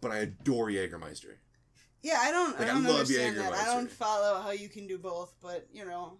but 0.00 0.10
I 0.10 0.18
adore 0.18 0.68
Jägermeister. 0.68 1.36
Yeah, 2.02 2.18
I 2.20 2.30
don't. 2.30 2.58
Like, 2.58 2.68
I 2.68 2.70
I 2.70 2.74
don't 2.74 2.84
love 2.84 3.00
understand 3.00 3.36
that. 3.38 3.52
I 3.52 3.64
don't 3.66 3.90
follow 3.90 4.40
how 4.40 4.50
you 4.50 4.68
can 4.68 4.86
do 4.86 4.98
both, 4.98 5.34
but 5.42 5.66
you 5.72 5.84
know, 5.84 6.18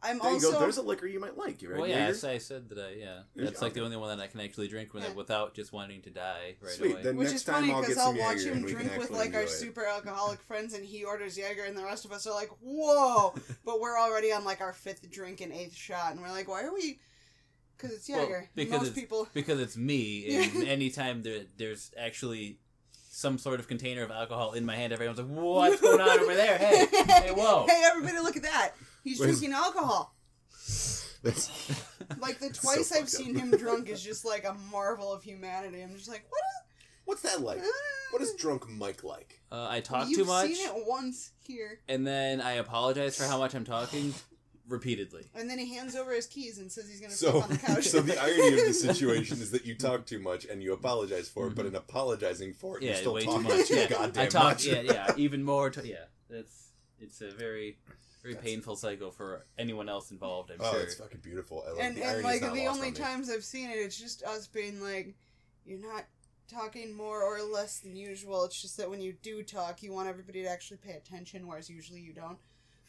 I'm 0.00 0.18
There 0.20 0.30
also 0.30 0.52
go. 0.52 0.60
There's 0.60 0.76
a 0.76 0.82
liquor 0.82 1.06
you 1.08 1.18
might 1.18 1.36
like. 1.36 1.58
Right? 1.62 1.76
Well, 1.76 1.86
yeah, 1.88 1.96
I, 1.96 2.00
Jaeger? 2.06 2.14
said- 2.14 2.34
I 2.34 2.38
said 2.38 2.68
that. 2.68 2.78
I, 2.78 2.90
yeah, 2.92 3.18
There's- 3.34 3.50
that's 3.50 3.62
like 3.62 3.72
the 3.74 3.82
only 3.84 3.96
one 3.96 4.16
that 4.16 4.22
I 4.22 4.28
can 4.28 4.40
actually 4.40 4.68
drink 4.68 4.94
with 4.94 5.02
Yeah. 5.02 5.12
without 5.12 5.54
just 5.54 5.72
wanting 5.72 6.02
to 6.02 6.10
die 6.10 6.54
right 6.60 6.70
Sweet, 6.72 6.92
away. 6.92 7.02
then- 7.02 7.16
Which 7.16 7.26
Next 7.28 7.40
is 7.40 7.44
time 7.44 7.54
funny 7.62 7.72
I'll 7.72 7.80
because 7.80 7.98
I'll 7.98 8.14
watch 8.16 8.36
Jaeger 8.38 8.48
him 8.50 8.56
and 8.58 8.64
we 8.66 8.74
can 8.74 8.86
drink 8.86 8.98
with 9.00 9.10
like 9.10 9.34
our 9.34 9.42
it. 9.42 9.50
super 9.50 9.84
alcoholic 9.84 10.40
friends, 10.42 10.72
and 10.74 10.84
he 10.84 11.02
orders 11.04 11.36
Jaeger, 11.36 11.64
and 11.64 11.76
the 11.76 11.84
rest 11.84 12.04
of 12.04 12.12
us 12.12 12.26
are 12.28 12.34
like, 12.34 12.50
"Whoa!" 12.60 13.34
but 13.64 13.80
we're 13.80 13.98
already 13.98 14.32
on 14.32 14.44
like 14.44 14.60
our 14.60 14.72
fifth 14.72 15.10
drink 15.10 15.40
and 15.40 15.52
eighth 15.52 15.74
shot, 15.74 16.12
and 16.12 16.20
we're 16.22 16.30
like, 16.30 16.46
"Why 16.48 16.62
are 16.62 16.72
we?" 16.72 17.00
Because 17.76 17.96
it's 17.96 18.08
Well, 18.08 18.42
because 18.54 18.70
Most 18.72 18.80
it's- 18.82 18.94
people. 18.94 19.28
because 19.34 19.58
it's 19.60 19.76
me, 19.76 20.36
and 20.44 20.62
anytime 20.68 21.22
there, 21.24 21.40
there's 21.56 21.90
actually 21.98 22.58
some 23.10 23.36
sort 23.36 23.58
of 23.58 23.66
container 23.66 24.04
of 24.04 24.12
alcohol 24.12 24.52
in 24.52 24.64
my 24.64 24.76
hand, 24.76 24.92
everyone's 24.92 25.18
like, 25.18 25.26
"What's 25.28 25.80
going 25.80 26.00
on 26.00 26.20
over 26.20 26.34
there? 26.36 26.56
Hey, 26.56 26.86
hey, 26.86 27.30
whoa!" 27.32 27.66
Hey, 27.68 27.82
everybody, 27.84 28.18
look 28.20 28.36
at 28.36 28.42
that! 28.44 28.74
He's 29.08 29.18
Where's- 29.20 29.38
drinking 29.38 29.56
alcohol. 29.56 30.14
Like 32.20 32.38
the 32.38 32.46
So 32.54 32.60
twice 32.62 32.92
I've 32.92 33.00
fucked 33.00 33.02
up. 33.02 33.08
seen 33.08 33.34
him 33.36 33.50
drunk 33.50 33.88
is 33.88 34.02
just 34.02 34.24
like 34.24 34.44
a 34.44 34.54
marvel 34.70 35.12
of 35.12 35.22
humanity. 35.22 35.82
I'm 35.82 35.94
just 35.96 36.08
like, 36.08 36.24
what? 36.28 36.40
what's 37.04 37.22
that 37.22 37.40
like? 37.40 37.60
What 38.12 38.22
is 38.22 38.34
drunk 38.34 38.68
Mike 38.68 39.02
like? 39.04 39.40
Uh, 39.50 39.66
I 39.68 39.80
talk 39.80 40.08
You've 40.08 40.20
too 40.20 40.24
much, 40.24 40.46
seen 40.52 40.66
it 40.66 40.72
once 40.86 41.32
here, 41.46 41.80
and 41.88 42.06
then 42.06 42.40
I 42.40 42.52
apologize 42.52 43.16
for 43.16 43.24
how 43.24 43.38
much 43.38 43.54
I'm 43.54 43.64
talking 43.64 44.14
repeatedly. 44.68 45.24
and 45.34 45.48
then 45.50 45.58
he 45.58 45.74
hands 45.74 45.96
over 45.96 46.12
his 46.12 46.26
keys 46.26 46.58
and 46.58 46.70
says 46.70 46.88
he's 46.88 47.00
gonna 47.00 47.12
So, 47.12 47.30
sleep 47.32 47.42
on 47.44 47.48
the 47.50 47.58
couch. 47.74 47.84
so 47.88 48.00
the 48.00 48.18
irony 48.22 48.60
of 48.60 48.66
the 48.68 48.74
situation 48.74 49.38
is 49.40 49.50
that 49.50 49.64
you 49.66 49.74
talk 49.74 50.06
too 50.06 50.18
much 50.20 50.44
and 50.44 50.62
you 50.62 50.72
apologize 50.74 51.28
for 51.28 51.48
it, 51.48 51.54
but 51.54 51.64
Mhm. 51.64 51.70
in 51.70 51.74
apologizing 51.76 52.52
for 52.54 52.76
it, 52.76 52.82
Yeah, 52.84 52.90
you're 52.90 52.96
still 52.98 53.14
way 53.14 53.20
too 53.22 53.26
talking 53.32 53.42
much. 53.48 53.66
too 53.68 53.74
Yeah, 53.76 53.88
goddamn 53.88 54.22
I 54.24 54.26
talk. 54.28 54.42
much. 54.44 54.64
Yeah, 54.66 54.80
yeah, 54.82 55.12
even 55.16 55.42
more. 55.42 55.68
To, 55.70 55.86
yeah, 55.86 56.04
that's 56.30 56.68
it's 57.00 57.20
a 57.22 57.30
very, 57.30 57.78
very 58.22 58.34
That's- 58.34 58.50
painful 58.50 58.76
cycle 58.76 59.10
for 59.10 59.44
anyone 59.58 59.88
else 59.88 60.10
involved. 60.10 60.50
I'm 60.50 60.58
Oh, 60.60 60.72
sure. 60.72 60.80
it's 60.80 60.94
fucking 60.94 61.20
beautiful. 61.20 61.64
I 61.66 61.70
love 61.70 61.78
and 61.80 61.96
the 61.96 62.04
and 62.04 62.22
like 62.22 62.42
not 62.42 62.54
the 62.54 62.64
lost 62.66 62.76
only 62.76 62.88
on 62.88 62.94
times 62.94 63.30
I've 63.30 63.44
seen 63.44 63.70
it, 63.70 63.74
it's 63.74 63.98
just 63.98 64.22
us 64.22 64.46
being 64.46 64.82
like, 64.82 65.14
you're 65.64 65.80
not 65.80 66.04
talking 66.50 66.94
more 66.96 67.22
or 67.22 67.42
less 67.42 67.80
than 67.80 67.94
usual. 67.94 68.44
It's 68.44 68.60
just 68.60 68.76
that 68.78 68.88
when 68.88 69.00
you 69.00 69.12
do 69.22 69.42
talk, 69.42 69.82
you 69.82 69.92
want 69.92 70.08
everybody 70.08 70.42
to 70.42 70.48
actually 70.48 70.78
pay 70.78 70.92
attention, 70.92 71.46
whereas 71.46 71.68
usually 71.68 72.00
you 72.00 72.12
don't. 72.12 72.38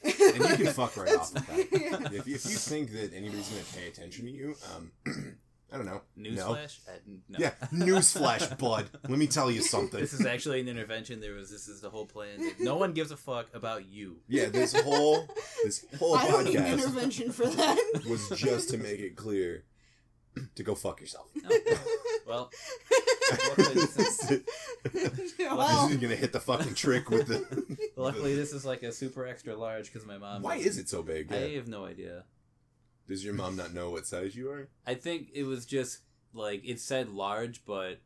And 0.02 0.16
you 0.18 0.66
can 0.66 0.74
fuck 0.74 0.96
right 0.96 1.10
off 1.18 1.34
with 1.34 1.46
that. 1.48 1.82
Yeah. 1.82 2.08
If, 2.18 2.28
if 2.28 2.28
you 2.28 2.38
think 2.38 2.92
that 2.94 3.14
anybody's 3.14 3.50
going 3.50 3.64
to 3.64 3.74
pay 3.74 3.88
attention 3.90 4.26
to 4.26 4.32
you, 4.32 4.56
um, 4.74 4.92
I 5.72 5.78
don't 5.78 5.86
know. 5.86 6.02
No. 6.16 6.30
Newsflash. 6.32 6.80
Uh, 6.88 6.92
no. 7.30 7.38
Yeah, 7.40 7.52
newsflash, 7.74 8.58
bud. 8.58 8.90
Let 9.08 9.18
me 9.20 9.28
tell 9.28 9.52
you 9.52 9.62
something. 9.62 10.00
This 10.00 10.14
is 10.14 10.26
actually 10.26 10.62
an 10.62 10.68
intervention. 10.68 11.20
There 11.20 11.34
was 11.36 11.50
this 11.52 11.68
is 11.68 11.82
the 11.82 11.90
whole 11.90 12.06
plan. 12.06 12.52
No 12.60 12.76
one 12.76 12.94
gives 12.94 13.12
a 13.12 13.18
fuck 13.18 13.48
about 13.54 13.86
you. 13.88 14.18
Yeah, 14.28 14.48
this 14.48 14.74
whole 14.80 15.28
this 15.64 15.86
whole 15.98 16.16
I 16.16 16.28
don't 16.28 16.46
need 16.46 16.56
podcast 16.58 16.74
intervention 16.74 17.32
for 17.32 17.48
that. 17.48 18.02
was 18.10 18.30
just 18.30 18.70
to 18.72 18.78
make 18.78 19.00
it 19.00 19.16
clear 19.16 19.64
to 20.56 20.64
go 20.64 20.76
fuck 20.76 21.02
yourself. 21.02 21.28
Well, 22.28 22.52
luckily 23.32 23.74
this 23.74 23.98
is, 24.00 24.42
well, 25.40 25.90
You're 25.90 25.98
gonna 26.00 26.16
hit 26.16 26.32
the 26.32 26.40
fucking 26.40 26.76
trick 26.76 27.10
with 27.10 27.28
the. 27.28 27.78
luckily 27.96 28.36
this 28.36 28.54
is 28.54 28.66
like 28.66 28.84
a 28.84 28.92
super 28.92 29.26
extra 29.26 29.56
large 29.56 29.86
because 29.92 30.06
my 30.08 30.18
mom. 30.18 30.42
Why 30.44 30.56
is 30.58 30.78
it 30.78 30.90
so 30.90 31.02
big? 31.02 31.32
I 31.34 31.56
have 31.56 31.68
no 31.68 31.86
idea. 31.86 32.24
Does 33.10 33.26
your 33.26 33.34
mom 33.34 33.56
not 33.56 33.74
know 33.74 33.90
what 33.90 34.06
size 34.06 34.36
you 34.36 34.50
are? 34.52 34.70
I 34.86 34.94
think 34.94 35.30
it 35.34 35.44
was 35.44 35.66
just 35.66 36.00
like 36.34 36.62
it 36.64 36.80
said 36.80 37.10
large, 37.10 37.66
but 37.66 38.00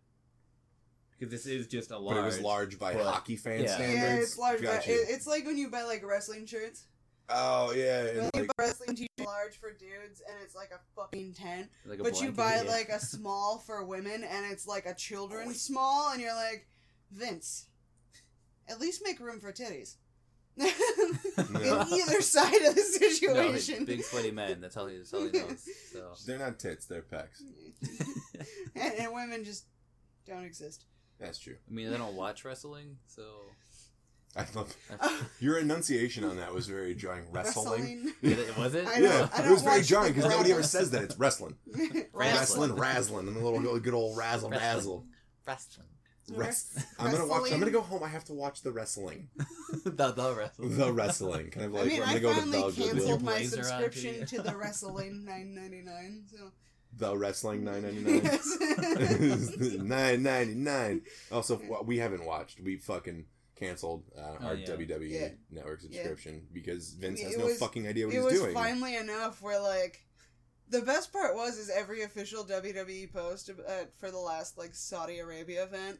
because 1.20 1.30
this 1.30 1.46
is 1.46 1.68
just 1.68 1.92
a 1.92 1.98
large. 1.98 2.16
But 2.16 2.22
it 2.22 2.26
was 2.26 2.40
large 2.40 2.80
by 2.80 2.94
but- 2.94 3.06
hockey 3.06 3.36
fan 3.36 3.64
yeah. 3.64 3.76
standards. 3.76 4.00
yeah, 4.02 4.16
it's 4.16 4.38
large. 4.38 4.62
But 4.62 4.76
Gotcha. 4.78 4.92
it, 4.94 5.08
it's 5.10 5.28
like 5.28 5.46
when 5.46 5.58
you 5.58 5.70
buy 5.70 5.84
like 5.84 6.06
wrestling 6.06 6.46
shirts. 6.46 6.86
oh 7.30 7.74
yeah, 7.74 8.04
You 8.04 8.10
and 8.22 8.32
like, 8.34 8.48
buy 8.48 8.64
wrestling 8.66 8.96
t-shirt 8.96 9.28
large 9.28 9.60
for 9.60 9.72
dudes, 9.72 10.22
and 10.28 10.38
it's 10.42 10.56
like 10.56 10.72
a 10.72 10.80
fucking 10.96 11.34
ten. 11.34 11.68
Like 11.86 12.00
a 12.00 12.04
But 12.04 12.22
you 12.22 12.32
buy 12.32 12.62
yeah. 12.64 12.72
like 12.72 12.88
a 12.90 13.00
small 13.14 13.62
for 13.66 13.84
women, 13.84 14.24
and 14.24 14.52
it's 14.52 14.66
like 14.66 14.86
a 14.86 14.94
children's 14.94 15.62
small, 15.62 16.12
and 16.14 16.22
you're 16.22 16.34
like, 16.36 16.66
Vince, 17.12 17.66
at 18.70 18.80
least 18.80 19.02
make 19.04 19.20
room 19.20 19.42
for 19.42 19.52
titties. 19.52 19.96
In 21.38 21.58
either 21.58 22.22
side 22.22 22.62
of 22.62 22.76
the 22.76 22.82
situation. 22.82 23.34
no, 23.34 23.52
situation. 23.56 23.86
big 23.86 24.04
sweaty 24.04 24.32
men. 24.32 24.62
That's 24.62 24.78
all 24.78 24.88
he. 24.88 24.98
That's 24.98 25.14
all 25.14 25.26
he 25.26 25.32
knows. 25.32 25.68
So 25.92 26.14
they're 26.28 26.38
not 26.40 26.60
tits, 26.60 26.86
they're 26.86 27.02
pecs. 27.02 27.42
and, 28.76 28.94
and 29.00 29.14
women 29.14 29.44
just 29.44 29.66
don't 30.28 30.44
exist. 30.44 30.86
That's 31.20 31.40
true. 31.40 31.56
I 31.70 31.74
mean, 31.74 31.94
I 31.94 31.98
don't 31.98 32.16
watch 32.16 32.44
wrestling, 32.46 32.98
so 33.08 33.24
I 34.36 34.46
love 34.56 34.76
your 35.40 35.60
enunciation 35.60 36.24
on 36.24 36.38
that 36.38 36.54
was 36.54 36.68
very 36.68 36.96
jarring. 36.96 37.26
Wrestling. 37.32 38.12
Did 38.22 38.40
it- 38.40 38.58
was 38.58 38.74
it? 38.76 38.88
I 38.88 39.00
don't- 39.00 39.04
Yeah, 39.04 39.46
it 39.48 39.52
was 39.52 39.62
very 39.62 39.80
watch 39.80 39.88
jarring 39.88 40.14
because 40.14 40.30
nobody 40.30 40.52
ever 40.52 40.64
says 40.64 40.92
that. 40.92 41.04
It's 41.04 41.18
wrestling, 41.18 41.56
Wrestling. 41.68 42.10
wrestling, 42.14 42.72
razzling, 42.76 43.28
and 43.28 43.38
a 43.38 43.40
little 43.40 43.80
good 43.80 43.94
old 43.94 44.18
razzle 44.18 44.50
Wrestling. 44.50 44.68
razzle. 44.76 45.06
wrestling. 45.48 45.88
Rest- 46.32 46.80
I'm 47.00 47.12
gonna 47.12 47.26
watch. 47.28 47.52
I'm 47.52 47.60
gonna 47.60 47.72
go 47.72 47.82
home. 47.82 48.04
I 48.04 48.08
have 48.08 48.24
to 48.26 48.34
watch 48.34 48.62
the 48.62 48.72
wrestling. 48.72 49.30
the 49.84 50.12
the 50.12 50.34
wrestling. 50.36 50.78
The 50.78 50.94
wrestling. 50.94 51.50
Kind 51.52 51.66
of 51.66 51.74
like 51.74 51.86
I 51.86 51.88
mean, 51.88 52.02
I'm 52.02 52.08
gonna 52.08 52.20
go 52.22 52.30
to 52.34 52.40
finally 52.40 52.58
Belgium. 52.60 52.84
With 52.84 52.96
your 52.96 52.96
canceled 53.18 53.22
my 53.24 53.32
blazer 53.34 53.64
subscription 53.64 54.26
to 54.28 54.42
the 54.42 54.56
wrestling 54.56 55.26
nine 55.26 55.54
ninety 55.54 55.82
nine. 55.82 56.24
So 56.32 56.52
The 56.96 57.18
wrestling 57.18 57.64
nine 57.66 57.82
ninety 57.84 58.00
nine. 58.04 58.22
yes. 58.24 59.58
Nine 59.78 60.24
ninety 60.24 60.56
nine. 60.56 61.02
Also, 61.32 61.60
we 61.86 61.98
haven't 61.98 62.26
watched. 62.26 62.60
We 62.62 62.78
fucking 62.78 63.26
canceled 63.56 64.04
uh, 64.18 64.22
Oh, 64.42 64.46
our 64.48 64.56
yeah. 64.56 64.68
WWE 64.68 65.10
Yeah. 65.12 65.28
Network 65.52 65.82
subscription 65.82 66.48
because 66.54 66.94
Vince 66.94 67.20
mean, 67.20 67.28
has 67.30 67.38
no 67.38 67.46
was- 67.46 67.60
fucking 67.60 67.88
idea 67.88 68.06
what 68.08 68.14
he's 68.14 68.22
doing. 68.24 68.32
it 68.34 68.38
he's 68.38 68.42
was 68.46 68.54
doing. 68.54 68.64
finally 68.64 68.96
enough 68.96 69.42
where 69.42 69.60
like 69.62 70.06
the 70.70 70.82
best 70.82 71.12
part 71.12 71.36
was 71.36 71.58
is 71.58 71.70
every 71.70 72.02
official 72.02 72.44
WWE 72.46 73.12
post 73.14 73.50
uh, 73.50 73.72
for 73.98 74.10
the 74.10 74.18
last 74.18 74.58
like 74.58 74.74
Saudi 74.74 75.20
Arabia 75.20 75.64
event. 75.66 76.00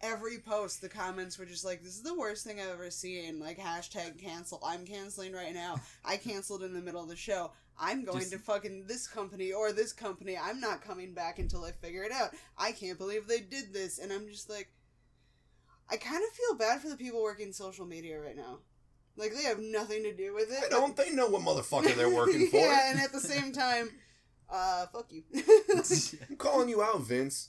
Every 0.00 0.38
post, 0.38 0.80
the 0.80 0.88
comments 0.88 1.38
were 1.38 1.44
just 1.44 1.64
like, 1.64 1.82
"This 1.82 1.96
is 1.96 2.02
the 2.02 2.14
worst 2.14 2.44
thing 2.44 2.60
I've 2.60 2.68
ever 2.68 2.90
seen." 2.90 3.40
Like 3.40 3.58
hashtag 3.58 4.18
cancel. 4.22 4.60
I'm 4.64 4.84
canceling 4.86 5.32
right 5.32 5.52
now. 5.52 5.80
I 6.04 6.16
canceled 6.16 6.62
in 6.62 6.72
the 6.72 6.80
middle 6.80 7.02
of 7.02 7.08
the 7.08 7.16
show. 7.16 7.50
I'm 7.80 8.04
going 8.04 8.20
Just- 8.20 8.32
to 8.32 8.38
fucking 8.38 8.84
this 8.86 9.06
company 9.08 9.52
or 9.52 9.72
this 9.72 9.92
company. 9.92 10.36
I'm 10.36 10.60
not 10.60 10.82
coming 10.82 11.14
back 11.14 11.38
until 11.38 11.64
I 11.64 11.72
figure 11.72 12.02
it 12.04 12.12
out. 12.12 12.30
I 12.56 12.72
can't 12.72 12.98
believe 12.98 13.26
they 13.26 13.40
did 13.40 13.72
this, 13.72 13.98
and 13.98 14.12
I'm 14.12 14.28
just 14.28 14.48
like, 14.50 14.68
I 15.90 15.96
kind 15.96 16.22
of 16.22 16.30
feel 16.30 16.54
bad 16.56 16.80
for 16.80 16.88
the 16.88 16.96
people 16.96 17.22
working 17.22 17.52
social 17.52 17.86
media 17.86 18.20
right 18.20 18.36
now. 18.36 18.58
Like 19.16 19.34
they 19.34 19.42
have 19.44 19.58
nothing 19.58 20.04
to 20.04 20.14
do 20.14 20.32
with 20.34 20.50
it. 20.52 20.62
I 20.64 20.68
don't. 20.68 20.96
They 20.96 21.10
know 21.10 21.26
what 21.28 21.42
motherfucker 21.42 21.94
they're 21.96 22.08
working 22.14 22.46
for. 22.50 22.58
yeah, 22.58 22.90
and 22.92 23.00
at 23.00 23.10
the 23.12 23.20
same 23.20 23.50
time, 23.64 23.90
uh, 24.48 24.86
fuck 24.86 25.06
you. 25.10 25.24
I'm 26.30 26.36
calling 26.36 26.68
you 26.68 26.82
out, 26.82 27.00
Vince. 27.00 27.48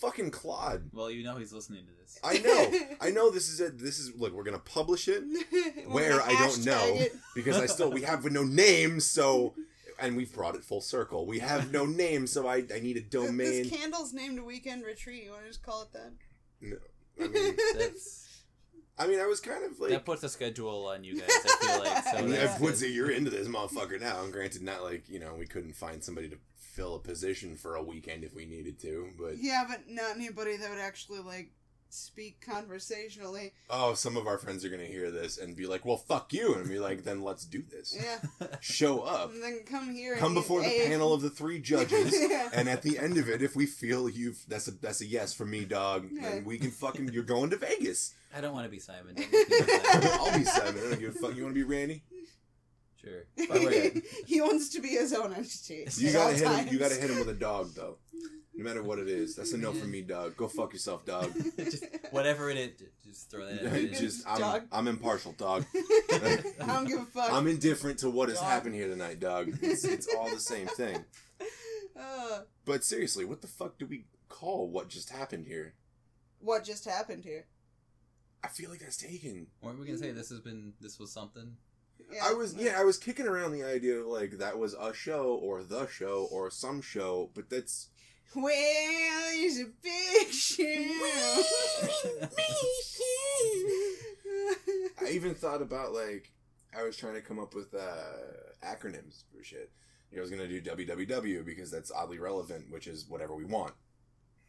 Fucking 0.00 0.32
Claude. 0.32 0.90
Well, 0.92 1.10
you 1.10 1.22
know 1.22 1.36
he's 1.36 1.52
listening 1.52 1.84
to 1.86 1.92
this. 2.00 2.18
I 2.24 2.38
know. 2.38 2.96
I 3.00 3.10
know. 3.10 3.30
This 3.30 3.48
is 3.48 3.60
it. 3.60 3.78
This 3.78 3.98
is 3.98 4.14
look. 4.16 4.32
We're 4.32 4.42
gonna 4.42 4.58
publish 4.58 5.08
it 5.08 5.22
where 5.88 6.20
I 6.20 6.32
don't 6.32 6.64
know 6.64 6.82
it. 6.84 7.14
because 7.34 7.56
I 7.56 7.66
still 7.66 7.90
we 7.90 8.02
have 8.02 8.24
no 8.24 8.42
name. 8.42 8.98
So, 8.98 9.54
and 10.00 10.16
we've 10.16 10.32
brought 10.32 10.56
it 10.56 10.64
full 10.64 10.80
circle. 10.80 11.26
We 11.26 11.38
have 11.38 11.72
no 11.72 11.86
name, 11.86 12.26
so 12.26 12.48
I 12.48 12.64
I 12.74 12.80
need 12.80 12.96
a 12.96 13.02
domain. 13.02 13.68
This 13.68 13.70
candle's 13.70 14.12
named 14.12 14.40
Weekend 14.40 14.84
Retreat. 14.84 15.24
You 15.24 15.30
want 15.30 15.42
to 15.42 15.48
just 15.48 15.62
call 15.62 15.82
it 15.82 15.92
that? 15.92 16.12
No. 16.60 16.76
I 17.20 17.28
mean, 17.28 17.56
That's 17.76 18.28
I 18.98 19.06
mean, 19.06 19.20
I 19.20 19.26
was 19.26 19.40
kind 19.40 19.64
of 19.64 19.78
like. 19.78 19.90
that 19.90 20.04
puts 20.04 20.24
a 20.24 20.28
schedule 20.28 20.86
on 20.86 21.04
you 21.04 21.20
guys. 21.20 21.28
I 21.30 21.66
feel 21.66 21.78
like 21.84 22.04
so. 22.04 22.16
I 22.18 22.22
mean, 22.22 22.34
I 22.34 22.58
would 22.58 22.76
say 22.76 22.88
you're 22.90 23.10
into 23.10 23.30
this 23.30 23.46
motherfucker 23.46 24.00
now. 24.00 24.24
And 24.24 24.32
granted, 24.32 24.62
not 24.62 24.82
like 24.82 25.08
you 25.08 25.20
know 25.20 25.34
we 25.38 25.46
couldn't 25.46 25.76
find 25.76 26.02
somebody 26.02 26.28
to 26.30 26.38
fill 26.78 26.94
a 26.94 27.00
position 27.00 27.56
for 27.56 27.74
a 27.74 27.82
weekend 27.82 28.22
if 28.22 28.34
we 28.34 28.46
needed 28.46 28.78
to, 28.80 29.08
but 29.18 29.34
yeah, 29.38 29.64
but 29.68 29.80
not 29.88 30.14
anybody 30.14 30.56
that 30.56 30.70
would 30.70 30.78
actually 30.78 31.18
like 31.18 31.50
speak 31.90 32.40
conversationally. 32.46 33.52
oh, 33.70 33.94
some 33.94 34.16
of 34.16 34.26
our 34.26 34.38
friends 34.38 34.64
are 34.64 34.68
gonna 34.68 34.84
hear 34.84 35.10
this 35.10 35.38
and 35.38 35.56
be 35.56 35.66
like, 35.66 35.84
"Well, 35.84 35.96
fuck 35.96 36.32
you," 36.32 36.54
and 36.54 36.68
be 36.68 36.78
like, 36.78 37.02
"Then 37.02 37.22
let's 37.22 37.44
do 37.44 37.62
this. 37.68 37.96
Yeah, 38.00 38.18
Show 38.60 39.00
up, 39.00 39.32
and 39.32 39.42
then 39.42 39.64
come 39.66 39.90
here. 39.92 40.16
come 40.16 40.26
and 40.26 40.34
before 40.36 40.60
the 40.60 40.68
eat 40.68 40.82
a- 40.82 40.88
panel 40.88 41.12
of 41.12 41.22
the 41.22 41.30
three 41.30 41.58
judges." 41.60 42.14
yeah. 42.30 42.50
And 42.52 42.68
at 42.68 42.82
the 42.82 42.98
end 42.98 43.16
of 43.18 43.28
it, 43.28 43.42
if 43.42 43.56
we 43.56 43.66
feel 43.66 44.08
you've 44.08 44.44
that's 44.46 44.68
a 44.68 44.72
that's 44.72 45.00
a 45.00 45.06
yes 45.06 45.32
for 45.34 45.46
me, 45.46 45.64
dog, 45.64 46.08
Yeah. 46.12 46.28
then 46.30 46.44
we 46.44 46.58
can 46.58 46.70
fucking 46.70 47.08
you're 47.12 47.22
going 47.24 47.50
to 47.50 47.56
Vegas. 47.56 48.14
I 48.36 48.40
don't 48.42 48.52
want 48.52 48.66
to 48.66 48.70
be 48.70 48.78
Simon. 48.78 49.14
Don't 49.16 49.32
make 49.32 49.48
me 49.50 49.64
Simon. 49.66 50.18
I'll 50.20 50.38
be 50.38 50.44
Simon. 50.44 50.82
I 50.84 50.90
don't 50.90 51.00
give 51.00 51.16
a 51.16 51.18
fuck. 51.18 51.34
You 51.34 51.44
want 51.44 51.54
to 51.54 51.60
be 51.60 51.62
Randy? 51.64 52.02
Sure. 53.00 53.24
he 54.26 54.40
wants 54.40 54.70
to 54.70 54.80
be 54.80 54.88
his 54.88 55.12
own 55.12 55.32
entity. 55.32 55.86
You 55.96 56.12
gotta 56.12 56.46
all 56.46 56.54
hit 56.56 56.66
him. 56.66 56.72
You 56.72 56.78
gotta 56.78 56.96
hit 56.96 57.10
him 57.10 57.18
with 57.18 57.28
a 57.28 57.34
dog 57.34 57.74
though. 57.74 57.98
No 58.54 58.64
matter 58.64 58.82
what 58.82 58.98
it 58.98 59.08
is, 59.08 59.36
that's 59.36 59.52
a 59.52 59.56
no 59.56 59.72
from 59.72 59.92
me, 59.92 60.02
dog. 60.02 60.36
Go 60.36 60.48
fuck 60.48 60.72
yourself, 60.72 61.04
dog. 61.04 61.32
just 61.56 61.84
whatever 62.10 62.50
it 62.50 62.56
is, 62.56 62.72
just 63.06 63.30
throw 63.30 63.46
that. 63.46 63.62
in. 63.62 63.94
Just 63.94 64.26
I'm 64.26 64.40
Dog. 64.40 64.62
I'm 64.72 64.88
impartial, 64.88 65.30
dog. 65.32 65.64
I 65.74 66.42
don't 66.66 66.88
give 66.88 67.00
a 67.00 67.04
fuck. 67.04 67.32
I'm 67.32 67.46
indifferent 67.46 68.00
to 68.00 68.10
what 68.10 68.30
has 68.30 68.40
happened 68.40 68.74
here 68.74 68.88
tonight, 68.88 69.20
dog. 69.20 69.50
It's, 69.62 69.84
it's 69.84 70.12
all 70.12 70.28
the 70.28 70.40
same 70.40 70.66
thing. 70.66 71.04
Uh, 71.96 72.40
But 72.64 72.84
seriously, 72.84 73.24
what 73.24 73.42
the 73.42 73.48
fuck 73.48 73.78
do 73.78 73.86
we 73.86 74.06
call 74.28 74.68
what 74.68 74.88
just 74.88 75.10
happened 75.10 75.46
here? 75.46 75.74
what 76.40 76.64
just 76.64 76.84
happened 76.84 77.24
here? 77.24 77.46
I 78.42 78.48
feel 78.48 78.70
like 78.70 78.80
that's 78.80 78.96
taken. 78.96 79.48
Weren't 79.60 79.78
we 79.80 79.86
gonna 79.86 79.98
say 79.98 80.12
this 80.12 80.30
has 80.30 80.40
been 80.40 80.72
this 80.80 80.98
was 80.98 81.12
something? 81.12 81.56
Yeah. 82.12 82.20
I 82.24 82.32
was 82.32 82.54
yeah, 82.54 82.80
I 82.80 82.84
was 82.84 82.96
kicking 82.96 83.26
around 83.26 83.52
the 83.52 83.64
idea 83.64 83.98
of 84.00 84.06
like 84.06 84.38
that 84.38 84.58
was 84.58 84.74
a 84.74 84.94
show 84.94 85.38
or 85.42 85.62
the 85.62 85.86
show 85.86 86.28
or 86.30 86.50
some 86.50 86.80
show, 86.80 87.30
but 87.34 87.50
that's 87.50 87.88
Well, 91.00 91.44
it's 91.44 92.04
a 92.04 92.26
big 92.26 92.62
show. 95.00 95.06
I 95.06 95.10
even 95.10 95.34
thought 95.34 95.62
about 95.62 95.92
like 95.92 96.32
I 96.76 96.82
was 96.82 96.96
trying 96.96 97.14
to 97.14 97.20
come 97.20 97.38
up 97.38 97.54
with 97.54 97.74
uh, 97.74 98.66
acronyms 98.66 99.24
for 99.34 99.42
shit. 99.42 99.70
You 100.10 100.16
know, 100.16 100.22
I 100.22 100.24
was 100.24 100.30
gonna 100.30 100.48
do 100.48 100.60
WWW 100.60 101.44
because 101.44 101.70
that's 101.70 101.90
oddly 101.90 102.18
relevant, 102.18 102.70
which 102.70 102.86
is 102.86 103.06
whatever 103.08 103.34
we 103.34 103.44
want. 103.44 103.74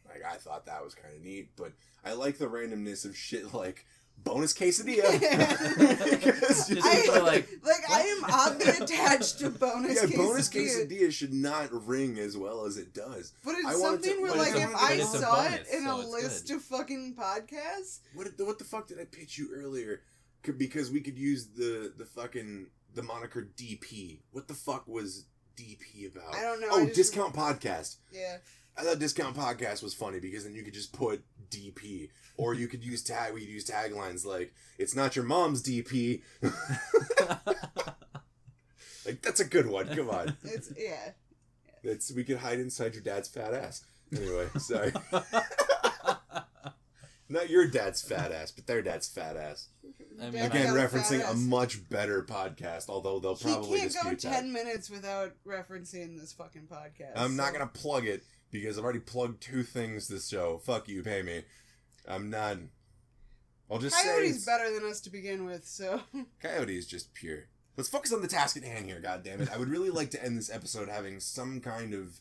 Like 0.08 0.22
I 0.24 0.36
thought 0.36 0.66
that 0.66 0.84
was 0.84 0.94
kind 0.94 1.14
of 1.14 1.22
neat, 1.22 1.50
but 1.56 1.72
I 2.04 2.12
like 2.12 2.38
the 2.38 2.46
randomness 2.48 3.04
of 3.04 3.16
shit 3.16 3.54
like 3.54 3.86
bonus 4.24 4.52
quesadilla. 4.54 5.10
Because 6.10 6.68
Just 6.68 6.86
I- 6.86 6.96
people 7.00 7.14
are 7.16 7.22
like, 7.22 7.48
like 7.62 7.90
I 7.90 8.00
am 8.02 8.24
oddly 8.24 8.68
attached 8.84 9.38
to 9.40 9.50
bonus. 9.50 9.94
yeah, 10.02 10.16
bonus 10.16 10.48
quesadilla. 10.48 10.88
quesadilla 10.90 11.12
should 11.12 11.32
not 11.34 11.68
ring 11.86 12.18
as 12.18 12.36
well 12.36 12.64
as 12.66 12.76
it 12.76 12.92
does. 12.94 13.32
But 13.44 13.54
it's 13.56 13.66
I 13.66 13.76
wanted 13.76 14.02
to- 14.02 14.08
something 14.08 14.22
where, 14.22 14.34
like, 14.36 14.54
if 14.56 14.74
I 14.74 14.98
saw 14.98 15.36
bonus, 15.44 15.68
it 15.68 15.76
in 15.78 15.86
a 15.86 15.90
so 15.90 16.00
it's 16.00 16.10
list 16.10 16.48
good. 16.48 16.56
of 16.56 16.62
fucking 16.62 17.14
podcasts, 17.18 18.00
What 18.14 18.36
the, 18.36 18.44
what 18.44 18.58
the 18.58 18.64
fuck 18.64 18.86
did 18.88 19.00
I 19.00 19.04
pitch 19.04 19.38
you 19.38 19.48
earlier? 19.54 20.00
Because 20.42 20.90
we 20.90 21.00
could 21.00 21.18
use 21.18 21.48
the 21.56 21.92
the 21.96 22.04
fucking 22.06 22.66
the 22.94 23.02
moniker 23.02 23.48
DP. 23.56 24.20
What 24.32 24.48
the 24.48 24.54
fuck 24.54 24.86
was 24.88 25.26
DP 25.56 26.10
about? 26.10 26.34
I 26.34 26.40
don't 26.42 26.60
know. 26.60 26.68
Oh, 26.70 26.80
I 26.80 26.84
just- 26.86 26.96
discount 26.96 27.34
podcast. 27.34 27.96
Yeah. 28.12 28.38
I 28.80 28.84
thought 28.84 28.98
discount 28.98 29.36
podcast 29.36 29.82
was 29.82 29.92
funny 29.94 30.20
because 30.20 30.44
then 30.44 30.54
you 30.54 30.62
could 30.62 30.72
just 30.74 30.92
put 30.92 31.22
DP, 31.50 32.08
or 32.36 32.54
you 32.54 32.66
could 32.68 32.82
use 32.82 33.02
tag. 33.02 33.34
We 33.34 33.40
could 33.40 33.50
use 33.50 33.66
taglines 33.68 34.24
like 34.24 34.54
"It's 34.78 34.96
not 34.96 35.16
your 35.16 35.24
mom's 35.26 35.62
DP." 35.62 36.22
like 39.06 39.20
that's 39.22 39.40
a 39.40 39.44
good 39.44 39.66
one. 39.66 39.88
Come 39.94 40.08
on, 40.10 40.36
It's 40.44 40.72
yeah. 40.76 41.10
it's 41.82 42.12
we 42.12 42.24
could 42.24 42.38
hide 42.38 42.58
inside 42.60 42.94
your 42.94 43.02
dad's 43.02 43.28
fat 43.28 43.52
ass. 43.54 43.84
Anyway, 44.16 44.48
sorry, 44.58 44.92
not 47.28 47.48
your 47.50 47.66
dad's 47.66 48.02
fat 48.02 48.32
ass, 48.32 48.50
but 48.50 48.66
their 48.66 48.82
dad's 48.82 49.08
fat 49.08 49.36
ass. 49.36 49.68
I 50.20 50.30
mean, 50.30 50.42
Again, 50.44 50.74
referencing 50.74 51.28
a 51.28 51.34
much 51.34 51.88
better 51.88 52.22
podcast, 52.22 52.88
although 52.88 53.20
they'll 53.20 53.36
probably 53.36 53.78
he 53.80 53.88
can't 53.88 53.94
go 54.04 54.10
dispute 54.10 54.32
ten 54.32 54.52
that. 54.52 54.64
minutes 54.64 54.90
without 54.90 55.32
referencing 55.46 56.18
this 56.18 56.32
fucking 56.32 56.66
podcast. 56.70 57.12
I'm 57.16 57.36
not 57.36 57.48
so- 57.48 57.52
gonna 57.58 57.66
plug 57.72 58.06
it 58.06 58.22
because 58.50 58.78
I've 58.78 58.84
already 58.84 59.00
plugged 59.00 59.40
two 59.42 59.62
things 59.62 60.08
this 60.08 60.28
show. 60.28 60.58
Fuck 60.58 60.88
you, 60.88 61.02
pay 61.02 61.22
me. 61.22 61.42
I'm 62.08 62.30
not. 62.30 62.56
I'll 63.70 63.78
just 63.78 63.96
say 63.96 64.08
Coyote's 64.08 64.28
it's- 64.30 64.44
better 64.44 64.72
than 64.72 64.88
us 64.90 65.00
to 65.02 65.10
begin 65.10 65.44
with, 65.44 65.66
so 65.66 66.00
Coyote 66.42 66.76
is 66.76 66.86
just 66.86 67.14
pure. 67.14 67.44
Let's 67.76 67.88
focus 67.88 68.12
on 68.12 68.20
the 68.20 68.28
task 68.28 68.56
at 68.56 68.64
hand 68.64 68.86
here. 68.86 69.00
God 69.00 69.22
damn 69.22 69.40
it! 69.40 69.48
I 69.52 69.56
would 69.56 69.68
really 69.68 69.90
like 69.90 70.10
to 70.10 70.22
end 70.24 70.36
this 70.36 70.50
episode 70.50 70.88
having 70.88 71.20
some 71.20 71.60
kind 71.60 71.94
of 71.94 72.18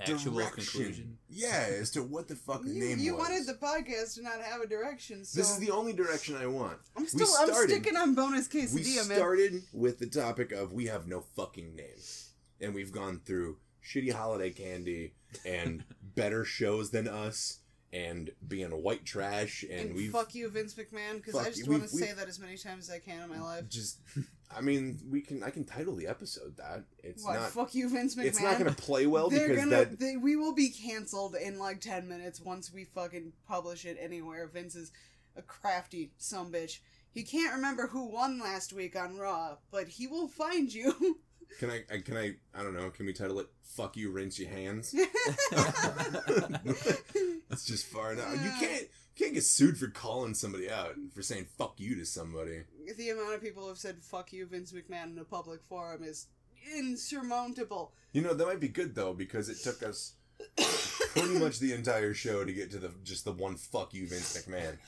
Actual 0.00 0.34
direction. 0.34 0.64
conclusion. 0.64 1.18
Yeah, 1.28 1.66
as 1.68 1.90
to 1.92 2.02
what 2.02 2.28
the 2.28 2.36
fuck 2.36 2.62
the 2.62 2.70
you, 2.70 2.80
name 2.80 2.98
you 2.98 3.16
was. 3.16 3.28
wanted 3.28 3.46
the 3.46 3.54
podcast 3.54 4.14
to 4.16 4.22
not 4.22 4.40
have 4.40 4.60
a 4.60 4.66
direction. 4.66 5.24
So 5.24 5.38
This 5.40 5.50
is 5.50 5.58
the 5.58 5.70
only 5.70 5.92
direction 5.92 6.36
I 6.36 6.46
want. 6.46 6.78
I'm 6.96 7.02
we 7.02 7.08
still 7.08 7.26
I'm 7.38 7.52
sticking 7.68 7.96
on 7.96 8.14
bonus 8.14 8.52
We 8.52 8.62
quesadilla, 8.62 9.08
man. 9.08 9.16
started 9.18 9.62
with 9.72 9.98
the 9.98 10.06
topic 10.06 10.52
of 10.52 10.72
we 10.72 10.86
have 10.86 11.06
no 11.08 11.24
fucking 11.36 11.74
name, 11.74 11.98
and 12.60 12.72
we've 12.74 12.92
gone 12.92 13.20
through 13.24 13.56
shitty 13.84 14.12
holiday 14.12 14.50
candy 14.50 15.14
and 15.44 15.84
better 16.14 16.44
shows 16.44 16.90
than 16.90 17.08
us 17.08 17.60
and 17.92 18.30
being 18.46 18.70
white 18.70 19.04
trash, 19.04 19.64
and, 19.68 19.80
And 19.80 19.94
we've 19.94 20.12
fuck 20.12 20.34
you, 20.34 20.48
Vince 20.48 20.74
McMahon, 20.74 21.16
because 21.16 21.34
I 21.34 21.46
just 21.50 21.68
want 21.68 21.82
to 21.82 21.88
say 21.88 22.12
that 22.12 22.28
as 22.28 22.38
many 22.38 22.56
times 22.56 22.88
as 22.88 22.94
I 22.94 22.98
can 22.98 23.22
in 23.22 23.28
my 23.28 23.40
life. 23.40 23.68
just. 23.68 23.98
I 24.56 24.60
mean, 24.60 24.98
we 25.08 25.20
can. 25.20 25.42
I 25.42 25.50
can 25.50 25.64
title 25.64 25.94
the 25.94 26.06
episode 26.06 26.56
that. 26.56 26.84
It's 27.02 27.24
what? 27.24 27.34
not. 27.34 27.50
fuck 27.50 27.74
you, 27.74 27.88
Vince 27.88 28.16
McMahon. 28.16 28.24
It's 28.24 28.42
not 28.42 28.58
going 28.58 28.72
to 28.72 28.82
play 28.82 29.06
well 29.06 29.28
They're 29.28 29.48
because 29.48 29.64
gonna. 29.64 29.70
that. 29.70 29.98
They, 29.98 30.16
we 30.16 30.36
will 30.36 30.54
be 30.54 30.70
canceled 30.70 31.36
in 31.36 31.58
like 31.58 31.80
ten 31.80 32.08
minutes 32.08 32.40
once 32.40 32.72
we 32.72 32.84
fucking 32.84 33.32
publish 33.46 33.84
it 33.84 33.96
anywhere. 34.00 34.46
Vince 34.46 34.74
is 34.74 34.92
a 35.36 35.42
crafty 35.42 36.12
some 36.18 36.52
bitch. 36.52 36.78
He 37.12 37.22
can't 37.24 37.54
remember 37.54 37.88
who 37.88 38.06
won 38.06 38.38
last 38.38 38.72
week 38.72 38.96
on 38.96 39.16
Raw, 39.16 39.56
but 39.70 39.88
he 39.88 40.06
will 40.06 40.28
find 40.28 40.72
you. 40.72 41.18
Can 41.58 41.70
I, 41.70 41.84
I? 41.92 41.98
Can 41.98 42.16
I? 42.16 42.34
I 42.54 42.62
don't 42.62 42.74
know. 42.74 42.90
Can 42.90 43.06
we 43.06 43.12
title 43.12 43.40
it 43.40 43.48
"Fuck 43.62 43.96
You, 43.96 44.10
Rinse 44.10 44.38
Your 44.38 44.50
Hands"? 44.50 44.94
it's 47.50 47.64
just 47.64 47.86
far 47.86 48.12
enough. 48.12 48.32
You 48.32 48.50
can't. 48.60 48.82
You 49.16 49.24
can't 49.26 49.34
get 49.34 49.44
sued 49.44 49.76
for 49.76 49.88
calling 49.88 50.34
somebody 50.34 50.70
out 50.70 50.94
for 51.14 51.22
saying 51.22 51.46
"fuck 51.58 51.74
you" 51.78 51.96
to 51.96 52.06
somebody. 52.06 52.62
the 52.96 53.10
amount 53.10 53.34
of 53.34 53.42
people 53.42 53.64
who 53.64 53.68
have 53.68 53.78
said 53.78 54.02
"fuck 54.02 54.32
you, 54.32 54.46
Vince 54.46 54.72
McMahon" 54.72 55.12
in 55.12 55.18
a 55.18 55.24
public 55.24 55.62
forum 55.64 56.02
is 56.02 56.28
insurmountable. 56.76 57.92
You 58.12 58.22
know 58.22 58.34
that 58.34 58.46
might 58.46 58.60
be 58.60 58.68
good 58.68 58.94
though 58.94 59.12
because 59.12 59.48
it 59.48 59.58
took 59.62 59.82
us 59.82 60.14
pretty 61.14 61.38
much 61.38 61.58
the 61.58 61.72
entire 61.74 62.14
show 62.14 62.44
to 62.44 62.52
get 62.52 62.70
to 62.70 62.78
the 62.78 62.92
just 63.04 63.24
the 63.24 63.32
one 63.32 63.56
"fuck 63.56 63.92
you, 63.92 64.06
Vince 64.06 64.38
McMahon." 64.38 64.78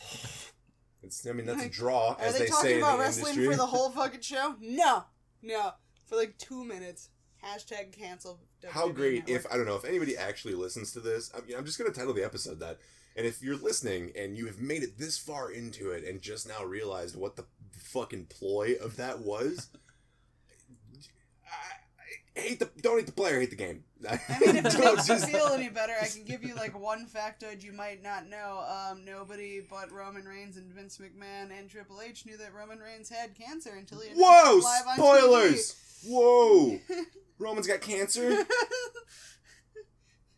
It's. 1.02 1.26
I 1.26 1.32
mean 1.32 1.46
that's 1.46 1.64
a 1.64 1.68
draw, 1.68 2.12
Are 2.12 2.20
as 2.20 2.34
they, 2.34 2.38
they, 2.40 2.46
talking 2.46 2.62
say 2.62 2.72
in 2.74 2.78
about 2.78 2.96
the 2.96 3.02
wrestling 3.02 3.34
industry. 3.34 3.52
for 3.52 3.56
the 3.58 3.66
whole 3.66 3.90
fucking 3.90 4.20
show? 4.20 4.54
No, 4.60 5.04
no, 5.42 5.72
for 6.12 6.18
like 6.18 6.36
two 6.38 6.64
minutes. 6.64 7.08
Hashtag 7.42 7.92
cancel. 7.92 8.38
How 8.68 8.88
great 8.88 9.28
if 9.28 9.46
I 9.50 9.56
don't 9.56 9.66
know 9.66 9.74
if 9.74 9.84
anybody 9.84 10.16
actually 10.16 10.54
listens 10.54 10.92
to 10.92 11.00
this. 11.00 11.32
I 11.36 11.40
mean, 11.40 11.56
I'm 11.56 11.64
just 11.64 11.78
gonna 11.78 11.90
title 11.90 12.12
the 12.12 12.24
episode 12.24 12.60
that. 12.60 12.78
And 13.16 13.26
if 13.26 13.42
you're 13.42 13.56
listening 13.56 14.12
and 14.16 14.38
you 14.38 14.46
have 14.46 14.58
made 14.58 14.82
it 14.82 14.98
this 14.98 15.18
far 15.18 15.50
into 15.50 15.90
it 15.90 16.04
and 16.04 16.22
just 16.22 16.48
now 16.48 16.64
realized 16.64 17.14
what 17.14 17.36
the 17.36 17.44
fucking 17.72 18.26
ploy 18.26 18.76
of 18.80 18.96
that 18.96 19.20
was, 19.20 19.68
I, 21.44 22.38
I 22.38 22.40
hate 22.40 22.58
the 22.60 22.70
don't 22.80 22.96
hate 22.96 23.06
the 23.06 23.12
player, 23.12 23.40
hate 23.40 23.50
the 23.50 23.56
game. 23.56 23.84
I 24.08 24.18
mean, 24.40 24.56
if 24.56 24.66
it 24.66 24.72
Don't 24.72 24.96
makes 24.96 25.08
you 25.08 25.16
feel 25.16 25.48
any 25.48 25.68
better, 25.68 25.94
I 26.00 26.06
can 26.06 26.24
give 26.24 26.42
you 26.42 26.54
like 26.54 26.78
one 26.78 27.06
factoid 27.06 27.62
you 27.62 27.72
might 27.72 28.02
not 28.02 28.28
know. 28.28 28.64
Um, 28.68 29.04
nobody 29.04 29.62
but 29.68 29.92
Roman 29.92 30.24
Reigns 30.24 30.56
and 30.56 30.72
Vince 30.72 30.98
McMahon 30.98 31.56
and 31.56 31.68
Triple 31.68 32.00
H 32.00 32.24
knew 32.24 32.36
that 32.36 32.54
Roman 32.54 32.78
Reigns 32.78 33.08
had 33.08 33.34
cancer 33.34 33.74
until 33.76 34.00
he 34.00 34.10
Whoa! 34.14 34.56
live 34.56 34.86
on 34.88 34.96
Spoilers! 34.96 35.76
Whoa! 36.06 36.78
Roman's 37.38 37.66
got 37.66 37.80
cancer. 37.80 38.30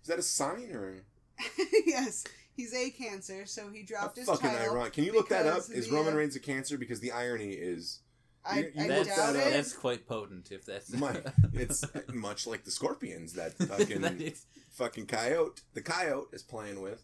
Is 0.03 0.09
that 0.09 0.19
a 0.19 0.23
sign 0.23 0.71
or 0.73 1.05
yes, 1.87 2.25
he's 2.57 2.75
a 2.75 2.91
cancer, 2.91 3.47
so 3.47 3.71
he 3.73 3.83
dropped 3.83 4.17
his 4.19 4.27
fucking 4.27 4.51
title. 4.51 4.75
ironic? 4.75 4.93
Can 4.93 5.05
you 5.05 5.13
look 5.13 5.29
that 5.31 5.47
up? 5.47 5.55
because 5.67 5.71
Is 5.71 5.89
the, 5.89 5.97
Roman 5.97 6.13
uh, 6.15 6.19
Reigns 6.19 6.37
a 6.37 6.41
cancer? 6.41 6.77
Because 6.77 7.01
the 7.01 7.11
irony 7.13 7.53
is 7.53 8.01
I, 8.45 8.59
You- 8.61 8.73
you 8.75 8.85
I 8.85 8.89
look 8.89 9.07
That's, 9.07 9.09
doubt 9.17 9.33
that 9.33 9.41
up. 9.43 9.47
it. 9.49 9.53
that's 9.55 9.73
quite 9.73 10.07
potent 10.07 10.53
if 10.53 10.67
that's 10.67 10.93
my, 10.93 11.17
it's 11.55 11.83
much 12.13 12.47
like 12.47 12.65
the 12.65 12.71
Scorpions 12.71 13.33
that 13.33 13.55
fucking 13.55 14.03
That 14.03 14.21
is- 14.21 14.45
fucking 14.73 15.07
coyote. 15.07 15.63
The 15.73 15.81
coyote 15.83 16.29
is 16.35 16.43
playing 16.43 16.83
with. 16.83 17.03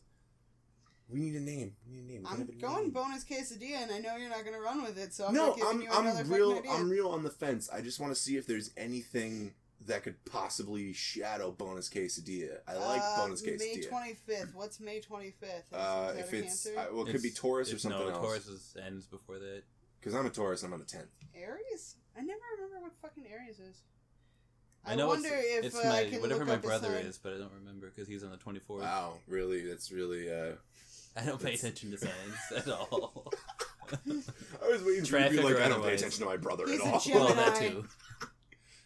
We 1.12 1.20
need 1.20 1.34
a 1.34 1.40
name. 1.40 1.72
We 1.88 1.96
need 1.96 2.04
a 2.04 2.12
name. 2.12 2.22
We 2.22 2.28
I'm 2.30 2.40
a 2.42 2.44
going 2.60 2.82
name. 2.84 2.90
bonus 2.90 3.24
quesadilla, 3.24 3.82
and 3.82 3.92
I 3.92 3.98
know 3.98 4.16
you're 4.16 4.28
not 4.30 4.44
going 4.44 4.54
to 4.56 4.60
run 4.62 4.82
with 4.82 4.98
it, 4.98 5.12
so 5.12 5.26
I'm 5.26 5.34
no, 5.34 5.48
not 5.48 5.56
giving 5.56 5.70
I'm 5.70 5.82
you 5.82 5.88
another 5.90 6.20
I'm 6.20 6.30
real. 6.32 6.52
idea. 6.58 6.70
I'm 6.70 6.90
real 6.90 7.08
on 7.08 7.22
the 7.24 7.30
fence. 7.30 7.68
I 7.72 7.80
just 7.80 7.98
want 8.00 8.14
to 8.14 8.20
see 8.20 8.36
if 8.36 8.46
there's 8.46 8.70
anything 8.76 9.54
that 9.86 10.02
could 10.02 10.22
possibly 10.26 10.92
shadow 10.92 11.50
bonus 11.50 11.88
quesadilla. 11.88 12.58
I 12.68 12.74
like 12.76 13.00
Uh, 13.02 13.16
bonus 13.16 13.42
May 13.42 13.80
25th. 13.80 14.54
What's 14.54 14.78
May 14.78 15.00
25th? 15.00 15.72
Uh, 15.72 16.12
Is 16.12 16.16
that 16.16 16.18
if 16.18 16.32
a 16.32 16.36
it's 16.36 16.64
cancer? 16.64 16.78
uh, 16.78 16.86
well, 16.94 17.06
it 17.06 17.12
could 17.12 17.22
be 17.22 17.30
Taurus 17.30 17.68
or 17.68 17.76
it's- 17.76 17.82
something 17.82 18.00
no, 18.00 18.08
else. 18.10 18.18
Taurus 18.24 18.46
is, 18.46 18.76
ends 18.84 19.06
before 19.06 19.38
that. 19.38 19.62
Because 19.98 20.14
I'm 20.14 20.26
a 20.26 20.30
Taurus. 20.30 20.62
I'm 20.62 20.72
on 20.72 20.78
the 20.80 20.84
tenth. 20.84 21.08
Aries? 21.34 21.96
I 22.16 22.20
never 22.22 22.40
remember 22.56 22.80
what 22.82 22.92
fucking 23.02 23.24
Aries 23.32 23.58
is. 23.58 23.82
I 24.84 24.94
know 24.94 25.08
wonder 25.08 25.28
it's, 25.32 25.58
if 25.58 25.64
it's 25.66 25.76
uh, 25.84 25.88
my, 25.88 25.98
I 26.00 26.08
can 26.10 26.20
whatever 26.22 26.40
look 26.40 26.48
my 26.48 26.54
up 26.54 26.62
brother 26.62 26.94
is, 26.96 27.18
but 27.18 27.34
I 27.34 27.38
don't 27.38 27.52
remember 27.52 27.90
because 27.94 28.08
he's 28.08 28.24
on 28.24 28.30
the 28.30 28.38
24th. 28.38 28.80
Wow, 28.80 29.18
really? 29.26 29.62
That's 29.66 29.92
really. 29.92 30.30
uh 30.32 30.52
I 31.16 31.24
don't 31.24 31.38
pay 31.38 31.56
That's- 31.56 31.60
attention 31.60 31.90
to 31.92 31.98
signs 31.98 32.12
at 32.66 32.68
all. 32.72 33.32
I 33.92 34.68
was 34.68 34.82
waiting 34.82 34.84
for 34.84 34.90
you 34.90 35.00
to 35.02 35.06
Traffic 35.06 35.36
be 35.38 35.42
like, 35.42 35.56
I 35.56 35.68
don't 35.68 35.68
pay 35.68 35.74
otherwise. 35.74 36.00
attention 36.00 36.20
to 36.20 36.26
my 36.26 36.36
brother 36.36 36.64
He's 36.66 36.80
at 36.80 36.86
a 36.86 36.90
all. 36.92 37.00
Gemini. 37.00 37.24
well, 37.24 37.34
that 37.34 37.56
too. 37.56 37.84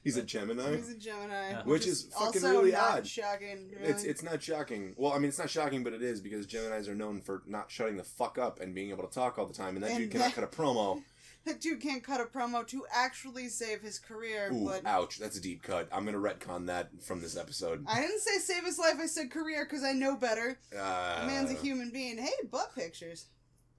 He's 0.02 0.16
a 0.16 0.22
Gemini. 0.22 0.76
He's 0.76 0.88
a 0.90 0.96
Gemini, 0.98 1.50
Yeah. 1.50 1.62
Which 1.64 1.86
is 1.86 2.04
fucking 2.04 2.42
also 2.44 2.50
really 2.60 2.72
not 2.72 2.98
odd. 2.98 3.06
Shocking. 3.06 3.70
Really. 3.74 3.90
It's 3.90 4.04
it's 4.04 4.22
not 4.22 4.42
shocking. 4.42 4.94
Well, 4.96 5.12
I 5.12 5.16
mean, 5.18 5.28
it's 5.28 5.38
not 5.38 5.48
shocking, 5.50 5.82
but 5.84 5.92
it 5.92 6.02
is 6.02 6.20
because 6.20 6.46
Gemini's 6.46 6.88
are 6.88 6.94
known 6.94 7.20
for 7.20 7.42
not 7.46 7.70
shutting 7.70 7.96
the 7.96 8.04
fuck 8.04 8.38
up 8.38 8.60
and 8.60 8.74
being 8.74 8.90
able 8.90 9.06
to 9.06 9.12
talk 9.14 9.38
all 9.38 9.46
the 9.46 9.54
time, 9.54 9.76
and 9.76 9.84
that 9.84 9.90
And 9.92 9.98
dude 10.00 10.10
cannot 10.10 10.34
that- 10.34 10.34
cut 10.34 10.44
a 10.44 10.46
promo. 10.46 11.02
That 11.44 11.60
dude 11.60 11.80
can't 11.82 12.02
cut 12.02 12.20
a 12.20 12.24
promo 12.24 12.66
to 12.68 12.84
actually 12.90 13.48
save 13.48 13.82
his 13.82 13.98
career, 13.98 14.50
Ooh, 14.52 14.64
but 14.64 14.86
ouch! 14.86 15.18
That's 15.18 15.36
a 15.36 15.40
deep 15.42 15.62
cut. 15.62 15.88
I'm 15.92 16.04
gonna 16.06 16.16
retcon 16.18 16.66
that 16.68 16.90
from 17.02 17.20
this 17.20 17.36
episode. 17.36 17.84
I 17.86 18.00
didn't 18.00 18.20
say 18.20 18.38
save 18.38 18.64
his 18.64 18.78
life. 18.78 18.94
I 18.98 19.06
said 19.06 19.30
career 19.30 19.64
because 19.66 19.84
I 19.84 19.92
know 19.92 20.16
better. 20.16 20.58
Uh, 20.76 21.20
The 21.20 21.26
man's 21.26 21.50
a 21.50 21.54
human 21.54 21.90
being. 21.90 22.16
Hey, 22.16 22.32
butt 22.50 22.74
pictures. 22.74 23.26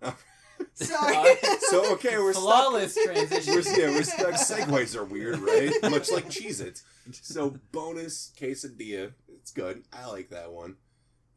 Sorry. 0.73 1.35
So 1.69 1.93
okay, 1.93 2.17
we're 2.17 2.33
Flawless 2.33 2.93
stuck. 2.93 3.13
transition. 3.13 3.55
We're, 3.55 3.79
yeah, 3.79 3.89
we're 3.89 4.03
stuck. 4.03 4.33
Segways 4.35 4.95
are 4.95 5.03
weird, 5.03 5.39
right? 5.39 5.71
Much 5.83 6.11
like 6.11 6.29
Cheez-Its. 6.29 6.83
So 7.11 7.57
bonus 7.71 8.31
quesadilla. 8.39 9.13
It's 9.27 9.51
good. 9.51 9.83
I 9.91 10.05
like 10.07 10.29
that 10.29 10.51
one. 10.51 10.75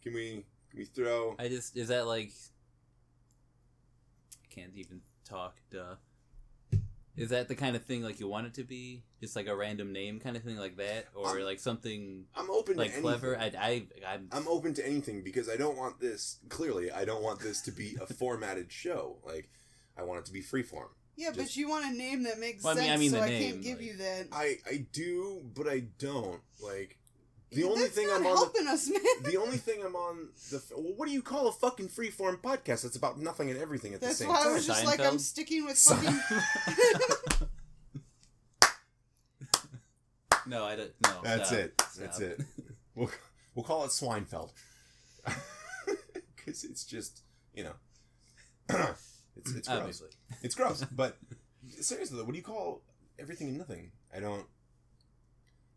Can 0.02 0.14
we 0.14 0.44
can 0.70 0.78
we 0.78 0.84
throw? 0.84 1.36
I 1.38 1.48
just 1.48 1.76
is 1.76 1.88
that 1.88 2.06
like 2.06 2.32
I 4.44 4.54
can't 4.54 4.72
even 4.76 5.00
talk. 5.24 5.56
Duh. 5.70 5.94
Is 7.18 7.30
that 7.30 7.48
the 7.48 7.54
kind 7.54 7.74
of 7.76 7.84
thing 7.84 8.02
like 8.02 8.20
you 8.20 8.28
want 8.28 8.46
it 8.46 8.54
to 8.54 8.64
be? 8.64 9.02
Just 9.20 9.34
like 9.36 9.46
a 9.48 9.56
random 9.56 9.92
name 9.92 10.20
kind 10.20 10.36
of 10.36 10.42
thing 10.42 10.56
like 10.56 10.76
that, 10.76 11.06
or 11.14 11.38
Um, 11.38 11.44
like 11.44 11.58
something 11.60 12.26
I'm 12.36 12.50
open 12.50 12.76
like 12.76 12.94
to 12.94 13.00
clever? 13.00 13.34
anything. 13.34 13.60
I 13.60 13.86
I 14.06 14.14
I'm, 14.14 14.28
I'm 14.32 14.48
open 14.48 14.72
to 14.74 14.86
anything 14.86 15.22
because 15.22 15.48
I 15.48 15.56
don't 15.56 15.76
want 15.76 15.98
this. 16.00 16.38
Clearly, 16.48 16.90
I 16.92 17.04
don't 17.04 17.22
want 17.22 17.40
this 17.40 17.60
to 17.62 17.72
be 17.72 17.96
a 18.00 18.06
formatted 18.20 18.70
show. 18.72 19.16
Like, 19.26 19.50
I 19.96 20.04
want 20.04 20.20
it 20.20 20.26
to 20.26 20.32
be 20.32 20.42
freeform. 20.42 20.88
Yeah, 21.16 21.30
but 21.36 21.56
you 21.56 21.68
want 21.68 21.84
a 21.92 21.96
name 21.96 22.22
that 22.22 22.38
makes 22.38 22.62
Well, 22.62 22.78
I 22.78 22.80
mean- 22.80 22.84
sense, 22.86 22.94
I 22.94 22.98
mean 23.00 23.10
so 23.10 23.16
the 23.16 23.22
I 23.24 23.28
name, 23.28 23.50
can't 23.52 23.62
give 23.62 23.78
like- 23.78 23.86
you 23.86 23.96
that. 23.96 24.26
I 24.30 24.58
I 24.70 24.86
do, 24.92 25.42
but 25.56 25.66
I 25.68 25.80
don't. 25.98 26.40
Like, 26.60 26.96
the 27.50 27.64
only 27.64 27.82
That's 27.82 27.94
thing 27.94 28.06
not 28.08 28.20
I'm 28.20 28.26
on. 28.26 28.36
helping 28.36 28.66
us, 28.66 28.88
man. 28.90 29.00
The, 29.22 29.30
the 29.30 29.36
only 29.38 29.56
thing 29.56 29.82
I'm 29.84 29.96
on 29.96 30.28
the. 30.50 30.62
Well, 30.76 30.92
what 30.96 31.06
do 31.06 31.12
you 31.12 31.22
call 31.22 31.48
a 31.48 31.52
fucking 31.52 31.88
freeform 31.88 32.40
podcast? 32.40 32.82
That's 32.82 32.96
about 32.96 33.18
nothing 33.18 33.50
and 33.50 33.58
everything 33.58 33.94
at 33.94 34.00
the 34.00 34.10
same 34.10 34.28
time? 34.28 34.52
That's 34.52 34.66
same 34.66 34.84
why 34.84 34.92
I 34.92 34.96
time. 34.96 34.96
was 34.96 34.98
just 34.98 34.98
like, 34.98 35.00
I'm 35.00 35.18
sticking 35.18 35.64
with 35.64 35.78
Se- 35.78 35.94
fucking. 35.94 37.48
no, 40.46 40.64
I 40.64 40.76
don't. 40.76 40.92
No, 41.04 41.20
That's 41.22 41.48
stop. 41.48 41.58
it. 41.60 41.82
That's 41.98 42.20
it. 42.20 42.40
We'll 42.94 43.10
we'll 43.54 43.64
call 43.64 43.84
it 43.84 43.90
Swinefeld. 43.92 44.50
Because 46.34 46.64
it's 46.64 46.84
just 46.84 47.20
you 47.54 47.62
know, 47.62 47.74
it's 49.36 49.54
it's 49.54 49.68
gross. 49.68 49.78
Obviously, 49.78 50.08
It's 50.42 50.54
gross. 50.56 50.84
But 50.90 51.16
seriously, 51.80 52.18
though, 52.18 52.24
what 52.24 52.32
do 52.32 52.38
you 52.38 52.42
call 52.44 52.82
everything 53.16 53.46
and 53.50 53.58
nothing? 53.58 53.92
I 54.12 54.18
don't. 54.18 54.46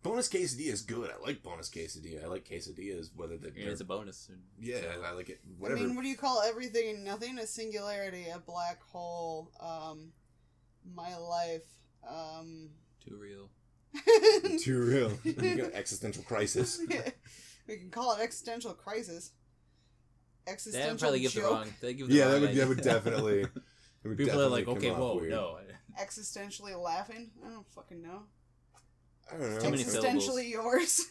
Bonus 0.04 0.28
quesadilla 0.30 0.72
is 0.74 0.82
good. 0.82 1.12
I 1.12 1.22
like 1.24 1.44
bonus 1.44 1.70
quesadilla. 1.70 2.24
I 2.24 2.28
like 2.28 2.46
quesadillas, 2.46 3.10
whether 3.16 3.38
they're 3.38 3.52
Yeah, 3.56 3.70
it's 3.70 3.82
a 3.82 3.86
bonus. 3.86 4.30
yeah, 4.60 4.80
I 5.06 5.12
like 5.12 5.30
it. 5.30 5.42
I 5.64 5.70
mean, 5.70 5.96
what 5.96 6.02
do 6.02 6.08
you 6.10 6.18
call 6.18 6.42
everything 6.42 6.90
and 6.96 7.04
nothing? 7.06 7.38
A 7.38 7.46
singularity, 7.46 8.26
a 8.34 8.40
black 8.40 8.82
hole, 8.82 9.52
um, 9.60 10.12
my 10.96 11.16
life, 11.18 11.66
um. 12.08 12.70
Too 13.08 13.16
real. 13.18 13.50
Too 14.60 14.82
real. 14.82 15.12
You 15.24 15.56
got 15.64 15.74
existential 15.74 16.24
crisis. 16.24 16.82
we 17.68 17.78
can 17.78 17.92
call 17.92 18.14
it 18.16 18.22
existential 18.22 18.74
crisis. 18.74 19.32
Existential 20.48 20.82
That 20.88 20.92
would 20.94 21.00
probably 21.00 21.20
give 21.20 21.32
joke. 21.34 21.44
the 21.44 21.50
wrong. 21.50 21.74
They 21.82 21.94
give 21.94 22.08
the 22.08 22.16
Yeah, 22.16 22.24
wrong 22.24 22.32
that 22.34 22.40
would 22.42 22.50
idea. 22.50 22.62
that 22.62 22.70
would 22.70 22.82
definitely. 22.82 23.40
it 23.42 23.50
would 24.04 24.18
People 24.18 24.42
are 24.42 24.48
like, 24.48 24.68
okay, 24.68 24.90
whoa, 24.90 25.18
weird. 25.18 25.30
no. 25.32 25.60
Existentially 26.00 26.76
laughing. 26.82 27.32
I 27.46 27.50
don't 27.50 27.68
fucking 27.76 28.02
know. 28.02 28.24
I 29.34 29.38
don't 29.38 29.54
know. 29.54 29.60
Too 29.62 29.70
many 29.72 29.84
Existentially 29.84 30.50
yours. 30.50 31.06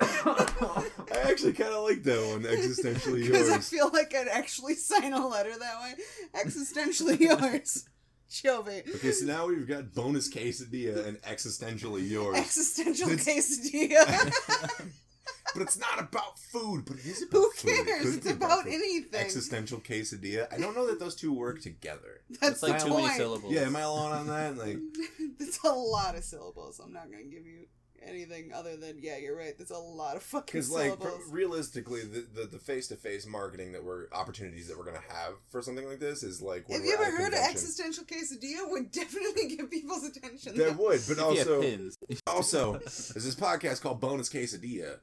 I 0.00 1.30
actually 1.30 1.52
kind 1.52 1.72
of 1.72 1.84
like 1.84 2.02
that 2.04 2.26
one. 2.32 2.42
Existentially 2.42 3.22
Because 3.26 3.48
I 3.50 3.54
yours. 3.54 3.68
feel 3.68 3.90
like 3.92 4.14
I'd 4.14 4.28
actually 4.28 4.74
sign 4.74 5.12
a 5.12 5.26
letter 5.26 5.52
that 5.58 5.80
way. 5.82 5.94
Existentially 6.42 7.20
yours. 7.20 7.84
Jovi. 8.30 8.94
Okay, 8.96 9.12
so 9.12 9.26
now 9.26 9.46
we've 9.46 9.66
got 9.68 9.94
bonus 9.94 10.32
quesadilla 10.32 11.06
and 11.06 11.20
existentially 11.22 12.08
yours. 12.08 12.36
Existential 12.36 13.10
It's- 13.10 13.26
quesadilla. 13.26 14.88
but 15.52 15.62
it's 15.62 15.78
not 15.78 15.98
about 16.00 16.38
food. 16.38 16.84
But 16.86 16.96
it 16.98 17.06
is 17.06 17.22
about 17.22 17.32
Who 17.38 17.50
food. 17.52 17.70
It 17.70 17.86
cares? 17.86 18.02
could 18.04 18.14
It's 18.14 18.26
be 18.26 18.32
about 18.32 18.66
anything. 18.66 19.20
Existential 19.20 19.80
quesadilla. 19.80 20.52
I 20.52 20.58
don't 20.58 20.74
know 20.74 20.86
that 20.86 20.98
those 20.98 21.14
two 21.14 21.32
work 21.32 21.60
together. 21.60 22.22
That's 22.40 22.54
It's 22.54 22.62
like 22.62 22.78
the 22.80 22.86
too 22.88 22.94
many 22.96 23.08
syllables. 23.14 23.52
Yeah, 23.52 23.62
am 23.62 23.76
I 23.76 23.80
alone 23.82 24.12
on 24.12 24.26
that? 24.28 24.56
Like, 24.56 24.78
That's 25.38 25.58
a 25.64 25.68
lot 25.72 26.14
of 26.16 26.24
syllables. 26.24 26.80
I'm 26.82 26.92
not 26.92 27.10
gonna 27.10 27.24
give 27.24 27.46
you 27.46 27.66
anything 28.06 28.52
other 28.54 28.76
than 28.76 28.98
yeah, 29.00 29.16
you're 29.16 29.34
right. 29.36 29.56
That's 29.56 29.70
a 29.70 29.78
lot 29.78 30.16
of 30.16 30.22
fucking 30.22 30.44
because 30.52 30.70
like 30.70 30.84
syllables. 30.92 31.20
pr- 31.28 31.34
realistically, 31.34 32.02
the 32.02 32.26
the 32.34 32.46
the 32.46 32.58
face 32.58 32.88
to 32.88 32.96
face 32.96 33.26
marketing 33.26 33.72
that 33.72 33.82
we're 33.84 34.08
opportunities 34.12 34.68
that 34.68 34.76
we're 34.78 34.84
gonna 34.84 34.98
have 35.08 35.34
for 35.50 35.62
something 35.62 35.86
like 35.88 36.00
this 36.00 36.22
is 36.22 36.42
like. 36.42 36.68
When 36.68 36.80
Have 36.80 36.86
you 36.86 36.96
we're 36.98 37.04
at 37.04 37.08
ever 37.08 37.16
heard 37.22 37.32
of 37.32 37.38
existential 37.38 38.04
quesadilla? 38.04 38.70
Would 38.70 38.90
definitely 38.92 39.48
get 39.56 39.70
people's 39.70 40.04
attention. 40.04 40.56
That 40.58 40.76
would, 40.76 41.00
but 41.08 41.12
If 41.12 41.16
you 41.16 41.16
have 41.16 41.24
also 41.26 41.60
pins. 41.62 41.98
also 42.26 42.72
there's 42.74 43.12
this 43.24 43.34
podcast 43.34 43.80
called 43.82 44.00
Bonus 44.00 44.28
Quesadilla. 44.28 44.98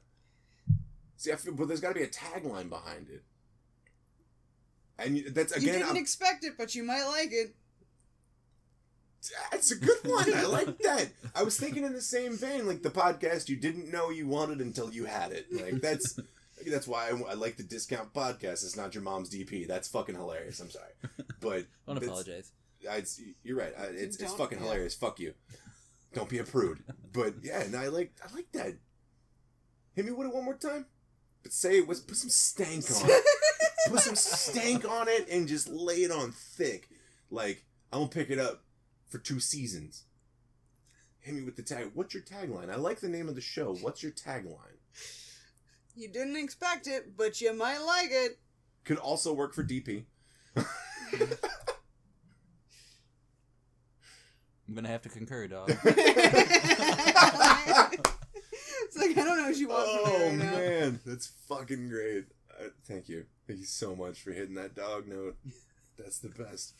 See, 1.22 1.30
I 1.30 1.36
feel, 1.36 1.54
but 1.54 1.68
there's 1.68 1.78
got 1.80 1.90
to 1.90 1.94
be 1.94 2.02
a 2.02 2.08
tagline 2.08 2.68
behind 2.68 3.08
it, 3.08 3.22
and 4.98 5.16
you- 5.16 5.30
that's 5.30 5.54
you 5.54 5.70
didn't 5.70 5.86
I'm- 5.86 5.96
expect 5.96 6.44
it, 6.44 6.54
but 6.58 6.74
you 6.74 6.82
might 6.82 7.04
like 7.04 7.30
it. 7.30 7.54
That's 9.52 9.70
a 9.70 9.76
good 9.76 9.98
one. 10.04 10.34
I 10.34 10.42
like 10.46 10.78
that. 10.80 11.10
I 11.36 11.44
was 11.44 11.56
thinking 11.56 11.84
in 11.84 11.92
the 11.92 12.00
same 12.02 12.36
vein, 12.36 12.66
like 12.66 12.82
the 12.82 12.90
podcast 12.90 13.48
you 13.48 13.54
didn't 13.54 13.88
know 13.92 14.10
you 14.10 14.26
wanted 14.26 14.58
until 14.60 14.92
you 14.92 15.04
had 15.04 15.30
it. 15.30 15.46
Like 15.52 15.80
that's 15.80 16.18
that's 16.66 16.88
why 16.88 17.10
I, 17.10 17.30
I 17.30 17.34
like 17.34 17.56
the 17.56 17.62
discount 17.62 18.12
podcast. 18.12 18.64
It's 18.64 18.76
not 18.76 18.96
your 18.96 19.04
mom's 19.04 19.30
DP. 19.30 19.68
That's 19.68 19.86
fucking 19.86 20.16
hilarious. 20.16 20.58
I'm 20.58 20.70
sorry, 20.70 20.90
but 21.40 21.66
Don't 21.86 21.98
apologize. 22.02 22.50
I, 22.90 23.04
you're 23.44 23.56
right. 23.58 23.72
I, 23.78 23.84
it's 23.84 24.16
it's 24.16 24.30
Don't- 24.32 24.38
fucking 24.38 24.58
yeah. 24.58 24.64
hilarious. 24.64 24.96
Fuck 24.96 25.20
you. 25.20 25.34
Don't 26.14 26.28
be 26.28 26.38
a 26.38 26.44
prude. 26.44 26.82
But 27.12 27.34
yeah, 27.44 27.60
and 27.62 27.76
I 27.76 27.86
like 27.88 28.12
I 28.28 28.34
like 28.34 28.50
that. 28.54 28.74
Hit 29.94 30.04
me 30.04 30.10
with 30.10 30.26
it 30.26 30.34
one 30.34 30.44
more 30.44 30.54
time. 30.54 30.86
But 31.42 31.52
say 31.52 31.78
it 31.78 31.86
was 31.86 32.00
put 32.00 32.16
some 32.16 32.30
stank 32.30 32.84
on 32.90 33.10
it. 33.10 33.24
put 33.88 34.00
some 34.00 34.16
stank 34.16 34.88
on 34.88 35.08
it 35.08 35.28
and 35.30 35.48
just 35.48 35.68
lay 35.68 36.02
it 36.02 36.10
on 36.10 36.32
thick. 36.32 36.88
Like 37.30 37.64
I'm 37.92 38.00
gonna 38.00 38.10
pick 38.10 38.30
it 38.30 38.38
up 38.38 38.62
for 39.08 39.18
two 39.18 39.40
seasons. 39.40 40.04
Hit 41.20 41.34
me 41.34 41.42
with 41.42 41.56
the 41.56 41.62
tag. 41.62 41.92
What's 41.94 42.14
your 42.14 42.22
tagline? 42.22 42.70
I 42.70 42.76
like 42.76 43.00
the 43.00 43.08
name 43.08 43.28
of 43.28 43.34
the 43.34 43.40
show. 43.40 43.74
What's 43.74 44.02
your 44.02 44.12
tagline? 44.12 44.78
You 45.94 46.08
didn't 46.08 46.36
expect 46.36 46.86
it, 46.86 47.16
but 47.16 47.40
you 47.40 47.54
might 47.54 47.78
like 47.78 48.10
it. 48.10 48.38
Could 48.84 48.98
also 48.98 49.32
work 49.32 49.54
for 49.54 49.62
DP. 49.62 50.04
I'm 54.72 54.74
gonna 54.74 54.88
have 54.88 55.02
to 55.02 55.08
concur, 55.08 55.48
dog. 55.48 55.70
it's 58.94 58.96
like 59.16 59.16
I 59.18 59.24
don't 59.24 59.38
know 59.38 59.44
what 59.48 59.56
you 59.56 59.68
want 59.68 59.88
from 60.04 60.12
me 60.12 60.18
Oh 60.18 60.28
right 60.28 60.38
now. 60.38 60.50
man, 60.52 61.00
that's 61.06 61.26
fucking 61.48 61.88
great. 61.88 62.26
Uh, 62.50 62.64
thank 62.84 63.08
you, 63.08 63.24
thank 63.46 63.58
you 63.60 63.64
so 63.66 63.96
much 63.96 64.20
for 64.20 64.32
hitting 64.32 64.54
that 64.56 64.74
dog 64.74 65.08
note. 65.08 65.36
That's 65.98 66.18
the 66.18 66.28
best. 66.28 66.74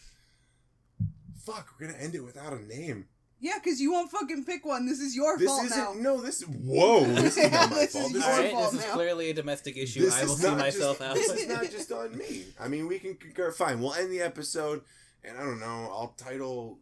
Fuck, 1.45 1.75
we're 1.79 1.87
gonna 1.89 1.99
end 1.99 2.15
it 2.15 2.21
without 2.25 2.53
a 2.53 2.63
name. 2.63 3.07
Yeah, 3.41 3.55
because 3.63 3.81
you 3.81 3.91
won't 3.91 4.09
fucking 4.13 4.45
pick 4.45 4.65
one. 4.65 4.87
This 4.87 5.01
is 5.01 5.17
your 5.17 5.37
This 5.37 5.49
fault 5.49 5.65
isn't. 5.65 5.77
now. 5.77 5.95
No, 5.97 6.21
this. 6.21 6.43
Whoa, 6.43 7.05
this 7.05 7.37
is 7.37 7.51
not 7.51 7.71
my 7.71 7.77
This 7.77 7.93
fault. 7.93 8.07
is 8.07 8.13
This 8.13 8.23
your 8.25 8.33
is, 8.33 8.37
Alright, 8.39 8.53
fault 8.53 8.73
this 8.73 8.81
is 8.83 8.87
now. 8.87 8.93
clearly 8.95 9.31
a 9.31 9.35
domestic 9.35 9.77
issue. 9.77 10.03
this 10.03 10.15
I 10.15 10.25
will 10.25 10.33
is 10.35 10.39
see 10.41 10.47
not 10.47 10.59
myself 10.59 10.99
just, 10.99 11.11
out. 11.11 11.15
This 11.17 11.29
is 11.33 11.49
not 11.49 11.63
just 11.71 11.91
on 11.91 12.17
me. 12.17 12.45
I 12.61 12.69
mean, 12.69 12.87
we 12.87 13.01
can 13.01 13.17
concur. 13.17 13.51
Fine, 13.51 13.81
we'll 13.81 13.95
end 13.95 14.13
the 14.13 14.21
episode, 14.21 14.83
and 15.25 15.37
I 15.37 15.41
don't 15.43 15.59
know. 15.59 15.89
I'll 15.91 16.15
title. 16.17 16.79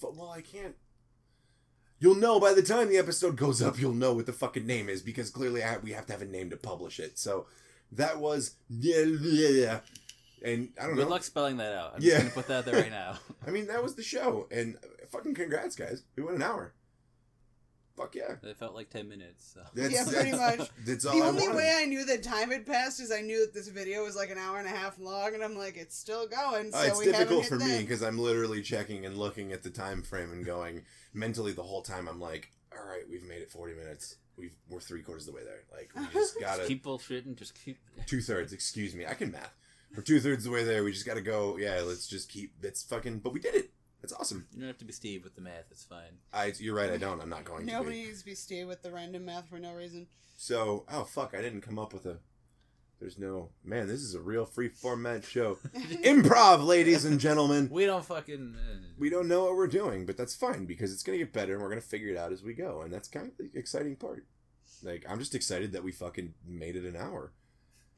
Well, 0.00 0.30
I 0.30 0.40
can't. 0.40 0.74
You'll 2.00 2.14
know 2.14 2.38
by 2.38 2.52
the 2.54 2.62
time 2.62 2.88
the 2.88 2.96
episode 2.98 3.36
goes 3.36 3.60
up. 3.60 3.78
You'll 3.80 3.92
know 3.94 4.12
what 4.14 4.26
the 4.26 4.32
fucking 4.32 4.66
name 4.66 4.88
is 4.88 5.02
because 5.02 5.30
clearly 5.30 5.62
I, 5.64 5.78
we 5.78 5.92
have 5.92 6.06
to 6.06 6.12
have 6.12 6.22
a 6.22 6.26
name 6.26 6.50
to 6.50 6.56
publish 6.56 7.00
it. 7.00 7.18
So 7.18 7.46
that 7.92 8.18
was 8.18 8.54
yeah, 8.68 9.04
yeah. 9.04 9.80
And 10.44 10.68
I 10.80 10.86
don't 10.86 10.94
Good 10.94 11.04
know. 11.06 11.10
luck 11.10 11.24
spelling 11.24 11.56
that 11.56 11.72
out. 11.76 11.94
I'm 11.96 12.02
Yeah. 12.02 12.10
just 12.10 12.22
gonna 12.22 12.30
put 12.34 12.46
that 12.46 12.64
there 12.64 12.80
right 12.82 12.90
now. 12.90 13.18
I 13.46 13.50
mean, 13.50 13.66
that 13.66 13.82
was 13.82 13.96
the 13.96 14.04
show, 14.04 14.46
and 14.52 14.76
uh, 14.76 15.06
fucking 15.10 15.34
congrats, 15.34 15.74
guys. 15.74 16.04
We 16.16 16.22
went 16.22 16.36
an 16.36 16.42
hour. 16.42 16.74
Fuck 17.96 18.14
yeah. 18.14 18.36
It 18.44 18.56
felt 18.56 18.76
like 18.76 18.90
ten 18.90 19.08
minutes. 19.08 19.54
So. 19.54 19.60
That's, 19.74 19.92
Yeah, 19.92 20.04
pretty 20.04 20.30
that's- 20.30 20.58
much. 20.58 20.68
That's 20.86 21.04
all 21.04 21.18
The 21.18 21.24
I 21.24 21.28
only 21.28 21.42
wanted. 21.42 21.56
way 21.56 21.78
I 21.82 21.84
knew 21.86 22.04
that 22.04 22.22
time 22.22 22.52
had 22.52 22.64
passed 22.64 23.00
is 23.00 23.10
I 23.10 23.22
knew 23.22 23.40
that 23.40 23.52
this 23.52 23.66
video 23.66 24.04
was 24.04 24.14
like 24.14 24.30
an 24.30 24.38
hour 24.38 24.58
and 24.60 24.68
a 24.68 24.70
half 24.70 25.00
long, 25.00 25.34
and 25.34 25.42
I'm 25.42 25.56
like, 25.58 25.76
it's 25.76 25.96
still 25.98 26.28
going. 26.28 26.70
So 26.70 26.78
Uh, 26.78 26.82
it's 26.82 26.98
we 27.00 27.06
haven't 27.06 27.20
difficult 27.22 27.42
hit 27.42 27.48
for 27.48 27.56
me 27.58 27.80
because 27.80 28.04
I'm 28.04 28.16
literally 28.16 28.62
checking 28.62 29.04
and 29.04 29.18
looking 29.18 29.50
at 29.52 29.64
the 29.64 29.70
time 29.70 30.02
frame 30.04 30.30
and 30.30 30.44
going 30.46 30.82
mentally 31.18 31.52
the 31.52 31.62
whole 31.62 31.82
time. 31.82 32.08
I'm 32.08 32.20
like, 32.20 32.52
all 32.72 32.86
right, 32.86 33.02
we've 33.10 33.22
made 33.22 33.42
it 33.42 33.50
40 33.50 33.74
minutes. 33.74 34.16
We've 34.36 34.54
we're 34.68 34.80
three 34.80 35.02
quarters 35.02 35.26
of 35.26 35.34
the 35.34 35.38
way 35.40 35.44
there. 35.44 35.64
Like 35.72 35.90
we 35.96 36.06
just 36.12 36.38
gotta 36.40 36.58
Just 36.58 36.68
keep 36.68 36.84
bullshitting. 36.84 37.36
Just 37.36 37.54
keep. 37.54 37.78
two 38.06 38.20
thirds. 38.20 38.52
Excuse 38.52 38.94
me, 38.94 39.04
I 39.04 39.14
can 39.14 39.32
math. 39.32 39.54
We're 39.96 40.02
two 40.02 40.20
thirds 40.20 40.46
of 40.46 40.52
the 40.52 40.54
way 40.56 40.64
there. 40.64 40.84
We 40.84 40.92
just 40.92 41.06
gotta 41.06 41.20
go. 41.20 41.56
Yeah, 41.58 41.80
let's 41.84 42.06
just 42.06 42.28
keep. 42.28 42.52
It's 42.62 42.82
fucking. 42.84 43.18
But 43.18 43.32
we 43.32 43.40
did 43.40 43.56
it. 43.56 43.70
That's 44.00 44.12
awesome. 44.12 44.46
You 44.52 44.60
don't 44.60 44.68
have 44.68 44.78
to 44.78 44.84
be 44.84 44.92
Steve 44.92 45.24
with 45.24 45.34
the 45.34 45.40
math. 45.40 45.64
It's 45.72 45.84
fine. 45.84 46.18
I. 46.32 46.52
You're 46.58 46.76
right. 46.76 46.90
I 46.90 46.98
don't. 46.98 47.20
I'm 47.20 47.28
not 47.28 47.44
going 47.44 47.66
to. 47.66 47.72
Nobody 47.72 48.02
Be. 48.02 48.06
needs 48.06 48.20
to 48.20 48.26
be 48.26 48.34
Steve 48.36 48.68
with 48.68 48.82
the 48.82 48.92
random 48.92 49.24
math 49.24 49.48
for 49.48 49.58
no 49.58 49.72
reason. 49.72 50.06
So 50.36 50.84
oh 50.88 51.02
fuck, 51.02 51.34
I 51.36 51.42
didn't 51.42 51.62
come 51.62 51.80
up 51.80 51.92
with 51.92 52.06
a. 52.06 52.18
There's 53.00 53.18
no 53.18 53.50
man. 53.64 53.86
This 53.86 54.00
is 54.00 54.14
a 54.14 54.20
real 54.20 54.44
free 54.44 54.68
format 54.68 55.24
show. 55.24 55.58
Improv, 56.02 56.66
ladies 56.66 57.04
and 57.04 57.20
gentlemen. 57.20 57.68
We 57.70 57.86
don't 57.86 58.04
fucking. 58.04 58.56
Uh, 58.56 58.74
we 58.98 59.08
don't 59.08 59.28
know 59.28 59.44
what 59.44 59.54
we're 59.56 59.68
doing, 59.68 60.04
but 60.04 60.16
that's 60.16 60.34
fine 60.34 60.66
because 60.66 60.92
it's 60.92 61.02
gonna 61.04 61.18
get 61.18 61.32
better 61.32 61.54
and 61.54 61.62
we're 61.62 61.68
gonna 61.68 61.80
figure 61.80 62.08
it 62.08 62.16
out 62.16 62.32
as 62.32 62.42
we 62.42 62.54
go, 62.54 62.82
and 62.82 62.92
that's 62.92 63.06
kind 63.08 63.28
of 63.28 63.36
the 63.38 63.56
exciting 63.58 63.94
part. 63.96 64.26
Like 64.82 65.04
I'm 65.08 65.18
just 65.20 65.34
excited 65.34 65.72
that 65.72 65.84
we 65.84 65.92
fucking 65.92 66.34
made 66.46 66.74
it 66.76 66.84
an 66.84 66.96
hour 66.96 67.32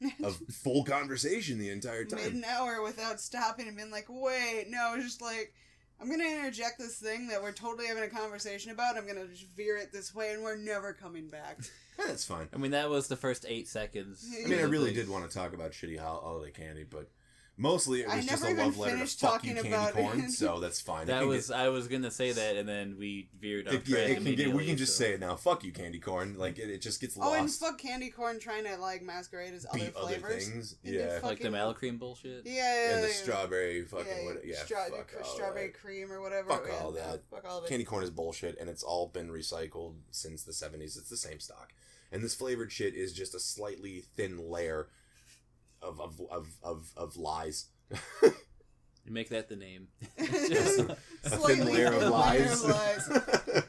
of 0.23 0.39
full 0.63 0.83
conversation 0.83 1.57
the 1.59 1.69
entire 1.69 2.03
Made 2.03 2.09
time. 2.11 2.35
an 2.37 2.43
hour 2.45 2.81
without 2.83 3.19
stopping 3.19 3.67
and 3.67 3.75
being 3.77 3.91
like, 3.91 4.05
wait, 4.07 4.65
no, 4.69 4.93
it's 4.95 5.05
just 5.05 5.21
like, 5.21 5.53
I'm 5.99 6.09
gonna 6.09 6.23
interject 6.25 6.77
this 6.79 6.97
thing 6.97 7.27
that 7.27 7.41
we're 7.41 7.51
totally 7.51 7.87
having 7.87 8.03
a 8.03 8.07
conversation 8.07 8.71
about. 8.71 8.97
I'm 8.97 9.07
gonna 9.07 9.27
just 9.27 9.47
veer 9.55 9.77
it 9.77 9.91
this 9.91 10.13
way, 10.13 10.31
and 10.31 10.43
we're 10.43 10.57
never 10.57 10.93
coming 10.93 11.27
back. 11.27 11.59
Yeah, 12.01 12.07
that's 12.07 12.25
fine. 12.25 12.49
I 12.53 12.57
mean, 12.57 12.71
that 12.71 12.89
was 12.89 13.07
the 13.07 13.15
first 13.15 13.45
eight 13.47 13.67
seconds. 13.67 14.25
I 14.43 14.47
mean, 14.47 14.59
I 14.59 14.63
really 14.63 14.93
did 14.93 15.07
want 15.09 15.29
to 15.29 15.35
talk 15.37 15.53
about 15.53 15.71
shitty 15.71 15.97
hol- 15.99 16.21
holiday 16.21 16.51
candy, 16.51 16.83
but 16.83 17.09
Mostly 17.57 18.01
it 18.01 18.07
I 18.09 18.15
was 18.15 18.25
just 18.25 18.43
a 18.43 18.53
love 18.55 18.77
letter 18.77 18.91
to 18.93 18.97
finished 18.97 19.19
fuck 19.19 19.43
you, 19.43 19.53
candy 19.53 19.91
corn. 19.91 20.29
So 20.31 20.59
that's 20.59 20.81
fine. 20.81 21.05
That 21.07 21.27
was 21.27 21.49
get- 21.49 21.57
I 21.57 21.69
was 21.69 21.87
gonna 21.89 22.09
say 22.09 22.31
that, 22.31 22.55
and 22.55 22.67
then 22.67 22.95
we 22.97 23.29
veered 23.39 23.67
off 23.67 23.73
it, 23.75 23.87
yeah, 23.87 23.97
it 23.99 24.15
can 24.23 24.33
get. 24.35 24.51
We 24.53 24.65
can 24.65 24.77
just 24.77 24.97
so- 24.97 25.03
say 25.03 25.13
it 25.13 25.19
now. 25.19 25.35
Fuck 25.35 25.63
you, 25.63 25.71
candy 25.71 25.99
corn. 25.99 26.37
Like 26.39 26.57
it, 26.57 26.71
it 26.71 26.81
just 26.81 26.99
gets 27.01 27.17
lost. 27.17 27.29
Oh, 27.29 27.33
and 27.35 27.43
lost. 27.43 27.59
fuck 27.59 27.77
candy 27.77 28.09
corn 28.09 28.39
trying 28.39 28.63
to 28.63 28.77
like 28.77 29.03
masquerade 29.03 29.53
as 29.53 29.67
other 29.69 29.77
beat 29.77 29.95
other 29.95 30.13
flavors. 30.15 30.47
things. 30.47 30.75
And 30.83 30.95
Yeah. 30.95 31.13
fuck- 31.15 31.23
like 31.23 31.39
the 31.41 31.51
fucking- 31.51 31.91
mellowcreme 31.91 31.99
bullshit. 31.99 32.47
Yeah, 32.47 32.53
yeah, 32.53 32.95
and 32.95 33.03
the 33.03 33.07
yeah. 33.09 33.13
strawberry 33.13 33.83
fucking 33.83 34.07
yeah, 34.07 34.25
what? 34.25 34.45
Yeah, 34.45 34.63
stra- 34.63 34.85
fuck 34.89 35.11
all 35.23 35.35
strawberry 35.35 35.67
that. 35.67 35.73
cream 35.79 36.11
or 36.11 36.19
whatever. 36.21 36.49
Fuck 36.49 36.67
all 36.81 36.91
that. 36.93 37.21
Fuck 37.29 37.45
all 37.47 37.57
of 37.59 37.65
it. 37.65 37.67
Candy 37.69 37.85
corn 37.85 38.03
is 38.03 38.09
bullshit, 38.09 38.57
and 38.59 38.69
it's 38.71 38.81
all 38.81 39.07
been 39.07 39.29
recycled 39.29 39.95
since 40.09 40.41
the 40.43 40.53
seventies. 40.53 40.97
It's 40.97 41.09
the 41.09 41.17
same 41.17 41.39
stock, 41.39 41.73
and 42.11 42.23
this 42.23 42.35
flavored 42.35 42.71
shit 42.71 42.93
is 42.93 43.13
just 43.13 43.35
a 43.35 43.39
slightly 43.39 44.03
thin 44.15 44.37
layer 44.49 44.89
of 45.81 45.99
of 45.99 46.21
of 46.31 46.47
of, 46.63 46.91
of 46.95 47.17
lies. 47.17 47.67
You 49.05 49.13
make 49.13 49.29
that 49.29 49.49
the 49.49 49.55
name. 49.55 49.87
Just 50.19 50.79
a 50.79 50.95
thin 51.23 51.39
Slightly 51.39 51.73
layer 51.73 51.87
of 51.87 52.01
thin 52.01 52.11
layer 52.11 52.11
lies. 52.11 52.63
of 52.63 52.69
lies. 52.69 53.63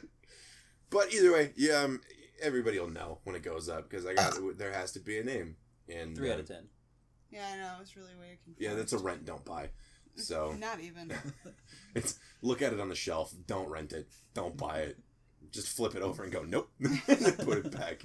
but 0.91 1.11
either 1.13 1.33
way, 1.33 1.53
yeah, 1.55 1.77
um, 1.81 2.01
everybody 2.41 2.77
will 2.79 2.89
know 2.89 3.17
when 3.23 3.35
it 3.35 3.41
goes 3.41 3.67
up 3.67 3.89
because 3.89 4.05
I 4.05 4.13
got 4.13 4.35
there 4.57 4.71
has 4.71 4.91
to 4.91 4.99
be 4.99 5.17
a 5.17 5.23
name. 5.23 5.55
And 5.89 6.15
Three 6.15 6.29
um, 6.29 6.35
out 6.35 6.39
of 6.41 6.47
ten. 6.47 6.67
Yeah, 7.31 7.47
I 7.51 7.57
know. 7.57 7.73
It's 7.81 7.95
really 7.95 8.13
weird. 8.19 8.37
Yeah, 8.59 8.75
that's 8.75 8.93
a 8.93 8.99
rent 8.99 9.25
don't 9.25 9.43
buy. 9.43 9.69
So 10.15 10.55
Not 10.59 10.79
even. 10.79 11.11
it's 11.95 12.19
look 12.43 12.61
at 12.61 12.71
it 12.71 12.79
on 12.79 12.89
the 12.89 12.95
shelf. 12.95 13.33
Don't 13.47 13.69
rent 13.69 13.91
it. 13.91 14.07
Don't 14.35 14.55
buy 14.55 14.81
it. 14.81 14.99
Just 15.51 15.75
flip 15.75 15.95
it 15.95 16.03
over 16.03 16.23
and 16.23 16.31
go 16.31 16.43
nope. 16.43 16.69
Put 17.07 17.57
it 17.65 17.71
back. 17.71 18.03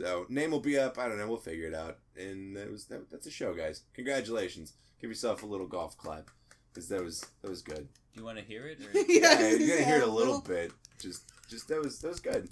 So 0.00 0.24
name 0.30 0.50
will 0.50 0.60
be 0.60 0.78
up. 0.78 0.98
I 0.98 1.08
don't 1.08 1.18
know. 1.18 1.28
We'll 1.28 1.36
figure 1.36 1.66
it 1.68 1.74
out. 1.74 1.98
And 2.16 2.56
that 2.56 2.70
was 2.70 2.86
that, 2.86 3.10
that's 3.10 3.26
a 3.26 3.30
show, 3.30 3.52
guys. 3.54 3.82
Congratulations. 3.94 4.72
Give 5.00 5.10
yourself 5.10 5.42
a 5.42 5.46
little 5.46 5.66
golf 5.66 5.96
clap 5.98 6.30
because 6.72 6.88
that 6.88 7.04
was 7.04 7.24
that 7.42 7.50
was 7.50 7.60
good. 7.62 7.86
Do 8.14 8.20
you 8.20 8.24
want 8.24 8.38
to 8.38 8.44
hear 8.44 8.66
it? 8.66 8.80
Or... 8.80 8.90
Yeah, 9.08 9.38
Yes, 9.38 9.60
you 9.60 9.68
gotta 9.68 9.84
hear 9.84 9.96
it 9.98 10.02
a 10.02 10.10
little 10.10 10.40
bit. 10.40 10.72
Just 10.98 11.24
just 11.50 11.68
that 11.68 11.80
was 11.82 11.98
that 12.00 12.08
was 12.08 12.20
good. 12.20 12.48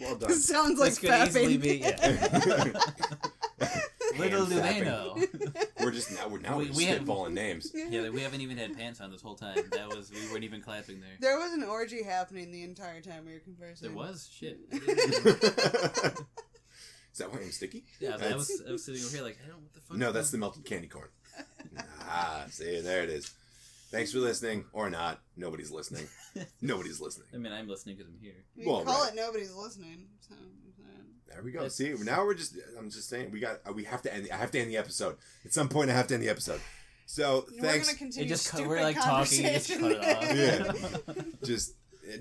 Well 0.00 0.16
done. 0.16 0.32
Sounds 0.32 0.78
like 0.78 0.90
This 0.94 0.98
could 0.98 1.10
easily 1.28 1.58
fapping. 1.58 1.62
be. 1.62 1.78
Yeah. 1.78 2.72
Little 4.18 4.46
do 4.46 4.60
they 4.60 4.80
know. 4.80 5.16
We're 5.80 5.90
just 5.92 6.10
now 6.12 6.26
we're 6.28 6.40
now 6.40 6.58
We- 6.58 6.64
we, 6.64 6.70
are 6.70 6.74
we 6.74 6.84
had- 6.84 7.02
spitballing 7.06 7.32
names. 7.34 7.70
Yeah, 7.74 8.00
like, 8.02 8.12
we 8.12 8.20
haven't 8.20 8.40
even 8.40 8.56
had 8.56 8.76
pants 8.76 9.00
on 9.00 9.12
this 9.12 9.22
whole 9.22 9.36
time. 9.36 9.56
That 9.72 9.88
was 9.94 10.10
we 10.10 10.18
weren't 10.32 10.42
even 10.44 10.60
clapping 10.60 11.00
there. 11.00 11.10
There 11.20 11.38
was 11.38 11.52
an 11.52 11.62
orgy 11.62 12.02
happening 12.02 12.50
the 12.50 12.64
entire 12.64 13.00
time 13.00 13.24
we 13.26 13.34
were 13.34 13.38
conversing. 13.40 13.88
There 13.88 13.96
was 13.96 14.28
shit. 14.32 14.58
Is 17.18 17.24
that 17.26 17.32
why 17.32 17.40
I'm 17.40 17.50
sticky? 17.50 17.82
Yeah, 17.98 18.10
I 18.20 18.36
was, 18.36 18.62
I 18.68 18.70
was 18.70 18.84
sitting 18.84 19.02
over 19.02 19.10
here 19.16 19.24
like 19.24 19.38
I 19.44 19.48
don't 19.48 19.56
know 19.56 19.62
what 19.64 19.74
the 19.74 19.80
fuck. 19.80 19.96
No, 19.96 20.12
that's 20.12 20.30
that? 20.30 20.36
the 20.36 20.40
melted 20.40 20.64
candy 20.64 20.86
corn. 20.86 21.08
ah, 22.08 22.44
see, 22.48 22.80
there 22.80 23.02
it 23.02 23.10
is. 23.10 23.32
Thanks 23.90 24.12
for 24.12 24.18
listening, 24.18 24.66
or 24.72 24.88
not. 24.88 25.20
Nobody's 25.36 25.72
listening. 25.72 26.06
Nobody's 26.62 27.00
listening. 27.00 27.26
I 27.34 27.38
mean, 27.38 27.52
I'm 27.52 27.66
listening 27.66 27.96
because 27.96 28.08
I'm 28.12 28.18
here. 28.20 28.34
We 28.56 28.66
Well, 28.66 28.84
call 28.84 29.02
right. 29.02 29.12
it 29.12 29.16
nobody's 29.16 29.52
listening. 29.52 30.06
So, 30.20 30.36
so. 30.76 30.82
There 31.28 31.42
we 31.42 31.50
go. 31.50 31.58
That's- 31.60 31.74
See, 31.74 31.92
now 32.04 32.24
we're 32.24 32.34
just. 32.34 32.56
I'm 32.78 32.88
just 32.88 33.08
saying 33.08 33.32
we 33.32 33.40
got. 33.40 33.74
We 33.74 33.82
have 33.84 34.02
to 34.02 34.14
end. 34.14 34.28
I 34.32 34.36
have 34.36 34.52
to 34.52 34.60
end 34.60 34.70
the 34.70 34.76
episode. 34.76 35.16
At 35.44 35.52
some 35.52 35.68
point, 35.68 35.90
I 35.90 35.94
have 35.94 36.06
to 36.08 36.14
end 36.14 36.22
the 36.22 36.28
episode. 36.28 36.60
So 37.06 37.46
We're 37.56 37.62
thanks. 37.62 37.88
gonna 37.88 37.98
continue 37.98 38.26
It 38.26 38.28
just 38.28 38.48
cut, 38.48 38.58
stupid 38.58 38.68
we're 38.68 38.82
like 38.82 38.96
talking, 38.96 39.42
you 39.44 39.50
just 39.50 39.70
cut 39.80 39.90
it 39.90 40.04
off. 40.04 41.06
Yeah. 41.16 41.22
Just. 41.44 41.72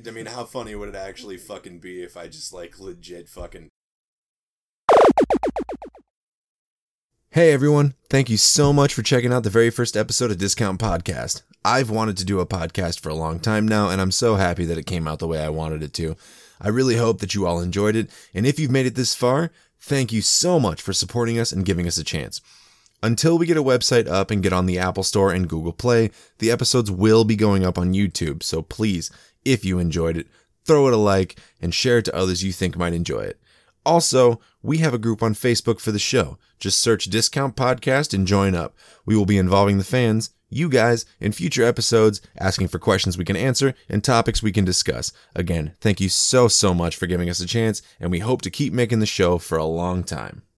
I 0.06 0.12
mean, 0.12 0.26
how 0.26 0.44
funny 0.46 0.76
would 0.76 0.90
it 0.90 0.96
actually 0.96 1.38
fucking 1.38 1.80
be 1.80 2.02
if 2.04 2.18
I 2.18 2.28
just 2.28 2.52
like 2.54 2.80
legit 2.80 3.30
fucking. 3.30 3.70
Hey 7.38 7.54
everyone, 7.54 7.94
thank 8.10 8.32
you 8.32 8.38
so 8.38 8.74
much 8.74 8.96
for 8.96 9.04
checking 9.04 9.32
out 9.32 9.44
the 9.44 9.52
very 9.52 9.70
first 9.70 9.96
episode 9.96 10.32
of 10.32 10.40
Discount 10.40 10.82
Podcast. 10.82 11.44
I've 11.64 11.92
wanted 11.92 12.18
to 12.18 12.26
do 12.26 12.40
a 12.40 12.48
podcast 12.48 13.00
for 13.00 13.10
a 13.10 13.14
long 13.14 13.40
time 13.40 13.68
now, 13.68 13.92
and 13.92 14.02
I'm 14.02 14.10
so 14.10 14.38
happy 14.38 14.66
that 14.66 14.80
it 14.80 14.88
came 14.88 15.08
out 15.08 15.20
the 15.20 15.28
way 15.28 15.40
I 15.40 15.50
wanted 15.50 15.84
it 15.84 15.94
to. 15.94 16.16
I 16.60 16.70
really 16.70 16.96
hope 16.96 17.20
that 17.20 17.36
you 17.36 17.46
all 17.46 17.60
enjoyed 17.62 17.96
it, 17.96 18.10
and 18.34 18.48
if 18.48 18.58
you've 18.58 18.72
made 18.72 18.88
it 18.88 18.96
this 18.96 19.14
far, 19.14 19.52
thank 19.80 20.12
you 20.12 20.24
so 20.24 20.60
much 20.60 20.82
for 20.82 20.94
supporting 20.94 21.38
us 21.38 21.52
and 21.52 21.64
giving 21.64 21.86
us 21.86 22.00
a 22.00 22.04
chance. 22.04 22.42
Until 23.04 23.38
we 23.38 23.46
get 23.46 23.56
a 23.56 23.62
website 23.62 24.08
up 24.08 24.32
and 24.32 24.42
get 24.42 24.52
on 24.52 24.66
the 24.66 24.80
Apple 24.80 25.04
Store 25.04 25.32
and 25.32 25.48
Google 25.48 25.74
Play, 25.74 26.10
the 26.40 26.50
episodes 26.50 26.90
will 26.90 27.24
be 27.24 27.36
going 27.36 27.64
up 27.64 27.78
on 27.78 27.94
YouTube, 27.94 28.42
so 28.42 28.64
please, 28.64 29.12
if 29.46 29.64
you 29.64 29.78
enjoyed 29.78 30.18
it, 30.18 30.28
throw 30.66 30.88
it 30.88 30.94
a 30.96 30.98
like 30.98 31.40
and 31.62 31.72
share 31.72 32.00
it 32.00 32.06
to 32.06 32.16
others 32.16 32.44
you 32.44 32.52
think 32.52 32.76
might 32.76 32.96
enjoy 32.96 33.20
it. 33.20 33.40
Also, 33.88 34.42
we 34.62 34.80
have 34.80 34.94
a 34.94 34.98
group 34.98 35.24
on 35.24 35.34
Facebook 35.34 35.80
for 35.80 35.94
the 35.94 35.98
show. 35.98 36.38
Just 36.60 36.78
search 36.78 37.06
Discount 37.06 37.56
Podcast 37.56 38.14
and 38.14 38.28
join 38.28 38.54
up. 38.54 38.76
We 39.06 39.16
will 39.16 39.26
be 39.26 39.38
involving 39.38 39.78
the 39.78 39.86
fans, 39.86 40.32
you 40.50 40.68
guys, 40.68 41.06
in 41.22 41.32
future 41.32 41.64
episodes, 41.64 42.20
asking 42.38 42.68
for 42.68 42.80
questions 42.80 43.18
we 43.18 43.24
can 43.24 43.38
answer 43.38 43.74
and 43.88 44.04
topics 44.04 44.44
we 44.44 44.52
can 44.52 44.66
discuss. 44.66 45.14
Again, 45.34 45.74
thank 45.80 46.02
you 46.02 46.10
so, 46.10 46.50
so 46.50 46.74
much 46.74 46.98
for 46.98 47.08
giving 47.08 47.30
us 47.30 47.40
a 47.40 47.46
chance, 47.46 47.82
and 47.98 48.12
we 48.12 48.20
hope 48.20 48.42
to 48.42 48.50
keep 48.50 48.74
making 48.74 49.00
the 49.00 49.06
show 49.06 49.38
for 49.38 49.58
a 49.58 49.64
long 49.64 50.04
time. 50.04 50.42